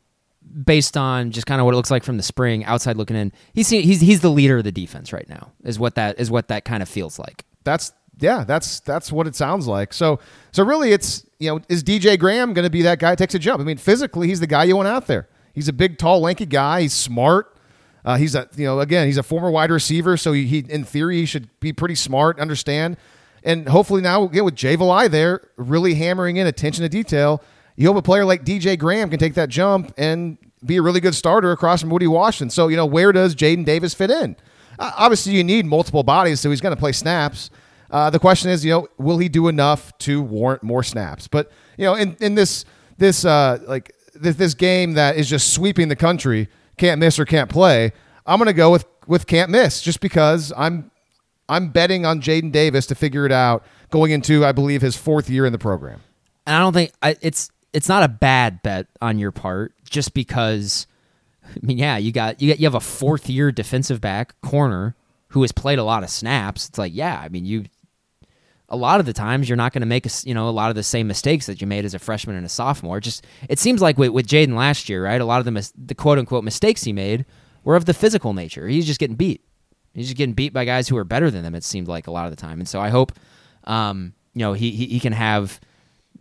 based 0.64 0.96
on 0.96 1.30
just 1.30 1.46
kind 1.46 1.60
of 1.60 1.64
what 1.64 1.74
it 1.74 1.76
looks 1.76 1.90
like 1.90 2.04
from 2.04 2.16
the 2.16 2.22
spring, 2.22 2.64
outside 2.64 2.96
looking 2.96 3.16
in, 3.16 3.32
he's 3.54 3.68
he's 3.68 4.00
he's 4.00 4.20
the 4.20 4.30
leader 4.30 4.58
of 4.58 4.64
the 4.64 4.72
defense 4.72 5.12
right 5.12 5.28
now. 5.28 5.52
Is 5.64 5.78
what 5.78 5.94
that 5.96 6.18
is 6.20 6.30
what 6.30 6.48
that 6.48 6.64
kind 6.64 6.82
of 6.82 6.88
feels 6.88 7.18
like. 7.18 7.44
That's 7.64 7.92
yeah, 8.18 8.44
that's 8.44 8.80
that's 8.80 9.10
what 9.10 9.26
it 9.26 9.34
sounds 9.34 9.66
like. 9.66 9.92
So 9.92 10.20
so 10.52 10.64
really, 10.64 10.92
it's 10.92 11.24
you 11.38 11.50
know 11.50 11.60
is 11.68 11.82
DJ 11.82 12.18
Graham 12.18 12.52
going 12.52 12.64
to 12.64 12.70
be 12.70 12.82
that 12.82 12.98
guy 12.98 13.10
that 13.10 13.18
takes 13.18 13.34
a 13.34 13.38
jump? 13.38 13.60
I 13.60 13.64
mean, 13.64 13.78
physically, 13.78 14.28
he's 14.28 14.40
the 14.40 14.46
guy 14.46 14.64
you 14.64 14.76
want 14.76 14.88
out 14.88 15.06
there. 15.06 15.28
He's 15.54 15.68
a 15.68 15.72
big, 15.72 15.98
tall, 15.98 16.20
lanky 16.20 16.46
guy. 16.46 16.82
He's 16.82 16.94
smart. 16.94 17.56
Uh, 18.04 18.16
he's 18.16 18.34
a 18.34 18.48
you 18.56 18.64
know 18.64 18.80
again 18.80 19.06
he's 19.06 19.18
a 19.18 19.22
former 19.22 19.50
wide 19.50 19.70
receiver, 19.70 20.16
so 20.16 20.32
he, 20.32 20.44
he 20.46 20.58
in 20.68 20.84
theory 20.84 21.18
he 21.18 21.26
should 21.26 21.48
be 21.60 21.72
pretty 21.72 21.94
smart, 21.94 22.38
understand, 22.40 22.96
and 23.44 23.68
hopefully 23.68 24.02
now 24.02 24.24
again 24.24 24.44
with 24.44 24.56
Jay 24.56 24.76
Valai 24.76 25.08
there 25.08 25.48
really 25.56 25.94
hammering 25.94 26.36
in 26.36 26.46
attention 26.46 26.82
to 26.82 26.88
detail, 26.88 27.42
you 27.76 27.88
hope 27.88 27.96
a 27.96 28.02
player 28.02 28.24
like 28.24 28.44
DJ 28.44 28.78
Graham 28.78 29.10
can 29.10 29.18
take 29.18 29.34
that 29.34 29.48
jump 29.48 29.92
and 29.96 30.38
be 30.64 30.76
a 30.76 30.82
really 30.82 31.00
good 31.00 31.14
starter 31.14 31.52
across 31.52 31.80
from 31.80 31.90
Woody 31.90 32.06
Washington. 32.06 32.50
So 32.50 32.68
you 32.68 32.76
know 32.76 32.86
where 32.86 33.12
does 33.12 33.34
Jaden 33.34 33.64
Davis 33.64 33.94
fit 33.94 34.10
in? 34.10 34.36
Uh, 34.78 34.92
obviously 34.96 35.34
you 35.34 35.44
need 35.44 35.66
multiple 35.66 36.02
bodies, 36.02 36.40
so 36.40 36.50
he's 36.50 36.60
going 36.60 36.74
to 36.74 36.80
play 36.80 36.92
snaps. 36.92 37.50
Uh, 37.90 38.08
the 38.08 38.18
question 38.18 38.50
is, 38.50 38.64
you 38.64 38.72
know, 38.72 38.88
will 38.98 39.18
he 39.18 39.28
do 39.28 39.48
enough 39.48 39.96
to 39.98 40.22
warrant 40.22 40.62
more 40.62 40.82
snaps? 40.82 41.28
But 41.28 41.52
you 41.76 41.84
know, 41.84 41.94
in 41.94 42.16
in 42.20 42.34
this 42.34 42.64
this 42.98 43.24
uh, 43.24 43.58
like 43.66 43.92
this, 44.14 44.36
this 44.36 44.54
game 44.54 44.94
that 44.94 45.16
is 45.16 45.28
just 45.28 45.52
sweeping 45.52 45.88
the 45.88 45.96
country 45.96 46.48
can't 46.78 46.98
miss 46.98 47.18
or 47.18 47.24
can't 47.24 47.50
play, 47.50 47.92
I'm 48.26 48.38
going 48.38 48.46
to 48.46 48.54
go 48.54 48.70
with 48.70 48.86
with 49.06 49.26
can't 49.26 49.50
miss 49.50 49.82
just 49.82 50.00
because 50.00 50.52
I'm 50.56 50.90
I'm 51.48 51.68
betting 51.68 52.06
on 52.06 52.20
Jaden 52.20 52.52
Davis 52.52 52.86
to 52.86 52.94
figure 52.94 53.26
it 53.26 53.32
out 53.32 53.64
going 53.90 54.10
into 54.10 54.44
I 54.44 54.52
believe 54.52 54.80
his 54.80 54.96
fourth 54.96 55.28
year 55.28 55.44
in 55.44 55.52
the 55.52 55.58
program. 55.58 56.00
And 56.46 56.56
I 56.56 56.58
don't 56.60 56.72
think 56.72 56.92
I, 57.02 57.16
it's 57.20 57.50
it's 57.72 57.88
not 57.88 58.02
a 58.02 58.08
bad 58.08 58.62
bet 58.62 58.86
on 59.00 59.18
your 59.18 59.32
part, 59.32 59.74
just 59.88 60.14
because. 60.14 60.86
I 61.44 61.58
mean, 61.60 61.76
yeah, 61.76 61.96
you 61.96 62.12
got 62.12 62.40
you 62.40 62.52
got 62.52 62.60
you 62.60 62.66
have 62.66 62.74
a 62.74 62.80
fourth 62.80 63.28
year 63.28 63.50
defensive 63.50 64.00
back 64.00 64.40
corner 64.42 64.94
who 65.28 65.42
has 65.42 65.52
played 65.52 65.78
a 65.78 65.84
lot 65.84 66.02
of 66.04 66.10
snaps. 66.10 66.68
It's 66.68 66.78
like, 66.78 66.92
yeah, 66.94 67.20
I 67.20 67.28
mean, 67.28 67.44
you 67.44 67.64
a 68.68 68.76
lot 68.76 69.00
of 69.00 69.06
the 69.06 69.12
times 69.12 69.48
you're 69.48 69.56
not 69.56 69.72
going 69.72 69.82
to 69.82 69.86
make 69.86 70.06
a, 70.06 70.10
you 70.24 70.34
know 70.34 70.48
a 70.48 70.50
lot 70.50 70.70
of 70.70 70.76
the 70.76 70.82
same 70.82 71.06
mistakes 71.06 71.46
that 71.46 71.60
you 71.60 71.66
made 71.66 71.84
as 71.84 71.94
a 71.94 71.98
freshman 71.98 72.36
and 72.36 72.46
a 72.46 72.48
sophomore. 72.48 73.00
Just 73.00 73.24
it 73.48 73.58
seems 73.58 73.82
like 73.82 73.98
with, 73.98 74.10
with 74.10 74.26
Jaden 74.26 74.56
last 74.56 74.88
year, 74.88 75.04
right? 75.04 75.20
A 75.20 75.24
lot 75.24 75.40
of 75.40 75.44
the 75.44 75.50
mis- 75.50 75.74
the 75.76 75.94
quote 75.94 76.18
unquote 76.18 76.42
mistakes 76.42 76.82
he 76.82 76.92
made 76.92 77.26
were 77.64 77.76
of 77.76 77.84
the 77.84 77.94
physical 77.94 78.32
nature. 78.32 78.66
He's 78.66 78.86
just 78.86 78.98
getting 78.98 79.16
beat. 79.16 79.44
He's 79.94 80.06
just 80.06 80.16
getting 80.16 80.34
beat 80.34 80.54
by 80.54 80.64
guys 80.64 80.88
who 80.88 80.96
are 80.96 81.04
better 81.04 81.30
than 81.30 81.44
him. 81.44 81.54
It 81.54 81.64
seemed 81.64 81.86
like 81.86 82.06
a 82.06 82.10
lot 82.10 82.24
of 82.24 82.30
the 82.30 82.36
time, 82.36 82.60
and 82.60 82.68
so 82.68 82.80
I 82.80 82.88
hope 82.88 83.12
um, 83.64 84.14
you 84.32 84.40
know 84.40 84.54
he, 84.54 84.70
he 84.70 84.86
he 84.86 85.00
can 85.00 85.12
have 85.12 85.60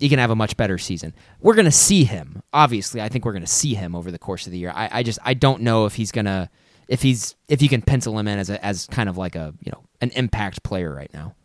he 0.02 0.10
can 0.10 0.18
have 0.18 0.32
a 0.32 0.36
much 0.36 0.58
better 0.58 0.80
season. 0.80 1.14
We're 1.41 1.54
gonna 1.54 1.72
see 1.72 2.04
him. 2.04 2.41
Obviously, 2.52 3.02
I 3.02 3.08
think 3.08 3.24
we're 3.24 3.34
gonna 3.34 3.45
see 3.45 3.76
him 3.76 3.95
over 3.95 4.10
the 4.10 4.18
course 4.18 4.47
of 4.47 4.52
the 4.52 4.58
year. 4.58 4.72
I, 4.76 4.89
I 4.91 5.04
just 5.04 5.20
I 5.24 5.36
don't 5.36 5.62
know 5.62 5.86
if 5.86 5.93
he's 5.93 6.12
gonna 6.12 6.49
if 6.88 7.04
he's 7.04 7.36
if 7.47 7.62
you 7.62 7.70
can 7.70 7.84
pencil 7.84 8.18
him 8.18 8.28
in 8.28 8.39
as 8.39 8.49
a 8.49 8.64
as 8.66 8.88
kind 8.88 9.08
of 9.08 9.18
like 9.18 9.36
a 9.36 9.54
you 9.64 9.72
know 9.72 9.84
an 10.02 10.10
impact 10.16 10.64
player 10.64 10.93
right 10.93 11.14
now. 11.14 11.36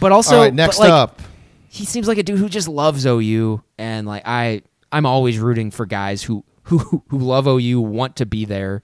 But 0.00 0.12
also, 0.12 0.36
All 0.36 0.42
right, 0.42 0.52
next 0.52 0.76
but, 0.76 0.82
like, 0.84 0.92
up. 0.92 1.22
he 1.68 1.86
seems 1.86 2.06
like 2.06 2.18
a 2.18 2.22
dude 2.22 2.38
who 2.38 2.50
just 2.50 2.68
loves 2.68 3.06
OU, 3.06 3.62
and 3.78 4.06
like 4.06 4.22
I 4.26 4.62
I'm 4.92 5.06
always 5.06 5.38
rooting 5.38 5.70
for 5.70 5.86
guys 5.86 6.22
who 6.22 6.44
who 6.64 7.02
who 7.08 7.18
love 7.18 7.46
OU, 7.46 7.80
want 7.80 8.16
to 8.16 8.26
be 8.26 8.44
there, 8.44 8.82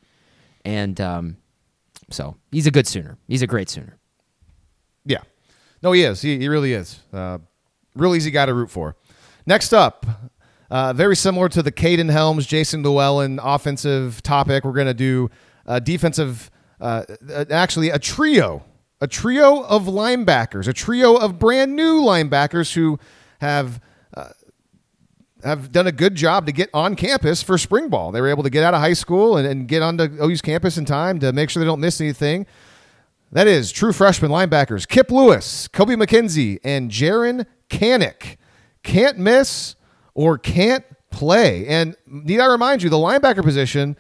and 0.64 0.98
um, 0.98 1.36
so 2.10 2.36
he's 2.50 2.66
a 2.66 2.70
good 2.70 2.86
Sooner. 2.86 3.18
He's 3.28 3.42
a 3.42 3.46
great 3.46 3.68
Sooner. 3.68 3.98
Yeah. 5.04 5.22
No, 5.82 5.92
he 5.92 6.04
is. 6.04 6.22
He, 6.22 6.38
he 6.38 6.48
really 6.48 6.72
is. 6.72 7.00
Uh, 7.12 7.38
real 7.94 8.14
easy 8.14 8.30
guy 8.30 8.46
to 8.46 8.54
root 8.54 8.70
for. 8.70 8.96
Next 9.46 9.72
up, 9.72 10.06
uh, 10.70 10.92
very 10.92 11.16
similar 11.16 11.48
to 11.48 11.62
the 11.62 11.72
Kaden 11.72 12.10
Helms, 12.10 12.46
Jason 12.46 12.82
Llewellyn 12.82 13.40
offensive 13.42 14.22
topic, 14.22 14.64
we're 14.64 14.72
going 14.72 14.86
to 14.86 14.94
do 14.94 15.30
defensive, 15.78 16.50
uh, 16.80 17.04
uh, 17.32 17.44
actually, 17.50 17.90
a 17.90 17.98
trio. 17.98 18.64
A 19.02 19.06
trio 19.06 19.62
of 19.62 19.84
linebackers, 19.84 20.68
a 20.68 20.74
trio 20.74 21.16
of 21.16 21.38
brand 21.38 21.74
new 21.74 22.02
linebackers 22.02 22.74
who 22.74 22.98
have 23.40 23.80
uh, 24.14 24.28
have 25.42 25.72
done 25.72 25.86
a 25.86 25.92
good 25.92 26.14
job 26.14 26.44
to 26.44 26.52
get 26.52 26.68
on 26.74 26.94
campus 26.96 27.42
for 27.42 27.56
spring 27.56 27.88
ball. 27.88 28.12
They 28.12 28.20
were 28.20 28.28
able 28.28 28.42
to 28.42 28.50
get 28.50 28.62
out 28.62 28.74
of 28.74 28.80
high 28.80 28.92
school 28.92 29.38
and, 29.38 29.48
and 29.48 29.66
get 29.66 29.80
onto 29.80 30.04
OU's 30.22 30.42
campus 30.42 30.76
in 30.76 30.84
time 30.84 31.18
to 31.20 31.32
make 31.32 31.48
sure 31.48 31.60
they 31.60 31.66
don't 31.66 31.80
miss 31.80 31.98
anything. 31.98 32.44
That 33.32 33.46
is 33.46 33.72
true 33.72 33.94
freshman 33.94 34.30
linebackers 34.30 34.86
Kip 34.86 35.10
Lewis, 35.10 35.66
Kobie 35.68 35.96
McKinzie, 35.96 36.58
and 36.62 36.90
Jaren 36.90 37.46
Kanak. 37.70 38.36
Can't 38.82 39.18
miss 39.18 39.76
or 40.14 40.36
can't 40.36 40.84
play. 41.10 41.66
And 41.66 41.96
need 42.06 42.40
I 42.40 42.46
remind 42.46 42.82
you, 42.82 42.90
the 42.90 42.96
linebacker 42.96 43.42
position, 43.42 43.96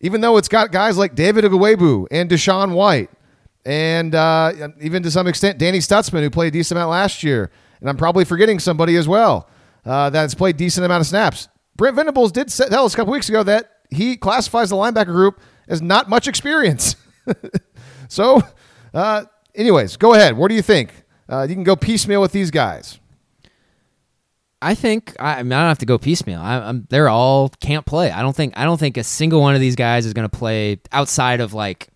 even 0.00 0.20
though 0.20 0.36
it's 0.36 0.48
got 0.48 0.72
guys 0.72 0.96
like 0.96 1.14
David 1.14 1.44
Ugwoegbu 1.44 2.06
and 2.10 2.30
DaShaun 2.30 2.72
White, 2.74 3.10
and 3.64 4.14
uh, 4.14 4.52
even 4.80 5.02
to 5.02 5.10
some 5.10 5.26
extent 5.26 5.58
Danny 5.58 5.78
Stutzman, 5.78 6.22
who 6.22 6.30
played 6.30 6.48
a 6.48 6.50
decent 6.50 6.78
amount 6.78 6.90
last 6.90 7.22
year, 7.22 7.50
and 7.80 7.88
I'm 7.88 7.96
probably 7.96 8.24
forgetting 8.24 8.58
somebody 8.58 8.96
as 8.96 9.06
well 9.06 9.48
uh, 9.84 10.10
that's 10.10 10.34
played 10.34 10.56
decent 10.56 10.84
amount 10.84 11.02
of 11.02 11.06
snaps. 11.06 11.48
Brent 11.76 11.96
Venables 11.96 12.32
did 12.32 12.48
tell 12.48 12.84
us 12.84 12.94
a 12.94 12.96
couple 12.96 13.12
weeks 13.12 13.28
ago 13.28 13.42
that 13.42 13.70
he 13.90 14.16
classifies 14.16 14.70
the 14.70 14.76
linebacker 14.76 15.06
group 15.06 15.40
as 15.68 15.80
not 15.80 16.08
much 16.08 16.28
experience. 16.28 16.96
so, 18.08 18.42
uh, 18.92 19.24
anyways, 19.54 19.96
go 19.96 20.14
ahead. 20.14 20.36
What 20.36 20.48
do 20.48 20.54
you 20.54 20.62
think? 20.62 20.92
Uh, 21.30 21.46
you 21.48 21.54
can 21.54 21.64
go 21.64 21.76
piecemeal 21.76 22.20
with 22.20 22.32
these 22.32 22.50
guys. 22.50 22.98
I 24.62 24.74
think 24.74 25.16
I, 25.18 25.38
I 25.38 25.42
mean 25.42 25.52
I 25.52 25.60
don't 25.60 25.68
have 25.68 25.78
to 25.78 25.86
go 25.86 25.96
piecemeal. 25.96 26.40
I, 26.40 26.58
I'm, 26.58 26.86
they're 26.90 27.08
all 27.08 27.48
can't 27.60 27.86
play. 27.86 28.10
I 28.10 28.22
don't 28.22 28.36
think 28.36 28.54
I 28.56 28.64
don't 28.64 28.78
think 28.78 28.96
a 28.96 29.04
single 29.04 29.40
one 29.40 29.54
of 29.54 29.60
these 29.60 29.76
guys 29.76 30.04
is 30.04 30.12
going 30.12 30.28
to 30.28 30.36
play 30.36 30.80
outside 30.92 31.40
of 31.40 31.54
like 31.54 31.88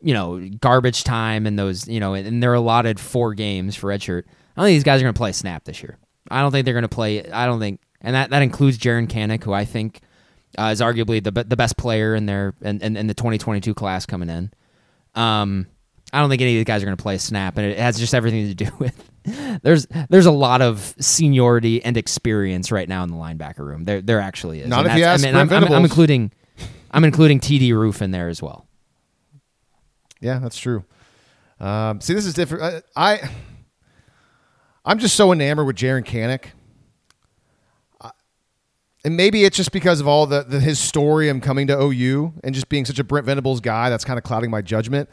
you 0.00 0.14
know 0.14 0.40
garbage 0.60 1.04
time 1.04 1.46
and 1.46 1.58
those 1.58 1.86
you 1.88 2.00
know 2.00 2.14
and 2.14 2.42
they're 2.42 2.54
allotted 2.54 2.98
four 2.98 3.34
games 3.34 3.76
for 3.76 3.88
redshirt. 3.88 4.24
I 4.26 4.62
don't 4.62 4.66
think 4.66 4.76
these 4.76 4.84
guys 4.84 5.00
are 5.00 5.04
going 5.04 5.14
to 5.14 5.18
play 5.18 5.32
snap 5.32 5.64
this 5.64 5.82
year. 5.82 5.98
I 6.30 6.40
don't 6.40 6.52
think 6.52 6.64
they're 6.64 6.74
going 6.74 6.82
to 6.82 6.88
play. 6.88 7.28
I 7.30 7.46
don't 7.46 7.60
think, 7.60 7.80
and 8.00 8.14
that 8.14 8.30
that 8.30 8.42
includes 8.42 8.78
Jaren 8.78 9.06
Kanak, 9.06 9.44
who 9.44 9.52
I 9.52 9.64
think 9.64 10.00
uh, 10.58 10.70
is 10.72 10.80
arguably 10.80 11.22
the 11.22 11.32
the 11.44 11.56
best 11.56 11.76
player 11.76 12.14
in 12.14 12.26
their 12.26 12.54
in, 12.62 12.80
in, 12.80 12.96
in 12.96 13.06
the 13.08 13.14
2022 13.14 13.74
class 13.74 14.06
coming 14.06 14.30
in. 14.30 14.52
Um, 15.14 15.66
I 16.12 16.20
don't 16.20 16.28
think 16.30 16.42
any 16.42 16.52
of 16.54 16.58
these 16.58 16.64
guys 16.64 16.82
are 16.82 16.86
going 16.86 16.96
to 16.96 17.02
play 17.02 17.14
a 17.14 17.18
snap, 17.18 17.56
and 17.56 17.66
it 17.66 17.78
has 17.78 17.98
just 17.98 18.14
everything 18.14 18.48
to 18.48 18.54
do 18.54 18.70
with 18.78 19.10
there's 19.62 19.86
there's 20.08 20.26
a 20.26 20.30
lot 20.30 20.62
of 20.62 20.94
seniority 20.98 21.84
and 21.84 21.96
experience 21.96 22.72
right 22.72 22.88
now 22.88 23.02
in 23.04 23.10
the 23.10 23.16
linebacker 23.16 23.58
room. 23.58 23.84
There 23.84 24.00
there 24.00 24.20
actually 24.20 24.60
is. 24.60 24.68
Not 24.68 24.80
And 24.86 24.92
if 24.92 24.98
you 24.98 25.04
ask 25.04 25.22
I 25.24 25.26
mean, 25.26 25.36
I'm, 25.36 25.52
I'm, 25.52 25.72
I'm 25.72 25.84
including 25.84 26.32
I'm 26.90 27.04
including 27.04 27.38
TD 27.40 27.72
Roof 27.72 28.02
in 28.02 28.10
there 28.10 28.28
as 28.28 28.42
well. 28.42 28.66
Yeah, 30.20 30.38
that's 30.38 30.58
true. 30.58 30.84
Um, 31.60 32.00
see, 32.00 32.14
this 32.14 32.26
is 32.26 32.34
different. 32.34 32.84
I, 32.96 33.12
I 33.12 33.30
I'm 34.84 34.98
just 34.98 35.14
so 35.16 35.32
enamored 35.32 35.66
with 35.66 35.76
Jaren 35.76 36.04
Kanak. 36.04 36.46
I- 38.00 38.10
And 39.04 39.16
maybe 39.16 39.44
it's 39.44 39.56
just 39.56 39.72
because 39.72 40.00
of 40.00 40.08
all 40.08 40.26
the, 40.26 40.42
the 40.42 40.58
his 40.60 40.78
story, 40.78 41.28
I'm 41.28 41.40
coming 41.40 41.66
to 41.68 41.78
OU 41.80 42.32
and 42.42 42.54
just 42.54 42.68
being 42.68 42.84
such 42.86 42.98
a 42.98 43.04
Brent 43.04 43.26
Venables 43.26 43.60
guy 43.60 43.90
that's 43.90 44.04
kind 44.04 44.18
of 44.18 44.24
clouding 44.24 44.50
my 44.50 44.62
judgment. 44.62 45.08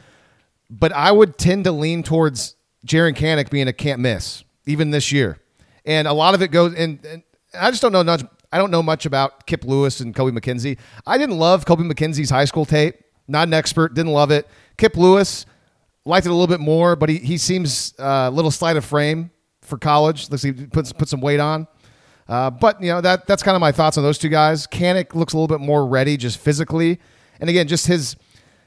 But 0.70 0.92
I 0.92 1.12
would 1.12 1.38
tend 1.38 1.64
to 1.64 1.72
lean 1.72 2.02
towards 2.02 2.56
Jaren 2.86 3.16
Kanak 3.16 3.50
being 3.50 3.68
a 3.68 3.72
can't 3.72 4.00
miss 4.00 4.44
even 4.66 4.90
this 4.90 5.10
year. 5.12 5.38
And 5.84 6.06
a 6.06 6.12
lot 6.12 6.34
of 6.34 6.42
it 6.42 6.50
goes 6.50 6.74
and, 6.74 7.04
and 7.04 7.22
I 7.58 7.70
just 7.70 7.82
don't 7.82 7.92
know 7.92 8.04
much 8.04 8.24
I 8.52 8.58
don't 8.58 8.70
know 8.70 8.82
much 8.82 9.04
about 9.04 9.46
Kip 9.46 9.64
Lewis 9.64 10.00
and 10.00 10.14
Kobie 10.14 10.36
McKinzie. 10.36 10.78
I 11.06 11.18
didn't 11.18 11.38
love 11.38 11.64
Kobie 11.64 11.90
McKinzie's 11.90 12.30
high 12.30 12.46
school 12.46 12.64
tape. 12.64 12.96
Not 13.26 13.46
an 13.46 13.54
expert, 13.54 13.92
didn't 13.94 14.12
love 14.12 14.30
it. 14.30 14.48
Kip 14.78 14.96
Lewis 14.96 15.44
liked 16.06 16.26
it 16.26 16.30
a 16.30 16.32
little 16.32 16.46
bit 16.46 16.60
more, 16.60 16.96
but 16.96 17.10
he, 17.10 17.18
he 17.18 17.36
seems 17.36 17.94
uh, 17.98 18.28
a 18.28 18.30
little 18.30 18.50
slight 18.50 18.78
of 18.78 18.84
frame 18.86 19.30
for 19.60 19.76
college. 19.76 20.30
Let's 20.30 20.42
see, 20.42 20.52
put 20.52 20.96
put 20.96 21.08
some 21.08 21.20
weight 21.20 21.40
on. 21.40 21.66
Uh, 22.26 22.50
but 22.50 22.82
you 22.82 22.88
know 22.88 23.00
that 23.00 23.26
that's 23.26 23.42
kind 23.42 23.54
of 23.54 23.60
my 23.60 23.72
thoughts 23.72 23.98
on 23.98 24.04
those 24.04 24.18
two 24.18 24.28
guys. 24.28 24.66
Kanak 24.66 25.14
looks 25.14 25.34
a 25.34 25.36
little 25.36 25.48
bit 25.48 25.64
more 25.64 25.86
ready 25.86 26.16
just 26.16 26.38
physically, 26.38 27.00
and 27.40 27.50
again, 27.50 27.68
just 27.68 27.86
his 27.86 28.16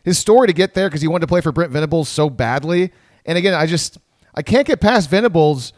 his 0.03 0.17
story 0.17 0.47
to 0.47 0.53
get 0.53 0.73
there 0.73 0.87
because 0.87 1.01
he 1.01 1.07
wanted 1.07 1.21
to 1.21 1.27
play 1.27 1.41
for 1.41 1.51
Brent 1.51 1.71
Venables 1.71 2.09
so 2.09 2.29
badly. 2.29 2.91
And 3.25 3.37
again, 3.37 3.53
I 3.53 3.65
just 3.65 3.97
I 4.33 4.41
can't 4.41 4.65
get 4.65 4.81
past 4.81 5.09
Venables 5.09 5.73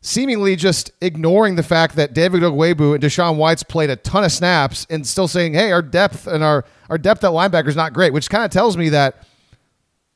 seemingly 0.00 0.56
just 0.56 0.90
ignoring 1.00 1.54
the 1.54 1.62
fact 1.62 1.94
that 1.96 2.12
David 2.12 2.42
Ugwoegbu 2.42 2.94
and 2.94 3.02
DaShaun 3.02 3.36
White's 3.36 3.62
played 3.62 3.88
a 3.88 3.96
ton 3.96 4.24
of 4.24 4.32
snaps 4.32 4.86
and 4.90 5.06
still 5.06 5.28
saying, 5.28 5.54
"Hey, 5.54 5.72
our 5.72 5.82
depth 5.82 6.26
and 6.26 6.42
our 6.42 6.64
our 6.90 6.98
depth 6.98 7.24
at 7.24 7.30
linebacker 7.30 7.68
is 7.68 7.76
not 7.76 7.92
great," 7.92 8.12
which 8.12 8.28
kind 8.28 8.44
of 8.44 8.50
tells 8.50 8.76
me 8.76 8.88
that 8.90 9.26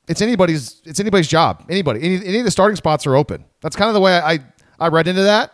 it's 0.09 0.21
anybody's 0.21 0.83
it's 0.85 1.01
anybody's 1.01 1.29
job. 1.29 1.65
Anybody, 1.69 2.01
any, 2.03 2.27
any 2.27 2.39
of 2.39 2.45
the 2.45 2.51
starting 2.51 2.77
spots 2.77 3.07
are 3.07 3.17
open. 3.17 3.45
That's 3.61 3.77
kind 3.77 3.89
of 3.89 3.95
the 3.95 4.01
way 4.01 4.19
I 4.19 4.41
I 4.79 4.89
read 4.89 5.09
into 5.09 5.23
that. 5.23 5.53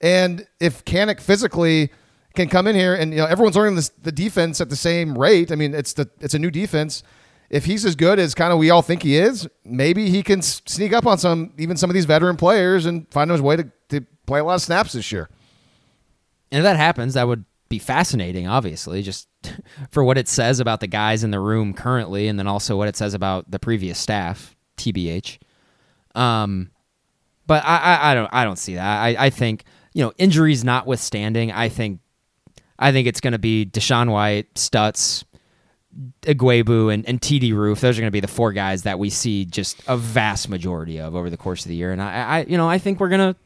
And 0.00 0.46
if 0.60 0.84
Kanak 0.84 1.20
physically 1.20 1.90
can 2.34 2.48
come 2.48 2.66
in 2.66 2.74
here 2.74 2.94
and 2.94 3.12
you 3.12 3.18
know 3.18 3.26
everyone's 3.26 3.56
learning 3.56 3.76
this, 3.76 3.90
the 3.90 4.12
defense 4.12 4.60
at 4.60 4.68
the 4.68 4.76
same 4.76 5.16
rate. 5.16 5.52
I 5.52 5.54
mean, 5.54 5.74
it's 5.74 5.92
the 5.92 6.08
it's 6.20 6.34
a 6.34 6.38
new 6.38 6.50
defense. 6.50 7.02
If 7.52 7.66
he's 7.66 7.84
as 7.84 7.94
good 7.94 8.18
as 8.18 8.34
kind 8.34 8.52
of 8.52 8.58
we 8.58 8.70
all 8.70 8.82
think 8.82 9.02
he 9.02 9.16
is, 9.16 9.46
maybe 9.64 10.08
he 10.08 10.22
can 10.22 10.42
sneak 10.42 10.92
up 10.92 11.06
on 11.06 11.18
some 11.18 11.52
even 11.58 11.76
some 11.76 11.90
of 11.90 11.94
these 11.94 12.06
veteran 12.06 12.36
players 12.36 12.86
and 12.86 13.06
find 13.12 13.30
his 13.30 13.42
way 13.42 13.56
to, 13.56 13.70
to 13.90 14.00
play 14.26 14.40
a 14.40 14.44
lot 14.44 14.54
of 14.54 14.62
snaps 14.62 14.92
this 14.92 15.12
year. 15.12 15.28
And 16.50 16.58
if 16.58 16.64
that 16.64 16.76
happens, 16.76 17.14
that 17.14 17.28
would 17.28 17.44
be 17.68 17.78
fascinating, 17.78 18.48
obviously, 18.48 19.02
just 19.02 19.28
for 19.90 20.02
what 20.02 20.18
it 20.18 20.28
says 20.28 20.60
about 20.60 20.80
the 20.80 20.86
guys 20.86 21.24
in 21.24 21.30
the 21.30 21.40
room 21.40 21.74
currently, 21.74 22.26
and 22.26 22.38
then 22.38 22.46
also 22.46 22.76
what 22.76 22.88
it 22.88 22.96
says 22.96 23.14
about 23.14 23.50
the 23.50 23.58
previous 23.58 23.98
staff, 23.98 24.56
TBH. 24.78 25.38
Um, 26.14 26.70
but 27.46 27.64
I, 27.64 27.76
I, 27.76 28.10
I 28.10 28.14
don't 28.14 28.28
I 28.32 28.44
don't 28.44 28.58
see 28.58 28.74
that. 28.76 29.02
I, 29.02 29.26
I 29.26 29.30
think 29.30 29.64
you 29.92 30.02
know 30.02 30.12
injuries 30.16 30.64
notwithstanding, 30.64 31.52
I 31.52 31.68
think 31.68 32.00
I 32.78 32.92
think 32.92 33.06
it's 33.06 33.20
going 33.20 33.32
to 33.32 33.38
be 33.38 33.66
DaShaun 33.66 34.10
White, 34.10 34.54
Stutz, 34.54 35.24
Ugwoegbu, 36.22 36.92
and, 36.92 37.06
and 37.08 37.20
TD 37.20 37.52
Roof. 37.54 37.80
Those 37.80 37.98
are 37.98 38.00
going 38.00 38.08
to 38.08 38.12
be 38.12 38.20
the 38.20 38.28
four 38.28 38.52
guys 38.52 38.82
that 38.84 38.98
we 38.98 39.10
see 39.10 39.44
just 39.44 39.80
a 39.86 39.96
vast 39.96 40.48
majority 40.48 40.98
of 40.98 41.14
over 41.14 41.30
the 41.30 41.36
course 41.36 41.64
of 41.64 41.68
the 41.68 41.74
year. 41.74 41.92
And 41.92 42.00
I, 42.00 42.22
I 42.22 42.44
you 42.44 42.56
know, 42.56 42.68
I 42.68 42.78
think 42.78 43.00
we're 43.00 43.08
gonna. 43.08 43.36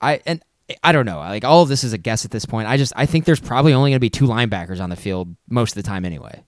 I 0.00 0.20
and 0.26 0.42
I 0.82 0.92
don't 0.92 1.06
know. 1.06 1.18
Like 1.18 1.44
all 1.44 1.62
of 1.62 1.68
this 1.68 1.84
is 1.84 1.92
a 1.92 1.98
guess 1.98 2.24
at 2.24 2.30
this 2.30 2.44
point. 2.44 2.68
I 2.68 2.76
just 2.76 2.92
I 2.96 3.06
think 3.06 3.24
there's 3.24 3.40
probably 3.40 3.72
only 3.72 3.90
going 3.90 3.96
to 3.96 4.00
be 4.00 4.10
two 4.10 4.26
linebackers 4.26 4.80
on 4.80 4.90
the 4.90 4.96
field 4.96 5.34
most 5.48 5.76
of 5.76 5.82
the 5.82 5.88
time 5.88 6.04
anyway. 6.04 6.44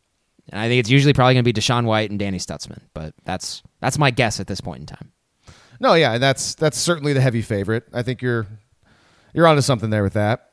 And 0.50 0.60
I 0.60 0.68
think 0.68 0.80
it's 0.80 0.90
usually 0.90 1.12
probably 1.12 1.34
going 1.34 1.44
to 1.44 1.52
be 1.52 1.58
DaShaun 1.58 1.84
White 1.84 2.10
and 2.10 2.18
Danny 2.18 2.38
Stutzman. 2.38 2.80
But 2.94 3.14
that's 3.24 3.62
that's 3.80 3.98
my 3.98 4.10
guess 4.10 4.40
at 4.40 4.46
this 4.46 4.60
point 4.60 4.80
in 4.80 4.86
time. 4.86 5.12
No, 5.80 5.94
yeah, 5.94 6.18
that's 6.18 6.54
that's 6.54 6.78
certainly 6.78 7.12
the 7.12 7.20
heavy 7.20 7.42
favorite. 7.42 7.84
I 7.92 8.02
think 8.02 8.22
you're 8.22 8.46
you're 9.34 9.46
onto 9.46 9.62
something 9.62 9.90
there 9.90 10.02
with 10.02 10.14
that. 10.14 10.51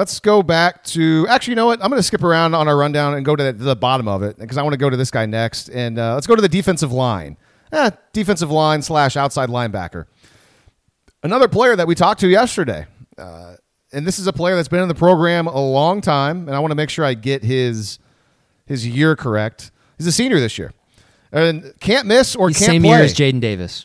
Let's 0.00 0.18
go 0.18 0.42
back 0.42 0.82
to 0.84 1.26
actually, 1.28 1.52
you 1.52 1.56
know 1.56 1.66
what? 1.66 1.84
I'm 1.84 1.90
going 1.90 1.98
to 1.98 2.02
skip 2.02 2.22
around 2.22 2.54
on 2.54 2.68
our 2.68 2.74
rundown 2.78 3.12
and 3.12 3.22
go 3.22 3.36
to 3.36 3.52
the, 3.52 3.76
bottom 3.76 4.08
of 4.08 4.22
it 4.22 4.38
because 4.38 4.56
I 4.56 4.62
want 4.62 4.72
to 4.72 4.78
go 4.78 4.88
to 4.88 4.96
this 4.96 5.10
guy 5.10 5.26
next. 5.26 5.68
And 5.68 5.98
uh, 5.98 6.14
let's 6.14 6.26
go 6.26 6.34
to 6.34 6.40
the 6.40 6.48
defensive 6.48 6.90
line, 6.90 7.36
eh, 7.70 7.90
defensive 8.14 8.50
line 8.50 8.80
slash 8.80 9.18
outside 9.18 9.50
linebacker. 9.50 10.06
Another 11.22 11.48
player 11.48 11.76
that 11.76 11.86
we 11.86 11.94
talked 11.94 12.18
to 12.20 12.28
yesterday, 12.28 12.86
uh, 13.18 13.56
and 13.92 14.06
this 14.06 14.18
is 14.18 14.26
a 14.26 14.32
player 14.32 14.56
that's 14.56 14.68
been 14.68 14.80
in 14.80 14.88
the 14.88 14.94
program 14.94 15.46
a 15.46 15.60
long 15.60 16.00
time, 16.00 16.48
and 16.48 16.56
I 16.56 16.60
want 16.60 16.70
to 16.70 16.76
make 16.76 16.88
sure 16.88 17.04
I 17.04 17.12
get 17.12 17.44
his 17.44 17.98
his 18.64 18.88
year 18.88 19.16
correct. 19.16 19.70
He's 19.98 20.06
a 20.06 20.12
senior 20.12 20.40
this 20.40 20.56
year, 20.56 20.72
and 21.30 21.74
can't 21.78 22.06
miss 22.06 22.34
or 22.34 22.48
He's 22.48 22.56
can't 22.56 22.70
same 22.70 22.82
play. 22.84 22.92
year 22.92 23.00
as 23.00 23.12
Jaden 23.12 23.40
Davis. 23.40 23.84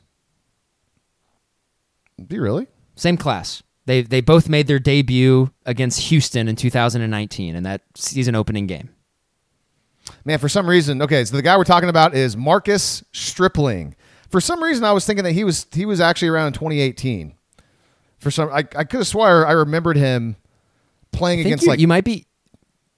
Do 2.26 2.38
you 2.38 2.42
really? 2.42 2.68
Same 2.96 3.18
class. 3.18 3.64
They 3.86 4.02
they 4.02 4.22
both 4.22 4.50
made 4.50 4.68
their 4.68 4.80
debut 4.80 5.52
against 5.66 6.00
Houston 6.02 6.48
in 6.48 6.56
2019 6.56 7.56
in 7.56 7.64
that 7.64 7.82
season 7.96 8.36
opening 8.36 8.68
game. 8.68 8.90
Man, 10.24 10.40
for 10.40 10.50
some 10.50 10.68
reason, 10.68 11.02
okay, 11.02 11.24
so 11.26 11.36
the 11.36 11.42
guy 11.42 11.58
we're 11.58 11.64
talking 11.64 11.90
about 11.90 12.16
is 12.16 12.36
Marcus 12.36 13.04
Stripling. 13.12 13.96
For 14.30 14.42
some 14.42 14.62
reason, 14.62 14.84
I 14.84 14.92
was 14.92 15.06
thinking 15.06 15.24
that 15.24 15.34
he 15.34 15.44
was 15.44 15.68
he 15.72 15.86
was 15.86 16.02
actually 16.02 16.30
around 16.30 16.48
in 16.48 16.54
2018. 16.54 17.36
For 18.20 18.32
some, 18.32 18.50
I, 18.50 18.60
I 18.76 18.84
could 18.84 18.98
have 18.98 19.08
swore 19.08 19.46
I 19.46 19.52
remembered 19.52 19.98
him 19.98 20.36
playing 21.12 21.42
against 21.42 21.64
you, 21.64 21.70
like 21.70 21.80
you 21.80 21.88
might 21.88 22.04
be 22.04 22.26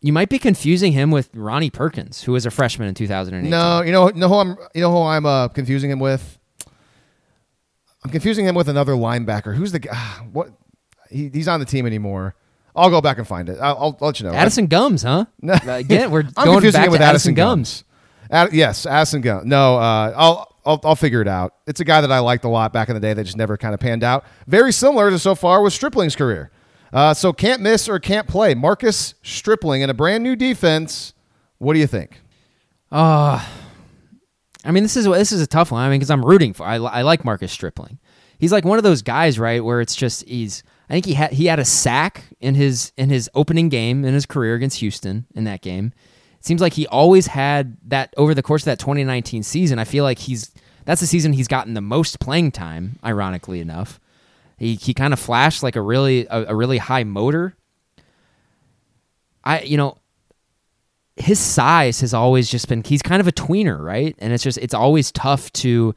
you 0.01 0.13
might 0.13 0.29
be 0.29 0.39
confusing 0.39 0.93
him 0.93 1.11
with 1.11 1.29
Ronnie 1.33 1.69
Perkins, 1.69 2.23
who 2.23 2.31
was 2.31 2.45
a 2.45 2.51
freshman 2.51 2.87
in 2.87 2.93
2018. 2.93 3.49
no, 3.49 3.81
you 3.81 3.91
know, 3.91 4.07
who 4.07 4.35
I'm 4.35 4.55
you 4.73 4.81
know 4.81 4.91
who 4.91 5.01
I'm 5.01 5.25
uh, 5.25 5.49
confusing 5.49 5.91
him 5.91 5.99
with. 5.99 6.37
I'm 8.03 8.11
confusing 8.11 8.45
him 8.45 8.55
with 8.55 8.69
another 8.69 8.93
linebacker. 8.93 9.55
Who's 9.55 9.73
the 9.73 9.79
guy? 9.79 9.95
What? 10.31 10.51
He, 11.09 11.29
he's 11.29 11.47
on 11.47 11.59
the 11.59 11.65
team 11.65 11.85
anymore. 11.85 12.35
I'll 12.75 12.89
go 12.89 13.01
back 13.01 13.17
and 13.17 13.27
find 13.27 13.49
it. 13.49 13.57
I'll, 13.59 13.75
I'll, 13.77 13.97
I'll 14.01 14.07
let 14.07 14.19
you 14.19 14.27
know. 14.27 14.33
Addison 14.33 14.67
Gumbs, 14.67 15.01
huh? 15.03 15.25
No. 15.41 15.55
Again, 15.67 16.11
we're 16.11 16.23
I'm 16.37 16.45
going 16.45 16.71
back 16.71 16.89
with 16.89 16.99
to 16.99 17.05
Addison 17.05 17.09
Addison 17.09 17.33
Gumbs. 17.33 17.83
Ad, 18.29 18.53
yes, 18.53 18.85
Addison 18.85 19.21
Gumbs. 19.21 19.45
No, 19.45 19.77
uh, 19.77 20.13
I'll, 20.15 20.55
I'll 20.65 20.81
I'll 20.83 20.95
figure 20.95 21.21
it 21.21 21.27
out. 21.27 21.55
It's 21.65 21.79
a 21.79 21.85
guy 21.85 22.01
that 22.01 22.11
I 22.11 22.19
liked 22.19 22.43
a 22.43 22.49
lot 22.49 22.73
back 22.73 22.89
in 22.89 22.93
the 22.93 22.99
day 22.99 23.13
that 23.13 23.23
just 23.23 23.37
never 23.37 23.57
kind 23.57 23.73
of 23.73 23.79
panned 23.79 24.03
out. 24.03 24.25
Very 24.45 24.71
similar 24.71 25.09
to 25.09 25.17
so 25.17 25.33
far 25.33 25.63
with 25.63 25.73
Stripling's 25.73 26.15
career. 26.15 26.51
Uh, 26.93 27.13
so 27.13 27.33
can't 27.33 27.61
miss 27.61 27.89
or 27.89 27.99
can't 27.99 28.27
play. 28.27 28.53
Marcus 28.53 29.15
Stripling 29.23 29.81
in 29.81 29.89
a 29.89 29.93
brand 29.93 30.23
new 30.23 30.35
defense. 30.35 31.13
What 31.57 31.73
do 31.73 31.79
you 31.79 31.87
think? 31.87 32.21
Uh, 32.91 33.43
I 34.63 34.71
mean, 34.71 34.83
this 34.83 34.95
is 34.95 35.05
this 35.05 35.31
is 35.31 35.41
a 35.41 35.47
tough 35.47 35.71
one. 35.71 35.81
I 35.81 35.89
mean, 35.89 35.99
because 35.99 36.11
I'm 36.11 36.23
rooting 36.23 36.53
for. 36.53 36.65
I, 36.65 36.75
I 36.75 37.01
like 37.01 37.25
Marcus 37.25 37.51
Stripling. 37.51 37.99
He's 38.37 38.51
like 38.51 38.65
one 38.65 38.77
of 38.77 38.83
those 38.83 39.01
guys, 39.01 39.39
right? 39.39 39.63
Where 39.63 39.81
it's 39.81 39.95
just 39.95 40.27
he's. 40.27 40.63
I 40.89 40.93
think 40.93 41.05
he 41.05 41.13
had 41.13 41.33
he 41.33 41.45
had 41.47 41.59
a 41.59 41.65
sack 41.65 42.23
in 42.39 42.55
his 42.55 42.93
in 42.97 43.09
his 43.09 43.29
opening 43.35 43.69
game 43.69 44.05
in 44.05 44.13
his 44.13 44.25
career 44.25 44.55
against 44.55 44.79
Houston 44.79 45.25
in 45.35 45.43
that 45.43 45.61
game. 45.61 45.91
It 46.39 46.45
seems 46.45 46.61
like 46.61 46.73
he 46.73 46.87
always 46.87 47.27
had 47.27 47.77
that 47.87 48.13
over 48.15 48.33
the 48.33 48.43
course 48.43 48.61
of 48.61 48.65
that 48.65 48.79
2019 48.79 49.43
season. 49.43 49.79
I 49.79 49.83
feel 49.83 50.03
like 50.03 50.19
he's 50.19 50.51
that's 50.85 51.01
the 51.01 51.07
season 51.07 51.33
he's 51.33 51.49
gotten 51.49 51.73
the 51.73 51.81
most 51.81 52.19
playing 52.19 52.51
time. 52.51 52.99
Ironically 53.03 53.59
enough, 53.59 53.99
he 54.57 54.75
he 54.75 54.93
kind 54.93 55.13
of 55.13 55.19
flashed 55.19 55.61
like 55.61 55.75
a 55.75 55.81
really 55.81 56.25
a, 56.29 56.45
a 56.47 56.55
really 56.55 56.77
high 56.77 57.03
motor. 57.03 57.55
I 59.43 59.61
you 59.61 59.75
know 59.75 59.97
his 61.17 61.39
size 61.39 61.99
has 62.01 62.13
always 62.13 62.49
just 62.49 62.69
been 62.69 62.83
he's 62.83 63.01
kind 63.01 63.19
of 63.19 63.27
a 63.27 63.31
tweener, 63.33 63.77
right? 63.83 64.15
And 64.19 64.31
it's 64.31 64.43
just 64.43 64.57
it's 64.59 64.73
always 64.73 65.11
tough 65.11 65.51
to 65.53 65.93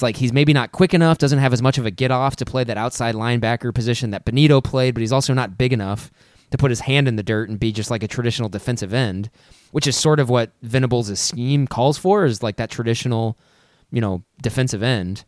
it's 0.00 0.02
like 0.02 0.16
he's 0.16 0.32
maybe 0.32 0.54
not 0.54 0.72
quick 0.72 0.94
enough, 0.94 1.18
doesn't 1.18 1.40
have 1.40 1.52
as 1.52 1.60
much 1.60 1.76
of 1.76 1.84
a 1.84 1.90
get 1.90 2.10
off 2.10 2.34
to 2.36 2.46
play 2.46 2.64
that 2.64 2.78
outside 2.78 3.14
linebacker 3.14 3.74
position 3.74 4.12
that 4.12 4.24
Benito 4.24 4.62
played, 4.62 4.94
but 4.94 5.02
he's 5.02 5.12
also 5.12 5.34
not 5.34 5.58
big 5.58 5.74
enough 5.74 6.10
to 6.52 6.56
put 6.56 6.70
his 6.70 6.80
hand 6.80 7.06
in 7.06 7.16
the 7.16 7.22
dirt 7.22 7.50
and 7.50 7.60
be 7.60 7.70
just 7.70 7.90
like 7.90 8.02
a 8.02 8.08
traditional 8.08 8.48
defensive 8.48 8.94
end, 8.94 9.28
which 9.72 9.86
is 9.86 9.98
sort 9.98 10.18
of 10.18 10.30
what 10.30 10.52
Venables' 10.62 11.20
scheme 11.20 11.66
calls 11.66 11.98
for, 11.98 12.24
is 12.24 12.42
like 12.42 12.56
that 12.56 12.70
traditional, 12.70 13.38
you 13.90 14.00
know, 14.00 14.24
defensive 14.40 14.82
end. 14.82 15.26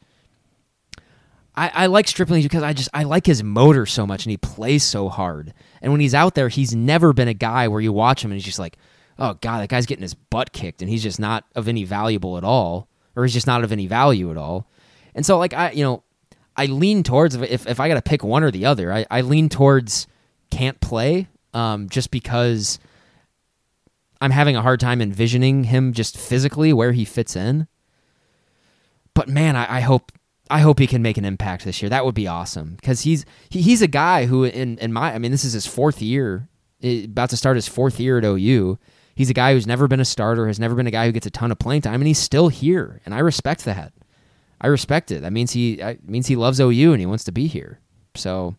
I, 1.54 1.70
I 1.74 1.86
like 1.86 2.08
Stripling 2.08 2.42
because 2.42 2.62
I 2.62 2.72
just 2.72 2.88
I 2.94 3.02
like 3.02 3.26
his 3.26 3.42
motor 3.42 3.84
so 3.84 4.06
much 4.06 4.24
and 4.24 4.30
he 4.30 4.38
plays 4.38 4.82
so 4.84 5.10
hard. 5.10 5.52
And 5.82 5.92
when 5.92 6.00
he's 6.00 6.14
out 6.14 6.34
there, 6.34 6.48
he's 6.48 6.74
never 6.74 7.12
been 7.12 7.28
a 7.28 7.34
guy 7.34 7.68
where 7.68 7.82
you 7.82 7.92
watch 7.92 8.24
him 8.24 8.30
and 8.30 8.38
he's 8.38 8.46
just 8.46 8.58
like, 8.58 8.78
oh 9.18 9.34
god, 9.42 9.60
that 9.60 9.68
guy's 9.68 9.84
getting 9.84 10.00
his 10.00 10.14
butt 10.14 10.54
kicked 10.54 10.80
and 10.80 10.88
he's 10.90 11.02
just 11.02 11.20
not 11.20 11.44
of 11.54 11.68
any 11.68 11.84
valuable 11.84 12.38
at 12.38 12.44
all, 12.44 12.88
or 13.16 13.24
he's 13.24 13.32
just 13.32 13.46
not 13.46 13.64
of 13.64 13.72
any 13.72 13.86
value 13.86 14.30
at 14.30 14.36
all. 14.36 14.68
And 15.14 15.24
so 15.24 15.38
like 15.38 15.54
I 15.54 15.72
you 15.72 15.84
know, 15.84 16.02
I 16.56 16.66
lean 16.66 17.02
towards 17.02 17.34
if 17.34 17.66
if 17.66 17.80
I 17.80 17.88
got 17.88 17.94
to 17.94 18.02
pick 18.02 18.22
one 18.22 18.42
or 18.42 18.50
the 18.50 18.66
other, 18.66 18.92
I, 18.92 19.06
I 19.10 19.20
lean 19.22 19.48
towards 19.48 20.06
can't 20.50 20.80
play, 20.80 21.28
um, 21.54 21.88
just 21.88 22.10
because 22.10 22.78
I'm 24.20 24.30
having 24.30 24.56
a 24.56 24.62
hard 24.62 24.80
time 24.80 25.00
envisioning 25.00 25.64
him 25.64 25.92
just 25.92 26.16
physically 26.16 26.72
where 26.72 26.92
he 26.92 27.04
fits 27.04 27.34
in. 27.34 27.66
But 29.14 29.28
man, 29.28 29.56
I, 29.56 29.78
I 29.78 29.80
hope 29.80 30.12
I 30.50 30.60
hope 30.60 30.78
he 30.78 30.86
can 30.86 31.02
make 31.02 31.16
an 31.16 31.24
impact 31.24 31.64
this 31.64 31.82
year. 31.82 31.88
That 31.88 32.04
would 32.04 32.14
be 32.14 32.28
awesome 32.28 32.76
because 32.76 33.02
he's 33.02 33.24
he, 33.48 33.62
he's 33.62 33.82
a 33.82 33.88
guy 33.88 34.26
who 34.26 34.44
in 34.44 34.78
in 34.78 34.92
my 34.92 35.14
I 35.14 35.18
mean 35.18 35.32
this 35.32 35.44
is 35.44 35.54
his 35.54 35.66
fourth 35.66 36.02
year, 36.02 36.48
eh, 36.82 37.04
about 37.04 37.30
to 37.30 37.36
start 37.36 37.56
his 37.56 37.68
fourth 37.68 37.98
year 37.98 38.18
at 38.18 38.24
OU. 38.24 38.78
He's 39.14 39.30
a 39.30 39.34
guy 39.34 39.52
who's 39.52 39.66
never 39.66 39.88
been 39.88 40.00
a 40.00 40.04
starter, 40.04 40.46
has 40.46 40.58
never 40.58 40.74
been 40.74 40.86
a 40.86 40.90
guy 40.90 41.06
who 41.06 41.12
gets 41.12 41.26
a 41.26 41.30
ton 41.30 41.52
of 41.52 41.58
playing 41.58 41.82
time, 41.82 42.00
and 42.00 42.06
he's 42.06 42.18
still 42.18 42.48
here, 42.48 43.00
and 43.04 43.14
I 43.14 43.18
respect 43.18 43.64
that. 43.66 43.92
I 44.60 44.68
respect 44.68 45.10
it. 45.10 45.22
That 45.22 45.32
means 45.32 45.50
he 45.52 45.82
I, 45.82 45.98
means 46.04 46.26
he 46.28 46.36
loves 46.36 46.60
OU 46.60 46.92
and 46.92 47.00
he 47.00 47.06
wants 47.06 47.24
to 47.24 47.32
be 47.32 47.46
here. 47.48 47.80
So 48.14 48.54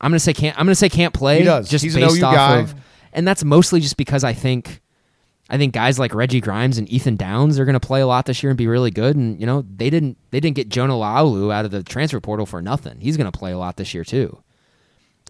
I'm 0.00 0.10
gonna 0.10 0.18
say 0.18 0.32
can't 0.34 0.58
I'm 0.58 0.66
gonna 0.66 0.74
say 0.74 0.88
can't 0.88 1.14
play. 1.14 1.38
He 1.38 1.44
does. 1.44 1.68
Just 1.68 1.84
He's 1.84 1.94
based 1.94 2.22
off 2.22 2.34
guy. 2.34 2.58
of, 2.58 2.74
and 3.12 3.26
that's 3.26 3.44
mostly 3.44 3.80
just 3.80 3.96
because 3.96 4.24
I 4.24 4.32
think 4.32 4.80
I 5.48 5.56
think 5.56 5.72
guys 5.72 5.98
like 5.98 6.14
Reggie 6.14 6.40
Grimes 6.40 6.76
and 6.78 6.88
Ethan 6.90 7.16
Downs 7.16 7.58
are 7.58 7.64
going 7.64 7.72
to 7.78 7.80
play 7.80 8.02
a 8.02 8.06
lot 8.06 8.26
this 8.26 8.42
year 8.42 8.50
and 8.50 8.58
be 8.58 8.66
really 8.66 8.90
good. 8.90 9.16
And 9.16 9.40
you 9.40 9.46
know 9.46 9.62
they 9.62 9.88
didn't 9.88 10.18
they 10.30 10.40
didn't 10.40 10.56
get 10.56 10.68
Jonah 10.68 10.92
Laulu 10.94 11.50
out 11.54 11.64
of 11.64 11.70
the 11.70 11.82
transfer 11.82 12.20
portal 12.20 12.44
for 12.44 12.60
nothing. 12.60 13.00
He's 13.00 13.16
going 13.16 13.30
to 13.30 13.38
play 13.38 13.52
a 13.52 13.58
lot 13.58 13.76
this 13.78 13.94
year 13.94 14.04
too. 14.04 14.42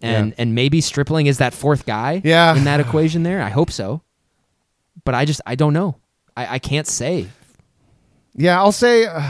and 0.01 0.29
Yeah. 0.29 0.35
and 0.39 0.55
maybe 0.55 0.81
Stripling 0.81 1.27
is 1.27 1.37
that 1.37 1.53
fourth 1.53 1.85
guy. 1.85 2.21
Yeah. 2.25 2.55
in 2.57 2.63
that 2.65 2.79
equation 2.79 3.23
there. 3.23 3.41
I 3.41 3.49
hope 3.49 3.71
so, 3.71 4.01
but 5.05 5.15
I 5.15 5.25
just 5.25 5.41
I 5.45 5.55
don't 5.55 5.73
know. 5.73 5.97
I, 6.35 6.55
I 6.55 6.59
can't 6.59 6.87
say. 6.87 7.27
Yeah, 8.35 8.59
I'll 8.59 8.71
say, 8.71 9.05
uh, 9.05 9.21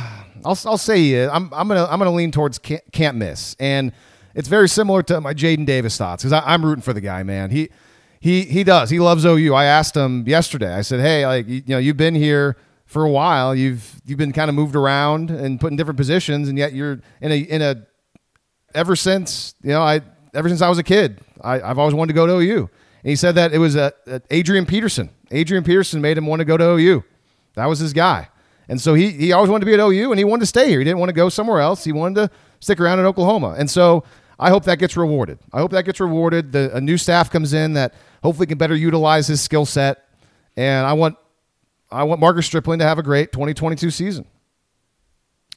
I'll 0.45 0.59
I'll 0.65 0.77
say 0.77 0.99
he. 0.99 1.19
I'm 1.19 1.53
I'm 1.53 1.67
gonna 1.67 1.85
I'm 1.85 1.99
gonna 1.99 2.11
lean 2.11 2.31
towards 2.31 2.59
can't, 2.59 2.83
can't 2.91 3.17
miss, 3.17 3.55
and 3.59 3.91
it's 4.35 4.47
very 4.47 4.69
similar 4.69 5.03
to 5.03 5.21
my 5.21 5.33
Jaden 5.33 5.65
Davis 5.65 5.97
thoughts 5.97 6.23
because 6.23 6.41
I'm 6.45 6.63
rooting 6.63 6.81
for 6.81 6.93
the 6.93 7.01
guy, 7.01 7.23
man. 7.23 7.49
He 7.49 7.69
he 8.19 8.43
he 8.43 8.63
does. 8.63 8.89
He 8.89 8.99
loves 8.99 9.25
OU. 9.25 9.53
I 9.53 9.65
asked 9.65 9.95
him 9.95 10.27
yesterday. 10.27 10.73
I 10.73 10.81
said, 10.81 10.99
hey, 10.99 11.25
like 11.25 11.47
you 11.47 11.63
know, 11.67 11.77
you've 11.77 11.97
been 11.97 12.15
here 12.15 12.57
for 12.85 13.03
a 13.03 13.09
while. 13.09 13.55
You've 13.55 14.01
you've 14.05 14.17
been 14.17 14.33
kind 14.33 14.49
of 14.49 14.55
moved 14.55 14.75
around 14.75 15.29
and 15.29 15.59
put 15.59 15.71
in 15.71 15.77
different 15.77 15.97
positions, 15.97 16.49
and 16.49 16.57
yet 16.57 16.73
you're 16.73 16.99
in 17.21 17.31
a 17.31 17.37
in 17.37 17.61
a 17.61 17.85
ever 18.73 18.95
since 18.95 19.55
you 19.63 19.69
know 19.69 19.81
I 19.81 20.01
ever 20.33 20.49
since 20.49 20.61
I 20.61 20.69
was 20.69 20.77
a 20.77 20.83
kid, 20.83 21.21
I, 21.41 21.61
I've 21.61 21.79
always 21.79 21.93
wanted 21.93 22.13
to 22.13 22.15
go 22.15 22.27
to 22.27 22.33
OU. 22.33 22.69
And 23.03 23.09
he 23.09 23.15
said 23.15 23.35
that 23.35 23.53
it 23.53 23.59
was 23.59 23.75
uh, 23.75 23.91
Adrian 24.29 24.65
Peterson. 24.65 25.09
Adrian 25.31 25.63
Peterson 25.63 26.01
made 26.01 26.17
him 26.17 26.25
want 26.25 26.39
to 26.39 26.45
go 26.45 26.57
to 26.57 26.71
OU. 26.71 27.03
That 27.55 27.67
was 27.67 27.79
his 27.79 27.93
guy. 27.93 28.29
And 28.67 28.79
so 28.79 28.93
he, 28.93 29.11
he 29.11 29.31
always 29.31 29.49
wanted 29.49 29.61
to 29.61 29.65
be 29.65 29.73
at 29.73 29.79
OU 29.79 30.11
and 30.11 30.19
he 30.19 30.25
wanted 30.25 30.41
to 30.41 30.45
stay 30.45 30.69
here. 30.69 30.79
He 30.79 30.85
didn't 30.85 30.99
want 30.99 31.09
to 31.09 31.13
go 31.13 31.29
somewhere 31.29 31.59
else. 31.59 31.83
He 31.83 31.91
wanted 31.91 32.15
to 32.15 32.31
stick 32.59 32.79
around 32.79 32.99
in 32.99 33.05
Oklahoma. 33.05 33.55
And 33.57 33.69
so 33.69 34.03
I 34.39 34.49
hope 34.49 34.63
that 34.65 34.77
gets 34.77 34.95
rewarded. 34.95 35.39
I 35.51 35.59
hope 35.59 35.71
that 35.71 35.85
gets 35.85 35.99
rewarded. 35.99 36.51
The, 36.51 36.75
a 36.75 36.81
new 36.81 36.97
staff 36.97 37.31
comes 37.31 37.53
in 37.53 37.73
that 37.73 37.93
hopefully 38.23 38.47
can 38.47 38.57
better 38.57 38.75
utilize 38.75 39.27
his 39.27 39.41
skill 39.41 39.65
set. 39.65 40.07
And 40.55 40.85
I 40.85 40.93
want 40.93 41.17
I 41.91 42.03
want 42.03 42.21
Marcus 42.21 42.45
Stripling 42.45 42.79
to 42.79 42.85
have 42.85 42.99
a 42.99 43.03
great 43.03 43.31
2022 43.31 43.89
season. 43.89 44.25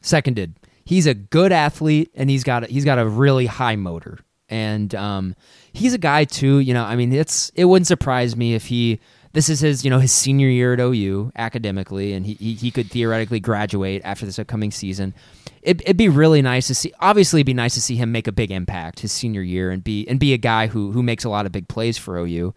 Seconded. 0.01 0.55
He's 0.85 1.07
a 1.07 1.15
good 1.15 1.53
athlete 1.53 2.11
and 2.15 2.31
he's 2.31 2.43
got 2.43 2.65
a, 2.65 2.67
he's 2.67 2.85
got 2.85 2.99
a 2.99 3.07
really 3.07 3.47
high 3.47 3.77
motor. 3.77 4.19
And 4.53 4.95
um, 4.95 5.35
he's 5.73 5.95
a 5.95 5.99
guy 5.99 6.25
too. 6.25 6.59
You 6.59 6.75
know, 6.75 6.85
I 6.85 6.95
mean, 6.95 7.11
it's 7.11 7.51
it 7.55 7.65
wouldn't 7.65 7.87
surprise 7.87 8.37
me 8.37 8.55
if 8.55 8.67
he 8.67 9.01
this 9.33 9.49
is 9.49 9.61
his 9.61 9.83
you 9.83 9.91
know 9.91 9.99
his 9.99 10.13
senior 10.13 10.49
year 10.49 10.75
at 10.75 10.81
OU 10.81 11.33
academically, 11.37 12.13
and 12.13 12.27
he 12.27 12.35
he, 12.35 12.53
he 12.55 12.71
could 12.71 12.91
theoretically 12.91 13.41
graduate 13.41 14.03
after 14.05 14.27
this 14.27 14.39
upcoming 14.39 14.71
season. 14.71 15.15
It, 15.63 15.81
it'd 15.83 15.97
be 15.97 16.11
really 16.11 16.43
nice 16.43 16.67
to 16.67 16.75
see. 16.75 16.93
Obviously, 17.01 17.41
it'd 17.41 17.47
be 17.47 17.55
nice 17.55 17.75
to 17.75 17.81
see 17.81 17.97
him 17.97 18.13
make 18.13 18.27
a 18.27 18.33
big 18.33 18.51
impact 18.51 19.01
his 19.01 19.11
senior 19.11 19.43
year 19.43 19.71
and 19.71 19.83
be 19.83 20.07
and 20.07 20.21
be 20.21 20.35
a 20.35 20.39
guy 20.39 20.67
who 20.67 20.93
who 20.93 21.03
makes 21.03 21.25
a 21.25 21.31
lot 21.31 21.47
of 21.47 21.53
big 21.53 21.69
plays 21.69 21.97
for 21.97 22.19
OU. 22.19 22.53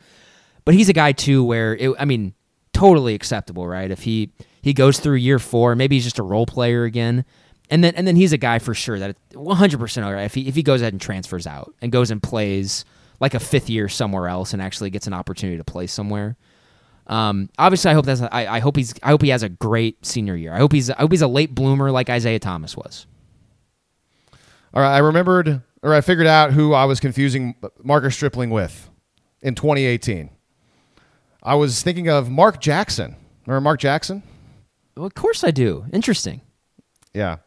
But 0.66 0.76
he's 0.76 0.90
a 0.90 0.94
guy 0.94 1.14
too 1.14 1.44
where 1.44 1.76
it, 1.78 1.96
I 1.98 2.04
mean, 2.04 2.34
totally 2.74 3.14
acceptable, 3.16 3.68
right? 3.68 3.90
If 3.90 4.04
he 4.04 4.32
he 4.62 4.74
goes 4.74 5.00
through 5.00 5.16
year 5.16 5.40
four, 5.40 5.76
maybe 5.76 5.96
he's 5.96 6.04
just 6.04 6.20
a 6.20 6.24
role 6.24 6.46
player 6.46 6.84
again, 6.84 7.24
and 7.70 7.84
then 7.84 7.96
and 7.96 8.08
then 8.08 8.16
he's 8.16 8.34
a 8.34 8.38
guy 8.38 8.60
for 8.60 8.74
sure 8.74 9.00
that 9.00 9.16
100 9.34 9.80
percent 9.80 10.06
all 10.06 10.14
right. 10.14 10.24
If 10.24 10.34
he 10.34 10.48
if 10.48 10.56
he 10.56 10.64
goes 10.64 10.82
ahead 10.82 10.94
and 10.94 11.02
transfers 11.02 11.48
out 11.48 11.74
and 11.82 11.92
goes 11.92 12.12
and 12.12 12.22
plays 12.22 12.86
like 13.20 13.34
a 13.34 13.40
fifth 13.40 13.70
year 13.70 13.90
somewhere 13.90 14.28
else 14.28 14.54
and 14.54 14.62
actually 14.62 14.90
gets 14.90 15.08
an 15.08 15.14
opportunity 15.14 15.58
to 15.58 15.64
play 15.64 15.88
somewhere. 15.88 16.38
Um, 17.08 17.50
obviously, 17.58 17.92
I 17.92 17.94
hope 17.94 18.06
that's 18.06 18.22
I, 18.22 18.48
I 18.48 18.60
hope 18.60 18.76
he's 18.76 18.94
I 19.04 19.10
hope 19.10 19.22
he 19.22 19.30
has 19.30 19.44
a 19.44 19.50
great 19.50 20.06
senior 20.06 20.36
year. 20.36 20.54
I 20.54 20.58
hope 20.58 20.72
he's 20.74 20.90
I 20.90 20.98
hope 21.00 21.12
he's 21.12 21.22
a 21.22 21.28
late 21.28 21.54
bloomer 21.54 21.92
like 21.92 22.10
Isaiah 22.10 22.40
Thomas 22.40 22.76
was. 22.76 23.06
All 24.74 24.82
right, 24.82 24.96
I 24.96 25.00
remembered 25.00 25.62
or 25.82 25.94
I 25.94 26.02
figured 26.02 26.28
out 26.28 26.52
who 26.52 26.74
I 26.74 26.86
was 26.86 27.00
confusing 27.00 27.56
Marcus 27.84 28.16
Stripling 28.16 28.50
with 28.50 28.90
in 29.42 29.56
2018. 29.56 30.32
I 31.44 31.56
was 31.56 31.84
thinking 31.84 32.10
of 32.10 32.30
Mark 32.30 32.60
Jackson. 32.60 33.16
Remember 33.46 33.62
Mark 33.62 33.80
Jackson? 33.80 34.24
Well, 34.98 35.06
of 35.06 35.14
course 35.14 35.44
I 35.44 35.52
do. 35.52 35.86
Interesting. 35.94 36.42
Yeah. 37.14 37.38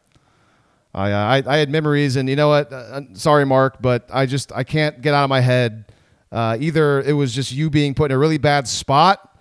I, 0.99 1.11
uh, 1.11 1.43
I 1.47 1.55
I 1.55 1.57
had 1.57 1.69
memories, 1.69 2.15
and 2.15 2.27
you 2.27 2.35
know 2.35 2.49
what? 2.49 2.71
Uh, 2.71 3.01
sorry, 3.13 3.45
Mark, 3.45 3.81
but 3.81 4.09
I 4.11 4.25
just 4.25 4.51
I 4.51 4.63
can't 4.63 5.01
get 5.01 5.13
out 5.13 5.23
of 5.23 5.29
my 5.29 5.39
head. 5.39 5.85
Uh, 6.31 6.57
either 6.59 7.01
it 7.01 7.13
was 7.13 7.33
just 7.33 7.51
you 7.51 7.69
being 7.69 7.93
put 7.93 8.11
in 8.11 8.15
a 8.15 8.19
really 8.19 8.37
bad 8.37 8.67
spot, 8.67 9.37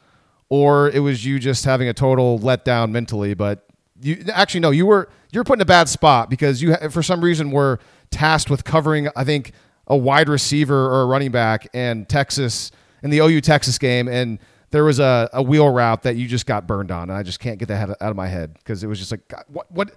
or 0.49 0.89
it 0.91 1.01
was 1.01 1.25
you 1.25 1.39
just 1.39 1.65
having 1.65 1.89
a 1.89 1.95
total 1.95 2.39
letdown 2.39 2.91
mentally. 2.91 3.35
But 3.35 3.67
you 4.01 4.25
actually 4.33 4.61
no, 4.61 4.71
you 4.71 4.87
were 4.87 5.09
you're 5.33 5.45
put 5.45 5.59
in 5.59 5.63
a 5.63 5.67
bad 5.67 5.89
spot 5.89 6.31
because 6.31 6.63
you 6.63 6.77
for 6.91 7.03
some 7.03 7.23
reason 7.23 7.51
were 7.51 7.79
tasked 8.11 8.51
with 8.51 8.65
covering 8.65 9.09
I 9.17 9.25
think 9.25 9.53
a 9.87 9.97
wide 9.97 10.29
receiver 10.29 10.87
or 10.87 11.03
a 11.03 11.07
running 11.07 11.31
back 11.31 11.75
in 11.75 12.07
Texas 12.07 12.71
in 13.03 13.11
the 13.11 13.19
OU 13.19 13.41
Texas 13.41 13.79
game, 13.79 14.09
and 14.09 14.39
there 14.71 14.85
was 14.85 14.99
a, 14.99 15.29
a 15.33 15.43
wheel 15.43 15.69
route 15.69 16.03
that 16.03 16.17
you 16.17 16.27
just 16.27 16.47
got 16.47 16.67
burned 16.67 16.91
on, 16.91 17.11
and 17.11 17.19
I 17.19 17.23
just 17.23 17.41
can't 17.41 17.59
get 17.59 17.69
that 17.69 17.91
out 17.91 18.11
of 18.11 18.17
my 18.17 18.29
head 18.29 18.55
because 18.55 18.85
it 18.85 18.87
was 18.87 18.99
just 18.99 19.11
like 19.11 19.27
God, 19.29 19.45
what 19.49 19.71
what 19.73 19.91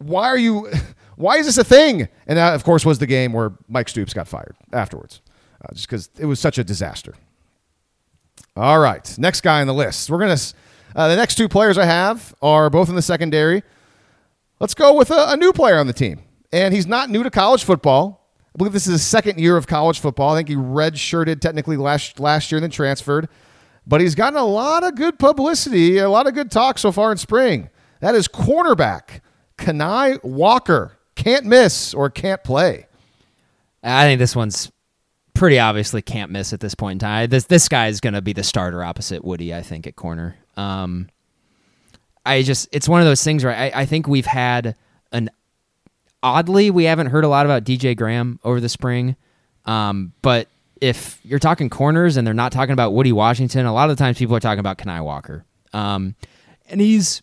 why 0.00 0.24
are 0.24 0.38
you 0.38 0.68
why 1.16 1.36
is 1.36 1.46
this 1.46 1.58
a 1.58 1.64
thing? 1.64 2.08
And 2.26 2.38
that 2.38 2.54
of 2.54 2.64
course 2.64 2.84
was 2.84 2.98
the 2.98 3.06
game 3.06 3.32
where 3.32 3.52
mike 3.68 3.88
stoops 3.88 4.12
got 4.12 4.28
fired 4.28 4.56
afterwards 4.72 5.20
uh, 5.62 5.72
just 5.74 5.88
because 5.88 6.10
it 6.18 6.26
was 6.26 6.40
such 6.40 6.58
a 6.58 6.64
disaster. 6.64 7.14
All 8.56 8.78
right 8.78 9.18
next 9.18 9.42
guy 9.42 9.60
on 9.60 9.66
the 9.66 9.74
list. 9.74 10.10
We're 10.10 10.18
gonna 10.18 10.38
uh, 10.94 11.08
the 11.08 11.16
next 11.16 11.36
two 11.36 11.48
players 11.48 11.78
i 11.78 11.84
have 11.84 12.34
are 12.42 12.68
both 12.70 12.88
in 12.88 12.94
the 12.96 13.02
secondary. 13.02 13.62
Let's 14.58 14.74
go 14.74 14.94
with 14.94 15.10
a, 15.10 15.30
a 15.30 15.36
new 15.36 15.52
player 15.52 15.78
on 15.78 15.86
the 15.86 15.92
team. 15.92 16.20
And 16.52 16.74
he's 16.74 16.86
not 16.86 17.08
new 17.08 17.22
to 17.22 17.30
college 17.30 17.64
football. 17.64 18.28
I 18.54 18.58
believe 18.58 18.72
this 18.72 18.86
is 18.86 18.92
his 18.92 19.06
second 19.06 19.38
year 19.38 19.56
of 19.56 19.66
college 19.66 20.00
football. 20.00 20.34
I 20.34 20.38
think 20.38 20.48
he 20.48 20.56
redshirted 20.56 21.40
technically 21.40 21.76
last 21.76 22.18
last 22.18 22.50
year 22.50 22.56
and 22.58 22.64
then 22.64 22.70
transferred. 22.70 23.28
But 23.86 24.00
he's 24.00 24.14
gotten 24.14 24.38
a 24.38 24.44
lot 24.44 24.84
of 24.84 24.94
good 24.96 25.18
publicity 25.18 25.98
a 25.98 26.10
lot 26.10 26.26
of 26.26 26.34
good 26.34 26.50
talk 26.50 26.78
so 26.78 26.92
far 26.92 27.12
in 27.12 27.18
spring. 27.18 27.70
That 28.00 28.14
is 28.14 28.28
cornerback 28.28 29.20
Kani 29.60 30.22
Walker 30.24 30.98
can't 31.14 31.44
miss 31.44 31.94
or 31.94 32.10
can't 32.10 32.42
play. 32.42 32.86
I 33.82 34.04
think 34.04 34.18
this 34.18 34.34
one's 34.34 34.70
pretty 35.34 35.58
obviously 35.58 36.02
can't 36.02 36.30
miss 36.30 36.52
at 36.52 36.60
this 36.60 36.74
point 36.74 36.94
in 36.94 36.98
time. 36.98 37.30
This 37.30 37.44
this 37.44 37.68
guy 37.68 37.88
is 37.88 38.00
going 38.00 38.14
to 38.14 38.22
be 38.22 38.32
the 38.32 38.42
starter 38.42 38.82
opposite 38.82 39.24
Woody, 39.24 39.54
I 39.54 39.62
think, 39.62 39.86
at 39.86 39.96
corner. 39.96 40.36
Um, 40.56 41.08
I 42.24 42.42
just 42.42 42.68
it's 42.72 42.88
one 42.88 43.00
of 43.00 43.06
those 43.06 43.22
things 43.22 43.44
where 43.44 43.54
I, 43.54 43.70
I 43.74 43.86
think 43.86 44.06
we've 44.08 44.26
had 44.26 44.76
an 45.12 45.30
oddly 46.22 46.70
we 46.70 46.84
haven't 46.84 47.06
heard 47.06 47.24
a 47.24 47.28
lot 47.28 47.46
about 47.46 47.64
DJ 47.64 47.96
Graham 47.96 48.40
over 48.44 48.60
the 48.60 48.68
spring, 48.68 49.16
um, 49.66 50.12
but 50.22 50.48
if 50.80 51.20
you're 51.22 51.38
talking 51.38 51.68
corners 51.68 52.16
and 52.16 52.26
they're 52.26 52.34
not 52.34 52.52
talking 52.52 52.72
about 52.72 52.92
Woody 52.92 53.12
Washington, 53.12 53.66
a 53.66 53.72
lot 53.72 53.90
of 53.90 53.96
the 53.96 54.02
times 54.02 54.18
people 54.18 54.34
are 54.34 54.40
talking 54.40 54.60
about 54.60 54.78
Kani 54.78 55.04
Walker, 55.04 55.44
um, 55.72 56.14
and 56.68 56.80
he's 56.80 57.22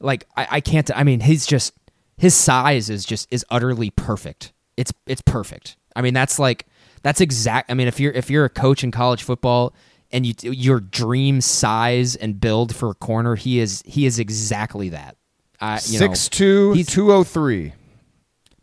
like 0.00 0.26
I, 0.36 0.46
I 0.52 0.60
can't 0.60 0.90
I 0.96 1.04
mean 1.04 1.20
he's 1.20 1.46
just 1.46 1.72
his 2.16 2.34
size 2.34 2.90
is 2.90 3.04
just 3.04 3.28
is 3.30 3.44
utterly 3.50 3.90
perfect. 3.90 4.52
It's 4.76 4.92
it's 5.06 5.22
perfect. 5.22 5.76
I 5.96 6.02
mean 6.02 6.14
that's 6.14 6.38
like 6.38 6.66
that's 7.02 7.20
exact 7.20 7.70
I 7.70 7.74
mean 7.74 7.88
if 7.88 7.98
you're 8.00 8.12
if 8.12 8.30
you're 8.30 8.44
a 8.44 8.50
coach 8.50 8.82
in 8.84 8.90
college 8.90 9.22
football 9.22 9.74
and 10.10 10.24
you 10.26 10.34
your 10.52 10.80
dream 10.80 11.40
size 11.40 12.16
and 12.16 12.40
build 12.40 12.74
for 12.74 12.90
a 12.90 12.94
corner 12.94 13.34
he 13.36 13.58
is 13.60 13.82
he 13.86 14.06
is 14.06 14.18
exactly 14.18 14.90
that. 14.90 15.16
I 15.60 15.80
you 15.86 16.00
know, 16.00 16.08
6'2", 16.08 16.74
he's- 16.76 16.86
203. 16.88 17.72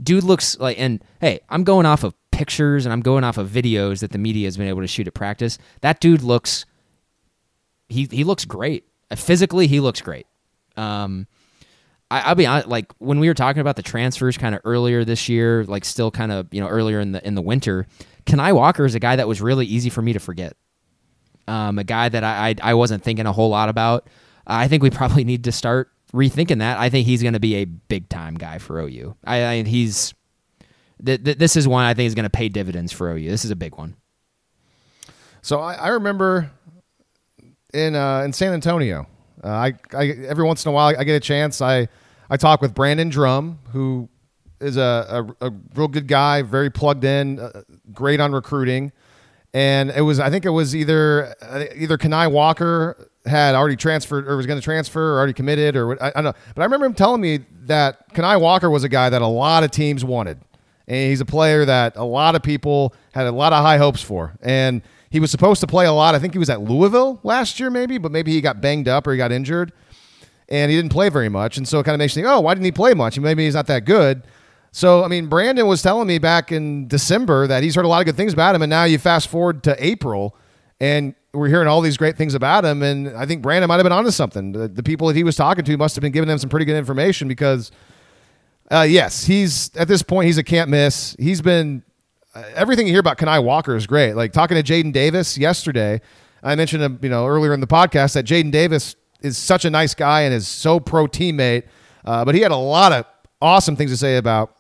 dude 0.04 0.24
looks 0.24 0.60
like 0.60 0.78
and 0.80 1.04
hey 1.22 1.40
i'm 1.50 1.64
going 1.64 1.86
off 1.86 2.04
of 2.04 2.14
pictures 2.32 2.86
and 2.86 2.92
i'm 2.94 3.00
going 3.02 3.24
off 3.24 3.38
of 3.38 3.50
videos 3.50 4.02
that 4.02 4.12
the 4.12 4.18
media 4.18 4.46
has 4.46 4.58
been 4.58 4.68
able 4.68 4.82
to 4.82 4.88
shoot 4.88 5.08
at 5.08 5.14
practice 5.14 5.58
that 5.82 6.00
dude 6.02 6.22
looks 6.22 6.66
he 7.88 8.08
he 8.12 8.24
looks 8.24 8.46
great 8.46 8.86
physically 9.16 9.68
he 9.68 9.80
looks 9.80 10.02
great 10.02 10.26
um 10.82 11.28
I, 12.12 12.22
I'll 12.22 12.36
be 12.36 12.46
honest, 12.46 12.68
like 12.68 12.92
when 13.00 13.20
we 13.20 13.30
were 13.30 13.34
talking 13.34 13.62
about 13.62 13.78
the 13.78 13.82
transfers 13.82 14.38
kind 14.38 14.54
of 14.54 14.62
earlier 14.66 15.06
this 15.06 15.30
year, 15.30 15.64
like 15.64 15.86
still 15.86 16.12
kind 16.12 16.32
of 16.32 16.48
you 16.52 16.60
know 16.60 16.68
earlier 16.68 17.00
in 17.00 17.14
the 17.14 17.26
in 17.26 17.36
the 17.36 17.42
winter. 17.42 17.88
Kani 18.26 18.54
Walker 18.54 18.86
is 18.86 18.94
a 18.96 19.00
guy 19.00 19.16
that 19.16 19.28
was 19.28 19.42
really 19.42 19.66
easy 19.66 19.90
for 19.90 20.02
me 20.02 20.14
to 20.14 20.20
forget. 20.20 20.56
Um, 21.48 21.80
a 21.80 21.84
guy 21.84 22.10
that 22.10 22.24
I, 22.24 22.50
I 22.50 22.72
I 22.72 22.74
wasn't 22.74 23.02
thinking 23.04 23.26
a 23.26 23.32
whole 23.32 23.50
lot 23.50 23.70
about. 23.70 24.08
I 24.46 24.68
think 24.68 24.84
we 24.84 24.90
probably 25.02 25.24
need 25.24 25.46
to 25.46 25.54
start 25.54 25.90
rethinking 26.14 26.60
that. 26.60 26.78
I 26.78 26.90
think 26.90 27.08
he's 27.08 27.22
going 27.22 27.34
to 27.34 27.40
be 27.40 27.56
a 27.56 27.66
big 27.66 28.10
time 28.10 28.36
guy 28.36 28.58
for 28.58 28.80
OU. 28.80 29.16
I, 29.24 29.46
I 29.46 29.64
he's 29.64 30.14
th- 31.04 31.24
th- 31.24 31.38
this 31.38 31.56
is 31.56 31.66
one 31.66 31.86
I 31.86 31.94
think 31.94 32.08
is 32.08 32.16
going 32.16 32.24
to 32.24 32.30
pay 32.30 32.50
dividends 32.50 32.92
for 32.92 33.10
OU. 33.10 33.30
This 33.30 33.46
is 33.46 33.52
a 33.52 33.56
big 33.56 33.78
one. 33.78 33.96
So 35.42 35.60
I, 35.62 35.76
I 35.76 35.88
remember 35.90 36.52
in 37.74 37.96
uh, 37.96 38.22
in 38.24 38.34
San 38.34 38.54
Antonio, 38.54 39.08
uh, 39.44 39.48
I, 39.48 39.74
I 39.94 40.08
every 40.28 40.44
once 40.44 40.66
in 40.66 40.70
a 40.70 40.72
while 40.72 40.96
I 40.98 41.04
get 41.04 41.16
a 41.16 41.20
chance. 41.20 41.62
I 41.62 41.88
I 42.30 42.38
talk 42.38 42.62
with 42.62 42.74
Brandon 42.74 43.10
Drumm, 43.10 43.60
who 43.72 44.10
is 44.60 44.78
a, 44.78 45.34
a, 45.42 45.48
a 45.48 45.52
real 45.76 45.88
good 45.88 46.08
guy, 46.08 46.44
very 46.44 46.70
plugged 46.70 47.04
in, 47.04 47.40
uh, 47.40 47.64
great 47.92 48.20
on 48.20 48.32
recruiting. 48.32 48.92
And 49.54 49.90
it 49.92 50.02
was 50.02 50.20
I 50.20 50.30
think 50.30 50.46
it 50.46 50.50
was 50.50 50.76
either 50.76 51.36
uh, 51.42 51.66
either 51.76 51.98
Kani 51.98 52.32
Walker 52.32 53.10
had 53.26 53.54
already 53.54 53.76
transferred 53.76 54.28
or 54.28 54.38
was 54.38 54.46
going 54.46 54.60
to 54.60 54.64
transfer 54.64 55.16
or 55.16 55.18
already 55.18 55.34
committed 55.34 55.76
or 55.76 56.02
I, 56.02 56.08
I 56.08 56.12
don't 56.12 56.24
know. 56.24 56.34
But 56.56 56.62
I 56.62 56.66
remember 56.66 56.86
him 56.86 56.94
telling 56.94 57.22
me 57.22 57.40
that 57.64 58.14
Kani 58.14 58.40
Walker 58.40 58.70
was 58.70 58.84
a 58.84 58.90
guy 58.90 59.10
that 59.10 59.22
a 59.22 59.28
lot 59.28 59.64
of 59.64 59.72
teams 59.72 60.06
wanted. 60.06 60.40
And 60.88 61.10
he's 61.10 61.22
a 61.22 61.26
player 61.26 61.66
that 61.66 61.96
a 61.96 62.04
lot 62.04 62.36
of 62.36 62.44
people 62.44 62.94
had 63.14 63.28
a 63.28 63.32
lot 63.32 63.54
of 63.54 63.64
high 63.64 63.78
hopes 63.78 64.02
for. 64.02 64.34
And 64.42 64.82
he 65.12 65.20
was 65.20 65.30
supposed 65.30 65.62
to 65.62 65.68
play 65.68 65.86
a 65.86 65.92
lot. 65.92 66.16
I 66.16 66.20
think 66.20 66.34
he 66.34 66.40
was 66.40 66.50
at 66.50 66.62
Louisville 66.62 67.20
last 67.22 67.60
year, 67.60 67.70
maybe, 67.70 67.98
but 67.98 68.12
maybe 68.12 68.32
he 68.32 68.40
got 68.40 68.62
banged 68.62 68.88
up 68.88 69.06
or 69.06 69.12
he 69.12 69.18
got 69.18 69.32
injured. 69.32 69.74
And 70.48 70.72
he 70.72 70.78
didn't 70.78 70.92
play 70.92 71.10
very 71.10 71.30
much. 71.30 71.58
And 71.58 71.68
so 71.68 71.80
it 71.80 71.84
kind 71.84 71.94
of 71.94 72.00
makes 72.00 72.16
you 72.16 72.24
think, 72.24 72.34
oh, 72.34 72.40
why 72.40 72.54
didn't 72.54 72.66
he 72.66 72.72
play 72.72 72.94
much? 72.94 73.20
Maybe 73.20 73.44
he's 73.46 73.54
not 73.54 73.68
that 73.68 73.86
good. 73.86 74.24
So, 74.72 75.04
I 75.04 75.10
mean, 75.10 75.28
Brandon 75.28 75.68
was 75.68 75.82
telling 75.82 76.08
me 76.08 76.18
back 76.18 76.52
in 76.54 76.88
December 76.88 77.46
that 77.48 77.62
he's 77.62 77.76
heard 77.76 77.84
a 77.84 77.90
lot 77.90 78.00
of 78.00 78.06
good 78.06 78.16
things 78.16 78.32
about 78.32 78.56
him, 78.56 78.62
and 78.62 78.70
now 78.70 78.86
you 78.86 78.98
fast 78.98 79.28
forward 79.28 79.64
to 79.64 79.86
April, 79.86 80.36
and 80.80 81.14
we're 81.34 81.50
hearing 81.50 81.68
all 81.68 81.82
these 81.82 81.98
great 81.98 82.18
things 82.18 82.36
about 82.36 82.64
him. 82.64 82.82
And 82.82 83.10
I 83.10 83.26
think 83.26 83.42
Brandon 83.42 83.68
might 83.68 83.76
have 83.76 83.84
been 83.84 83.92
onto 83.92 84.12
something. 84.12 84.54
The, 84.54 84.70
the 84.70 84.84
people 84.84 85.08
that 85.08 85.16
he 85.18 85.26
was 85.26 85.36
talking 85.36 85.66
to 85.66 85.78
must 85.78 85.96
have 85.96 86.02
been 86.02 86.14
giving 86.14 86.30
him 86.30 86.38
some 86.38 86.50
pretty 86.50 86.66
good 86.66 86.78
information 86.78 87.28
because, 87.28 87.70
uh, 88.72 88.86
yes, 88.88 89.26
he's 89.26 89.76
at 89.76 89.90
this 89.90 90.04
point 90.04 90.28
he's 90.28 90.38
a 90.38 90.44
can't 90.44 90.70
miss. 90.70 91.18
He's 91.20 91.42
been 91.42 91.84
everything 92.36 92.88
you 92.88 92.94
hear 92.94 93.00
about 93.00 93.18
Kani 93.18 93.44
Walker 93.44 93.76
is 93.76 93.88
great. 93.88 94.14
Like 94.14 94.32
talking 94.32 94.62
to 94.62 94.64
Jaden 94.64 94.94
Davis 94.94 95.38
yesterday, 95.38 96.02
I 96.44 96.56
mentioned 96.56 96.84
him, 96.84 97.00
you 97.02 97.10
know, 97.10 97.28
earlier 97.28 97.54
in 97.54 97.60
the 97.60 97.68
podcast 97.68 98.14
that 98.14 98.26
Jaden 98.26 98.52
Davis 98.52 98.96
is 99.22 99.38
such 99.38 99.66
a 99.66 99.70
nice 99.70 99.94
guy 99.94 100.22
and 100.22 100.34
is 100.34 100.48
so 100.48 100.80
pro 100.80 101.08
teammate. 101.08 101.64
Uh, 102.04 102.26
but 102.26 102.34
he 102.34 102.42
had 102.42 102.52
a 102.52 102.58
lot 102.58 102.92
of 102.92 103.06
awesome 103.42 103.76
things 103.76 103.92
to 103.92 103.98
say 103.98 104.18
about 104.18 104.56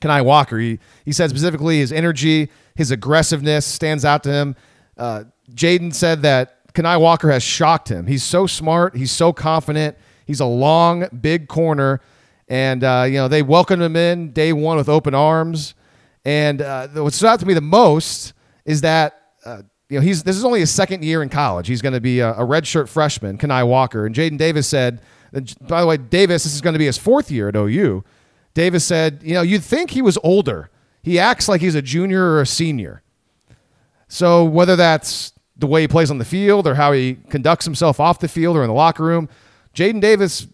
Kani 0.00 0.24
Walker. 0.24 0.58
He 0.58 0.78
he 1.04 1.12
said 1.12 1.30
specifically 1.30 1.78
his 1.78 1.92
energy, 1.92 2.50
his 2.74 2.90
aggressiveness 2.90 3.64
stands 3.64 4.04
out 4.04 4.22
to 4.24 4.32
him. 4.32 4.56
Uh, 4.96 5.24
Jaden 5.52 5.94
said 5.94 6.22
that 6.22 6.72
Kani 6.74 7.00
Walker 7.00 7.30
has 7.30 7.42
shocked 7.42 7.88
him. 7.88 8.06
He's 8.06 8.24
so 8.24 8.46
smart. 8.46 8.96
He's 8.96 9.12
so 9.12 9.32
confident. 9.32 9.96
He's 10.26 10.40
a 10.40 10.46
long, 10.46 11.06
big 11.20 11.48
corner, 11.48 12.00
and 12.48 12.82
uh, 12.82 13.04
you 13.06 13.14
know 13.14 13.28
they 13.28 13.42
welcomed 13.42 13.82
him 13.82 13.94
in 13.94 14.32
day 14.32 14.52
one 14.52 14.76
with 14.76 14.88
open 14.88 15.14
arms. 15.14 15.74
And 16.24 16.62
uh, 16.62 16.88
what 16.88 17.12
stood 17.12 17.28
out 17.28 17.40
to 17.40 17.46
me 17.46 17.54
the 17.54 17.60
most 17.60 18.32
is 18.64 18.80
that 18.80 19.20
uh, 19.44 19.62
you 19.88 19.98
know 19.98 20.02
he's 20.02 20.22
this 20.22 20.36
is 20.36 20.44
only 20.44 20.60
his 20.60 20.70
second 20.70 21.04
year 21.04 21.22
in 21.22 21.28
college. 21.28 21.66
He's 21.66 21.82
going 21.82 21.92
to 21.92 22.00
be 22.00 22.20
a, 22.20 22.32
a 22.32 22.46
redshirt 22.46 22.88
freshman, 22.88 23.38
Kani 23.38 23.66
Walker. 23.66 24.06
And 24.06 24.14
Jaden 24.14 24.38
Davis 24.38 24.66
said, 24.66 25.00
by 25.60 25.80
the 25.80 25.86
way, 25.86 25.96
Davis, 25.96 26.44
this 26.44 26.54
is 26.54 26.60
going 26.60 26.74
to 26.74 26.78
be 26.78 26.86
his 26.86 26.98
fourth 26.98 27.30
year 27.30 27.48
at 27.48 27.56
OU. 27.56 28.04
Davis 28.54 28.84
said, 28.84 29.20
you 29.22 29.34
know, 29.34 29.42
you'd 29.42 29.64
think 29.64 29.90
he 29.90 30.00
was 30.00 30.16
older. 30.22 30.70
He 31.02 31.18
acts 31.18 31.48
like 31.48 31.60
he's 31.60 31.74
a 31.74 31.82
junior 31.82 32.24
or 32.24 32.40
a 32.40 32.46
senior. 32.46 33.02
So 34.08 34.44
whether 34.44 34.76
that's 34.76 35.32
the 35.56 35.66
way 35.66 35.82
he 35.82 35.88
plays 35.88 36.10
on 36.10 36.18
the 36.18 36.24
field 36.24 36.66
or 36.66 36.74
how 36.74 36.92
he 36.92 37.18
conducts 37.30 37.64
himself 37.64 37.98
off 37.98 38.20
the 38.20 38.28
field 38.28 38.56
or 38.56 38.62
in 38.62 38.68
the 38.68 38.74
locker 38.74 39.02
room, 39.02 39.28
Jaden 39.74 40.00
Davis 40.00 40.46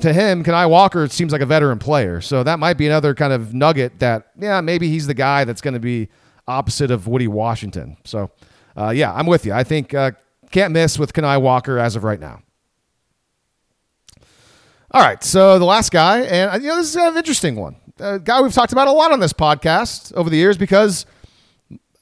to 0.00 0.12
him, 0.12 0.42
Kani 0.44 0.68
Walker 0.68 1.06
seems 1.08 1.32
like 1.32 1.42
a 1.42 1.46
veteran 1.46 1.78
player. 1.78 2.20
So 2.20 2.42
that 2.42 2.58
might 2.58 2.78
be 2.78 2.86
another 2.86 3.14
kind 3.14 3.32
of 3.32 3.52
nugget 3.52 3.98
that, 3.98 4.28
yeah, 4.38 4.60
maybe 4.60 4.88
he's 4.88 5.06
the 5.06 5.14
guy 5.14 5.44
that's 5.44 5.60
going 5.60 5.74
to 5.74 5.80
be 5.80 6.08
opposite 6.48 6.90
of 6.90 7.06
Woody 7.06 7.28
Washington. 7.28 7.96
So, 8.04 8.30
uh, 8.76 8.90
yeah, 8.90 9.12
I'm 9.12 9.26
with 9.26 9.44
you. 9.44 9.52
I 9.52 9.64
think 9.64 9.94
uh, 9.94 10.12
can't 10.50 10.72
miss 10.72 10.98
with 10.98 11.12
Kani 11.12 11.40
Walker 11.40 11.78
as 11.78 11.96
of 11.96 12.04
right 12.04 12.20
now. 12.20 12.42
All 14.94 15.00
right, 15.00 15.24
so 15.24 15.58
the 15.58 15.64
last 15.64 15.90
guy, 15.90 16.20
and 16.20 16.62
you 16.62 16.68
know 16.68 16.76
this 16.76 16.90
is 16.90 16.96
an 16.96 17.16
interesting 17.16 17.56
one. 17.56 17.76
A 17.98 18.18
guy 18.18 18.42
we've 18.42 18.52
talked 18.52 18.72
about 18.72 18.88
a 18.88 18.92
lot 18.92 19.10
on 19.10 19.20
this 19.20 19.32
podcast 19.32 20.12
over 20.12 20.28
the 20.28 20.36
years 20.36 20.58
because 20.58 21.06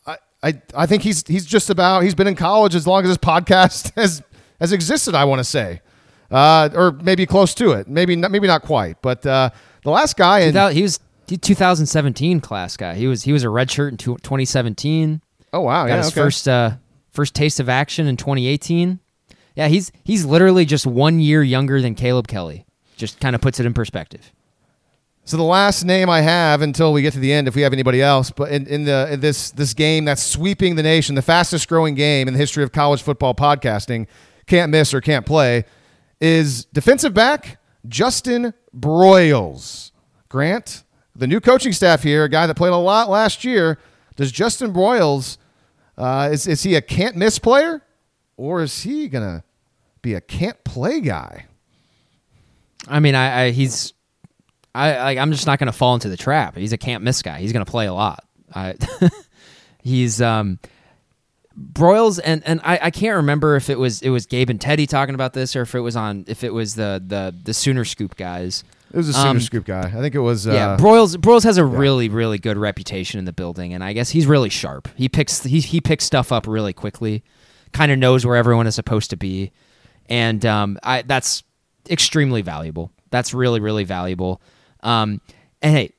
I, 0.05 0.17
I, 0.43 0.62
I 0.75 0.87
think 0.87 1.05
he's 1.05 1.25
he's 1.25 1.47
just 1.47 1.71
about 1.71 2.03
he's 2.03 2.17
been 2.17 2.27
in 2.27 2.35
college 2.35 2.75
as 2.75 2.89
long 2.89 3.05
as 3.05 3.09
this 3.11 3.17
podcast 3.17 3.93
has 4.01 4.25
has 4.59 4.73
existed. 4.73 5.15
I 5.15 5.25
want 5.25 5.39
to 5.39 5.45
say, 5.45 5.83
uh, 6.31 6.69
or 6.74 6.93
maybe 6.93 7.27
close 7.27 7.55
to 7.55 7.73
it, 7.73 7.89
maybe 7.89 8.16
not, 8.16 8.31
maybe 8.31 8.47
not 8.47 8.62
quite. 8.62 9.01
But 9.02 9.24
uh, 9.27 9.51
the 9.82 9.90
last 9.90 10.16
guy, 10.16 10.51
he 10.73 10.82
was 10.82 11.01
2017 11.27 12.40
class 12.40 12.77
guy. 12.77 12.94
He 12.94 13.07
was 13.07 13.23
he 13.23 13.32
was 13.32 13.44
a 13.44 13.48
redshirt 13.48 13.90
in 13.90 13.97
2017. 13.97 15.20
Oh 15.52 15.61
wow, 15.61 15.86
got 15.86 15.89
yeah, 15.89 15.97
his 15.98 16.09
okay. 16.09 16.20
first 16.20 16.48
uh, 16.48 16.73
first 17.11 17.35
taste 17.35 17.61
of 17.61 17.69
action 17.69 18.07
in 18.07 18.16
2018. 18.16 19.01
Yeah, 19.57 19.69
he's 19.69 19.93
he's 20.05 20.24
literally 20.24 20.65
just 20.65 20.86
one 20.86 21.20
year 21.20 21.43
younger 21.43 21.81
than 21.81 21.94
Caleb 21.94 22.28
Kelly 22.28 22.66
just 23.01 23.19
kind 23.19 23.35
of 23.35 23.40
puts 23.40 23.59
it 23.59 23.66
in 23.66 23.74
perspective. 23.74 24.32
So 25.24 25.36
the 25.36 25.43
last 25.43 25.85
name 25.85 26.09
I 26.09 26.20
have 26.20 26.62
until 26.62 26.93
we 26.93 27.02
get 27.02 27.12
to 27.15 27.19
the 27.19 27.32
end, 27.32 27.48
if 27.48 27.55
we 27.55 27.62
have 27.62 27.73
anybody 27.73 28.02
else, 28.02 28.31
but 28.31 28.51
in, 28.51 28.66
in 28.66 28.85
the 28.85 29.12
in 29.12 29.20
this 29.20 29.51
this 29.51 29.74
game 29.74 30.05
that's 30.05 30.23
sweeping 30.23 30.77
the 30.77 30.82
nation, 30.82 31.15
the 31.15 31.23
fastest 31.23 31.69
growing 31.69 31.94
game 31.94 32.28
in 32.28 32.35
the 32.35 32.39
history 32.39 32.62
of 32.62 32.73
college 32.73 33.02
football 33.02 33.35
podcasting, 33.35 34.07
can't 34.47 34.70
miss 34.70 34.94
or 34.94 35.01
can't 35.01 35.27
play, 35.27 35.65
is 36.21 36.67
defensive 36.67 37.15
back 37.15 37.59
Justin 37.89 38.55
Broiles. 38.77 39.93
Grant, 40.29 40.85
the 41.17 41.27
new 41.27 41.41
coaching 41.41 41.73
staff 41.73 42.03
here, 42.03 42.25
a 42.25 42.29
guy 42.29 42.47
that 42.47 42.57
played 42.57 42.73
a 42.73 42.77
lot 42.77 43.09
last 43.11 43.45
year. 43.45 43.79
Does 44.17 44.31
Justin 44.31 44.73
Broiles 44.73 45.39
uh, 45.99 46.29
is 46.33 46.47
is 46.47 46.63
he 46.63 46.75
a 46.75 46.81
can't 46.81 47.17
miss 47.17 47.39
player, 47.39 47.83
or 48.37 48.63
is 48.63 48.83
he 48.83 49.09
gonna 49.09 49.43
be 50.03 50.15
a 50.15 50.21
can't 50.21 50.63
play 50.63 51.01
guy? 51.01 51.47
I 52.89 53.01
mean, 53.01 53.15
I, 53.15 53.43
I 53.43 53.51
he's, 53.51 53.93
I 54.75 55.03
like, 55.03 55.19
I'm 55.19 55.33
just 55.33 55.47
not 55.47 55.59
going 55.59 55.67
to 55.67 55.73
fall 55.73 55.95
into 55.95 56.09
the 56.09 56.17
trap. 56.17 56.57
He's 56.57 56.73
a 56.73 56.79
can't 56.79 57.03
miss 57.03 57.23
guy. 57.23 57.39
He's 57.39 57.53
going 57.53 57.65
to 57.65 57.71
play 57.71 57.87
a 57.87 57.93
lot. 57.93 58.25
I, 58.55 58.75
he's 59.83 60.23
um, 60.23 60.59
Broiles 61.61 62.19
and 62.19 62.43
and 62.47 62.61
I, 62.65 62.78
I 62.85 62.91
can't 62.91 63.16
remember 63.16 63.55
if 63.57 63.69
it 63.69 63.78
was 63.78 64.01
it 64.03 64.11
was 64.11 64.24
Gabe 64.27 64.49
and 64.51 64.61
Teddy 64.61 64.87
talking 64.87 65.15
about 65.15 65.35
this 65.35 65.55
or 65.55 65.62
if 65.62 65.74
it 65.74 65.81
was 65.81 65.95
on 65.97 66.24
if 66.27 66.43
it 66.43 66.55
was 66.55 66.74
the 66.74 67.03
the 67.07 67.35
the 67.45 67.53
Sooner 67.55 67.85
Scoop 67.85 68.16
guys. 68.16 68.65
It 68.93 68.97
was 68.97 69.09
a 69.09 69.12
Sooner 69.12 69.28
Um, 69.28 69.41
Scoop 69.41 69.65
guy. 69.66 69.82
I 69.87 70.01
think 70.01 70.15
it 70.16 70.20
was. 70.20 70.49
Uh, 70.49 70.53
yeah, 70.53 70.77
Broiles 70.77 71.16
Broiles 71.16 71.45
has 71.45 71.59
a 71.59 71.65
really 71.65 72.09
really 72.09 72.39
good 72.39 72.57
reputation 72.57 73.19
in 73.19 73.24
the 73.24 73.32
building, 73.32 73.73
and 73.74 73.85
I 73.85 73.93
guess 73.93 74.11
he's 74.11 74.27
really 74.27 74.49
sharp. 74.49 74.89
He 74.97 75.09
picks 75.09 75.45
he 75.45 75.61
he 75.61 75.81
picks 75.81 76.05
stuff 76.05 76.32
up 76.32 76.47
really 76.47 76.73
quickly, 76.73 77.23
kind 77.73 77.93
of 77.93 77.99
knows 77.99 78.24
where 78.27 78.37
everyone 78.37 78.66
is 78.66 78.74
supposed 78.74 79.11
to 79.11 79.16
be, 79.16 79.53
and 80.09 80.45
um, 80.47 80.78
I 80.82 81.03
that's 81.03 81.45
extremely 81.89 82.43
valuable. 82.43 82.91
That's 83.11 83.32
really 83.35 83.61
really 83.61 83.85
valuable. 83.85 84.41
Um, 84.82 85.20
and 85.62 85.77
hey, 85.77 85.93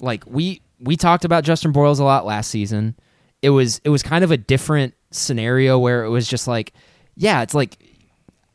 like 0.00 0.24
we 0.26 0.60
we 0.80 0.96
talked 0.96 1.24
about 1.24 1.44
Justin 1.44 1.72
Broiles 1.72 2.00
a 2.00 2.04
lot 2.04 2.26
last 2.26 2.50
season. 2.50 2.96
It 3.44 3.50
was 3.50 3.80
it 3.84 3.90
was 3.90 4.02
kind 4.02 4.24
of 4.24 4.30
a 4.30 4.38
different 4.38 4.94
scenario 5.10 5.78
where 5.78 6.04
it 6.04 6.08
was 6.08 6.26
just 6.26 6.48
like, 6.48 6.72
yeah, 7.14 7.42
it's 7.42 7.52
like 7.54 7.76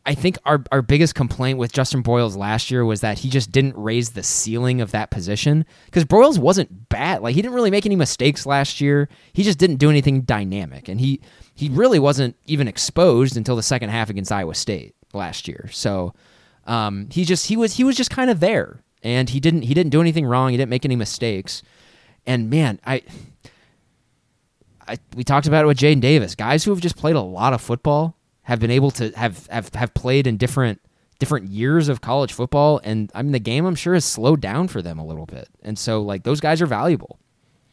I 0.05 0.15
think 0.15 0.39
our 0.43 0.63
our 0.71 0.81
biggest 0.81 1.13
complaint 1.13 1.59
with 1.59 1.71
Justin 1.71 2.01
Broiles 2.01 2.35
last 2.35 2.71
year 2.71 2.83
was 2.83 3.01
that 3.01 3.19
he 3.19 3.29
just 3.29 3.51
didn't 3.51 3.75
raise 3.77 4.09
the 4.09 4.23
ceiling 4.23 4.81
of 4.81 4.89
that 4.89 5.11
position 5.11 5.65
because 5.85 6.03
Broiles 6.03 6.39
wasn't 6.39 6.89
bad. 6.89 7.21
Like 7.21 7.35
he 7.35 7.41
didn't 7.43 7.53
really 7.53 7.69
make 7.69 7.85
any 7.85 7.95
mistakes 7.95 8.47
last 8.47 8.81
year. 8.81 9.07
He 9.33 9.43
just 9.43 9.59
didn't 9.59 9.75
do 9.75 9.89
anything 9.91 10.21
dynamic, 10.21 10.87
and 10.87 10.99
he 10.99 11.21
he 11.53 11.69
really 11.69 11.99
wasn't 11.99 12.35
even 12.47 12.67
exposed 12.67 13.37
until 13.37 13.55
the 13.55 13.61
second 13.61 13.89
half 13.89 14.09
against 14.09 14.31
Iowa 14.31 14.55
State 14.55 14.95
last 15.13 15.47
year. 15.47 15.69
So 15.71 16.15
um, 16.65 17.09
he 17.11 17.23
just 17.23 17.45
he 17.45 17.55
was 17.55 17.75
he 17.75 17.83
was 17.83 17.95
just 17.95 18.09
kind 18.09 18.31
of 18.31 18.39
there, 18.39 18.81
and 19.03 19.29
he 19.29 19.39
didn't 19.39 19.61
he 19.61 19.75
didn't 19.75 19.91
do 19.91 20.01
anything 20.01 20.25
wrong. 20.25 20.49
He 20.49 20.57
didn't 20.57 20.71
make 20.71 20.85
any 20.85 20.95
mistakes, 20.95 21.61
and 22.25 22.49
man, 22.49 22.79
I. 22.83 23.03
I, 24.89 24.97
we 25.15 25.23
talked 25.23 25.47
about 25.47 25.63
it 25.63 25.67
with 25.67 25.77
Jaden 25.77 26.01
Davis. 26.01 26.35
Guys 26.35 26.63
who 26.63 26.71
have 26.71 26.81
just 26.81 26.97
played 26.97 27.15
a 27.15 27.21
lot 27.21 27.53
of 27.53 27.61
football 27.61 28.17
have 28.41 28.59
been 28.59 28.71
able 28.71 28.91
to 28.91 29.11
have 29.11 29.45
have, 29.47 29.73
have 29.75 29.93
played 29.93 30.25
in 30.25 30.37
different 30.37 30.81
different 31.19 31.47
years 31.49 31.89
of 31.89 32.01
college 32.01 32.33
football, 32.33 32.81
and 32.83 33.11
I 33.13 33.21
mean 33.21 33.31
the 33.31 33.39
game 33.39 33.65
I'm 33.65 33.75
sure 33.75 33.93
has 33.93 34.05
slowed 34.05 34.41
down 34.41 34.67
for 34.67 34.81
them 34.81 34.97
a 34.97 35.05
little 35.05 35.25
bit, 35.25 35.47
and 35.61 35.77
so 35.77 36.01
like 36.01 36.23
those 36.23 36.39
guys 36.39 36.61
are 36.61 36.65
valuable. 36.65 37.19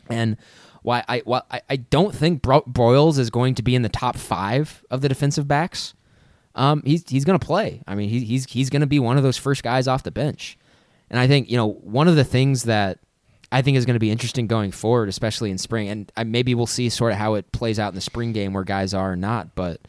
And 0.08 0.36
why 0.82 1.04
I 1.08 1.22
why 1.24 1.42
I, 1.50 1.62
I 1.70 1.76
don't 1.76 2.14
think 2.14 2.42
Bro- 2.42 2.64
Broiles 2.66 3.18
is 3.18 3.30
going 3.30 3.54
to 3.54 3.62
be 3.62 3.74
in 3.74 3.82
the 3.82 3.88
top 3.88 4.16
five 4.16 4.84
of 4.90 5.00
the 5.00 5.08
defensive 5.08 5.48
backs. 5.48 5.94
Um, 6.54 6.82
he's 6.84 7.08
he's 7.08 7.24
going 7.24 7.38
to 7.38 7.44
play. 7.44 7.82
I 7.86 7.94
mean, 7.94 8.08
he, 8.10 8.20
he's 8.20 8.44
he's 8.50 8.70
going 8.70 8.80
to 8.80 8.86
be 8.86 8.98
one 8.98 9.16
of 9.16 9.22
those 9.22 9.36
first 9.36 9.62
guys 9.62 9.88
off 9.88 10.02
the 10.02 10.10
bench. 10.10 10.58
And 11.08 11.18
I 11.18 11.26
think 11.26 11.50
you 11.50 11.56
know 11.56 11.72
one 11.72 12.08
of 12.08 12.16
the 12.16 12.24
things 12.24 12.64
that 12.64 12.98
I 13.52 13.62
think 13.62 13.76
is 13.76 13.86
going 13.86 13.94
to 13.94 14.00
be 14.00 14.10
interesting 14.10 14.46
going 14.46 14.72
forward, 14.72 15.08
especially 15.08 15.50
in 15.50 15.58
spring, 15.58 15.88
and 15.88 16.10
I, 16.16 16.24
maybe 16.24 16.54
we'll 16.54 16.66
see 16.66 16.88
sort 16.88 17.12
of 17.12 17.18
how 17.18 17.34
it 17.34 17.52
plays 17.52 17.78
out 17.78 17.90
in 17.90 17.94
the 17.94 18.00
spring 18.00 18.32
game 18.32 18.52
where 18.52 18.64
guys 18.64 18.92
are 18.92 19.12
or 19.12 19.16
not. 19.16 19.54
But 19.54 19.80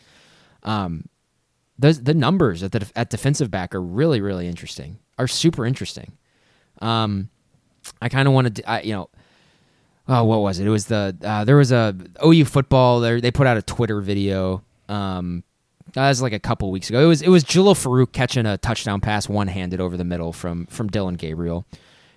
um, 0.63 1.09
the 1.79 1.93
the 1.93 2.13
numbers 2.13 2.63
at 2.63 2.71
the 2.71 2.89
at 2.95 3.09
defensive 3.09 3.49
back 3.49 3.73
are 3.73 3.81
really 3.81 4.21
really 4.21 4.47
interesting. 4.47 4.99
Are 5.17 5.27
super 5.27 5.65
interesting. 5.65 6.13
Um, 6.81 7.29
I 8.01 8.09
kind 8.09 8.27
of 8.27 8.34
wanted 8.34 8.57
to, 8.57 8.81
you 8.84 8.93
know, 8.93 9.09
oh, 10.07 10.23
what 10.23 10.41
was 10.41 10.59
it? 10.59 10.67
It 10.67 10.69
was 10.69 10.85
the 10.85 11.15
uh, 11.23 11.43
there 11.43 11.57
was 11.57 11.71
a 11.71 11.95
OU 12.23 12.45
football. 12.45 12.99
There 12.99 13.19
they 13.19 13.31
put 13.31 13.47
out 13.47 13.57
a 13.57 13.61
Twitter 13.61 14.01
video. 14.01 14.63
Um, 14.88 15.43
that 15.93 16.09
was 16.09 16.21
like 16.21 16.34
a 16.34 16.39
couple 16.39 16.69
weeks 16.71 16.89
ago. 16.89 17.01
It 17.01 17.07
was 17.07 17.21
it 17.21 17.29
was 17.29 17.43
Jalil 17.43 17.73
Farooq 17.73 18.11
catching 18.11 18.45
a 18.45 18.57
touchdown 18.57 19.01
pass 19.01 19.27
one 19.27 19.47
handed 19.47 19.81
over 19.81 19.97
the 19.97 20.03
middle 20.03 20.34
from 20.34 20.67
from 20.67 20.88
Dillon 20.89 21.15
Gabriel, 21.15 21.65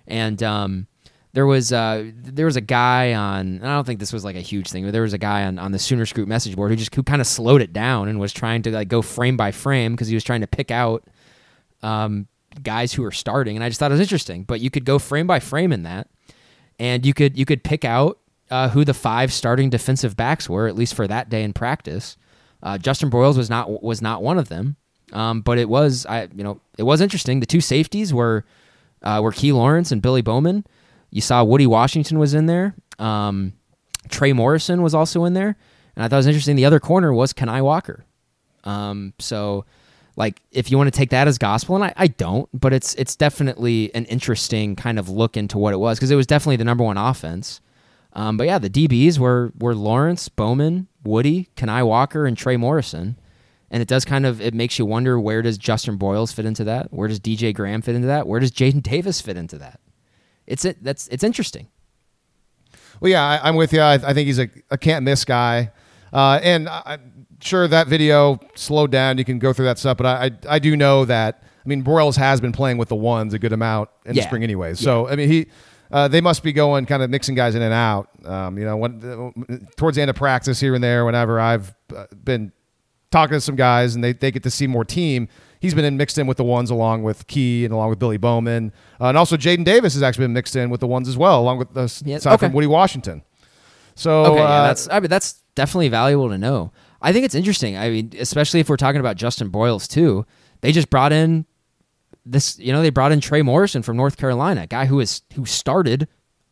and 0.07 0.43
um, 0.43 0.87
there 1.33 1.47
was 1.47 1.73
uh, 1.73 2.11
there 2.15 2.47
was 2.47 2.57
a 2.57 2.61
guy 2.61 3.15
on. 3.15 3.63
I 3.63 3.75
don't 3.75 3.87
think 3.87 4.01
this 4.01 4.13
was 4.13 4.25
like 4.25 4.37
a 4.37 4.41
huge 4.41 4.69
thing, 4.69 4.85
but 4.85 4.93
there 4.93 5.03
was 5.03 5.13
a 5.13 5.19
guy 5.19 5.45
on, 5.45 5.59
on 5.59 5.71
the 5.71 5.79
Sooner 5.79 6.05
Scoop 6.05 6.27
message 6.29 6.57
board 6.57 6.71
who 6.71 6.77
just 6.77 6.95
who 6.95 7.03
kind 7.03 7.21
of 7.21 7.27
slowed 7.27 7.63
it 7.63 7.73
down 7.73 8.09
and 8.09 8.19
was 8.19 8.33
trying 8.33 8.63
to 8.63 8.71
like 8.73 8.89
go 8.89 9.01
frame 9.01 9.37
by 9.37 9.53
frame 9.53 9.93
because 9.93 10.09
he 10.09 10.15
was 10.15 10.25
trying 10.25 10.41
to 10.41 10.49
pick 10.49 10.71
out 10.71 11.05
um, 11.83 12.27
guys 12.63 12.93
who 12.93 13.05
are 13.05 13.13
starting, 13.13 13.57
and 13.57 13.65
I 13.65 13.69
just 13.69 13.79
thought 13.79 13.93
it 13.93 13.95
was 13.95 14.01
interesting. 14.01 14.43
But 14.43 14.61
you 14.61 14.71
could 14.71 14.85
go 14.85 14.99
frame 14.99 15.29
by 15.29 15.39
frame 15.39 15.73
in 15.73 15.85
that, 15.85 16.09
and 16.81 17.07
you 17.07 17.15
could 17.15 17.39
you 17.39 17.45
could 17.45 17.63
pick 17.63 17.85
out 17.85 18.19
uh, 18.51 18.69
who 18.71 18.85
the 18.85 18.95
five 18.95 19.33
starting 19.33 19.71
defensive 19.71 20.17
backs 20.17 20.49
were 20.49 20.67
at 20.67 20.75
least 20.75 20.95
for 20.95 21.07
that 21.07 21.29
day 21.29 21.45
in 21.45 21.53
practice. 21.53 22.17
Uh, 22.63 22.77
Justin 22.77 23.09
Broyles 23.09 23.37
was 23.37 23.49
not 23.49 23.83
was 23.85 24.03
not 24.03 24.21
one 24.23 24.39
of 24.39 24.49
them, 24.49 24.77
um, 25.13 25.43
but 25.43 25.59
it 25.59 25.69
was 25.69 26.07
I 26.07 26.29
you 26.35 26.43
know 26.43 26.61
it 26.77 26.83
was 26.83 27.01
interesting. 27.01 27.39
The 27.39 27.47
two 27.47 27.61
safeties 27.61 28.13
were 28.13 28.45
uh, 29.03 29.21
were 29.23 29.33
Key 29.33 29.53
Lawrence 29.53 29.93
and 29.93 30.03
Billy 30.03 30.23
Bowman. 30.23 30.65
You 31.11 31.21
saw 31.21 31.43
Woody 31.45 31.67
Washington 31.67 32.19
was 32.19 32.35
in 32.35 32.47
there. 32.47 32.75
Um, 32.99 33.55
Trey 34.09 34.33
Morrison 34.33 34.83
was 34.83 34.95
also 34.95 35.25
in 35.25 35.35
there, 35.35 35.57
and 35.97 36.05
I 36.05 36.09
thought 36.09 36.17
it 36.17 36.19
was 36.19 36.27
interesting. 36.27 36.57
The 36.57 36.65
other 36.65 36.81
corner 36.81 37.13
was 37.13 37.33
Kani 37.33 37.63
Walker. 37.63 38.05
Um, 38.65 39.15
so, 39.19 39.65
like, 40.17 40.43
if 40.53 40.71
you 40.71 40.77
want 40.77 40.93
to 40.93 40.97
take 40.97 41.11
that 41.11 41.29
as 41.29 41.39
gospel, 41.39 41.77
and 41.77 41.85
I, 41.85 41.93
I 41.97 42.07
don't, 42.09 42.49
but 42.59 42.73
it's 42.73 42.95
it's 42.95 43.17
definitely 43.17 43.95
an 43.95 44.05
interesting 44.07 44.77
kind 44.77 44.99
of 44.99 45.09
look 45.09 45.37
into 45.37 45.59
what 45.59 45.73
it 45.73 45.79
was 45.79 45.99
because 45.99 46.11
it 46.11 46.17
was 46.17 46.27
definitely 46.27 46.57
the 46.57 46.65
number 46.65 46.85
one 46.85 46.97
offense. 46.97 47.61
Um, 48.13 48.37
but 48.37 48.47
yeah, 48.47 48.59
the 48.59 48.71
DBs 48.71 49.19
were 49.19 49.53
were 49.59 49.75
Lawrence, 49.75 50.29
Bowman, 50.29 50.89
Woody, 51.05 51.49
Kani 51.57 51.87
Walker, 51.87 52.27
and 52.27 52.37
Trey 52.37 52.57
Morrison. 52.57 53.17
And 53.73 53.81
it 53.81 53.89
does 53.89 54.05
kind 54.05 54.27
of 54.27 54.41
it 54.41 54.53
makes 54.53 54.79
you 54.79 54.87
wonder 54.87 55.19
where 55.21 55.43
does 55.43 55.57
Justin 55.57 55.97
Broiles 55.97 56.33
fit 56.33 56.45
into 56.45 56.65
that? 56.65 56.93
Where 56.93 57.07
does 57.07 57.21
DJ 57.21 57.55
Graham 57.55 57.83
fit 57.83 57.95
into 57.95 58.09
that? 58.09 58.27
Where 58.27 58.41
does 58.41 58.51
Jaden 58.51 58.83
Davis 58.83 59.21
fit 59.21 59.37
into 59.37 59.59
that? 59.59 59.79
It's 60.51 60.65
it 60.65 60.83
that's 60.83 61.09
it's 61.09 61.25
interesting. 61.25 61.69
Well, 63.01 63.11
yeah, 63.11 63.41
I, 63.43 63.49
am 63.49 63.57
with 63.57 63.73
you. 63.73 63.81
I, 63.81 63.95
I, 63.95 64.13
think 64.13 64.27
he's 64.27 64.39
a, 64.39 64.51
a 64.71 64.77
can't 64.77 65.05
miss 65.05 65.25
guy. 65.25 65.73
Uh, 66.13 66.39
and 66.43 66.69
I, 66.69 66.95
am 66.95 67.27
sure 67.41 67.67
that 67.67 67.87
video 67.87 68.39
slowed 68.55 68.91
down. 68.91 69.17
You 69.17 69.25
can 69.25 69.39
go 69.39 69.55
through 69.55 69.65
that 69.67 69.79
stuff, 69.79 69.97
but 69.97 70.05
I, 70.05 70.25
I, 70.25 70.57
I 70.57 70.59
do 70.59 70.77
know 70.77 71.07
that. 71.07 71.43
I 71.43 71.69
mean, 71.69 71.83
Broiles 71.83 72.17
has 72.17 72.43
been 72.43 72.53
playing 72.53 72.77
with 72.77 72.91
the 72.91 72.97
ones 72.97 73.33
a 73.33 73.39
good 73.39 73.55
amount 73.55 73.89
in 74.05 74.15
yeah. 74.15 74.23
the 74.23 74.27
spring, 74.27 74.43
anyways. 74.43 74.83
Yeah. 74.83 74.85
So 74.85 75.09
I 75.09 75.17
mean, 75.17 75.29
he 75.29 75.47
uh, 75.91 76.09
they 76.09 76.21
must 76.21 76.43
be 76.43 76.53
going 76.53 76.85
kind 76.87 77.03
of 77.03 77.11
mixing 77.11 77.35
guys 77.35 77.55
in 77.55 77.63
and 77.63 77.73
out. 77.73 78.09
Um, 78.25 78.59
you 78.59 78.65
know, 78.65 78.77
when 78.77 79.67
towards 79.77 79.97
the 79.97 80.03
end 80.03 80.11
of 80.11 80.17
practice 80.17 80.61
here 80.61 80.75
and 80.75 80.85
there, 80.85 81.05
whenever 81.05 81.41
I've 81.41 81.75
uh, 81.95 82.07
been 82.23 82.53
talking 83.11 83.35
to 83.35 83.41
some 83.41 83.57
guys 83.57 83.95
and 83.95 84.05
they, 84.05 84.13
they 84.13 84.31
get 84.31 84.43
to 84.45 84.51
see 84.51 84.67
more 84.67 84.85
team. 84.85 85.29
He's 85.61 85.75
been 85.75 85.85
in, 85.85 85.97
mixed 85.97 86.17
in 86.19 86.27
with 86.27 86.39
the 86.39 86.45
ones 86.45 86.71
along 86.71 87.03
with 87.03 87.27
Key 87.27 87.65
and 87.65 87.73
along 87.73 87.91
with 87.91 87.99
Billy 87.99 88.17
Bowman. 88.17 88.73
Uh, 89.01 89.07
and 89.07 89.19
also 89.19 89.37
Jaden 89.37 89.65
Davis 89.65 89.93
has 89.95 90.03
actually 90.03 90.25
been 90.25 90.33
mixed 90.33 90.57
in 90.57 90.71
with 90.71 90.81
the 90.81 90.87
ones 90.87 91.07
as 91.07 91.19
well, 91.19 91.39
along 91.41 91.59
with 91.59 91.75
the 91.75 92.03
yeah, 92.05 92.19
side 92.19 92.35
okay. 92.35 92.47
from 92.47 92.55
Woody 92.55 92.67
Washington. 92.67 93.23
So 93.95 94.25
okay, 94.25 94.41
uh, 94.41 94.49
yeah, 94.49 94.63
that's 94.63 94.89
I 94.91 95.01
mean 95.01 95.11
that's 95.11 95.43
definitely 95.55 95.91
valuable 95.91 96.31
to 96.31 96.39
know. 96.39 96.73
I 97.03 97.13
think 97.13 97.25
it's 97.25 97.35
interesting. 97.35 97.77
I 97.77 97.91
mean, 97.91 98.13
especially 98.19 98.61
if 98.61 98.69
we're 98.69 98.77
talking 98.77 99.01
about 99.01 99.17
Justin 99.17 99.51
Broiles 99.51 99.87
too. 99.87 100.27
They 100.63 100.73
just 100.73 100.91
brought 100.91 101.13
in 101.13 101.47
this, 102.27 102.59
you 102.59 102.73
know, 102.73 102.83
they 102.83 102.91
brought 102.91 103.13
in 103.13 103.21
Trey 103.21 103.43
Morrison 103.43 103.83
from 103.83 103.97
North 103.97 104.17
Carolina, 104.17 104.63
a 104.63 104.67
guy 104.67 104.87
who 104.87 105.01
is 105.01 105.23
who 105.35 105.47
started 105.47 106.09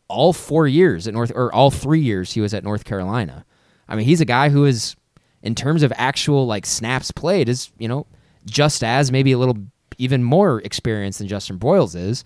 all 0.09 0.32
four 0.32 0.66
years 0.66 1.06
at 1.06 1.14
North 1.14 1.30
or 1.35 1.55
all 1.55 1.70
three 1.70 2.01
years 2.01 2.32
he 2.32 2.40
was 2.40 2.55
at 2.55 2.64
North 2.64 2.85
Carolina. 2.85 3.44
I 3.89 3.97
mean, 3.97 4.06
he's 4.06 4.20
a 4.20 4.26
guy 4.26 4.48
who 4.48 4.64
is 4.64 4.97
in 5.43 5.55
terms 5.55 5.82
of 5.82 5.93
actual 5.97 6.47
like 6.47 6.66
snaps 6.66 7.10
played 7.10 7.48
is 7.48 7.70
you 7.78 7.89
know 7.89 8.06
just 8.51 8.83
as 8.85 9.12
maybe 9.12 9.33
a 9.33 9.39
little 9.39 9.59
even 9.99 10.23
more 10.23 10.61
experienced 10.62 11.19
than 11.19 11.29
Justin 11.29 11.59
Broiles 11.59 11.95
is. 11.95 12.25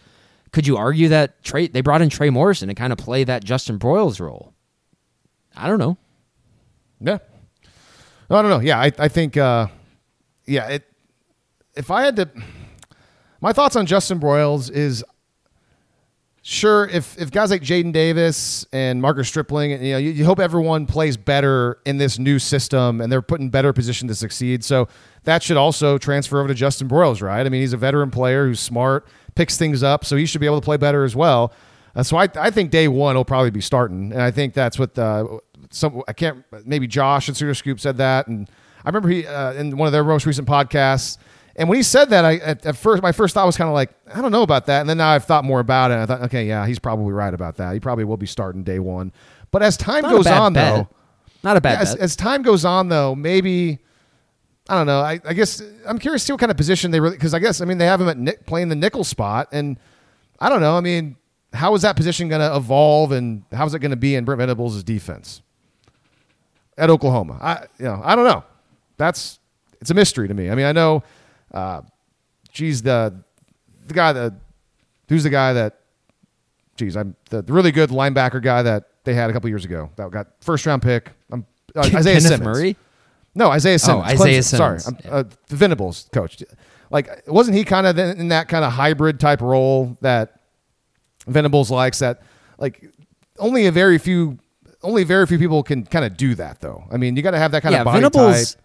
Could 0.52 0.66
you 0.66 0.76
argue 0.76 1.08
that 1.08 1.42
Trey 1.42 1.68
they 1.68 1.80
brought 1.80 2.02
in 2.02 2.10
Trey 2.10 2.30
Morrison 2.30 2.68
to 2.68 2.74
kind 2.74 2.92
of 2.92 2.98
play 2.98 3.24
that 3.24 3.42
Justin 3.42 3.78
Broiles 3.78 4.20
role? 4.20 4.52
I 5.56 5.66
don't 5.68 5.78
know. 5.78 5.96
Yeah. 7.00 7.18
No, 8.28 8.36
I 8.36 8.42
don't 8.42 8.50
know. 8.50 8.60
Yeah, 8.60 8.78
I, 8.78 8.92
I 8.98 9.08
think 9.08 9.36
uh, 9.36 9.68
yeah, 10.46 10.68
it 10.68 10.84
if 11.74 11.90
I 11.90 12.02
had 12.02 12.16
to 12.16 12.30
my 13.40 13.52
thoughts 13.52 13.76
on 13.76 13.86
Justin 13.86 14.20
Broiles 14.20 14.70
is 14.70 15.04
sure 16.42 16.88
if 16.88 17.18
if 17.20 17.30
guys 17.30 17.50
like 17.50 17.62
Jaden 17.62 17.92
Davis 17.92 18.66
and 18.72 19.00
Marcus 19.00 19.28
Stripling, 19.28 19.70
you 19.70 19.92
know, 19.92 19.98
you, 19.98 20.10
you, 20.10 20.24
hope 20.24 20.40
everyone 20.40 20.86
plays 20.86 21.16
better 21.16 21.78
in 21.86 21.98
this 21.98 22.18
new 22.18 22.38
system 22.38 23.00
and 23.00 23.10
they're 23.10 23.22
put 23.22 23.40
in 23.40 23.48
better 23.48 23.72
position 23.72 24.08
to 24.08 24.14
succeed. 24.14 24.64
So 24.64 24.88
that 25.24 25.42
should 25.42 25.56
also 25.56 25.98
transfer 25.98 26.38
over 26.38 26.48
to 26.48 26.54
Justin 26.54 26.88
Broiles, 26.88 27.22
right? 27.22 27.46
I 27.46 27.48
mean, 27.48 27.60
he's 27.60 27.72
a 27.72 27.76
veteran 27.76 28.10
player 28.10 28.46
who's 28.46 28.60
smart, 28.60 29.06
picks 29.34 29.56
things 29.56 29.82
up, 29.82 30.04
so 30.04 30.16
he 30.16 30.26
should 30.26 30.40
be 30.40 30.46
able 30.46 30.60
to 30.60 30.64
play 30.64 30.76
better 30.76 31.04
as 31.04 31.14
well. 31.14 31.52
Uh, 31.94 32.02
so 32.02 32.16
I, 32.16 32.28
I 32.36 32.50
think 32.50 32.70
day 32.70 32.88
one 32.88 33.16
will 33.16 33.24
probably 33.24 33.50
be 33.50 33.60
starting, 33.60 34.12
and 34.12 34.20
I 34.20 34.30
think 34.30 34.54
that's 34.54 34.78
what 34.78 34.98
uh, 34.98 35.38
some 35.70 36.02
I 36.08 36.12
can't 36.12 36.44
maybe 36.64 36.86
Josh 36.86 37.28
and 37.28 37.36
Sooner 37.36 37.54
Scoop 37.54 37.78
said 37.78 37.98
that, 37.98 38.26
and 38.26 38.50
I 38.84 38.88
remember 38.88 39.08
he 39.10 39.26
uh, 39.26 39.52
in 39.52 39.76
one 39.76 39.86
of 39.86 39.92
their 39.92 40.04
most 40.04 40.26
recent 40.26 40.48
podcasts 40.48 41.18
and 41.56 41.68
when 41.68 41.76
he 41.76 41.82
said 41.82 42.10
that, 42.10 42.24
I 42.24 42.36
at, 42.36 42.66
at 42.66 42.76
first 42.76 43.02
my 43.02 43.12
first 43.12 43.34
thought 43.34 43.46
was 43.46 43.56
kind 43.56 43.68
of 43.68 43.74
like, 43.74 43.90
I 44.12 44.20
don't 44.20 44.32
know 44.32 44.42
about 44.42 44.66
that. 44.66 44.80
And 44.80 44.88
then 44.88 44.98
now 44.98 45.10
I've 45.10 45.24
thought 45.24 45.44
more 45.44 45.60
about 45.60 45.90
it. 45.90 45.94
And 45.94 46.02
I 46.02 46.06
thought, 46.06 46.22
okay, 46.22 46.46
yeah, 46.46 46.66
he's 46.66 46.78
probably 46.78 47.12
right 47.12 47.32
about 47.32 47.56
that. 47.58 47.74
He 47.74 47.80
probably 47.80 48.04
will 48.04 48.16
be 48.16 48.26
starting 48.26 48.62
day 48.62 48.78
one. 48.78 49.12
But 49.50 49.62
as 49.62 49.76
time 49.76 50.02
Not 50.02 50.12
goes 50.12 50.26
on, 50.26 50.54
bet. 50.54 50.74
though, 50.74 50.88
not 51.44 51.56
a 51.56 51.60
bad. 51.60 51.82
As, 51.82 51.94
as, 51.94 52.16
time 52.16 52.42
goes 52.42 52.64
on, 52.64 52.88
though, 52.88 53.14
maybe 53.14 53.80
I 54.68 54.76
don't 54.76 54.86
know. 54.86 55.00
I, 55.00 55.20
I 55.24 55.34
guess 55.34 55.62
I'm 55.86 55.98
curious 55.98 56.22
to 56.22 56.26
see 56.26 56.32
what 56.32 56.40
kind 56.40 56.50
of 56.50 56.56
position 56.56 56.90
they 56.90 57.00
really 57.00 57.16
because 57.16 57.34
I 57.34 57.38
guess 57.38 57.60
I 57.60 57.64
mean 57.64 57.78
they 57.78 57.86
have 57.86 58.00
him 58.00 58.08
at 58.08 58.16
nick, 58.16 58.46
playing 58.46 58.68
the 58.68 58.76
nickel 58.76 59.04
spot, 59.04 59.48
and 59.52 59.78
I 60.38 60.48
don't 60.48 60.60
know. 60.60 60.76
I 60.76 60.80
mean, 60.80 61.16
how 61.52 61.74
is 61.74 61.82
that 61.82 61.96
position 61.96 62.28
going 62.28 62.40
to 62.40 62.56
evolve, 62.56 63.12
and 63.12 63.44
how 63.52 63.66
is 63.66 63.74
it 63.74 63.80
going 63.80 63.90
to 63.90 63.96
be 63.96 64.14
in 64.14 64.24
Brent 64.24 64.38
Venables' 64.38 64.82
defense 64.84 65.42
at 66.78 66.90
Oklahoma? 66.90 67.38
I 67.42 67.66
you 67.78 67.86
know 67.86 68.00
I 68.04 68.14
don't 68.14 68.24
know. 68.24 68.44
That's 68.96 69.40
it's 69.80 69.90
a 69.90 69.94
mystery 69.94 70.28
to 70.28 70.34
me. 70.34 70.48
I 70.48 70.54
mean, 70.54 70.66
I 70.66 70.72
know 70.72 71.02
uh, 71.52 71.82
geez, 72.50 72.82
the 72.82 73.22
the 73.86 73.94
guy 73.94 74.12
that 74.12 74.34
who's 75.08 75.22
the 75.22 75.30
guy 75.30 75.52
that, 75.52 75.80
geez, 76.76 76.96
I'm 76.96 77.14
the, 77.30 77.42
the 77.42 77.52
really 77.52 77.72
good 77.72 77.90
linebacker 77.90 78.42
guy 78.42 78.62
that 78.62 78.88
they 79.04 79.14
had 79.14 79.30
a 79.30 79.32
couple 79.32 79.48
years 79.48 79.64
ago 79.64 79.90
that 79.96 80.10
got 80.10 80.28
first 80.40 80.64
round 80.66 80.82
pick. 80.82 81.10
I'm 81.30 81.46
uh, 81.74 81.80
Isaiah 81.80 82.02
Kenneth 82.02 82.22
Simmons. 82.22 82.58
Murray. 82.58 82.76
No, 83.34 83.50
Isaiah 83.50 83.74
oh, 83.74 83.78
Simmons. 83.78 84.04
Oh, 84.04 84.12
Isaiah 84.12 84.42
Simmons. 84.42 84.84
Sorry, 84.84 84.96
uh, 85.10 85.24
the 85.48 85.56
Venables 85.56 86.08
coach. 86.12 86.42
Like, 86.90 87.22
wasn't 87.26 87.56
he 87.56 87.64
kind 87.64 87.86
of 87.86 87.98
in 87.98 88.28
that 88.28 88.48
kind 88.48 88.64
of 88.64 88.72
hybrid 88.72 89.18
type 89.18 89.40
role 89.40 89.96
that 90.02 90.40
Venables 91.26 91.70
likes? 91.70 92.00
That 92.00 92.22
like 92.58 92.84
only 93.38 93.66
a 93.66 93.72
very 93.72 93.96
few, 93.96 94.38
only 94.82 95.04
very 95.04 95.26
few 95.26 95.38
people 95.38 95.62
can 95.62 95.86
kind 95.86 96.04
of 96.04 96.16
do 96.18 96.34
that 96.34 96.60
though. 96.60 96.84
I 96.90 96.98
mean, 96.98 97.16
you 97.16 97.22
got 97.22 97.30
to 97.30 97.38
have 97.38 97.52
that 97.52 97.62
kind 97.62 97.72
yeah, 97.72 97.80
of 97.80 97.84
body 97.86 98.00
Venables, 98.00 98.54
type. 98.54 98.62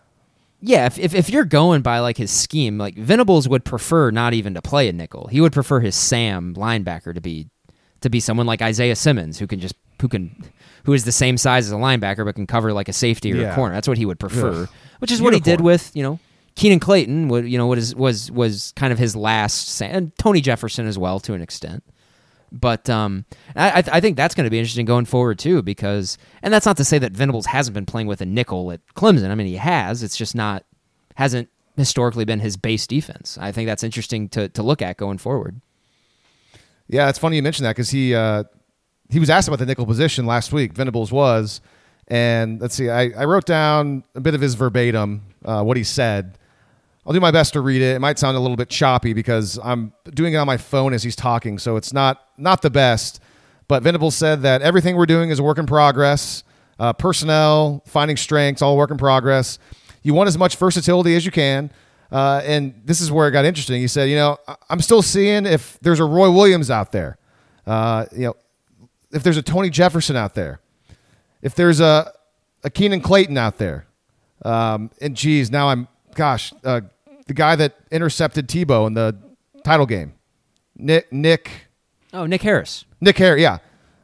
Yeah, 0.59 0.87
if, 0.87 0.97
if, 0.97 1.13
if 1.13 1.29
you're 1.29 1.45
going 1.45 1.81
by 1.81 1.99
like 1.99 2.17
his 2.17 2.31
scheme, 2.31 2.77
like 2.77 2.97
Venables 2.97 3.47
would 3.47 3.63
prefer 3.63 4.09
not 4.11 4.33
even 4.33 4.55
to 4.55 4.61
play 4.61 4.89
a 4.89 4.93
nickel. 4.93 5.27
He 5.27 5.39
would 5.39 5.53
prefer 5.53 5.79
his 5.79 5.95
Sam 5.95 6.55
linebacker 6.55 7.13
to 7.13 7.21
be 7.21 7.47
to 8.01 8.09
be 8.09 8.19
someone 8.19 8.45
like 8.45 8.61
Isaiah 8.61 8.95
Simmons 8.95 9.39
who 9.39 9.47
can 9.47 9.59
just 9.59 9.75
who 10.01 10.07
can 10.07 10.43
who 10.85 10.93
is 10.93 11.05
the 11.05 11.11
same 11.11 11.37
size 11.37 11.67
as 11.67 11.71
a 11.71 11.75
linebacker 11.75 12.25
but 12.25 12.35
can 12.35 12.47
cover 12.47 12.73
like 12.73 12.89
a 12.89 12.93
safety 12.93 13.33
or 13.33 13.37
yeah. 13.37 13.51
a 13.51 13.55
corner. 13.55 13.75
That's 13.75 13.87
what 13.87 13.97
he 13.97 14.05
would 14.05 14.19
prefer. 14.19 14.63
Ugh. 14.63 14.69
Which 14.99 15.11
is 15.11 15.19
Unicorn. 15.19 15.33
what 15.33 15.33
he 15.33 15.51
did 15.51 15.61
with, 15.61 15.91
you 15.95 16.01
know, 16.01 16.19
Keenan 16.55 16.79
Clayton, 16.79 17.27
what 17.27 17.43
you 17.45 17.57
know, 17.57 17.67
what 17.67 17.77
is 17.77 17.95
was 17.95 18.31
was 18.31 18.73
kind 18.75 18.91
of 18.91 18.97
his 18.97 19.15
last 19.15 19.67
Sam, 19.67 19.95
and 19.95 20.17
Tony 20.17 20.41
Jefferson 20.41 20.87
as 20.87 20.97
well 20.97 21.19
to 21.19 21.33
an 21.33 21.41
extent. 21.41 21.83
But 22.51 22.89
um, 22.89 23.25
I, 23.55 23.83
I 23.91 23.99
think 23.99 24.15
that's 24.15 24.33
going 24.33 24.45
to 24.45 24.49
be 24.49 24.57
interesting 24.57 24.85
going 24.85 25.05
forward 25.05 25.37
too, 25.37 25.61
because 25.61 26.17
and 26.41 26.53
that's 26.53 26.65
not 26.65 26.77
to 26.77 26.85
say 26.85 26.97
that 26.99 27.11
Venables 27.11 27.47
hasn't 27.47 27.73
been 27.73 27.85
playing 27.85 28.07
with 28.07 28.21
a 28.21 28.25
nickel 28.25 28.71
at 28.71 28.81
Clemson. 28.95 29.29
I 29.29 29.35
mean, 29.35 29.47
he 29.47 29.57
has. 29.57 30.01
It's 30.03 30.15
just 30.15 30.35
not 30.35 30.63
hasn't 31.15 31.49
historically 31.75 32.25
been 32.25 32.39
his 32.39 32.57
base 32.57 32.87
defense. 32.87 33.37
I 33.39 33.51
think 33.51 33.67
that's 33.67 33.83
interesting 33.83 34.29
to 34.29 34.49
to 34.49 34.63
look 34.63 34.81
at 34.81 34.97
going 34.97 35.17
forward. 35.17 35.61
Yeah, 36.87 37.09
it's 37.09 37.19
funny 37.19 37.35
you 37.35 37.43
mentioned 37.43 37.65
that 37.65 37.75
because 37.75 37.89
he 37.89 38.15
uh, 38.15 38.45
he 39.09 39.19
was 39.19 39.29
asked 39.29 39.47
about 39.47 39.59
the 39.59 39.65
nickel 39.65 39.85
position 39.85 40.25
last 40.25 40.53
week. 40.53 40.73
Venables 40.73 41.11
was, 41.11 41.61
and 42.07 42.61
let's 42.61 42.75
see, 42.75 42.89
I, 42.89 43.09
I 43.09 43.25
wrote 43.25 43.45
down 43.45 44.03
a 44.15 44.21
bit 44.21 44.35
of 44.35 44.41
his 44.41 44.55
verbatim 44.55 45.23
uh, 45.43 45.63
what 45.63 45.77
he 45.77 45.83
said. 45.83 46.37
I'll 47.07 47.13
do 47.13 47.21
my 47.21 47.31
best 47.31 47.53
to 47.53 47.61
read 47.61 47.81
it. 47.81 47.95
It 47.95 47.99
might 47.99 48.19
sound 48.19 48.35
a 48.35 48.39
little 48.41 48.57
bit 48.57 48.67
choppy 48.67 49.13
because 49.13 49.57
I'm 49.63 49.93
doing 50.13 50.33
it 50.33 50.37
on 50.37 50.45
my 50.45 50.57
phone 50.57 50.93
as 50.93 51.03
he's 51.03 51.15
talking, 51.15 51.57
so 51.57 51.77
it's 51.77 51.93
not 51.93 52.21
not 52.37 52.61
the 52.61 52.69
best. 52.69 53.21
But 53.69 53.81
Venables 53.81 54.13
said 54.13 54.41
that 54.41 54.61
everything 54.61 54.97
we're 54.97 55.05
doing 55.05 55.29
is 55.29 55.39
a 55.39 55.43
work 55.43 55.57
in 55.57 55.65
progress. 55.65 56.43
Uh, 56.77 56.91
personnel, 56.91 57.81
finding 57.87 58.17
strengths, 58.17 58.61
all 58.61 58.75
work 58.75 58.91
in 58.91 58.97
progress. 58.97 59.57
You 60.03 60.13
want 60.13 60.27
as 60.27 60.37
much 60.37 60.57
versatility 60.57 61.15
as 61.15 61.25
you 61.25 61.31
can. 61.31 61.71
Uh, 62.11 62.41
and 62.45 62.81
this 62.85 63.01
is 63.01 63.11
where 63.11 63.27
it 63.27 63.31
got 63.31 63.45
interesting. 63.45 63.81
He 63.81 63.87
said, 63.87 64.09
you 64.09 64.15
know, 64.15 64.37
I'm 64.69 64.81
still 64.81 65.01
seeing 65.01 65.45
if 65.45 65.79
there's 65.81 65.99
a 65.99 66.05
Roy 66.05 66.29
Williams 66.29 66.69
out 66.69 66.91
there, 66.91 67.17
uh, 67.65 68.05
you 68.11 68.27
know, 68.27 68.35
if 69.11 69.23
there's 69.23 69.37
a 69.37 69.41
Tony 69.41 69.69
Jefferson 69.69 70.15
out 70.15 70.35
there, 70.35 70.59
if 71.41 71.55
there's 71.55 71.79
a, 71.79 72.11
a 72.63 72.69
Keenan 72.69 73.01
Clayton 73.01 73.37
out 73.37 73.57
there. 73.57 73.87
Um, 74.43 74.91
and 75.01 75.15
geez, 75.15 75.49
now 75.49 75.69
I'm, 75.69 75.87
gosh, 76.13 76.53
uh, 76.63 76.81
the 77.27 77.33
guy 77.33 77.55
that 77.55 77.77
intercepted 77.91 78.47
Tebow 78.47 78.87
in 78.87 78.93
the 78.93 79.17
title 79.63 79.85
game. 79.85 80.13
Nick 80.75 81.11
Nick. 81.11 81.51
Oh, 82.13 82.25
Nick 82.25 82.41
Harris. 82.41 82.85
Nick 83.01 83.17
Harris. 83.17 83.41
Yeah, 83.41 83.57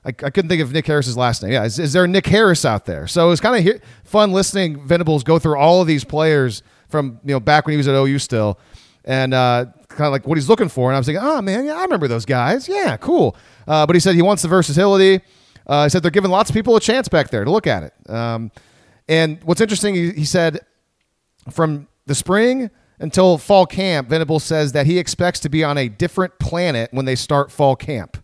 I, 0.05 0.09
I 0.09 0.11
couldn't 0.11 0.49
think 0.49 0.61
of 0.61 0.71
Nick 0.71 0.85
Harris's 0.85 1.17
last 1.17 1.41
name. 1.43 1.53
Yeah, 1.53 1.63
is, 1.63 1.79
is 1.79 1.93
there 1.93 2.07
Nick 2.07 2.25
Harris 2.27 2.65
out 2.65 2.85
there? 2.85 3.07
So 3.07 3.25
it 3.25 3.29
was 3.29 3.39
kind 3.39 3.55
of 3.55 3.73
he- 3.73 3.79
fun 4.03 4.31
listening 4.31 4.85
Venables 4.85 5.23
go 5.23 5.39
through 5.39 5.57
all 5.57 5.81
of 5.81 5.87
these 5.87 6.03
players 6.03 6.63
from 6.89 7.19
you 7.23 7.33
know 7.33 7.39
back 7.39 7.65
when 7.65 7.73
he 7.73 7.77
was 7.77 7.87
at 7.87 7.95
OU 7.95 8.19
still, 8.19 8.59
and 9.05 9.33
uh, 9.33 9.65
kind 9.89 10.07
of 10.07 10.11
like 10.11 10.27
what 10.27 10.37
he's 10.37 10.49
looking 10.49 10.69
for. 10.69 10.89
And 10.89 10.95
I 10.95 10.99
was 10.99 11.07
like, 11.07 11.17
oh 11.19 11.41
man, 11.41 11.65
yeah, 11.65 11.75
I 11.75 11.83
remember 11.83 12.07
those 12.07 12.25
guys. 12.25 12.67
Yeah, 12.67 12.97
cool. 12.97 13.35
Uh, 13.67 13.85
but 13.85 13.95
he 13.95 13.99
said 13.99 14.15
he 14.15 14.21
wants 14.21 14.41
the 14.41 14.49
versatility. 14.49 15.23
Uh, 15.65 15.83
he 15.83 15.89
said 15.89 16.03
they're 16.03 16.11
giving 16.11 16.31
lots 16.31 16.49
of 16.49 16.53
people 16.53 16.75
a 16.75 16.79
chance 16.79 17.07
back 17.07 17.29
there 17.29 17.45
to 17.45 17.51
look 17.51 17.67
at 17.67 17.83
it. 17.83 18.09
Um, 18.09 18.51
and 19.07 19.41
what's 19.43 19.61
interesting, 19.61 19.95
he, 19.95 20.11
he 20.11 20.25
said 20.25 20.59
from 21.49 21.87
the 22.05 22.15
spring 22.15 22.69
until 23.03 23.37
fall 23.37 23.65
camp, 23.65 24.07
Venable 24.07 24.39
says 24.39 24.71
that 24.71 24.85
he 24.85 24.97
expects 24.97 25.41
to 25.41 25.49
be 25.49 25.61
on 25.61 25.77
a 25.77 25.89
different 25.89 26.39
planet 26.39 26.89
when 26.93 27.03
they 27.03 27.15
start 27.15 27.51
fall 27.51 27.75
camp. 27.75 28.17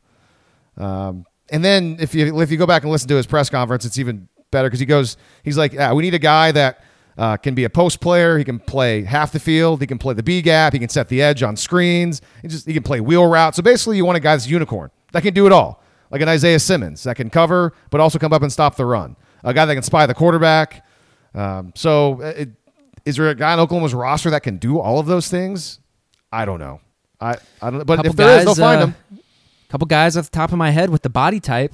Um, 0.77 1.25
and 1.51 1.65
then 1.65 1.97
if 1.99 2.15
you 2.15 2.39
if 2.41 2.49
you 2.49 2.57
go 2.57 2.65
back 2.65 2.83
and 2.83 2.91
listen 2.91 3.09
to 3.09 3.15
his 3.15 3.27
press 3.27 3.49
conference, 3.49 3.83
it's 3.83 3.99
even 3.99 4.29
better 4.51 4.69
because 4.69 4.79
he 4.79 4.85
goes, 4.85 5.17
he's 5.43 5.57
like, 5.57 5.73
yeah, 5.73 5.91
we 5.91 6.01
need 6.01 6.13
a 6.13 6.19
guy 6.19 6.53
that 6.53 6.81
uh, 7.17 7.35
can 7.35 7.55
be 7.55 7.65
a 7.65 7.69
post 7.69 7.99
player. 7.99 8.37
He 8.37 8.45
can 8.45 8.57
play 8.57 9.03
half 9.03 9.33
the 9.33 9.39
field. 9.39 9.81
He 9.81 9.87
can 9.87 9.97
play 9.97 10.13
the 10.13 10.23
B 10.23 10.41
gap. 10.41 10.71
He 10.71 10.79
can 10.79 10.87
set 10.87 11.09
the 11.09 11.21
edge 11.21 11.43
on 11.43 11.57
screens. 11.57 12.21
He 12.41 12.47
just 12.47 12.65
he 12.65 12.73
can 12.73 12.83
play 12.83 13.01
wheel 13.01 13.27
route. 13.27 13.55
So 13.55 13.61
basically, 13.61 13.97
you 13.97 14.05
want 14.05 14.15
a 14.15 14.21
guy 14.21 14.33
that's 14.33 14.47
unicorn 14.47 14.91
that 15.11 15.23
can 15.23 15.33
do 15.33 15.45
it 15.45 15.51
all, 15.51 15.83
like 16.09 16.21
an 16.21 16.29
Isaiah 16.29 16.59
Simmons 16.59 17.03
that 17.03 17.17
can 17.17 17.29
cover 17.29 17.73
but 17.89 17.99
also 17.99 18.17
come 18.17 18.31
up 18.31 18.43
and 18.43 18.51
stop 18.51 18.77
the 18.77 18.85
run. 18.85 19.17
A 19.43 19.53
guy 19.53 19.65
that 19.65 19.73
can 19.73 19.83
spy 19.83 20.05
the 20.05 20.13
quarterback. 20.13 20.85
Um, 21.35 21.73
so, 21.75 22.21
uh, 22.21 22.33
it, 22.37 22.49
is 23.09 23.17
there 23.17 23.29
a 23.29 23.35
guy 23.35 23.53
on 23.53 23.59
Oklahoma's 23.59 23.93
roster 23.93 24.29
that 24.29 24.43
can 24.43 24.57
do 24.57 24.79
all 24.79 24.99
of 24.99 25.05
those 25.05 25.27
things? 25.27 25.79
I 26.31 26.45
don't 26.45 26.59
know. 26.59 26.79
I, 27.19 27.35
I 27.61 27.69
don't. 27.69 27.85
But 27.85 27.97
Couple 27.97 28.11
if 28.11 28.15
there 28.17 28.29
is, 28.29 28.45
guys, 28.45 28.45
they'll 28.45 28.65
find 28.65 28.81
uh, 28.81 28.87
him. 28.87 28.95
couple 29.67 29.87
guys 29.87 30.15
off 30.15 30.25
the 30.25 30.31
top 30.31 30.51
of 30.51 30.57
my 30.57 30.69
head 30.69 30.89
with 30.89 31.01
the 31.01 31.09
body 31.09 31.39
type, 31.39 31.73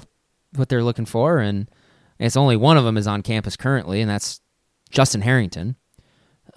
what 0.55 0.69
they're 0.69 0.83
looking 0.83 1.05
for, 1.05 1.39
and 1.39 1.69
it's 2.17 2.37
only 2.37 2.55
one 2.55 2.77
of 2.77 2.83
them 2.83 2.97
is 2.97 3.05
on 3.07 3.21
campus 3.21 3.55
currently, 3.55 4.01
and 4.01 4.09
that's 4.09 4.41
Justin 4.89 5.21
Harrington, 5.21 5.75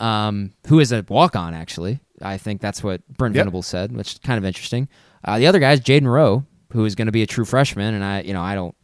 um, 0.01 0.53
who 0.69 0.81
is 0.81 0.93
a 0.93 1.05
walk 1.09 1.37
on 1.37 1.53
actually. 1.55 2.01
I 2.23 2.39
think 2.39 2.61
that's 2.61 2.83
what 2.83 3.07
Brent 3.09 3.35
Yep. 3.35 3.43
Venables 3.43 3.67
said, 3.67 3.93
which 3.93 4.15
is 4.15 4.19
kind 4.21 4.39
of 4.39 4.45
interesting. 4.45 4.89
Uh, 5.25 5.39
the 5.39 5.47
other 5.47 5.59
guy 5.59 5.73
is 5.73 5.81
Jaden 5.81 6.07
Rowe, 6.07 6.45
who 6.73 6.85
is 6.85 6.95
going 6.95 7.07
to 7.07 7.13
be 7.13 7.23
a 7.23 7.27
true 7.27 7.45
freshman, 7.45 7.95
and 7.95 8.05
I, 8.05 8.23
you 8.23 8.33
know, 8.33 8.43
I 8.43 8.55
don't, 8.55 8.75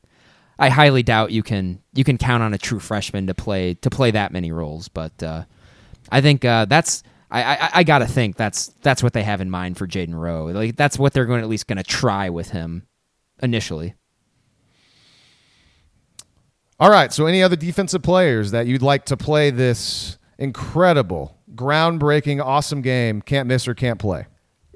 I 0.59 0.69
highly 0.69 1.03
doubt 1.03 1.33
you 1.33 1.43
can 1.43 1.81
you 1.95 2.05
can 2.05 2.19
count 2.19 2.43
on 2.43 2.53
a 2.55 2.59
true 2.59 2.79
freshman 2.79 3.27
to 3.29 3.35
play 3.35 3.75
to 3.75 3.91
play 3.91 4.11
that 4.13 4.33
many 4.33 4.53
roles, 4.53 4.89
but 4.89 5.21
uh, 5.23 5.45
I 6.11 6.21
think 6.21 6.45
uh, 6.45 6.67
that's. 6.67 7.03
I, 7.31 7.43
I, 7.43 7.71
I 7.75 7.85
gotta 7.85 8.07
think 8.07 8.37
that's 8.37 8.69
that's 8.83 9.03
what 9.03 9.13
they 9.13 9.25
have 9.25 9.41
in 9.41 9.51
mind 9.51 9.77
for 9.77 9.87
Jaden 9.89 10.15
Rowe. 10.15 10.47
Like 10.47 10.77
that's 10.77 10.99
what 10.99 11.13
they're 11.13 11.27
going 11.27 11.43
at 11.43 11.49
least 11.49 11.67
going 11.67 11.79
to 11.79 11.83
try 11.83 12.29
with 12.29 12.51
him 12.51 12.87
initially. 13.43 13.95
All 16.81 16.91
right. 16.91 17.13
So, 17.13 17.27
any 17.27 17.43
other 17.43 17.57
defensive 17.57 18.03
players 18.03 18.51
that 18.51 18.67
you'd 18.67 18.83
like 18.83 19.07
to 19.07 19.17
play 19.17 19.51
this 19.51 20.19
incredible, 20.39 21.39
groundbreaking, 21.55 22.45
awesome 22.45 22.83
game? 22.83 23.23
Can't 23.23 23.47
miss 23.47 23.69
or 23.69 23.75
can't 23.75 23.99
play. 23.99 24.27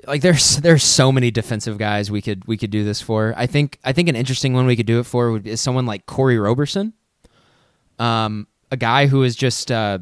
Like 0.06 0.22
there's 0.22 0.56
there's 0.59 0.84
so 0.84 1.10
many 1.10 1.30
defensive 1.30 1.76
guys 1.76 2.10
we 2.10 2.22
could 2.22 2.46
we 2.46 2.56
could 2.56 2.70
do 2.70 2.84
this 2.84 3.00
for. 3.00 3.34
I 3.36 3.46
think 3.46 3.78
I 3.84 3.92
think 3.92 4.09
an 4.09 4.16
interesting 4.16 4.55
one 4.55 4.66
we 4.66 4.76
could 4.76 4.86
do 4.86 5.00
it 5.00 5.05
for 5.05 5.32
would 5.32 5.46
is 5.46 5.60
someone 5.60 5.86
like 5.86 6.06
Kori 6.06 6.38
Roberson, 6.38 6.92
um, 7.98 8.46
a 8.70 8.76
guy 8.76 9.06
who 9.06 9.24
is 9.24 9.34
just 9.34 9.72
uh, 9.72 9.98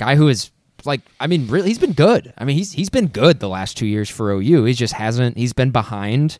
guy 0.00 0.16
who 0.16 0.28
is 0.28 0.50
like 0.84 1.02
I 1.20 1.26
mean 1.26 1.46
really 1.46 1.68
he's 1.68 1.78
been 1.78 1.92
good. 1.92 2.32
I 2.38 2.44
mean 2.44 2.56
he's 2.56 2.72
he's 2.72 2.88
been 2.88 3.06
good 3.08 3.38
the 3.38 3.48
last 3.48 3.76
two 3.76 3.86
years 3.86 4.08
for 4.08 4.32
OU. 4.32 4.64
He 4.64 4.72
just 4.72 4.94
hasn't 4.94 5.36
he's 5.36 5.52
been 5.52 5.70
behind. 5.70 6.38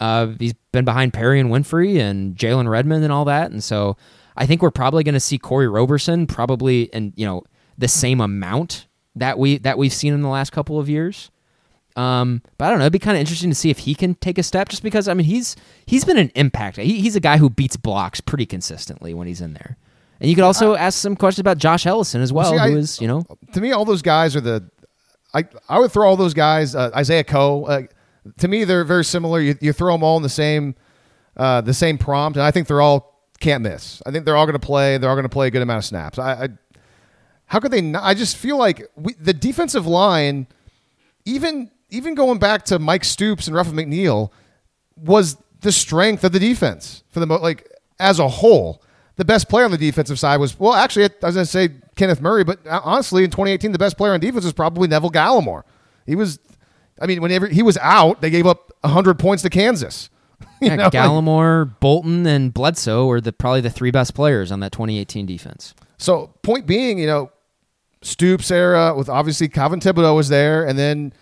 Uh, 0.00 0.28
he's 0.38 0.54
been 0.72 0.84
behind 0.84 1.12
Perry 1.12 1.40
and 1.40 1.50
Winfrey 1.50 1.98
and 1.98 2.34
Jalen 2.34 2.68
Redmond 2.68 3.04
and 3.04 3.12
all 3.12 3.26
that, 3.26 3.50
and 3.50 3.62
so 3.62 3.96
I 4.36 4.46
think 4.46 4.62
we're 4.62 4.70
probably 4.70 5.04
going 5.04 5.14
to 5.14 5.20
see 5.20 5.36
Kori 5.38 5.68
Roberson 5.68 6.26
probably 6.26 6.84
in 6.84 7.12
you 7.16 7.26
know 7.26 7.44
the 7.78 7.88
same 7.88 8.20
amount 8.20 8.86
that 9.14 9.38
we 9.38 9.58
that 9.58 9.78
we've 9.78 9.92
seen 9.92 10.14
in 10.14 10.22
the 10.22 10.28
last 10.28 10.50
couple 10.50 10.78
of 10.78 10.88
years. 10.88 11.30
Um, 11.96 12.42
but 12.56 12.66
I 12.66 12.70
don't 12.70 12.78
know. 12.78 12.84
It'd 12.84 12.92
be 12.92 12.98
kind 12.98 13.16
of 13.16 13.20
interesting 13.20 13.50
to 13.50 13.54
see 13.54 13.68
if 13.68 13.80
he 13.80 13.94
can 13.94 14.14
take 14.14 14.38
a 14.38 14.42
step, 14.42 14.68
just 14.68 14.82
because 14.82 15.06
I 15.06 15.14
mean 15.14 15.26
he's 15.26 15.54
he's 15.86 16.04
been 16.04 16.18
an 16.18 16.32
impact. 16.34 16.78
He, 16.78 17.00
he's 17.00 17.16
a 17.16 17.20
guy 17.20 17.36
who 17.36 17.50
beats 17.50 17.76
blocks 17.76 18.20
pretty 18.20 18.46
consistently 18.46 19.12
when 19.12 19.26
he's 19.26 19.40
in 19.40 19.52
there. 19.52 19.76
And 20.20 20.28
you 20.28 20.34
could 20.36 20.44
also 20.44 20.74
ask 20.74 20.98
some 20.98 21.16
questions 21.16 21.40
about 21.40 21.58
Josh 21.58 21.86
Ellison 21.86 22.20
as 22.20 22.32
well, 22.32 22.52
see, 22.52 22.58
I- 22.58 22.70
who 22.70 22.76
is 22.76 23.00
you 23.00 23.08
know 23.08 23.24
To 23.54 23.60
me, 23.60 23.72
all 23.72 23.84
those 23.84 24.02
guys 24.02 24.36
are 24.36 24.40
the. 24.40 24.68
I 25.32 25.44
I 25.68 25.78
would 25.78 25.92
throw 25.92 26.08
all 26.08 26.16
those 26.16 26.34
guys. 26.34 26.74
Uh, 26.74 26.90
Isaiah 26.94 27.24
Coe. 27.24 27.64
Uh, 27.64 27.82
to 28.38 28.48
me, 28.48 28.64
they're 28.64 28.84
very 28.84 29.04
similar. 29.04 29.40
You, 29.40 29.56
you 29.60 29.72
throw 29.72 29.92
them 29.94 30.02
all 30.02 30.16
in 30.16 30.22
the 30.22 30.28
same, 30.28 30.74
uh, 31.36 31.60
the 31.62 31.72
same 31.72 31.96
prompt, 31.98 32.36
and 32.36 32.44
I 32.44 32.50
think 32.50 32.66
they're 32.66 32.80
all 32.82 33.18
can't 33.40 33.62
miss. 33.62 34.02
I 34.04 34.10
think 34.10 34.24
they're 34.26 34.36
all 34.36 34.44
going 34.44 34.58
to 34.60 34.66
play. 34.66 34.98
They're 34.98 35.08
all 35.08 35.16
going 35.16 35.22
to 35.22 35.28
play 35.30 35.46
a 35.46 35.50
good 35.50 35.62
amount 35.62 35.78
of 35.78 35.84
snaps. 35.86 36.18
I, 36.18 36.32
I 36.44 36.48
how 37.46 37.58
could 37.60 37.70
they 37.70 37.80
not? 37.80 38.02
I 38.04 38.12
just 38.14 38.36
feel 38.36 38.58
like 38.58 38.88
we, 38.96 39.14
the 39.14 39.32
defensive 39.32 39.86
line, 39.86 40.46
even 41.24 41.70
even 41.90 42.14
going 42.14 42.38
back 42.38 42.64
to 42.66 42.78
Mike 42.78 43.04
Stoops 43.04 43.46
and 43.46 43.56
Ruffin 43.56 43.74
McNeill, 43.74 44.30
was 44.96 45.36
the 45.60 45.72
strength 45.72 46.24
of 46.24 46.32
the 46.32 46.38
defense 46.40 47.02
for 47.08 47.20
the 47.20 47.26
mo- 47.26 47.40
like 47.40 47.66
as 47.98 48.18
a 48.18 48.28
whole. 48.28 48.82
The 49.20 49.24
best 49.26 49.50
player 49.50 49.66
on 49.66 49.70
the 49.70 49.76
defensive 49.76 50.18
side 50.18 50.38
was 50.38 50.58
well, 50.58 50.72
actually, 50.72 51.04
I 51.04 51.26
was 51.26 51.34
going 51.34 51.44
to 51.44 51.46
say 51.46 51.68
Kenneth 51.94 52.22
Murray, 52.22 52.42
but 52.42 52.66
uh, 52.66 52.80
honestly, 52.82 53.22
in 53.22 53.28
2018, 53.28 53.70
the 53.70 53.78
best 53.78 53.98
player 53.98 54.14
on 54.14 54.20
defense 54.20 54.44
was 54.44 54.54
probably 54.54 54.88
Neville 54.88 55.10
Gallimore. 55.10 55.64
He 56.06 56.16
was, 56.16 56.38
I 56.98 57.04
mean, 57.04 57.20
whenever 57.20 57.46
he 57.46 57.62
was 57.62 57.76
out, 57.82 58.22
they 58.22 58.30
gave 58.30 58.46
up 58.46 58.72
100 58.80 59.18
points 59.18 59.42
to 59.42 59.50
Kansas. 59.50 60.08
Yeah, 60.62 60.76
know, 60.76 60.90
Gallimore, 60.90 61.78
Bolton, 61.80 62.26
and 62.26 62.52
Bledsoe 62.52 63.06
were 63.06 63.20
the 63.20 63.32
probably 63.32 63.60
the 63.60 63.70
three 63.70 63.90
best 63.90 64.14
players 64.14 64.50
on 64.50 64.60
that 64.60 64.72
2018 64.72 65.26
defense. 65.26 65.74
So 65.98 66.28
point 66.42 66.66
being, 66.66 66.98
you 66.98 67.06
know, 67.06 67.30
Stoops 68.00 68.50
era 68.50 68.94
with 68.94 69.10
obviously 69.10 69.48
Calvin 69.48 69.80
Thibodeaux 69.80 70.16
was 70.16 70.30
there, 70.30 70.66
and 70.66 70.78
then 70.78 71.12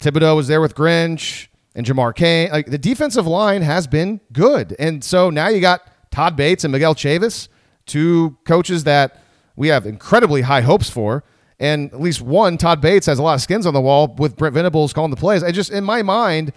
Thibodeaux 0.00 0.34
was 0.34 0.48
there 0.48 0.60
with 0.60 0.74
Grinch 0.74 1.46
and 1.76 1.86
Jamar 1.86 2.12
Cain. 2.12 2.50
Like 2.50 2.66
the 2.66 2.78
defensive 2.78 3.26
line 3.26 3.62
has 3.62 3.86
been 3.86 4.20
good, 4.32 4.74
and 4.80 5.04
so 5.04 5.30
now 5.30 5.46
you 5.46 5.60
got 5.60 5.82
Todd 6.16 6.34
Bates 6.34 6.64
and 6.64 6.72
Miguel 6.72 6.94
Chavis, 6.94 7.48
two 7.84 8.38
coaches 8.46 8.84
that 8.84 9.22
we 9.54 9.68
have 9.68 9.84
incredibly 9.84 10.40
high 10.40 10.62
hopes 10.62 10.88
for. 10.88 11.24
And 11.60 11.92
at 11.92 12.00
least 12.00 12.22
one, 12.22 12.56
Todd 12.56 12.80
Bates 12.80 13.04
has 13.04 13.18
a 13.18 13.22
lot 13.22 13.34
of 13.34 13.42
skins 13.42 13.66
on 13.66 13.74
the 13.74 13.82
wall 13.82 14.14
with 14.16 14.34
Brent 14.34 14.54
Venables 14.54 14.94
calling 14.94 15.10
the 15.10 15.18
plays. 15.18 15.42
I 15.42 15.50
just 15.52 15.70
in 15.70 15.84
my 15.84 16.00
mind, 16.00 16.54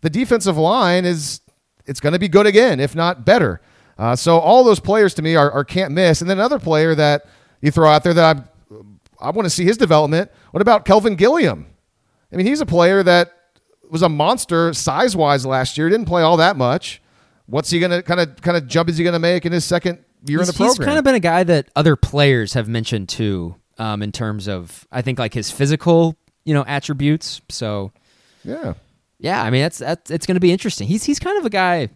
the 0.00 0.08
defensive 0.08 0.56
line 0.56 1.04
is 1.04 1.42
it's 1.84 2.00
going 2.00 2.14
to 2.14 2.18
be 2.18 2.26
good 2.26 2.46
again, 2.46 2.80
if 2.80 2.94
not 2.94 3.26
better. 3.26 3.60
Uh, 3.98 4.16
so 4.16 4.38
all 4.38 4.64
those 4.64 4.80
players 4.80 5.12
to 5.12 5.20
me 5.20 5.36
are, 5.36 5.50
are 5.50 5.62
can't 5.62 5.92
miss. 5.92 6.22
And 6.22 6.30
then 6.30 6.38
another 6.38 6.58
player 6.58 6.94
that 6.94 7.26
you 7.60 7.70
throw 7.70 7.90
out 7.90 8.04
there 8.04 8.14
that 8.14 8.36
I 8.38 8.42
I 9.20 9.28
want 9.28 9.44
to 9.44 9.50
see 9.50 9.64
his 9.64 9.76
development. 9.76 10.30
What 10.52 10.62
about 10.62 10.86
Kelvin 10.86 11.16
Gilliam? 11.16 11.66
I 12.32 12.36
mean, 12.36 12.46
he's 12.46 12.62
a 12.62 12.66
player 12.66 13.02
that 13.02 13.30
was 13.90 14.00
a 14.00 14.08
monster 14.08 14.72
size 14.72 15.14
wise 15.14 15.44
last 15.44 15.76
year. 15.76 15.90
Didn't 15.90 16.06
play 16.06 16.22
all 16.22 16.38
that 16.38 16.56
much. 16.56 17.01
What's 17.52 17.68
he 17.68 17.80
gonna 17.80 18.02
kind 18.02 18.18
of 18.18 18.40
kind 18.40 18.56
of 18.56 18.66
jump 18.66 18.88
is 18.88 18.96
he 18.96 19.04
gonna 19.04 19.18
make 19.18 19.44
in 19.44 19.52
his 19.52 19.62
second 19.62 20.02
year 20.24 20.40
in 20.40 20.46
the 20.46 20.54
program? 20.54 20.70
he's 20.70 20.78
kind 20.78 20.96
of 20.96 21.04
been 21.04 21.14
a 21.14 21.20
guy 21.20 21.44
that 21.44 21.68
other 21.76 21.96
players 21.96 22.54
have 22.54 22.66
mentioned 22.66 23.10
too, 23.10 23.56
um, 23.76 24.02
in 24.02 24.10
terms 24.10 24.48
of 24.48 24.88
I 24.90 25.02
think 25.02 25.18
like 25.18 25.34
his 25.34 25.50
physical 25.50 26.16
you 26.46 26.54
know 26.54 26.64
attributes. 26.66 27.42
So 27.50 27.92
yeah. 28.42 28.72
yeah, 29.18 29.42
I 29.42 29.50
mean 29.50 29.60
that's 29.60 29.76
that's 29.76 30.10
it's 30.10 30.24
going 30.24 30.36
to 30.36 30.40
be 30.40 30.50
interesting. 30.50 30.88
He's 30.88 31.04
he's 31.04 31.18
kind 31.18 31.38
of 31.38 31.44
a 31.44 31.50
guy. 31.50 31.90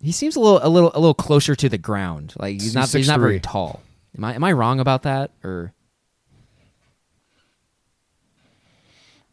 He 0.00 0.12
seems 0.12 0.36
a 0.36 0.40
little 0.40 0.60
a 0.62 0.68
little 0.68 0.92
a 0.94 1.00
little 1.00 1.14
closer 1.14 1.56
to 1.56 1.68
the 1.68 1.78
ground. 1.78 2.34
Like 2.38 2.52
he's 2.52 2.62
He's 2.62 2.74
not 2.76 2.88
he's 2.88 3.08
not 3.08 3.18
very 3.18 3.40
tall. 3.40 3.82
Am 4.16 4.22
I 4.22 4.36
am 4.36 4.44
I 4.44 4.52
wrong 4.52 4.78
about 4.78 5.02
that 5.02 5.32
or? 5.42 5.74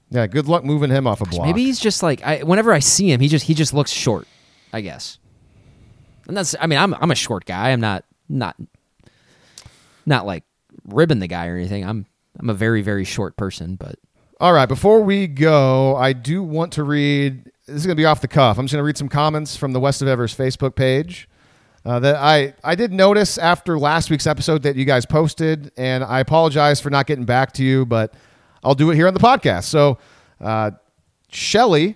Yeah, 0.09 0.25
good 0.25 0.47
luck 0.47 0.63
moving 0.63 0.89
him 0.89 1.05
off 1.05 1.21
a 1.21 1.25
block. 1.25 1.45
Maybe 1.45 1.63
he's 1.63 1.79
just 1.79 2.01
like 2.01 2.23
I. 2.23 2.39
Whenever 2.41 2.73
I 2.73 2.79
see 2.79 3.11
him, 3.11 3.19
he 3.19 3.27
just 3.27 3.45
he 3.45 3.53
just 3.53 3.71
looks 3.71 3.91
short. 3.91 4.27
I 4.73 4.81
guess. 4.81 5.19
And 6.29 6.37
that's. 6.37 6.55
I 6.59 6.67
mean, 6.67 6.79
I'm 6.79 6.93
I'm 6.93 7.11
a 7.11 7.15
short 7.15 7.45
guy. 7.45 7.71
I'm 7.71 7.81
not 7.81 8.05
not 8.29 8.55
not 10.05 10.25
like 10.25 10.43
ribbing 10.85 11.19
the 11.19 11.27
guy 11.27 11.47
or 11.47 11.57
anything. 11.57 11.83
I'm 11.83 12.05
I'm 12.39 12.49
a 12.49 12.53
very 12.53 12.81
very 12.81 13.03
short 13.03 13.35
person, 13.35 13.75
but 13.75 13.95
All 14.39 14.53
right, 14.53 14.67
before 14.67 15.01
we 15.01 15.27
go, 15.27 15.97
I 15.97 16.13
do 16.13 16.41
want 16.41 16.71
to 16.73 16.83
read. 16.83 17.45
This 17.67 17.75
is 17.75 17.85
going 17.85 17.95
to 17.97 17.99
be 18.01 18.05
off 18.05 18.21
the 18.21 18.27
cuff. 18.27 18.57
I'm 18.57 18.65
just 18.65 18.73
going 18.73 18.81
to 18.81 18.85
read 18.85 18.97
some 18.97 19.09
comments 19.09 19.55
from 19.57 19.73
the 19.73 19.79
West 19.79 20.01
of 20.01 20.07
Evers 20.07 20.35
Facebook 20.35 20.75
page 20.75 21.27
uh, 21.85 21.99
that 21.99 22.15
I 22.15 22.53
I 22.63 22.75
did 22.75 22.91
notice 22.93 23.37
after 23.37 23.77
last 23.77 24.09
week's 24.09 24.27
episode 24.27 24.63
that 24.63 24.75
you 24.75 24.85
guys 24.85 25.05
posted, 25.05 25.71
and 25.77 26.03
I 26.03 26.19
apologize 26.19 26.79
for 26.79 26.89
not 26.89 27.05
getting 27.07 27.25
back 27.25 27.51
to 27.53 27.63
you, 27.63 27.85
but 27.85 28.13
I'll 28.63 28.75
do 28.75 28.91
it 28.91 28.95
here 28.95 29.07
on 29.07 29.13
the 29.13 29.19
podcast. 29.19 29.63
So, 29.65 29.97
uh, 30.39 30.71
Shelly 31.31 31.95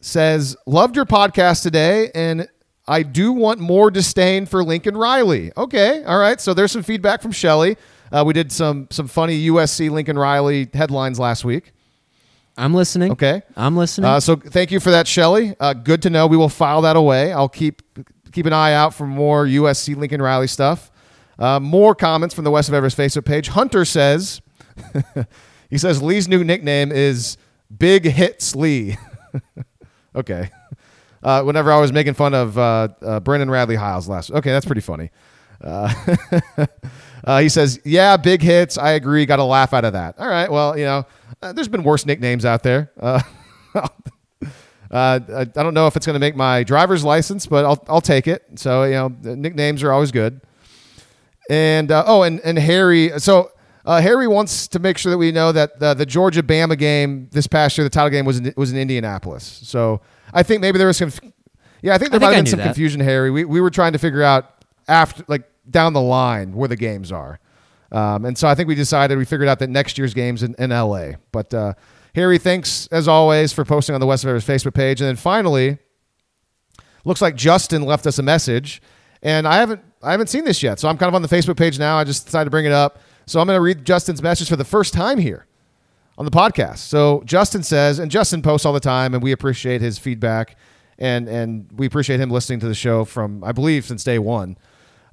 says, 0.00 0.56
"Loved 0.66 0.96
your 0.96 1.04
podcast 1.06 1.62
today, 1.62 2.10
and 2.14 2.48
I 2.90 3.02
do 3.02 3.32
want 3.32 3.60
more 3.60 3.90
disdain 3.90 4.46
for 4.46 4.62
Lincoln 4.62 4.96
Riley." 4.96 5.52
Okay, 5.56 6.04
all 6.04 6.18
right. 6.18 6.40
So 6.40 6.52
there's 6.54 6.72
some 6.72 6.82
feedback 6.82 7.22
from 7.22 7.32
Shelly. 7.32 7.76
Uh, 8.12 8.24
we 8.26 8.32
did 8.32 8.50
some 8.52 8.88
some 8.90 9.08
funny 9.08 9.46
USC 9.48 9.90
Lincoln 9.90 10.18
Riley 10.18 10.68
headlines 10.74 11.18
last 11.18 11.44
week. 11.44 11.72
I'm 12.56 12.74
listening. 12.74 13.12
Okay. 13.12 13.42
I'm 13.56 13.76
listening. 13.76 14.10
Uh, 14.10 14.20
so 14.20 14.36
thank 14.36 14.70
you 14.70 14.80
for 14.80 14.90
that, 14.90 15.08
Shelly. 15.08 15.54
Uh, 15.58 15.72
good 15.72 16.02
to 16.02 16.10
know. 16.10 16.26
We 16.26 16.36
will 16.36 16.48
file 16.48 16.82
that 16.82 16.96
away. 16.96 17.32
I'll 17.32 17.48
keep 17.48 17.82
keep 18.32 18.46
an 18.46 18.52
eye 18.52 18.72
out 18.72 18.94
for 18.94 19.06
more 19.06 19.46
USC 19.46 19.96
Lincoln 19.96 20.20
Riley 20.20 20.46
stuff. 20.46 20.90
Uh, 21.38 21.58
more 21.58 21.94
comments 21.94 22.34
from 22.34 22.44
the 22.44 22.50
West 22.50 22.68
of 22.68 22.74
Everest 22.74 22.98
Facebook 22.98 23.24
page. 23.24 23.48
Hunter 23.48 23.84
says, 23.86 24.42
he 25.70 25.78
says 25.78 26.02
Lee's 26.02 26.28
new 26.28 26.44
nickname 26.44 26.92
is 26.92 27.38
Big 27.76 28.04
Hits 28.04 28.54
Lee. 28.54 28.98
okay. 30.14 30.50
Uh, 31.22 31.42
whenever 31.42 31.70
I 31.70 31.78
was 31.78 31.92
making 31.92 32.14
fun 32.14 32.32
of 32.32 32.56
uh, 32.56 32.88
uh, 33.02 33.20
Brendan 33.20 33.50
Radley 33.50 33.76
Hiles 33.76 34.08
last. 34.08 34.30
Okay, 34.30 34.50
that's 34.50 34.64
pretty 34.64 34.80
funny. 34.80 35.10
Uh, 35.62 35.92
uh, 37.24 37.40
he 37.40 37.48
says, 37.48 37.78
"Yeah, 37.84 38.16
big 38.16 38.40
hits. 38.40 38.78
I 38.78 38.92
agree. 38.92 39.26
Got 39.26 39.38
a 39.38 39.44
laugh 39.44 39.74
out 39.74 39.84
of 39.84 39.92
that. 39.92 40.18
All 40.18 40.28
right. 40.28 40.50
Well, 40.50 40.78
you 40.78 40.84
know, 40.84 41.06
uh, 41.42 41.52
there's 41.52 41.68
been 41.68 41.82
worse 41.82 42.06
nicknames 42.06 42.44
out 42.44 42.62
there. 42.62 42.90
I, 44.92 45.18
don't 45.54 45.74
know 45.74 45.86
if 45.86 45.96
it's 45.96 46.06
going 46.06 46.14
to 46.14 46.20
make 46.20 46.34
my 46.34 46.64
driver's 46.64 47.04
license, 47.04 47.46
but 47.46 47.64
I'll 47.66 47.84
I'll 47.88 48.00
take 48.00 48.26
it. 48.26 48.42
So 48.56 48.84
you 48.84 48.92
know, 48.92 49.08
nicknames 49.22 49.82
are 49.82 49.92
always 49.92 50.12
good. 50.12 50.40
And 51.50 51.92
oh, 51.92 52.22
and 52.22 52.40
and 52.40 52.58
Harry. 52.58 53.18
So 53.18 53.52
uh, 53.90 54.00
Harry 54.00 54.28
wants 54.28 54.68
to 54.68 54.78
make 54.78 54.96
sure 54.96 55.10
that 55.10 55.18
we 55.18 55.32
know 55.32 55.50
that 55.50 55.80
the, 55.80 55.94
the 55.94 56.06
Georgia 56.06 56.44
Bama 56.44 56.78
game 56.78 57.28
this 57.32 57.48
past 57.48 57.76
year, 57.76 57.82
the 57.82 57.90
title 57.90 58.08
game 58.08 58.24
was 58.24 58.38
in, 58.38 58.54
was 58.56 58.70
in 58.70 58.78
Indianapolis. 58.78 59.60
So 59.64 60.00
I 60.32 60.44
think 60.44 60.60
maybe 60.60 60.78
there 60.78 60.86
was 60.86 60.96
some. 60.96 61.10
Yeah, 61.82 61.96
I 61.96 61.98
think 61.98 62.12
there 62.12 62.20
I 62.20 62.22
might 62.22 62.34
have 62.36 62.44
been 62.44 62.50
some 62.50 62.58
that. 62.58 62.66
confusion, 62.66 63.00
Harry. 63.00 63.32
We 63.32 63.44
we 63.44 63.60
were 63.60 63.68
trying 63.68 63.92
to 63.94 63.98
figure 63.98 64.22
out 64.22 64.64
after 64.86 65.24
like 65.26 65.42
down 65.68 65.92
the 65.92 66.00
line 66.00 66.54
where 66.54 66.68
the 66.68 66.76
games 66.76 67.10
are. 67.10 67.40
Um, 67.90 68.26
and 68.26 68.38
so 68.38 68.46
I 68.46 68.54
think 68.54 68.68
we 68.68 68.76
decided 68.76 69.18
we 69.18 69.24
figured 69.24 69.48
out 69.48 69.58
that 69.58 69.70
next 69.70 69.98
year's 69.98 70.14
games 70.14 70.44
in, 70.44 70.54
in 70.60 70.70
LA. 70.70 71.14
But 71.32 71.52
uh, 71.52 71.74
Harry, 72.14 72.38
thanks 72.38 72.86
as 72.92 73.08
always 73.08 73.52
for 73.52 73.64
posting 73.64 73.96
on 73.96 74.00
the 74.00 74.06
West 74.06 74.22
of 74.22 74.30
Evers 74.30 74.46
Facebook 74.46 74.74
page. 74.74 75.00
And 75.00 75.08
then 75.08 75.16
finally, 75.16 75.78
looks 77.04 77.20
like 77.20 77.34
Justin 77.34 77.82
left 77.82 78.06
us 78.06 78.20
a 78.20 78.22
message, 78.22 78.80
and 79.20 79.48
I 79.48 79.56
haven't 79.56 79.82
I 80.00 80.12
haven't 80.12 80.28
seen 80.28 80.44
this 80.44 80.62
yet. 80.62 80.78
So 80.78 80.88
I'm 80.88 80.96
kind 80.96 81.08
of 81.08 81.16
on 81.16 81.22
the 81.22 81.28
Facebook 81.28 81.56
page 81.56 81.76
now. 81.76 81.98
I 81.98 82.04
just 82.04 82.26
decided 82.26 82.44
to 82.44 82.50
bring 82.50 82.66
it 82.66 82.72
up. 82.72 83.00
So 83.30 83.38
I'm 83.38 83.46
going 83.46 83.56
to 83.56 83.60
read 83.60 83.84
Justin's 83.84 84.20
message 84.20 84.48
for 84.48 84.56
the 84.56 84.64
first 84.64 84.92
time 84.92 85.16
here 85.16 85.46
on 86.18 86.24
the 86.24 86.32
podcast. 86.32 86.78
So 86.78 87.22
Justin 87.24 87.62
says, 87.62 88.00
and 88.00 88.10
Justin 88.10 88.42
posts 88.42 88.66
all 88.66 88.72
the 88.72 88.80
time, 88.80 89.14
and 89.14 89.22
we 89.22 89.30
appreciate 89.30 89.80
his 89.80 90.00
feedback, 90.00 90.56
and 90.98 91.28
and 91.28 91.70
we 91.76 91.86
appreciate 91.86 92.18
him 92.18 92.28
listening 92.28 92.58
to 92.58 92.66
the 92.66 92.74
show 92.74 93.04
from 93.04 93.44
I 93.44 93.52
believe 93.52 93.84
since 93.84 94.02
day 94.02 94.18
one. 94.18 94.58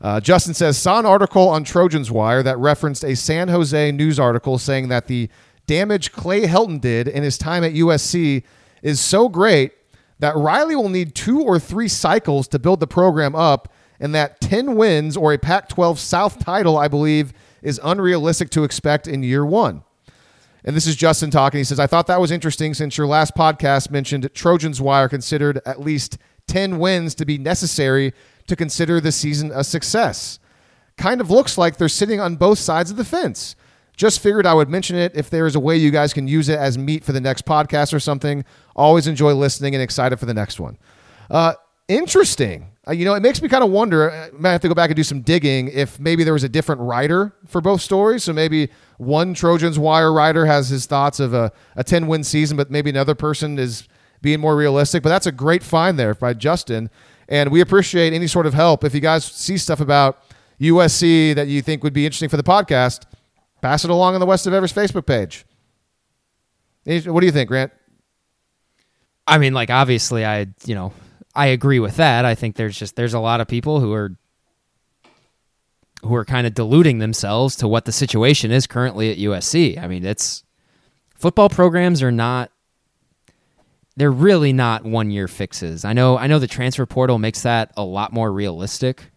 Uh, 0.01 0.19
Justin 0.19 0.55
says 0.55 0.79
saw 0.79 0.97
an 0.97 1.05
article 1.05 1.47
on 1.47 1.63
Trojans 1.63 2.09
Wire 2.09 2.41
that 2.41 2.57
referenced 2.57 3.03
a 3.03 3.15
San 3.15 3.49
Jose 3.49 3.91
news 3.91 4.19
article 4.19 4.57
saying 4.57 4.87
that 4.87 5.05
the 5.05 5.29
damage 5.67 6.11
Clay 6.11 6.47
Helton 6.47 6.81
did 6.81 7.07
in 7.07 7.21
his 7.21 7.37
time 7.37 7.63
at 7.63 7.73
USC 7.73 8.41
is 8.81 8.99
so 8.99 9.29
great 9.29 9.73
that 10.17 10.35
Riley 10.35 10.75
will 10.75 10.89
need 10.89 11.13
two 11.13 11.43
or 11.43 11.59
three 11.59 11.87
cycles 11.87 12.47
to 12.47 12.57
build 12.57 12.79
the 12.79 12.87
program 12.87 13.35
up, 13.35 13.71
and 13.99 14.15
that 14.15 14.41
10 14.41 14.75
wins 14.75 15.15
or 15.15 15.33
a 15.33 15.37
Pac 15.37 15.69
12 15.69 15.99
South 15.99 16.39
title, 16.39 16.79
I 16.79 16.87
believe, 16.87 17.31
is 17.61 17.79
unrealistic 17.83 18.49
to 18.51 18.63
expect 18.63 19.07
in 19.07 19.23
year 19.23 19.45
one. 19.45 19.83
And 20.63 20.75
this 20.75 20.87
is 20.87 20.95
Justin 20.95 21.31
talking. 21.31 21.59
He 21.59 21.63
says, 21.63 21.79
I 21.79 21.87
thought 21.87 22.07
that 22.07 22.19
was 22.19 22.31
interesting 22.31 22.73
since 22.73 22.97
your 22.97 23.07
last 23.07 23.35
podcast 23.35 23.89
mentioned 23.89 24.29
Trojans 24.33 24.81
Wire 24.81 25.07
considered 25.07 25.61
at 25.65 25.79
least 25.79 26.17
10 26.47 26.79
wins 26.79 27.15
to 27.15 27.25
be 27.25 27.37
necessary 27.37 28.13
to 28.47 28.55
consider 28.55 28.99
the 28.99 29.11
season 29.11 29.51
a 29.53 29.63
success. 29.63 30.39
Kind 30.97 31.21
of 31.21 31.29
looks 31.29 31.57
like 31.57 31.77
they're 31.77 31.87
sitting 31.87 32.19
on 32.19 32.35
both 32.35 32.59
sides 32.59 32.91
of 32.91 32.97
the 32.97 33.05
fence. 33.05 33.55
Just 33.95 34.19
figured 34.19 34.45
I 34.45 34.53
would 34.53 34.69
mention 34.69 34.95
it 34.95 35.13
if 35.15 35.29
there 35.29 35.47
is 35.47 35.55
a 35.55 35.59
way 35.59 35.75
you 35.75 35.89
guys 35.89 36.13
can 36.13 36.27
use 36.27 36.49
it 36.49 36.59
as 36.59 36.77
meat 36.77 37.03
for 37.03 37.13
the 37.13 37.21
next 37.21 37.45
podcast 37.45 37.93
or 37.93 37.99
something. 37.99 38.45
Always 38.75 39.07
enjoy 39.07 39.33
listening 39.33 39.73
and 39.73 39.81
excited 39.81 40.19
for 40.19 40.25
the 40.25 40.33
next 40.33 40.59
one. 40.59 40.77
Uh, 41.29 41.53
interesting. 41.87 42.67
Uh, 42.87 42.93
you 42.93 43.03
know, 43.03 43.15
it 43.15 43.21
makes 43.21 43.41
me 43.41 43.49
kind 43.49 43.63
of 43.63 43.69
wonder. 43.69 44.11
I 44.11 44.29
might 44.31 44.51
have 44.51 44.61
to 44.61 44.67
go 44.67 44.73
back 44.73 44.89
and 44.89 44.95
do 44.95 45.03
some 45.03 45.21
digging 45.21 45.67
if 45.69 45.99
maybe 45.99 46.23
there 46.23 46.33
was 46.33 46.43
a 46.43 46.49
different 46.49 46.79
writer 46.81 47.33
for 47.45 47.59
both 47.59 47.81
stories. 47.81 48.23
So 48.23 48.33
maybe 48.33 48.69
one 48.97 49.33
Trojans 49.33 49.77
Wire 49.77 50.13
writer 50.13 50.45
has 50.45 50.69
his 50.69 50.85
thoughts 50.85 51.19
of 51.19 51.33
a, 51.33 51.51
a 51.75 51.83
10 51.83 52.07
win 52.07 52.23
season, 52.23 52.55
but 52.55 52.71
maybe 52.71 52.89
another 52.89 53.15
person 53.15 53.59
is 53.59 53.87
being 54.21 54.39
more 54.39 54.55
realistic. 54.55 55.03
But 55.03 55.09
that's 55.09 55.25
a 55.25 55.31
great 55.31 55.63
find 55.63 55.99
there 55.99 56.15
by 56.15 56.33
Justin. 56.33 56.89
And 57.27 57.51
we 57.51 57.59
appreciate 57.59 58.13
any 58.13 58.27
sort 58.27 58.45
of 58.45 58.53
help. 58.53 58.85
If 58.85 58.95
you 58.95 59.01
guys 59.01 59.25
see 59.25 59.57
stuff 59.57 59.81
about 59.81 60.23
USC 60.61 61.35
that 61.35 61.47
you 61.47 61.61
think 61.61 61.83
would 61.83 61.93
be 61.93 62.05
interesting 62.05 62.29
for 62.29 62.37
the 62.37 62.43
podcast, 62.43 63.03
pass 63.61 63.83
it 63.83 63.89
along 63.89 64.13
on 64.13 64.21
the 64.21 64.25
West 64.25 64.47
of 64.47 64.53
Everest 64.53 64.73
Facebook 64.73 65.05
page. 65.05 65.45
What 66.85 67.19
do 67.19 67.25
you 67.25 67.33
think, 67.33 67.49
Grant? 67.49 67.73
I 69.27 69.39
mean, 69.39 69.53
like 69.53 69.69
obviously, 69.69 70.25
I 70.25 70.47
you 70.65 70.73
know 70.73 70.93
I 71.37 71.47
agree 71.47 71.79
with 71.79 71.97
that. 71.97 72.25
I 72.25 72.33
think 72.33 72.55
there's 72.55 72.77
just 72.77 72.95
there's 72.95 73.13
a 73.13 73.19
lot 73.19 73.41
of 73.41 73.47
people 73.47 73.79
who 73.79 73.93
are 73.93 74.17
who 76.01 76.15
are 76.15 76.25
kind 76.25 76.47
of 76.47 76.55
deluding 76.55 76.97
themselves 76.97 77.55
to 77.57 77.67
what 77.67 77.85
the 77.85 77.91
situation 77.91 78.51
is 78.51 78.65
currently 78.65 79.11
at 79.11 79.19
USC. 79.19 79.81
I 79.81 79.87
mean, 79.87 80.03
it's 80.03 80.43
football 81.15 81.47
programs 81.47 82.01
are 82.01 82.11
not 82.11 82.51
they're 83.95 84.11
really 84.11 84.51
not 84.51 84.83
one 84.83 85.11
year 85.11 85.27
fixes. 85.27 85.85
I 85.85 85.93
know 85.93 86.17
I 86.17 86.25
know 86.25 86.39
the 86.39 86.47
transfer 86.47 86.87
portal 86.87 87.19
makes 87.19 87.43
that 87.43 87.71
a 87.77 87.83
lot 87.83 88.11
more 88.11 88.31
realistic. 88.31 89.11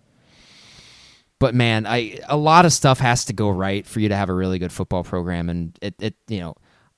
But 1.38 1.54
man, 1.54 1.86
I 1.86 2.18
a 2.28 2.36
lot 2.36 2.66
of 2.66 2.72
stuff 2.74 3.00
has 3.00 3.24
to 3.26 3.32
go 3.32 3.48
right 3.48 3.86
for 3.86 3.98
you 3.98 4.10
to 4.10 4.16
have 4.16 4.28
a 4.28 4.34
really 4.34 4.58
good 4.58 4.72
football 4.72 5.04
program 5.04 5.48
and 5.48 5.78
it, 5.80 5.94
it 5.98 6.14
you 6.28 6.40
know, 6.40 6.54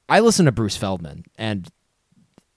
I 0.08 0.18
listen 0.18 0.46
to 0.46 0.52
Bruce 0.52 0.76
Feldman 0.76 1.26
and 1.38 1.70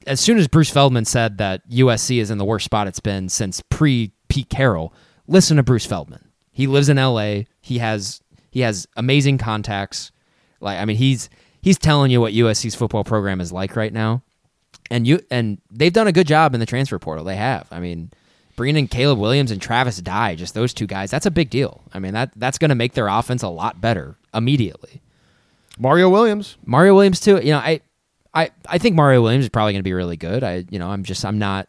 as 0.05 0.19
soon 0.19 0.37
as 0.37 0.47
Bruce 0.47 0.69
Feldman 0.69 1.05
said 1.05 1.37
that 1.37 1.67
USC 1.69 2.19
is 2.19 2.31
in 2.31 2.37
the 2.37 2.45
worst 2.45 2.65
spot 2.65 2.87
it's 2.87 2.99
been 2.99 3.29
since 3.29 3.61
pre 3.69 4.11
Pete 4.27 4.49
Carroll, 4.49 4.93
listen 5.27 5.57
to 5.57 5.63
Bruce 5.63 5.85
Feldman. 5.85 6.29
He 6.51 6.67
lives 6.67 6.89
in 6.89 6.97
LA. 6.97 7.43
He 7.61 7.79
has 7.79 8.21
he 8.51 8.61
has 8.61 8.87
amazing 8.95 9.37
contacts. 9.37 10.11
Like 10.61 10.79
I 10.79 10.85
mean, 10.85 10.97
he's 10.97 11.29
he's 11.61 11.77
telling 11.77 12.11
you 12.11 12.21
what 12.21 12.33
USC's 12.33 12.75
football 12.75 13.03
program 13.03 13.41
is 13.41 13.51
like 13.51 13.75
right 13.75 13.93
now. 13.93 14.23
And 14.91 15.07
you 15.07 15.19
and 15.31 15.59
they've 15.71 15.93
done 15.93 16.07
a 16.07 16.11
good 16.11 16.27
job 16.27 16.53
in 16.53 16.59
the 16.59 16.65
transfer 16.65 16.99
portal. 16.99 17.25
They 17.25 17.35
have. 17.35 17.67
I 17.71 17.79
mean, 17.79 18.11
bringing 18.55 18.77
in 18.77 18.87
Caleb 18.87 19.19
Williams 19.19 19.51
and 19.51 19.61
Travis 19.61 19.97
Dye, 19.97 20.35
just 20.35 20.53
those 20.53 20.73
two 20.73 20.87
guys, 20.87 21.11
that's 21.11 21.25
a 21.25 21.31
big 21.31 21.49
deal. 21.49 21.81
I 21.93 21.99
mean, 21.99 22.13
that 22.13 22.31
that's 22.35 22.57
going 22.57 22.69
to 22.69 22.75
make 22.75 22.93
their 22.93 23.07
offense 23.07 23.43
a 23.43 23.49
lot 23.49 23.81
better 23.81 24.17
immediately. 24.33 25.01
Mario 25.77 26.09
Williams. 26.09 26.57
Mario 26.65 26.93
Williams 26.93 27.19
too. 27.19 27.37
You 27.37 27.51
know, 27.51 27.59
I 27.59 27.81
I 28.35 28.51
I 28.67 28.77
think 28.77 28.95
Mario 28.95 29.21
Williams 29.23 29.45
is 29.45 29.49
probably 29.49 29.73
going 29.73 29.79
to 29.79 29.83
be 29.83 29.93
really 29.93 30.17
good. 30.17 30.43
I 30.43 30.65
you 30.69 30.77
know, 30.77 30.89
I'm 30.89 31.03
just 31.03 31.23
I'm 31.25 31.39
not 31.39 31.67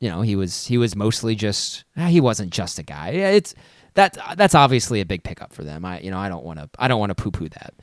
you 0.00 0.10
know, 0.10 0.20
he 0.20 0.34
was 0.36 0.66
he 0.66 0.78
was 0.78 0.96
mostly 0.96 1.34
just 1.36 1.84
ah, 1.96 2.06
he 2.06 2.20
wasn't 2.20 2.52
just 2.52 2.78
a 2.78 2.82
guy. 2.82 3.10
It's 3.10 3.54
that 3.94 4.18
that's 4.36 4.54
obviously 4.54 5.00
a 5.00 5.06
big 5.06 5.22
pickup 5.22 5.52
for 5.52 5.62
them. 5.62 5.84
I 5.84 6.00
you 6.00 6.10
know, 6.10 6.18
I 6.18 6.28
don't 6.28 6.44
want 6.44 6.58
to 6.58 6.68
I 6.78 6.88
don't 6.88 6.98
want 7.00 7.10
to 7.10 7.14
poo-poo 7.22 7.48
that. 7.50 7.74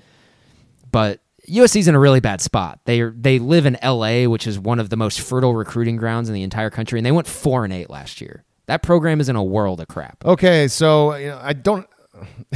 But 0.92 1.22
USC's 1.50 1.88
in 1.88 1.96
a 1.96 2.00
really 2.00 2.20
bad 2.20 2.42
spot. 2.42 2.82
They 2.86 3.00
are, 3.02 3.12
they 3.18 3.40
live 3.40 3.66
in 3.66 3.78
LA, 3.82 4.26
which 4.26 4.46
is 4.46 4.60
one 4.60 4.80
of 4.80 4.90
the 4.90 4.98
most 4.98 5.22
fertile 5.22 5.56
recruiting 5.56 5.96
grounds 5.96 6.28
in 6.28 6.36
the 6.36 6.44
entire 6.44 6.70
country, 6.70 7.00
and 7.00 7.06
they 7.06 7.12
went 7.12 7.28
4 7.28 7.64
and 7.64 7.74
8 7.74 7.90
last 7.90 8.20
year. 8.22 8.44
That 8.66 8.84
program 8.84 9.22
is 9.22 9.30
in 9.30 9.36
a 9.36 9.44
world 9.44 9.80
of 9.80 9.88
crap. 9.88 10.24
Okay, 10.26 10.68
so 10.68 11.16
you 11.16 11.30
know, 11.30 11.40
I 11.42 11.54
don't. 11.54 11.88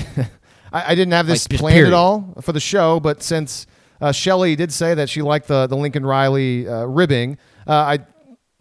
I, 0.74 0.92
I 0.92 0.96
didn't 0.96 1.14
have 1.14 1.26
this 1.28 1.50
Like, 1.50 1.60
planned 1.60 1.74
period. 1.76 1.94
at 1.94 1.94
all 1.94 2.36
for 2.42 2.52
the 2.52 2.60
show, 2.60 3.00
but 3.00 3.24
since 3.24 3.66
uh, 4.04 4.12
Shelly 4.12 4.58
did 4.58 4.74
say 4.74 4.94
that 4.96 5.10
she 5.10 5.22
liked 5.22 5.48
the 5.48 5.66
the 5.66 5.78
Lincoln 5.78 6.06
Riley 6.06 6.68
uh, 6.68 6.84
ribbing, 6.84 7.38
uh, 7.66 7.72
I 7.72 8.00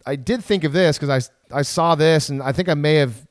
I 0.06 0.14
did 0.14 0.44
think 0.44 0.62
of 0.62 0.73
this 0.73 0.97
because 0.97 1.31
I 1.51 1.59
I 1.59 1.62
saw 1.62 1.97
this 1.97 2.28
and 2.28 2.40
I 2.40 2.52
think 2.52 2.69
I 2.69 2.74
may 2.74 2.94
have 2.94 3.27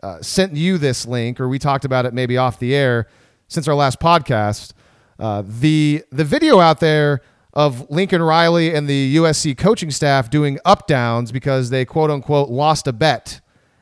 uh, 0.00 0.22
sent 0.22 0.54
you 0.54 0.78
this 0.78 1.06
link 1.06 1.40
or 1.40 1.48
we 1.48 1.58
talked 1.58 1.84
about 1.84 2.06
it 2.06 2.14
maybe 2.14 2.38
off 2.38 2.60
the 2.60 2.72
air 2.72 3.08
since 3.48 3.66
our 3.66 3.74
last 3.74 3.98
podcast. 3.98 4.74
Uh, 5.18 5.42
the 5.44 6.04
the 6.12 6.24
video 6.24 6.60
out 6.60 6.78
there 6.78 7.20
of 7.52 7.90
Lincoln 7.90 8.22
Riley 8.22 8.72
and 8.72 8.88
the 8.88 9.16
USC 9.16 9.58
coaching 9.58 9.90
staff 9.90 10.30
doing 10.30 10.60
up 10.64 10.86
downs 10.86 11.32
because 11.32 11.70
they 11.70 11.84
quote 11.84 12.12
unquote 12.12 12.48
lost 12.48 12.86
a 12.86 12.92
bet 12.92 13.40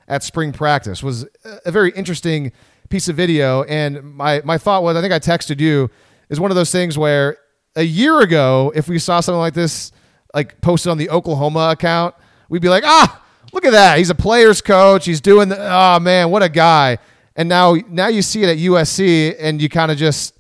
at 0.08 0.22
spring 0.22 0.52
practice 0.52 1.02
was 1.02 1.26
a 1.66 1.70
very 1.70 1.90
interesting 1.90 2.50
piece 2.88 3.08
of 3.08 3.16
video. 3.16 3.62
And 3.64 4.02
my 4.02 4.40
my 4.42 4.56
thought 4.56 4.82
was 4.82 4.96
I 4.96 5.02
think 5.02 5.12
I 5.12 5.18
texted 5.18 5.60
you 5.60 5.90
is 6.32 6.40
one 6.40 6.50
of 6.50 6.56
those 6.56 6.72
things 6.72 6.98
where 6.98 7.36
a 7.76 7.82
year 7.82 8.20
ago 8.20 8.72
if 8.74 8.88
we 8.88 8.98
saw 8.98 9.20
something 9.20 9.38
like 9.38 9.54
this 9.54 9.92
like 10.34 10.60
posted 10.60 10.90
on 10.90 10.98
the 10.98 11.10
Oklahoma 11.10 11.68
account 11.70 12.14
we'd 12.48 12.62
be 12.62 12.68
like 12.68 12.84
ah 12.84 13.22
look 13.52 13.64
at 13.64 13.72
that. 13.72 13.98
He's 13.98 14.10
a 14.10 14.14
players 14.14 14.60
coach. 14.60 15.04
He's 15.04 15.20
doing 15.20 15.48
the 15.48 15.58
oh 15.60 16.00
man 16.00 16.30
what 16.30 16.42
a 16.42 16.48
guy. 16.48 16.98
And 17.36 17.48
now 17.48 17.76
now 17.88 18.08
you 18.08 18.22
see 18.22 18.42
it 18.42 18.48
at 18.48 18.58
USC 18.58 19.36
and 19.38 19.60
you 19.60 19.68
kind 19.68 19.90
of 19.90 19.98
just 19.98 20.34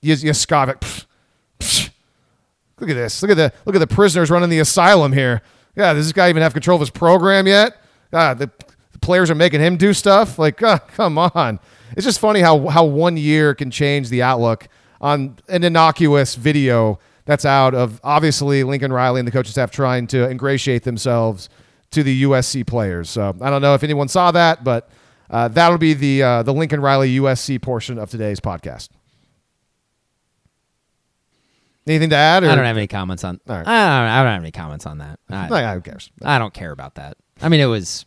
you, 0.00 0.14
you 0.14 0.32
scoff 0.32 0.68
at 0.68 0.80
"Pfft, 0.80 1.06
pfft, 1.58 1.90
look 2.80 2.90
at 2.90 2.94
this. 2.94 3.22
Look 3.22 3.30
at 3.30 3.36
the 3.36 3.52
look 3.64 3.74
at 3.74 3.80
the 3.80 3.86
prisoners 3.86 4.30
running 4.30 4.50
the 4.50 4.60
asylum 4.60 5.12
here. 5.12 5.42
Yeah 5.76 5.92
does 5.92 6.06
this 6.06 6.12
guy 6.12 6.28
even 6.28 6.42
have 6.42 6.52
control 6.52 6.76
of 6.76 6.80
his 6.80 6.90
program 6.90 7.46
yet? 7.46 7.76
Ah, 8.12 8.34
the, 8.34 8.50
the 8.92 8.98
players 8.98 9.30
are 9.30 9.34
making 9.34 9.60
him 9.60 9.76
do 9.76 9.92
stuff? 9.92 10.38
Like 10.38 10.62
ah, 10.62 10.78
come 10.78 11.18
on. 11.18 11.60
It's 11.96 12.04
just 12.04 12.20
funny 12.20 12.40
how 12.40 12.68
how 12.68 12.84
one 12.84 13.16
year 13.16 13.54
can 13.54 13.70
change 13.70 14.08
the 14.08 14.22
outlook 14.22 14.68
on 15.00 15.38
an 15.48 15.64
innocuous 15.64 16.34
video 16.34 16.98
that's 17.24 17.44
out 17.44 17.74
of 17.74 18.00
obviously 18.02 18.64
Lincoln 18.64 18.92
Riley 18.92 19.20
and 19.20 19.26
the 19.26 19.32
coaching 19.32 19.52
staff 19.52 19.70
trying 19.70 20.06
to 20.08 20.28
ingratiate 20.28 20.84
themselves 20.84 21.48
to 21.90 22.02
the 22.02 22.22
USC 22.22 22.66
players. 22.66 23.10
So 23.10 23.36
I 23.40 23.50
don't 23.50 23.62
know 23.62 23.74
if 23.74 23.84
anyone 23.84 24.08
saw 24.08 24.30
that, 24.32 24.64
but 24.64 24.88
uh, 25.30 25.48
that'll 25.48 25.78
be 25.78 25.94
the 25.94 26.22
uh, 26.22 26.42
the 26.42 26.54
Lincoln 26.54 26.80
Riley 26.80 27.16
USC 27.16 27.60
portion 27.60 27.98
of 27.98 28.10
today's 28.10 28.40
podcast. 28.40 28.88
Anything 31.86 32.10
to 32.10 32.16
add? 32.16 32.44
Or? 32.44 32.50
I 32.50 32.54
don't 32.54 32.64
have 32.64 32.76
any 32.76 32.86
comments 32.86 33.24
on. 33.24 33.40
Right. 33.46 33.60
I, 33.60 33.62
don't, 33.62 33.68
I 33.68 34.22
don't 34.22 34.32
have 34.32 34.42
any 34.42 34.52
comments 34.52 34.84
on 34.84 34.98
that. 34.98 35.18
I, 35.30 35.48
Like, 35.48 35.74
who 35.74 35.80
cares? 35.80 36.10
I 36.22 36.38
don't 36.38 36.52
care 36.52 36.70
about 36.70 36.96
that. 36.96 37.16
I 37.40 37.48
mean, 37.48 37.60
it 37.60 37.66
was. 37.66 38.04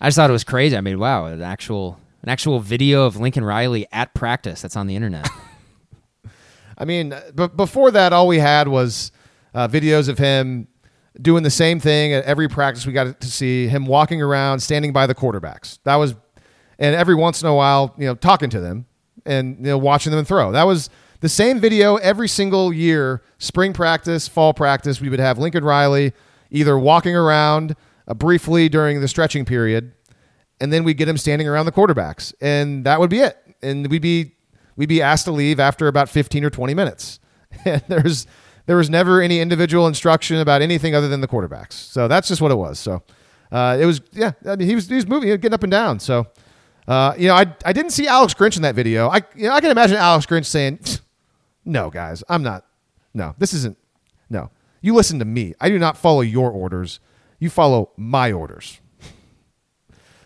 I 0.00 0.08
just 0.08 0.16
thought 0.16 0.28
it 0.28 0.34
was 0.34 0.44
crazy. 0.44 0.76
I 0.76 0.80
mean, 0.82 0.98
wow, 0.98 1.26
an 1.26 1.40
actual 1.42 1.98
an 2.22 2.28
actual 2.28 2.60
video 2.60 3.04
of 3.04 3.16
Lincoln 3.16 3.44
Riley 3.44 3.86
at 3.92 4.14
practice 4.14 4.62
that's 4.62 4.76
on 4.76 4.86
the 4.86 4.96
internet. 4.96 5.28
I 6.76 6.84
mean, 6.84 7.14
but 7.34 7.56
before 7.56 7.90
that, 7.92 8.12
all 8.12 8.26
we 8.26 8.38
had 8.38 8.68
was 8.68 9.12
uh, 9.54 9.68
videos 9.68 10.08
of 10.08 10.18
him 10.18 10.68
doing 11.20 11.42
the 11.42 11.50
same 11.50 11.78
thing 11.78 12.12
at 12.12 12.24
every 12.24 12.48
practice. 12.48 12.86
We 12.86 12.92
got 12.92 13.20
to 13.20 13.26
see 13.30 13.68
him 13.68 13.86
walking 13.86 14.20
around, 14.20 14.60
standing 14.60 14.92
by 14.92 15.06
the 15.06 15.14
quarterbacks. 15.14 15.78
That 15.84 15.96
was, 15.96 16.14
and 16.78 16.94
every 16.94 17.14
once 17.14 17.42
in 17.42 17.48
a 17.48 17.54
while, 17.54 17.94
you 17.96 18.06
know, 18.06 18.14
talking 18.14 18.50
to 18.50 18.60
them 18.60 18.86
and 19.26 19.58
you 19.58 19.64
know 19.64 19.78
watching 19.78 20.12
them 20.12 20.24
throw. 20.24 20.52
That 20.52 20.64
was 20.64 20.90
the 21.20 21.28
same 21.28 21.60
video 21.60 21.96
every 21.96 22.28
single 22.28 22.72
year. 22.72 23.22
Spring 23.38 23.72
practice, 23.72 24.28
fall 24.28 24.52
practice. 24.52 25.00
We 25.00 25.08
would 25.08 25.20
have 25.20 25.38
Lincoln 25.38 25.64
Riley 25.64 26.12
either 26.50 26.78
walking 26.78 27.16
around 27.16 27.74
uh, 28.06 28.14
briefly 28.14 28.68
during 28.68 29.00
the 29.00 29.08
stretching 29.08 29.44
period, 29.44 29.92
and 30.60 30.72
then 30.72 30.84
we'd 30.84 30.96
get 30.96 31.08
him 31.08 31.18
standing 31.18 31.48
around 31.48 31.66
the 31.66 31.72
quarterbacks, 31.72 32.34
and 32.40 32.84
that 32.84 33.00
would 33.00 33.10
be 33.10 33.20
it. 33.20 33.38
And 33.62 33.88
we'd 33.90 34.02
be 34.02 34.33
we'd 34.76 34.88
be 34.88 35.02
asked 35.02 35.24
to 35.26 35.32
leave 35.32 35.60
after 35.60 35.88
about 35.88 36.08
15 36.08 36.44
or 36.44 36.50
20 36.50 36.74
minutes. 36.74 37.20
And 37.64 37.82
there's 37.86 38.26
there 38.66 38.76
was 38.76 38.90
never 38.90 39.20
any 39.22 39.40
individual 39.40 39.86
instruction 39.86 40.38
about 40.38 40.60
anything 40.60 40.94
other 40.94 41.08
than 41.08 41.20
the 41.20 41.28
quarterbacks. 41.28 41.74
So 41.74 42.08
that's 42.08 42.26
just 42.26 42.40
what 42.40 42.50
it 42.50 42.56
was. 42.56 42.78
So 42.80 43.02
uh, 43.52 43.78
it 43.80 43.86
was 43.86 44.00
yeah. 44.12 44.32
I 44.44 44.56
mean 44.56 44.68
he 44.68 44.74
was 44.74 44.88
he 44.88 44.96
was 44.96 45.06
moving, 45.06 45.28
getting 45.28 45.54
up 45.54 45.62
and 45.62 45.70
down. 45.70 46.00
So 46.00 46.26
uh, 46.88 47.14
you 47.16 47.28
know 47.28 47.34
I 47.34 47.46
I 47.64 47.72
didn't 47.72 47.92
see 47.92 48.08
Alex 48.08 48.34
Grinch 48.34 48.56
in 48.56 48.62
that 48.62 48.74
video. 48.74 49.08
I 49.08 49.22
you 49.36 49.48
know 49.48 49.54
I 49.54 49.60
can 49.60 49.70
imagine 49.70 49.96
Alex 49.96 50.26
Grinch 50.26 50.46
saying, 50.46 50.80
"No 51.64 51.90
guys, 51.90 52.24
I'm 52.28 52.42
not. 52.42 52.66
No, 53.14 53.34
this 53.38 53.52
isn't. 53.52 53.78
No, 54.28 54.50
you 54.80 54.94
listen 54.94 55.20
to 55.20 55.24
me. 55.24 55.54
I 55.60 55.68
do 55.68 55.78
not 55.78 55.96
follow 55.96 56.22
your 56.22 56.50
orders. 56.50 56.98
You 57.38 57.50
follow 57.50 57.92
my 57.96 58.32
orders." 58.32 58.80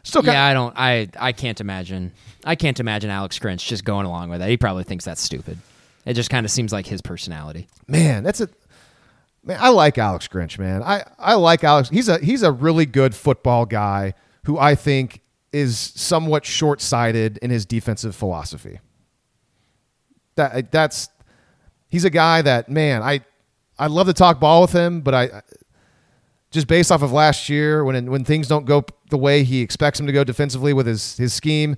Still, 0.09 0.24
yeah, 0.24 0.43
I 0.43 0.55
don't. 0.55 0.72
I 0.74 1.10
I 1.20 1.32
can't 1.32 1.60
imagine. 1.60 2.12
I 2.43 2.55
can't 2.55 2.80
imagine 2.80 3.10
Alex 3.10 3.39
Grinch 3.39 3.66
just 3.66 3.85
going 3.85 4.06
along 4.06 4.30
with 4.30 4.40
that. 4.40 4.48
He 4.48 4.56
probably 4.56 4.85
thinks 4.85 5.05
that's 5.05 5.20
stupid. 5.20 5.59
It 6.06 6.14
just 6.14 6.30
kind 6.30 6.47
of 6.47 6.51
seems 6.51 6.72
like 6.72 6.86
his 6.86 7.02
personality. 7.02 7.68
Man, 7.86 8.22
that's 8.22 8.40
a 8.40 8.48
man. 9.44 9.59
I 9.60 9.68
like 9.68 9.98
Alex 9.98 10.26
Grinch, 10.26 10.59
man. 10.59 10.82
I 10.82 11.05
I 11.18 11.35
like 11.35 11.62
Alex. 11.62 11.90
He's 11.90 12.09
a 12.09 12.16
he's 12.20 12.43
a 12.43 12.51
really 12.51 12.86
good 12.86 13.14
football 13.14 13.66
guy 13.66 14.14
who 14.44 14.56
I 14.56 14.76
think 14.76 15.20
is 15.52 15.78
somewhat 15.78 16.47
short 16.47 16.80
sighted 16.80 17.36
in 17.43 17.51
his 17.51 17.66
defensive 17.66 18.16
philosophy. 18.16 18.80
That 20.36 20.72
that's 20.72 21.10
he's 21.90 22.06
a 22.06 22.10
guy 22.10 22.40
that 22.40 22.70
man 22.70 23.02
I 23.02 23.20
I 23.78 23.89
love 23.89 24.06
to 24.06 24.14
talk 24.14 24.40
ball 24.40 24.62
with 24.62 24.72
him, 24.72 25.02
but 25.02 25.12
I 25.12 25.43
just 26.51 26.66
based 26.66 26.91
off 26.91 27.03
of 27.03 27.12
last 27.12 27.49
year 27.49 27.85
when 27.85 28.11
when 28.11 28.25
things 28.25 28.49
don't 28.49 28.65
go 28.65 28.85
the 29.11 29.19
way 29.19 29.45
he 29.45 29.61
expects 29.61 29.99
them 29.99 30.07
to 30.07 30.12
go 30.12 30.25
defensively 30.25 30.73
with 30.73 30.87
his 30.87 31.16
his 31.16 31.33
scheme, 31.33 31.77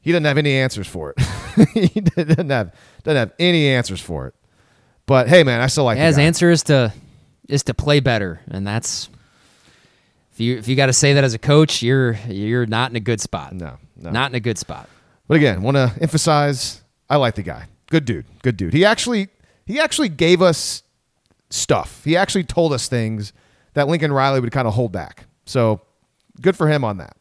he 0.00 0.12
doesn't 0.12 0.24
have 0.24 0.38
any 0.38 0.54
answers 0.54 0.86
for 0.86 1.14
it. 1.16 1.68
he 1.74 2.00
doesn't 2.00 2.50
have 2.50 2.74
doesn't 3.02 3.16
have 3.16 3.32
any 3.38 3.68
answers 3.68 4.00
for 4.00 4.28
it. 4.28 4.34
But 5.06 5.28
hey, 5.28 5.44
man, 5.44 5.60
I 5.60 5.66
still 5.68 5.84
like. 5.84 5.98
Yeah, 5.98 6.06
his 6.06 6.18
answer 6.18 6.50
is 6.50 6.62
to 6.64 6.92
is 7.48 7.62
to 7.64 7.74
play 7.74 8.00
better, 8.00 8.40
and 8.48 8.66
that's 8.66 9.08
if 10.32 10.40
you 10.40 10.58
if 10.58 10.68
you 10.68 10.76
got 10.76 10.86
to 10.86 10.92
say 10.92 11.14
that 11.14 11.24
as 11.24 11.34
a 11.34 11.38
coach, 11.38 11.82
you're 11.82 12.12
you're 12.28 12.66
not 12.66 12.90
in 12.90 12.96
a 12.96 13.00
good 13.00 13.20
spot. 13.20 13.52
No, 13.52 13.78
no, 13.96 14.10
not 14.10 14.30
in 14.30 14.34
a 14.34 14.40
good 14.40 14.58
spot. 14.58 14.88
But 15.28 15.36
again, 15.36 15.62
want 15.62 15.76
to 15.76 15.92
emphasize, 16.00 16.82
I 17.10 17.16
like 17.16 17.34
the 17.34 17.42
guy. 17.42 17.66
Good 17.88 18.04
dude. 18.04 18.26
Good 18.42 18.56
dude. 18.56 18.72
He 18.72 18.84
actually 18.84 19.28
he 19.64 19.80
actually 19.80 20.08
gave 20.08 20.42
us 20.42 20.82
stuff. 21.50 22.02
He 22.04 22.16
actually 22.16 22.44
told 22.44 22.72
us 22.72 22.88
things 22.88 23.32
that 23.74 23.88
Lincoln 23.88 24.12
Riley 24.12 24.40
would 24.40 24.52
kind 24.52 24.66
of 24.66 24.74
hold 24.74 24.92
back. 24.92 25.26
So 25.44 25.80
good 26.40 26.56
for 26.56 26.68
him 26.68 26.84
on 26.84 26.98
that. 26.98 27.16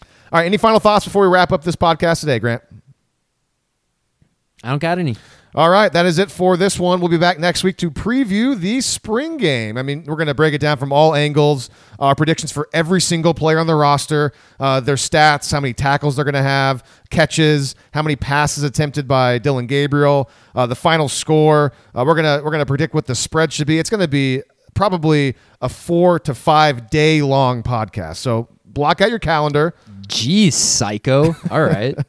All 0.00 0.38
right. 0.38 0.46
Any 0.46 0.56
final 0.56 0.80
thoughts 0.80 1.04
before 1.04 1.22
we 1.22 1.32
wrap 1.32 1.52
up 1.52 1.64
this 1.64 1.76
podcast 1.76 2.20
today, 2.20 2.38
Grant? 2.38 2.62
I 4.64 4.70
don't 4.70 4.78
got 4.78 4.98
any. 4.98 5.16
All 5.54 5.68
right, 5.68 5.92
that 5.92 6.06
is 6.06 6.18
it 6.18 6.30
for 6.30 6.56
this 6.56 6.78
one. 6.78 7.00
We'll 7.00 7.10
be 7.10 7.18
back 7.18 7.38
next 7.38 7.62
week 7.62 7.76
to 7.78 7.90
preview 7.90 8.58
the 8.58 8.80
spring 8.80 9.36
game. 9.36 9.76
I 9.76 9.82
mean, 9.82 10.04
we're 10.06 10.16
going 10.16 10.28
to 10.28 10.34
break 10.34 10.54
it 10.54 10.62
down 10.62 10.78
from 10.78 10.94
all 10.94 11.14
angles. 11.14 11.68
Our 11.98 12.14
predictions 12.14 12.50
for 12.50 12.70
every 12.72 13.02
single 13.02 13.34
player 13.34 13.58
on 13.58 13.66
the 13.66 13.74
roster, 13.74 14.32
uh, 14.58 14.80
their 14.80 14.94
stats, 14.94 15.52
how 15.52 15.60
many 15.60 15.74
tackles 15.74 16.16
they're 16.16 16.24
going 16.24 16.32
to 16.34 16.42
have, 16.42 16.82
catches, 17.10 17.74
how 17.92 18.00
many 18.00 18.16
passes 18.16 18.64
attempted 18.64 19.06
by 19.06 19.36
Dillon 19.36 19.66
Gabriel, 19.66 20.30
uh, 20.54 20.66
the 20.66 20.74
final 20.74 21.06
score. 21.06 21.74
Uh, 21.94 22.02
we're 22.06 22.14
gonna 22.14 22.40
we're 22.42 22.50
gonna 22.50 22.64
predict 22.64 22.94
what 22.94 23.04
the 23.04 23.14
spread 23.14 23.52
should 23.52 23.66
be. 23.66 23.78
It's 23.78 23.90
going 23.90 24.00
to 24.00 24.08
be 24.08 24.42
probably 24.72 25.36
a 25.60 25.68
four 25.68 26.18
to 26.20 26.34
five 26.34 26.88
day 26.88 27.20
long 27.20 27.62
podcast. 27.62 28.16
So 28.16 28.48
block 28.64 29.02
out 29.02 29.10
your 29.10 29.18
calendar. 29.18 29.74
Jeez, 30.08 30.54
psycho. 30.54 31.36
All 31.50 31.62
right. 31.62 31.94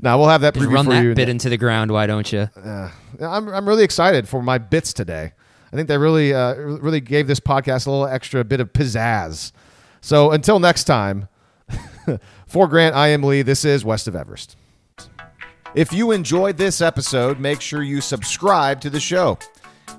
now 0.00 0.18
we'll 0.18 0.28
have 0.28 0.42
that 0.42 0.54
Just 0.54 0.66
run 0.66 0.86
that 0.86 1.16
bit 1.16 1.28
into 1.28 1.48
the 1.48 1.56
ground, 1.56 1.90
why 1.90 2.06
don't 2.06 2.30
you? 2.32 2.48
Uh, 2.56 2.90
I'm 3.20 3.48
I'm 3.48 3.68
really 3.68 3.84
excited 3.84 4.28
for 4.28 4.42
my 4.42 4.58
bits 4.58 4.92
today. 4.92 5.32
I 5.72 5.76
think 5.76 5.88
they 5.88 5.98
really 5.98 6.32
uh, 6.32 6.54
really 6.54 7.00
gave 7.00 7.26
this 7.26 7.40
podcast 7.40 7.86
a 7.86 7.90
little 7.90 8.06
extra 8.06 8.44
bit 8.44 8.60
of 8.60 8.72
pizzazz. 8.72 9.52
So 10.00 10.30
until 10.30 10.58
next 10.60 10.84
time, 10.84 11.28
for 12.46 12.68
Grant, 12.68 12.94
I 12.94 13.08
am 13.08 13.22
Lee. 13.22 13.42
This 13.42 13.64
is 13.64 13.84
West 13.84 14.08
of 14.08 14.16
Everest. 14.16 14.56
If 15.74 15.92
you 15.92 16.12
enjoyed 16.12 16.56
this 16.56 16.80
episode, 16.80 17.38
make 17.38 17.60
sure 17.60 17.82
you 17.82 18.00
subscribe 18.00 18.80
to 18.80 18.90
the 18.90 19.00
show. 19.00 19.38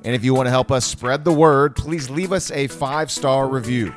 And 0.03 0.15
if 0.15 0.23
you 0.23 0.33
want 0.33 0.47
to 0.47 0.51
help 0.51 0.71
us 0.71 0.85
spread 0.85 1.23
the 1.23 1.33
word, 1.33 1.75
please 1.75 2.09
leave 2.09 2.31
us 2.31 2.51
a 2.51 2.67
five 2.67 3.11
star 3.11 3.47
review. 3.47 3.93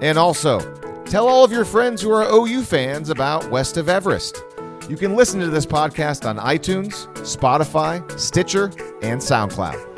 And 0.00 0.18
also, 0.18 0.58
tell 1.04 1.26
all 1.26 1.44
of 1.44 1.52
your 1.52 1.64
friends 1.64 2.02
who 2.02 2.10
are 2.10 2.28
OU 2.30 2.62
fans 2.62 3.08
about 3.08 3.50
West 3.50 3.76
of 3.76 3.88
Everest. 3.88 4.42
You 4.88 4.98
can 4.98 5.16
listen 5.16 5.40
to 5.40 5.48
this 5.48 5.64
podcast 5.64 6.28
on 6.28 6.36
iTunes, 6.36 7.06
Spotify, 7.20 8.20
Stitcher, 8.20 8.66
and 9.00 9.18
SoundCloud. 9.18 9.93